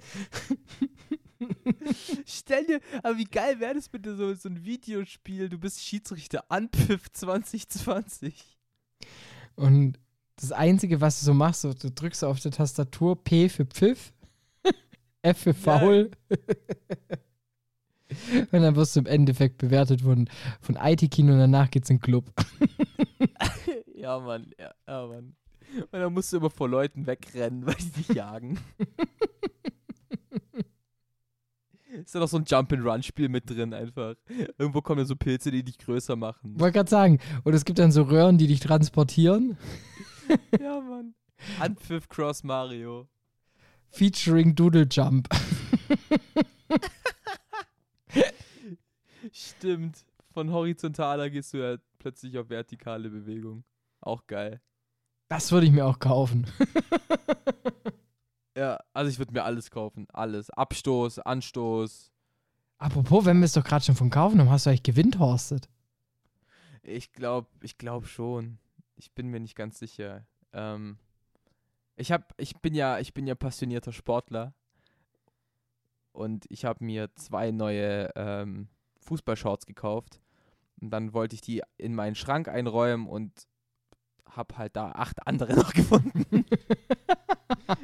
Stell 2.26 2.66
dir, 2.66 2.80
aber 3.02 3.18
wie 3.18 3.24
geil 3.24 3.60
wäre 3.60 3.74
das 3.74 3.88
bitte 3.88 4.16
so, 4.16 4.34
so 4.34 4.48
ein 4.48 4.64
Videospiel, 4.64 5.48
du 5.48 5.58
bist 5.58 5.80
Schiedsrichter, 5.80 6.44
Anpfiff 6.48 7.12
2020. 7.12 8.58
Und 9.56 9.98
das 10.36 10.52
Einzige, 10.52 11.00
was 11.00 11.20
du 11.20 11.26
so 11.26 11.34
machst, 11.34 11.62
so, 11.62 11.72
du 11.72 11.90
drückst 11.90 12.24
auf 12.24 12.40
der 12.40 12.52
Tastatur 12.52 13.22
P 13.22 13.48
für 13.48 13.66
Pfiff, 13.66 14.12
F 15.22 15.38
für 15.38 15.54
Foul. 15.54 16.10
und 18.52 18.52
dann 18.52 18.76
wirst 18.76 18.96
du 18.96 19.00
im 19.00 19.06
Endeffekt 19.06 19.58
bewertet 19.58 20.02
von, 20.02 20.28
von 20.60 20.76
IT-Kino 20.76 21.32
und 21.32 21.38
danach 21.38 21.70
geht's 21.70 21.90
in 21.90 21.96
den 21.96 22.02
Club. 22.02 22.32
ja, 23.94 24.18
Mann, 24.18 24.52
ja, 24.58 24.74
ja, 24.86 25.06
Mann. 25.06 25.36
Und 25.74 25.92
dann 25.92 26.12
musst 26.12 26.32
du 26.32 26.38
immer 26.38 26.50
vor 26.50 26.68
Leuten 26.68 27.06
wegrennen, 27.06 27.66
weil 27.66 27.76
die 27.76 27.90
dich 27.90 28.08
jagen. 28.08 28.58
Ist 32.12 32.16
da 32.16 32.20
noch 32.20 32.28
so 32.28 32.36
ein 32.36 32.44
Jump-and-Run-Spiel 32.44 33.30
mit 33.30 33.48
drin 33.48 33.72
einfach. 33.72 34.16
Irgendwo 34.58 34.82
kommen 34.82 34.98
ja 34.98 35.06
so 35.06 35.16
Pilze, 35.16 35.50
die 35.50 35.64
dich 35.64 35.78
größer 35.78 36.14
machen. 36.14 36.60
Wollte 36.60 36.74
gerade 36.74 36.90
sagen. 36.90 37.18
Und 37.42 37.54
es 37.54 37.64
gibt 37.64 37.78
dann 37.78 37.90
so 37.90 38.02
Röhren, 38.02 38.36
die 38.36 38.48
dich 38.48 38.60
transportieren. 38.60 39.56
ja, 40.60 40.78
Mann. 40.78 41.14
Anpfiff 41.58 42.10
Cross 42.10 42.44
Mario. 42.44 43.08
Featuring 43.88 44.54
Doodle 44.54 44.86
Jump. 44.90 45.26
Stimmt. 49.32 50.04
Von 50.34 50.52
horizontaler 50.52 51.30
gehst 51.30 51.54
du 51.54 51.66
ja 51.66 51.78
plötzlich 51.98 52.36
auf 52.36 52.50
vertikale 52.50 53.08
Bewegung. 53.08 53.64
Auch 54.02 54.26
geil. 54.26 54.60
Das 55.30 55.50
würde 55.50 55.66
ich 55.66 55.72
mir 55.72 55.86
auch 55.86 55.98
kaufen. 55.98 56.46
ja, 58.56 58.78
also 58.92 59.10
ich 59.10 59.18
würde 59.18 59.32
mir 59.32 59.44
alles 59.44 59.70
kaufen. 59.70 60.06
Alles. 60.12 60.50
Abstoß, 60.50 61.20
Anstoß. 61.20 62.12
Apropos, 62.78 63.24
wenn 63.24 63.38
wir 63.38 63.44
es 63.44 63.52
doch 63.52 63.64
gerade 63.64 63.84
schon 63.84 63.94
von 63.94 64.10
kaufen 64.10 64.40
haben, 64.40 64.50
hast 64.50 64.66
du 64.66 64.70
eigentlich 64.70 64.82
gewindhorstet? 64.82 65.68
Ich 66.82 67.12
glaube, 67.12 67.48
ich 67.62 67.78
glaube 67.78 68.06
schon. 68.06 68.58
Ich 68.96 69.12
bin 69.12 69.28
mir 69.28 69.40
nicht 69.40 69.54
ganz 69.54 69.78
sicher. 69.78 70.26
Ähm, 70.52 70.98
ich 71.96 72.12
hab, 72.12 72.34
ich 72.38 72.56
bin 72.56 72.74
ja, 72.74 72.98
ich 72.98 73.14
bin 73.14 73.26
ja 73.26 73.34
passionierter 73.34 73.92
Sportler 73.92 74.54
und 76.12 76.44
ich 76.48 76.64
habe 76.64 76.84
mir 76.84 77.14
zwei 77.14 77.50
neue 77.50 78.10
ähm, 78.16 78.68
Fußballshorts 79.00 79.66
gekauft 79.66 80.20
und 80.80 80.90
dann 80.90 81.14
wollte 81.14 81.34
ich 81.34 81.40
die 81.40 81.62
in 81.78 81.94
meinen 81.94 82.14
Schrank 82.14 82.48
einräumen 82.48 83.06
und 83.06 83.46
habe 84.30 84.56
halt 84.56 84.76
da 84.76 84.92
acht 84.92 85.26
andere 85.26 85.54
noch 85.56 85.72
gefunden. 85.72 86.44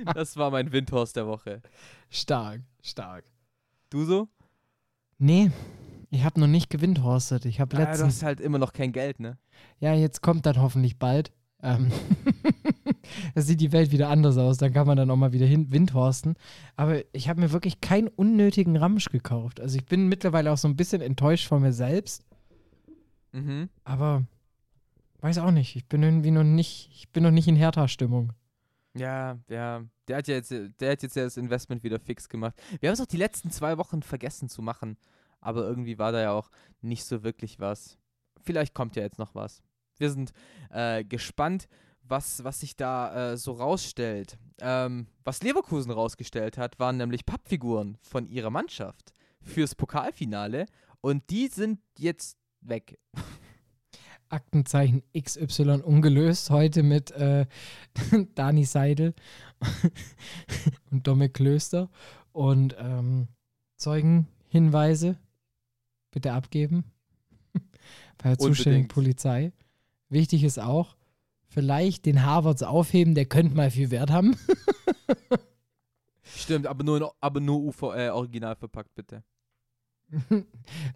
das 0.15 0.37
war 0.37 0.51
mein 0.51 0.73
Windhorst 0.73 1.17
der 1.17 1.27
Woche. 1.27 1.63
Stark, 2.11 2.63
stark. 2.83 3.25
Du 3.91 4.05
so? 4.05 4.29
Nee, 5.19 5.51
ich 6.11 6.25
habe 6.25 6.41
noch 6.41 6.47
nicht 6.47 6.71
gewindhorstet. 6.71 7.45
Ich 7.45 7.61
habe 7.61 7.77
letztens. 7.77 7.99
Ja, 7.99 8.05
du 8.05 8.11
hast 8.11 8.23
halt 8.23 8.41
immer 8.41 8.59
noch 8.59 8.73
kein 8.73 8.93
Geld, 8.93 9.21
ne? 9.21 9.39
Ja, 9.81 9.95
jetzt 9.95 10.23
kommt 10.23 10.47
dann 10.47 10.61
hoffentlich 10.61 10.99
bald. 10.99 11.33
Ähm 11.63 11.91
da 13.35 13.43
sieht 13.43 13.61
die 13.61 13.73
Welt 13.73 13.91
wieder 13.91 14.09
anders 14.09 14.39
aus. 14.39 14.59
Dann 14.59 14.73
kann 14.73 14.87
man 14.87 14.97
dann 14.97 15.11
auch 15.11 15.17
mal 15.17 15.33
wieder 15.33 15.47
hin 15.47 15.73
windhorsten. 15.73 16.37
Aber 16.77 17.03
ich 17.13 17.29
habe 17.29 17.41
mir 17.41 17.53
wirklich 17.53 17.81
keinen 17.81 18.09
unnötigen 18.09 18.77
Ramsch 18.77 19.11
gekauft. 19.11 19.61
Also 19.61 19.77
ich 19.77 19.87
bin 19.87 20.09
mittlerweile 20.09 20.53
auch 20.53 20.59
so 20.59 20.69
ein 20.69 20.77
bisschen 20.77 21.03
enttäuscht 21.03 21.47
von 21.47 21.63
mir 21.63 21.73
selbst. 21.73 22.25
Mhm. 23.33 23.69
Aber 23.85 24.25
weiß 25.21 25.39
auch 25.39 25.51
nicht. 25.51 25.77
Ich 25.77 25.87
bin 25.87 26.03
irgendwie 26.03 26.31
noch 26.31 26.45
nicht, 26.45 26.91
ich 26.93 27.11
bin 27.11 27.23
noch 27.23 27.31
nicht 27.31 27.49
in 27.49 27.57
Hertha-Stimmung. 27.57 28.33
Ja, 28.95 29.39
ja. 29.49 29.85
Der 30.07 30.17
hat 30.17 30.29
ja 30.29 30.35
jetzt, 30.37 30.51
der 30.51 30.93
hat 30.93 31.03
jetzt 31.03 31.17
ja 31.17 31.25
das 31.25 31.37
Investment 31.37 31.83
wieder 31.83 31.99
fix 31.99 32.29
gemacht. 32.29 32.55
Wir 32.81 32.89
haben 32.89 32.95
es 32.95 33.01
auch 33.01 33.07
die 33.07 33.17
letzten 33.17 33.51
zwei 33.51 33.79
Wochen 33.79 34.03
vergessen 34.03 34.49
zu 34.49 34.63
machen. 34.63 34.97
Aber 35.41 35.63
irgendwie 35.63 35.99
war 35.99 36.13
da 36.13 36.21
ja 36.21 36.33
auch 36.33 36.51
nicht 36.81 37.05
so 37.05 37.23
wirklich 37.23 37.61
was. 37.61 37.99
Vielleicht 38.41 38.75
kommt 38.75 38.97
ja 38.97 39.03
jetzt 39.03 39.19
noch 39.19 39.35
was. 39.35 39.63
Wir 39.99 40.11
sind 40.11 40.33
äh, 40.71 41.05
gespannt, 41.05 41.69
was, 42.03 42.43
was 42.45 42.61
sich 42.61 42.77
da 42.77 43.33
äh, 43.33 43.37
so 43.37 43.53
rausstellt. 43.53 44.39
Ähm, 44.61 45.07
was 45.25 45.43
Leverkusen 45.43 45.93
rausgestellt 45.93 46.59
hat, 46.59 46.79
waren 46.79 46.97
nämlich 46.97 47.27
Pappfiguren 47.27 47.99
von 48.01 48.27
ihrer 48.27 48.51
Mannschaft 48.51 49.13
fürs 49.43 49.75
Pokalfinale. 49.75 50.67
Und 51.01 51.31
die 51.31 51.49
sind 51.49 51.81
jetzt 51.97 52.39
weg. 52.61 52.99
Aktenzeichen 54.31 55.03
XY 55.19 55.83
ungelöst. 55.83 56.51
Heute 56.51 56.83
mit 56.83 57.11
äh, 57.13 57.47
Dani 58.35 58.65
Seidel 58.65 59.15
und 60.91 61.07
Domme 61.07 61.29
Klöster. 61.29 61.91
Und 62.33 62.77
ähm, 62.79 63.29
Zeugenhinweise 63.77 65.19
bitte 66.11 66.33
abgeben 66.33 66.85
bei 68.19 68.31
der 68.31 68.39
zuständigen 68.39 68.89
Polizei. 68.89 69.53
Wichtig 70.09 70.45
ist 70.45 70.59
auch, 70.59 70.97
vielleicht 71.47 72.07
den 72.07 72.25
Harvards 72.25 72.63
aufheben, 72.63 73.15
der 73.15 73.27
könnte 73.27 73.55
mal 73.55 73.71
viel 73.71 73.91
Wert 73.91 74.11
haben. 74.11 74.37
Stimmt, 76.23 76.67
aber 76.67 76.85
nur, 76.85 77.15
aber 77.21 77.41
nur 77.41 77.61
UV, 77.61 77.83
äh, 77.95 78.09
original 78.11 78.57
verpackt, 78.57 78.95
bitte. 78.95 79.23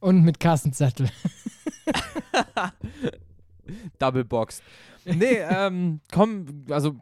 Und 0.01 0.23
mit 0.23 0.41
Kassenzettel. 0.41 1.11
Double 4.03 4.25
Box. 4.25 4.63
Nee, 5.05 5.39
ähm, 5.51 6.01
komm, 6.13 6.65
also 6.71 6.97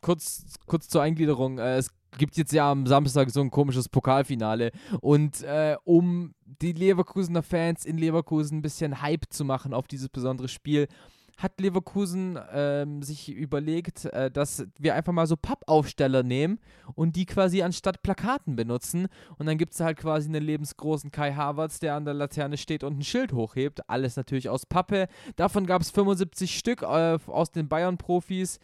kurz, 0.00 0.44
kurz 0.66 0.88
zur 0.88 1.02
Eingliederung. 1.02 1.58
Äh, 1.58 1.76
es 1.76 1.90
gibt 2.18 2.36
jetzt 2.36 2.52
ja 2.52 2.70
am 2.70 2.86
Samstag 2.86 3.30
so 3.30 3.40
ein 3.40 3.50
komisches 3.50 3.88
Pokalfinale. 3.88 4.70
Und 5.00 5.42
äh, 5.42 5.76
um 5.84 6.34
die 6.44 6.72
Leverkusener 6.72 7.42
Fans 7.42 7.84
in 7.84 7.98
Leverkusen 7.98 8.58
ein 8.58 8.62
bisschen 8.62 9.02
Hype 9.02 9.24
zu 9.30 9.44
machen 9.44 9.74
auf 9.74 9.88
dieses 9.88 10.08
besondere 10.08 10.48
Spiel, 10.48 10.88
hat 11.36 11.60
Leverkusen 11.60 12.38
ähm, 12.52 13.02
sich 13.02 13.30
überlegt, 13.30 14.04
äh, 14.06 14.30
dass 14.30 14.66
wir 14.78 14.94
einfach 14.94 15.12
mal 15.12 15.26
so 15.26 15.36
Pappaufsteller 15.36 16.22
nehmen 16.22 16.58
und 16.94 17.16
die 17.16 17.26
quasi 17.26 17.62
anstatt 17.62 18.02
Plakaten 18.02 18.56
benutzen. 18.56 19.08
Und 19.38 19.46
dann 19.46 19.58
gibt 19.58 19.74
es 19.74 19.80
halt 19.80 19.98
quasi 19.98 20.28
einen 20.28 20.42
lebensgroßen 20.42 21.10
Kai 21.10 21.32
Havertz, 21.32 21.80
der 21.80 21.94
an 21.94 22.04
der 22.04 22.14
Laterne 22.14 22.56
steht 22.56 22.84
und 22.84 22.98
ein 22.98 23.02
Schild 23.02 23.32
hochhebt. 23.32 23.88
Alles 23.88 24.16
natürlich 24.16 24.48
aus 24.48 24.66
Pappe. 24.66 25.08
Davon 25.36 25.66
gab 25.66 25.82
es 25.82 25.90
75 25.90 26.56
Stück 26.56 26.82
äh, 26.82 27.18
aus 27.26 27.50
den 27.50 27.68
Bayern-Profis. 27.68 28.58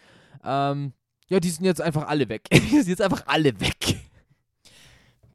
Ähm, 0.45 0.93
ja, 1.29 1.41
die 1.41 1.51
sind 1.51 1.65
jetzt 1.65 1.81
einfach 1.81 2.09
alle 2.09 2.29
weg. 2.29 2.49
die 2.53 2.59
sind 2.59 2.89
jetzt 2.89 3.03
einfach 3.03 3.25
alle 3.27 3.61
weg. 3.61 3.97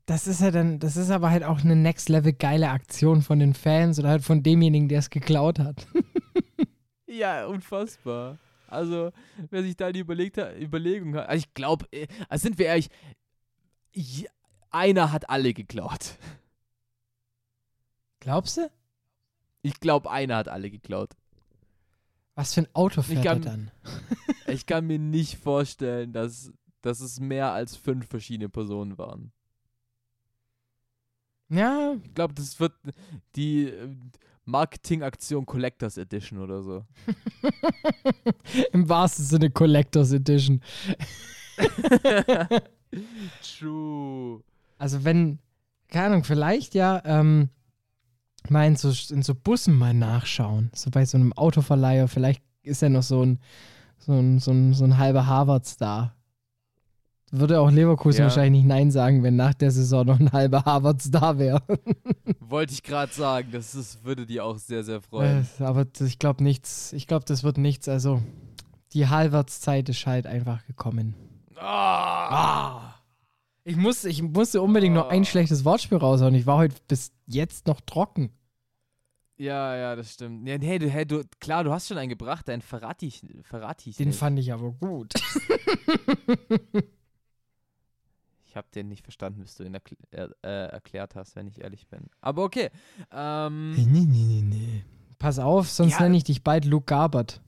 Das 0.06 0.28
ist 0.28 0.41
ja 0.41 0.52
dann, 0.52 0.78
das 0.80 0.98
ist 0.98 1.10
aber 1.10 1.32
halt 1.32 1.44
auch 1.44 1.62
eine 1.64 1.76
Next 1.76 2.10
Level 2.10 2.34
geile 2.34 2.70
Aktion 2.70 3.24
von 3.24 3.40
den 3.40 3.56
Fans 3.56 3.98
oder 3.98 4.10
halt 4.10 4.24
von 4.24 4.44
demjenigen, 4.44 4.88
der 4.88 4.99
es 4.99 5.10
geklaut 5.10 5.57
hat. 5.57 5.88
Ja, 7.17 7.45
unfassbar. 7.45 8.37
Also, 8.67 9.11
wer 9.49 9.63
sich 9.63 9.75
da 9.75 9.91
die 9.91 9.99
überlegt 9.99 10.37
hat, 10.37 10.57
Überlegung 10.59 11.15
hat, 11.15 11.29
also 11.29 11.45
ich 11.45 11.53
glaube, 11.53 11.87
also 12.27 12.43
sind 12.43 12.57
wir 12.57 12.65
ehrlich, 12.65 12.89
einer 14.69 15.11
hat 15.11 15.29
alle 15.29 15.53
geklaut. 15.53 16.17
Glaubst 18.19 18.57
du? 18.57 18.69
Ich 19.61 19.79
glaube, 19.79 20.11
einer 20.11 20.37
hat 20.37 20.47
alle 20.47 20.69
geklaut. 20.69 21.11
Was 22.33 22.53
für 22.53 22.61
ein 22.61 22.75
Auto 22.75 23.01
fährt 23.01 23.23
kann, 23.23 23.43
er 23.43 23.45
dann? 23.45 23.71
ich 24.47 24.65
kann 24.65 24.87
mir 24.87 24.99
nicht 24.99 25.37
vorstellen, 25.37 26.11
dass, 26.11 26.51
dass 26.81 26.99
es 26.99 27.19
mehr 27.19 27.51
als 27.51 27.77
fünf 27.77 28.07
verschiedene 28.07 28.49
Personen 28.49 28.97
waren. 28.97 29.31
Ja. 31.49 31.95
Ich 32.03 32.13
glaube, 32.13 32.33
das 32.33 32.59
wird 32.59 32.73
die 33.35 33.71
Marketingaktion 34.45 35.45
Collectors 35.45 35.97
Edition 35.97 36.39
oder 36.39 36.61
so. 36.61 36.85
Im 38.72 38.88
wahrsten 38.88 39.26
Sinne 39.26 39.49
Collectors 39.49 40.11
Edition. 40.11 40.61
True. 43.59 44.41
Also 44.77 45.03
wenn, 45.03 45.39
keine 45.88 46.07
Ahnung, 46.07 46.23
vielleicht 46.23 46.76
ja 46.76 47.01
ähm, 47.05 47.49
mal 48.49 48.67
in 48.67 48.76
so, 48.76 48.89
in 49.13 49.23
so 49.23 49.35
Bussen 49.35 49.77
mal 49.77 49.93
nachschauen. 49.93 50.72
So 50.73 50.89
bei 50.91 51.05
so 51.05 51.17
einem 51.17 51.34
Autoverleiher, 51.34 52.07
vielleicht 52.07 52.43
ist 52.63 52.81
ja 52.81 52.89
noch 52.89 53.03
so 53.03 53.23
ein, 53.23 53.39
so 53.97 54.13
ein, 54.13 54.39
so 54.39 54.51
ein, 54.51 54.73
so 54.73 54.84
ein 54.84 54.97
halber 54.97 55.26
Harvards 55.26 55.77
da. 55.77 56.14
Würde 57.40 57.60
auch 57.60 57.70
Leverkusen 57.72 58.20
Ja. 58.20 58.26
wahrscheinlich 58.26 58.62
nicht 58.64 58.68
Nein 58.68 58.91
sagen, 58.91 59.24
wenn 59.24 59.36
nach 59.36 59.53
der 59.53 59.72
Saison 59.72 60.06
noch 60.06 60.20
ein 60.20 60.32
halber 60.32 60.64
Harvards 60.66 61.10
da 61.12 61.38
wäre. 61.38 61.62
Wollte 62.40 62.74
ich 62.74 62.84
gerade 62.84 63.12
sagen, 63.14 63.49
das 63.52 63.76
ist, 63.76 64.03
würde 64.03 64.26
die 64.26 64.41
auch 64.41 64.57
sehr, 64.57 64.84
sehr 64.84 65.02
freuen. 65.02 65.48
Äh, 65.60 65.64
Aber 65.64 65.86
ich 65.99 66.20
glaube 66.20 66.44
nichts. 66.44 66.94
Ich 66.94 67.07
glaube, 67.07 67.26
das 67.26 67.44
wird 67.44 67.57
nichts. 67.57 67.88
Also, 67.90 68.22
die 68.94 69.07
Harvards-Zeit 69.07 69.90
ist 69.90 70.06
halt 70.06 70.28
einfach 70.28 70.66
gekommen. 70.66 71.16
Ah! 71.57 72.94
Ich, 73.64 73.76
muss, 73.76 74.06
ich 74.06 74.22
musste 74.22 74.62
unbedingt 74.62 74.94
noch 74.95 75.10
ein 75.10 75.26
schlechtes 75.26 75.66
Wortspiel 75.66 75.98
raushauen. 75.98 76.36
Ich 76.36 76.45
war 76.45 76.57
heute 76.57 76.76
bis 76.88 77.12
jetzt 77.26 77.68
noch 77.68 77.82
trocken. 77.82 78.30
Ja, 79.38 79.76
ja, 79.76 79.95
das 79.95 80.14
stimmt. 80.14 80.48
Ja, 80.48 80.57
hey, 80.62 80.80
du, 80.80 80.90
hey, 80.90 81.06
du, 81.06 81.24
klar, 81.41 81.64
du 81.64 81.72
hast 81.72 81.88
schon 81.88 81.98
einen 81.98 82.10
gebracht, 82.10 82.48
dein 82.48 82.62
Verrati, 82.62 83.12
Verrati. 83.41 83.91
Den 83.91 84.14
fand 84.14 84.40
ich 84.40 84.53
aber 84.53 84.72
gut. 84.72 85.14
Ich 88.56 88.57
habe 88.57 88.69
den 88.73 88.88
nicht 88.88 89.03
verstanden, 89.03 89.41
bis 89.41 89.56
du 89.56 89.65
ihn 89.65 89.73
erkl 89.73 89.98
äh, 90.14 90.48
erklärt 90.48 91.15
hast, 91.15 91.36
wenn 91.36 91.45
ich 91.45 91.60
ehrlich 91.60 91.90
bin. 91.90 92.10
Aber 92.22 92.45
okay. 92.45 92.72
Ähm, 93.11 93.73
nee, 93.73 93.84
nee, 93.86 94.06
nee, 94.06 94.41
nee. 94.44 94.86
Pass 95.19 95.40
auf, 95.40 95.69
sonst 95.69 95.95
Ja. 95.95 96.03
nenne 96.03 96.15
ich 96.15 96.23
dich 96.23 96.41
bald 96.41 96.64
Luke 96.64 96.86
Garbert. 96.86 97.41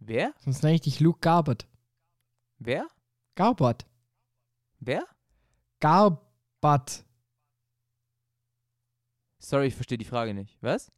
wer? 0.00 0.34
Sonst 0.40 0.64
nenne 0.64 0.74
ich 0.74 0.80
dich 0.80 0.98
Luke 0.98 1.20
Garbert. 1.20 1.68
Wer? 2.58 2.88
Garbert. 3.36 3.86
Wer? 4.80 5.04
Garbert. 5.78 7.04
Sorry, 9.38 9.66
ich 9.68 9.76
verstehe 9.76 9.98
die 9.98 10.04
Frage 10.04 10.34
nicht. 10.34 10.58
Was? 10.62 10.90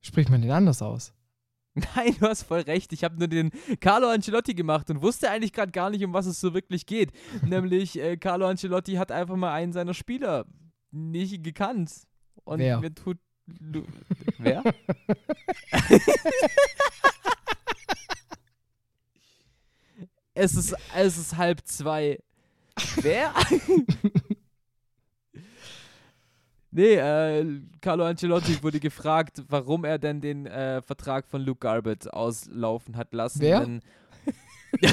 Spricht 0.00 0.30
man 0.30 0.40
den 0.40 0.52
anders 0.52 0.80
aus? 0.80 1.12
Nein, 1.96 2.16
du 2.18 2.26
hast 2.26 2.44
voll 2.44 2.60
recht. 2.60 2.92
Ich 2.92 3.04
habe 3.04 3.18
nur 3.18 3.28
den 3.28 3.50
Carlo 3.80 4.08
Ancelotti 4.08 4.54
gemacht 4.54 4.90
und 4.90 5.02
wusste 5.02 5.30
eigentlich 5.30 5.52
gerade 5.52 5.72
gar 5.72 5.90
nicht, 5.90 6.04
um 6.04 6.12
was 6.12 6.26
es 6.26 6.40
so 6.40 6.54
wirklich 6.54 6.86
geht. 6.86 7.12
Nämlich, 7.42 7.98
äh, 7.98 8.16
Carlo 8.16 8.46
Ancelotti 8.46 8.94
hat 8.94 9.12
einfach 9.12 9.36
mal 9.36 9.52
einen 9.52 9.72
seiner 9.72 9.94
Spieler 9.94 10.46
nicht 10.90 11.42
gekannt. 11.42 11.92
Und 12.44 12.60
Wer? 12.60 12.80
mir 12.80 12.94
tut. 12.94 13.18
Lu 13.60 13.84
Wer? 14.38 14.62
es, 20.34 20.54
ist, 20.54 20.74
es 20.94 21.16
ist 21.16 21.36
halb 21.36 21.66
zwei. 21.66 22.18
Wer? 22.96 23.32
Nee, 26.78 26.94
äh, 26.94 27.60
Carlo 27.80 28.04
Ancelotti 28.04 28.62
wurde 28.62 28.78
gefragt, 28.78 29.42
warum 29.48 29.84
er 29.84 29.98
denn 29.98 30.20
den 30.20 30.46
äh, 30.46 30.80
Vertrag 30.80 31.26
von 31.26 31.42
Luke 31.42 31.58
Garbett 31.58 32.12
auslaufen 32.12 32.96
hat 32.96 33.12
lassen. 33.12 33.40
Wer? 33.40 33.58
Denn 33.60 33.80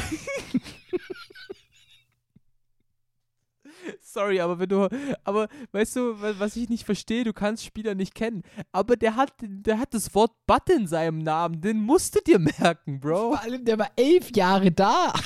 Sorry, 4.01 4.39
aber 4.39 4.57
wenn 4.57 4.69
du, 4.69 4.87
aber 5.23 5.47
weißt 5.73 5.97
du, 5.97 6.21
wa- 6.21 6.33
was 6.37 6.55
ich 6.55 6.69
nicht 6.69 6.85
verstehe, 6.85 7.23
du 7.23 7.33
kannst 7.33 7.65
Spieler 7.65 7.93
nicht 7.93 8.15
kennen, 8.15 8.41
aber 8.71 8.95
der 8.95 9.15
hat, 9.15 9.33
der 9.41 9.77
hat 9.79 9.93
das 9.93 10.15
Wort 10.15 10.31
Butt 10.47 10.69
in 10.69 10.87
seinem 10.87 11.19
Namen, 11.19 11.59
den 11.61 11.81
musst 11.81 12.15
du 12.15 12.19
dir 12.21 12.39
merken, 12.39 12.99
Bro. 12.99 13.33
Vor 13.33 13.41
allem, 13.41 13.65
der 13.65 13.77
war 13.77 13.91
elf 13.95 14.31
Jahre 14.35 14.71
da. 14.71 15.13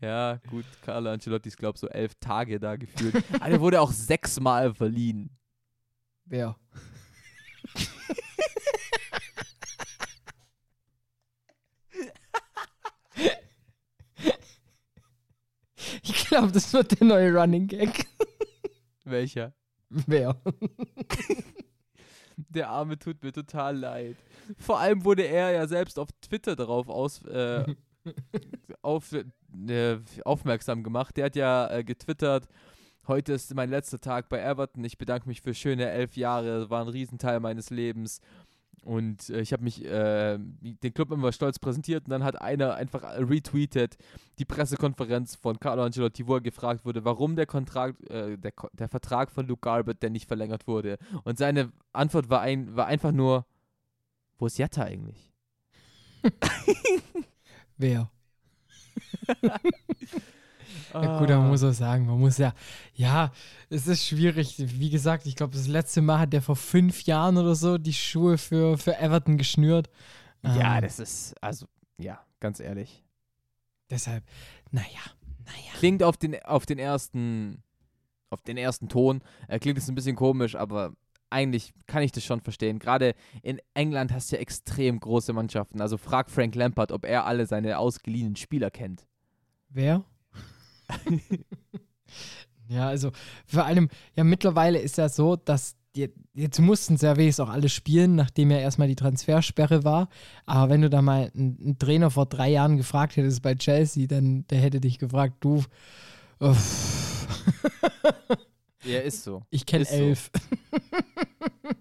Ja, 0.00 0.40
gut, 0.48 0.64
Carlo 0.82 1.10
Ancelotti 1.10 1.48
ist, 1.48 1.56
glaube 1.56 1.76
ich, 1.76 1.80
so 1.80 1.88
elf 1.88 2.14
Tage 2.20 2.58
da 2.60 2.76
gefühlt. 2.76 3.14
aber 3.34 3.50
der 3.50 3.60
wurde 3.60 3.80
auch 3.80 3.92
sechsmal 3.92 4.74
verliehen. 4.74 5.30
Wer? 6.24 6.56
Ich 16.02 16.26
glaube, 16.26 16.52
das 16.52 16.72
wird 16.72 16.98
der 16.98 17.06
neue 17.06 17.32
Running 17.34 17.66
Gag. 17.68 18.06
Welcher? 19.04 19.52
Wer? 19.90 20.40
Der 22.36 22.70
Arme 22.70 22.98
tut 22.98 23.22
mir 23.22 23.32
total 23.32 23.76
leid. 23.76 24.16
Vor 24.58 24.78
allem 24.80 25.04
wurde 25.04 25.24
er 25.24 25.52
ja 25.52 25.66
selbst 25.66 25.98
auf 25.98 26.08
Twitter 26.20 26.56
darauf 26.56 26.88
aus, 26.88 27.22
äh, 27.26 27.64
auf, 28.82 29.12
äh, 29.12 29.98
aufmerksam 30.24 30.82
gemacht. 30.82 31.16
Der 31.16 31.26
hat 31.26 31.36
ja 31.36 31.70
äh, 31.70 31.84
getwittert, 31.84 32.48
heute 33.06 33.32
ist 33.32 33.54
mein 33.54 33.70
letzter 33.70 34.00
Tag 34.00 34.28
bei 34.28 34.40
Everton. 34.40 34.84
Ich 34.84 34.98
bedanke 34.98 35.28
mich 35.28 35.40
für 35.40 35.54
schöne 35.54 35.88
elf 35.90 36.16
Jahre, 36.16 36.70
war 36.70 36.82
ein 36.82 36.88
Riesenteil 36.88 37.40
meines 37.40 37.70
Lebens. 37.70 38.20
Und 38.84 39.30
äh, 39.30 39.40
ich 39.40 39.52
habe 39.52 39.62
mich 39.62 39.84
äh, 39.84 40.38
den 40.38 40.94
Club 40.94 41.12
immer 41.12 41.30
stolz 41.30 41.58
präsentiert 41.58 42.04
und 42.06 42.10
dann 42.10 42.24
hat 42.24 42.40
einer 42.40 42.74
einfach 42.74 43.02
retweetet 43.16 43.96
die 44.38 44.44
Pressekonferenz 44.44 45.36
von 45.36 45.60
Carlo 45.60 45.84
Ancelotti, 45.84 46.26
wo 46.26 46.34
er 46.34 46.40
gefragt 46.40 46.84
wurde, 46.84 47.04
warum 47.04 47.36
der, 47.36 47.46
Kontrakt, 47.46 48.02
äh, 48.10 48.36
der, 48.36 48.52
der 48.72 48.88
Vertrag 48.88 49.30
von 49.30 49.46
Luke 49.46 49.60
Garbett 49.60 50.02
denn 50.02 50.12
nicht 50.12 50.26
verlängert 50.26 50.66
wurde. 50.66 50.98
Und 51.22 51.38
seine 51.38 51.70
Antwort 51.92 52.28
war, 52.28 52.40
ein, 52.40 52.74
war 52.74 52.86
einfach 52.86 53.12
nur, 53.12 53.46
wo 54.38 54.46
ist 54.46 54.58
Jatta 54.58 54.82
eigentlich? 54.82 55.32
Wer? 57.82 58.10
Ja, 60.94 61.18
gut, 61.18 61.28
man 61.28 61.48
muss 61.48 61.62
auch 61.64 61.72
sagen, 61.72 62.06
man 62.06 62.18
muss 62.20 62.38
ja, 62.38 62.54
ja, 62.94 63.32
es 63.70 63.86
ist 63.86 64.06
schwierig. 64.06 64.56
Wie 64.58 64.90
gesagt, 64.90 65.26
ich 65.26 65.36
glaube, 65.36 65.54
das 65.54 65.66
letzte 65.66 66.02
Mal 66.02 66.18
hat 66.18 66.32
der 66.32 66.42
vor 66.42 66.56
fünf 66.56 67.02
Jahren 67.04 67.38
oder 67.38 67.54
so 67.54 67.78
die 67.78 67.92
Schuhe 67.94 68.38
für, 68.38 68.76
für 68.78 68.98
Everton 68.98 69.38
geschnürt. 69.38 69.88
Ja, 70.42 70.76
Ähm, 70.76 70.82
das 70.82 70.98
ist, 70.98 71.34
also, 71.42 71.66
ja, 71.98 72.20
ganz 72.40 72.60
ehrlich. 72.60 73.02
Deshalb, 73.90 74.24
naja, 74.70 74.86
naja. 75.46 75.72
Klingt 75.78 76.02
auf 76.02 76.16
den, 76.16 76.42
auf 76.44 76.66
den 76.66 76.78
ersten, 76.78 77.62
auf 78.30 78.42
den 78.42 78.56
ersten 78.56 78.88
Ton, 78.88 79.22
äh, 79.48 79.58
klingt 79.58 79.78
es 79.78 79.88
ein 79.88 79.94
bisschen 79.94 80.16
komisch, 80.16 80.56
aber 80.56 80.94
eigentlich 81.32 81.72
kann 81.86 82.02
ich 82.02 82.12
das 82.12 82.24
schon 82.24 82.40
verstehen. 82.40 82.78
Gerade 82.78 83.14
in 83.42 83.60
England 83.74 84.12
hast 84.12 84.30
du 84.30 84.36
ja 84.36 84.42
extrem 84.42 85.00
große 85.00 85.32
Mannschaften. 85.32 85.80
Also 85.80 85.96
frag 85.96 86.30
Frank 86.30 86.54
Lampard, 86.54 86.92
ob 86.92 87.04
er 87.04 87.26
alle 87.26 87.46
seine 87.46 87.78
ausgeliehenen 87.78 88.36
Spieler 88.36 88.70
kennt. 88.70 89.06
Wer? 89.68 90.04
ja, 92.68 92.88
also 92.88 93.10
vor 93.46 93.64
allem, 93.64 93.88
ja, 94.14 94.24
mittlerweile 94.24 94.78
ist 94.78 94.98
ja 94.98 95.08
so, 95.08 95.36
dass 95.36 95.76
jetzt 95.94 96.58
mussten 96.58 97.00
wenigstens 97.00 97.40
auch 97.40 97.50
alle 97.50 97.68
spielen, 97.68 98.14
nachdem 98.14 98.50
ja 98.50 98.58
erstmal 98.58 98.88
die 98.88 98.96
Transfersperre 98.96 99.84
war. 99.84 100.08
Aber 100.46 100.70
wenn 100.70 100.82
du 100.82 100.88
da 100.88 101.02
mal 101.02 101.30
einen, 101.34 101.76
Trainer 101.78 102.10
vor 102.10 102.26
drei 102.26 102.50
Jahren 102.50 102.76
gefragt 102.76 103.16
hättest 103.16 103.42
bei 103.42 103.54
Chelsea, 103.54 104.06
dann 104.06 104.46
der 104.48 104.58
hätte 104.58 104.80
dich 104.80 104.98
gefragt, 104.98 105.36
du, 105.40 105.62
uff, 106.38 107.26
Ja, 108.84 109.00
ist 109.00 109.22
so. 109.22 109.42
ich 109.50 109.64
kenne 109.66 109.82
Ist 109.82 109.92
so. 109.92 110.40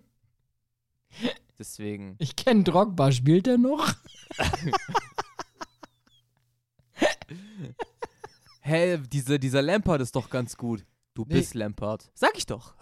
Deswegen. 1.60 2.16
Ich 2.20 2.36
kenne 2.36 2.64
Drogba, 2.64 3.12
spielt 3.12 3.48
er 3.48 3.58
noch? 3.58 3.94
Hä, 8.62 8.98
diese, 9.12 9.40
dieser 9.40 9.62
Lampard 9.62 10.02
ist 10.02 10.16
doch 10.16 10.30
ganz 10.30 10.56
gut. 10.58 10.86
Du 11.14 11.24
Nee. 11.28 11.36
bist 11.36 11.56
Lampard. 11.56 12.10
Sag 12.14 12.38
ich 12.38 12.46
doch. 12.46 12.76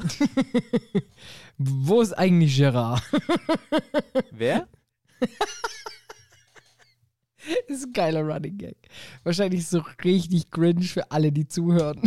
Wo 1.58 2.02
ist 2.02 2.14
eigentlich 2.14 2.56
Gerard? 2.56 3.02
Wer? 4.32 4.68
ist 7.68 7.86
ein 7.88 7.94
geiler 7.94 8.22
Running 8.22 8.58
Gag. 8.58 8.78
Wahrscheinlich 9.24 9.68
so 9.68 9.84
richtig 10.04 10.52
cringe 10.52 10.84
für 10.84 11.10
alle, 11.12 11.32
die 11.32 11.48
zuhören. 11.48 12.02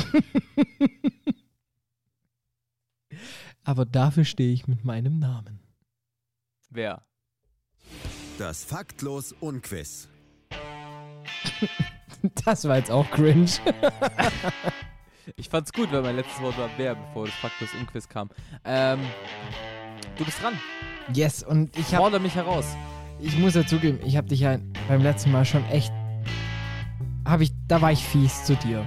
Aber 3.65 3.85
dafür 3.85 4.25
stehe 4.25 4.53
ich 4.53 4.67
mit 4.67 4.85
meinem 4.85 5.19
Namen. 5.19 5.61
Wer? 6.71 7.03
Das 8.39 8.65
Faktlos 8.65 9.33
Unquiz. 9.33 10.09
Das 12.45 12.69
war 12.69 12.77
jetzt 12.77 12.91
auch 12.91 13.11
cringe. 13.11 13.51
Ich 15.37 15.49
fand's 15.49 15.73
gut, 15.73 15.91
weil 15.93 16.03
mein 16.03 16.17
letztes 16.17 16.41
Wort 16.43 16.59
war 16.59 16.69
wer, 16.77 16.97
bevor 16.97 17.27
das 17.27 17.35
Faktus 17.37 17.69
Unquiz 17.81 18.09
kam. 18.09 18.29
Ähm, 18.65 18.99
du 20.19 20.25
bist 20.25 20.43
dran. 20.43 20.55
Yes, 21.15 21.45
und 21.45 21.77
ich 21.77 21.95
habe, 21.95 22.03
Fordere 22.03 22.21
mich 22.21 22.35
heraus. 22.35 22.77
ich 23.21 23.39
muss 23.39 23.55
ja 23.55 23.65
zugeben, 23.65 24.01
ich 24.05 24.17
habe 24.17 24.27
dich 24.29 24.41
ja 24.41 24.59
beim 24.89 25.01
letzten 25.01 25.31
Mal 25.31 25.45
schon 25.45 25.65
echt, 25.67 25.93
habe 27.25 27.45
ich, 27.45 27.53
da 27.69 27.81
war 27.81 27.93
ich 27.93 28.05
fies 28.05 28.45
zu 28.45 28.57
dir. 28.57 28.87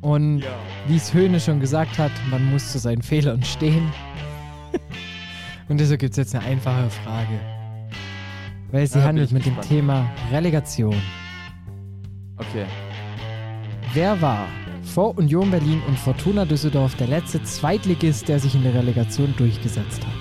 Und 0.00 0.44
wie 0.86 0.96
es 0.96 1.12
Höhne 1.12 1.40
schon 1.40 1.60
gesagt 1.60 1.98
hat, 1.98 2.12
man 2.30 2.50
muss 2.50 2.72
zu 2.72 2.78
seinen 2.78 3.02
Fehlern 3.02 3.42
stehen. 3.42 3.92
Und 5.68 5.78
deshalb 5.80 6.00
gibt 6.00 6.12
es 6.12 6.16
jetzt 6.16 6.34
eine 6.34 6.44
einfache 6.44 6.88
Frage. 6.90 7.40
Weil 8.70 8.86
sie 8.86 8.98
Ja, 8.98 9.04
handelt 9.04 9.32
mit 9.32 9.44
dem 9.44 9.54
gespannt. 9.56 9.68
Thema 9.68 10.10
Relegation. 10.30 10.94
Okay. 12.36 12.66
Wer 13.92 14.20
war 14.20 14.46
vor 14.82 15.16
Union 15.18 15.50
Berlin 15.50 15.82
und 15.88 15.98
Fortuna 15.98 16.44
Düsseldorf 16.44 16.94
der 16.96 17.08
letzte 17.08 17.42
Zweitligist, 17.42 18.28
der 18.28 18.38
sich 18.38 18.54
in 18.54 18.62
der 18.62 18.74
Relegation 18.74 19.34
durchgesetzt 19.36 20.00
hat? 20.06 20.12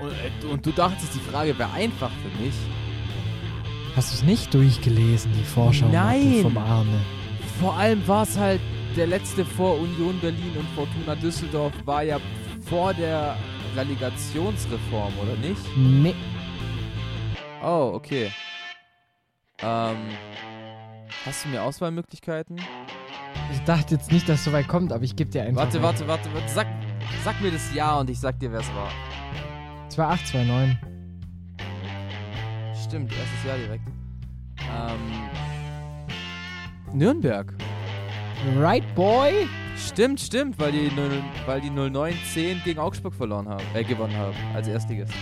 Und, 0.00 0.10
äh, 0.10 0.52
und 0.52 0.66
du 0.66 0.70
dachtest, 0.72 1.14
die 1.14 1.30
Frage 1.30 1.58
wäre 1.58 1.72
einfach 1.72 2.10
für 2.10 2.42
mich. 2.42 2.54
Hast 3.96 4.12
du 4.12 4.16
es 4.16 4.22
nicht 4.24 4.52
durchgelesen, 4.52 5.32
die 5.32 5.42
Vorschau 5.42 5.88
Nein. 5.88 6.40
vom 6.42 6.58
Arne? 6.58 7.00
Vor 7.58 7.72
allem 7.72 8.06
war 8.06 8.24
es 8.24 8.36
halt, 8.36 8.60
der 8.94 9.06
letzte 9.06 9.42
vor 9.42 9.78
Union 9.80 10.20
Berlin 10.20 10.52
und 10.58 10.68
Fortuna 10.74 11.14
Düsseldorf 11.14 11.72
war 11.86 12.02
ja 12.02 12.20
vor 12.66 12.92
der 12.92 13.38
Relegationsreform, 13.74 15.14
oder 15.18 15.34
nicht? 15.36 15.62
Nee. 15.78 16.14
Oh, 17.64 17.92
okay. 17.94 18.30
Ähm, 19.60 19.96
hast 21.24 21.46
du 21.46 21.48
mir 21.48 21.62
Auswahlmöglichkeiten? 21.62 22.60
Ich 23.50 23.60
dachte 23.60 23.94
jetzt 23.94 24.12
nicht, 24.12 24.28
dass 24.28 24.40
es 24.40 24.44
so 24.44 24.52
weit 24.52 24.68
kommt, 24.68 24.92
aber 24.92 25.04
ich 25.04 25.16
gebe 25.16 25.30
dir 25.30 25.42
einfach. 25.42 25.62
Warte, 25.62 25.82
warte, 25.82 26.06
warte, 26.06 26.28
warte. 26.34 26.48
Sag, 26.52 26.66
sag 27.24 27.40
mir 27.40 27.50
das 27.50 27.72
Ja 27.74 27.98
und 27.98 28.10
ich 28.10 28.20
sag 28.20 28.38
dir, 28.40 28.52
wer 28.52 28.60
es 28.60 28.68
war. 28.74 28.90
2829. 29.88 30.95
Stimmt, 32.96 33.12
erstes 33.12 33.44
Jahr 33.44 33.58
direkt. 33.58 33.88
Ähm, 34.58 35.28
Nürnberg. 36.98 37.52
Right, 38.58 38.82
boy? 38.94 39.46
Stimmt, 39.76 40.18
stimmt, 40.18 40.58
weil 40.58 40.72
die, 40.72 40.90
0, 40.96 41.22
weil 41.44 41.60
die 41.60 41.68
09-10 41.68 42.64
gegen 42.64 42.80
Augsburg 42.80 43.12
verloren 43.14 43.48
haben, 43.48 43.62
äh, 43.74 43.84
gewonnen 43.84 44.16
haben, 44.16 44.34
als 44.54 44.68
Erstligist. 44.68 45.12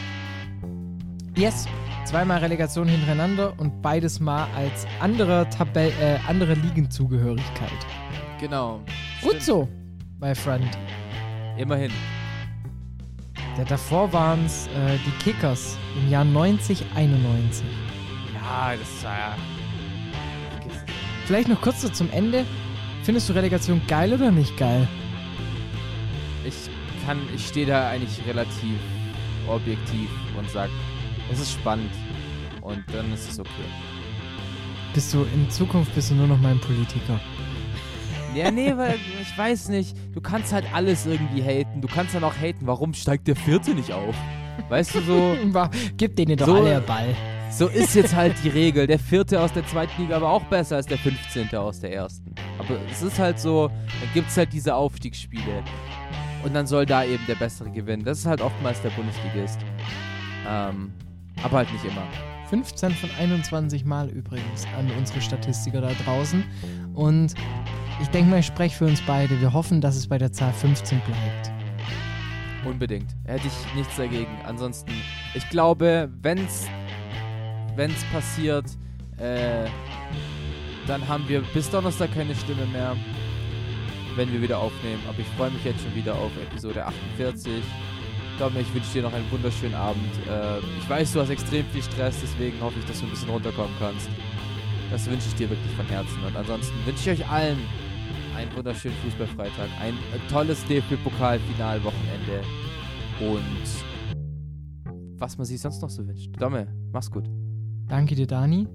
Yes. 1.36 1.66
Zweimal 2.04 2.38
Relegation 2.38 2.86
hintereinander 2.86 3.54
und 3.58 3.82
beides 3.82 4.20
mal 4.20 4.46
als 4.54 4.86
andere, 5.00 5.48
Tabell 5.50 5.90
äh, 6.00 6.18
andere 6.28 6.54
Ligenzugehörigkeit. 6.54 7.70
Genau. 8.38 8.82
Gut 9.20 9.30
Stimmt. 9.30 9.42
so, 9.42 9.68
my 10.20 10.32
friend. 10.32 10.78
Immerhin. 11.56 11.90
Der 13.56 13.64
davor 13.64 14.12
waren 14.12 14.44
es 14.46 14.66
äh, 14.66 14.98
die 15.06 15.22
Kickers 15.22 15.76
im 15.96 16.10
Jahr 16.10 16.24
9091. 16.24 17.64
Ja, 18.34 18.74
das 18.76 19.04
war 19.04 19.16
ja. 19.16 19.36
Vielleicht 21.26 21.48
noch 21.48 21.60
kurz 21.60 21.82
so 21.82 21.88
zum 21.88 22.10
Ende. 22.10 22.44
Findest 23.04 23.28
du 23.28 23.32
Relegation 23.34 23.80
geil 23.86 24.12
oder 24.12 24.30
nicht 24.30 24.56
geil? 24.56 24.88
Ich 26.44 26.54
kann, 27.06 27.20
ich 27.34 27.46
stehe 27.46 27.66
da 27.66 27.90
eigentlich 27.90 28.26
relativ 28.26 28.78
objektiv 29.46 30.08
und 30.36 30.50
sag, 30.50 30.70
es 31.30 31.40
ist 31.40 31.52
spannend 31.52 31.92
und 32.60 32.82
dann 32.92 33.12
ist 33.12 33.30
es 33.30 33.38
okay. 33.38 33.50
Bist 34.94 35.12
du 35.14 35.26
in 35.34 35.50
Zukunft 35.50 35.94
bist 35.94 36.10
du 36.10 36.14
nur 36.14 36.26
noch 36.26 36.40
mein 36.40 36.58
Politiker? 36.60 37.20
Ja, 38.34 38.50
nee, 38.50 38.76
weil 38.76 38.96
ich 39.20 39.36
weiß 39.38 39.68
nicht. 39.68 39.96
Du 40.14 40.20
kannst 40.20 40.52
halt 40.52 40.64
alles 40.74 41.06
irgendwie 41.06 41.42
haten. 41.42 41.80
Du 41.80 41.88
kannst 41.88 42.14
dann 42.14 42.24
auch 42.24 42.34
haten, 42.36 42.66
warum 42.66 42.94
steigt 42.94 43.28
der 43.28 43.36
Vierte 43.36 43.74
nicht 43.74 43.92
auf? 43.92 44.14
Weißt 44.68 44.94
du, 44.94 45.00
so, 45.02 45.36
Gib 45.96 46.16
denen 46.16 46.36
doch 46.36 46.46
So- 46.46 46.56
alle 46.56 46.80
Ball. 46.80 47.14
so 47.50 47.68
ist 47.68 47.94
jetzt 47.94 48.14
halt 48.14 48.34
die 48.44 48.48
Regel. 48.48 48.86
Der 48.86 48.98
Vierte 48.98 49.40
aus 49.40 49.52
der 49.52 49.66
zweiten 49.66 50.02
Liga 50.02 50.20
war 50.20 50.30
auch 50.30 50.44
besser 50.44 50.76
als 50.76 50.86
der 50.86 50.98
15. 50.98 51.54
aus 51.56 51.80
der 51.80 51.92
ersten. 51.92 52.34
Aber 52.58 52.76
es 52.90 53.02
ist 53.02 53.18
halt 53.18 53.38
so, 53.38 53.68
dann 53.68 54.08
gibt 54.14 54.28
es 54.28 54.36
halt 54.36 54.52
diese 54.52 54.74
Aufstiegsspiele. 54.74 55.62
Und 56.44 56.54
dann 56.54 56.66
soll 56.66 56.84
da 56.86 57.04
eben 57.04 57.24
der 57.26 57.36
Bessere 57.36 57.70
gewinnen. 57.70 58.04
Das 58.04 58.18
ist 58.18 58.26
halt 58.26 58.40
oftmals 58.42 58.80
der 58.82 58.90
Bundesligist. 58.90 59.58
Ähm, 60.48 60.92
aber 61.42 61.58
halt 61.58 61.72
nicht 61.72 61.84
immer. 61.84 62.02
15 62.50 62.92
von 62.92 63.10
21 63.18 63.84
Mal 63.84 64.08
übrigens 64.10 64.66
an 64.78 64.90
unsere 64.98 65.20
Statistiker 65.20 65.80
da 65.80 65.90
draußen. 66.04 66.44
Und 66.94 67.34
ich 68.00 68.08
denke 68.08 68.30
mal, 68.30 68.40
ich 68.40 68.46
spreche 68.46 68.76
für 68.76 68.86
uns 68.86 69.00
beide. 69.02 69.40
Wir 69.40 69.52
hoffen, 69.52 69.80
dass 69.80 69.96
es 69.96 70.06
bei 70.06 70.18
der 70.18 70.32
Zahl 70.32 70.52
15 70.52 71.00
bleibt. 71.00 71.52
Unbedingt. 72.64 73.14
Hätte 73.24 73.46
ich 73.46 73.74
nichts 73.74 73.96
dagegen. 73.96 74.30
Ansonsten, 74.44 74.92
ich 75.34 75.48
glaube, 75.50 76.10
wenn's, 76.22 76.66
wenn's 77.76 78.02
passiert, 78.12 78.66
äh, 79.18 79.66
dann 80.86 81.06
haben 81.06 81.28
wir 81.28 81.42
bis 81.54 81.70
Donnerstag 81.70 82.14
keine 82.14 82.34
Stimme 82.34 82.66
mehr, 82.66 82.96
wenn 84.16 84.32
wir 84.32 84.40
wieder 84.40 84.58
aufnehmen. 84.58 85.02
Aber 85.08 85.18
ich 85.18 85.28
freue 85.36 85.50
mich 85.50 85.64
jetzt 85.64 85.82
schon 85.82 85.94
wieder 85.94 86.14
auf 86.14 86.30
Episode 86.50 86.84
48. 86.86 87.62
Domme, 88.38 88.60
ich 88.60 88.74
wünsche 88.74 88.92
dir 88.92 89.02
noch 89.02 89.12
einen 89.12 89.30
wunderschönen 89.30 89.74
Abend. 89.74 90.02
Äh, 90.28 90.58
ich 90.78 90.88
weiß, 90.88 91.12
du 91.12 91.20
hast 91.20 91.30
extrem 91.30 91.64
viel 91.66 91.82
Stress, 91.82 92.16
deswegen 92.20 92.60
hoffe 92.60 92.78
ich, 92.78 92.84
dass 92.86 93.00
du 93.00 93.06
ein 93.06 93.10
bisschen 93.10 93.30
runterkommen 93.30 93.72
kannst. 93.78 94.08
Das 94.90 95.08
wünsche 95.08 95.28
ich 95.28 95.34
dir 95.34 95.48
wirklich 95.50 95.72
von 95.74 95.86
Herzen. 95.86 96.24
Und 96.26 96.36
ansonsten 96.36 96.74
wünsche 96.84 97.12
ich 97.12 97.20
euch 97.20 97.30
allen 97.30 97.58
einen 98.36 98.54
wunderschönen 98.56 98.96
Fußballfreitag, 99.04 99.68
ein 99.80 99.94
äh, 99.94 100.30
tolles 100.30 100.64
DFB-Pokal-Finalwochenende 100.66 102.42
und 103.20 103.84
was 105.18 105.38
man 105.38 105.46
sich 105.46 105.60
sonst 105.60 105.80
noch 105.80 105.90
so 105.90 106.06
wünscht. 106.06 106.30
Domme, 106.38 106.66
mach's 106.92 107.10
gut. 107.10 107.30
Danke 107.86 108.14
dir, 108.14 108.26
Dani. 108.26 108.68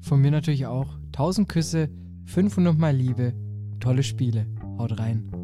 Von 0.00 0.20
mir 0.20 0.30
natürlich 0.30 0.66
auch. 0.66 0.96
1000 1.08 1.48
Küsse, 1.48 1.90
500 2.24 2.78
Mal 2.78 2.94
Liebe, 2.96 3.34
tolle 3.80 4.02
Spiele. 4.02 4.46
Haut 4.78 4.98
rein. 4.98 5.43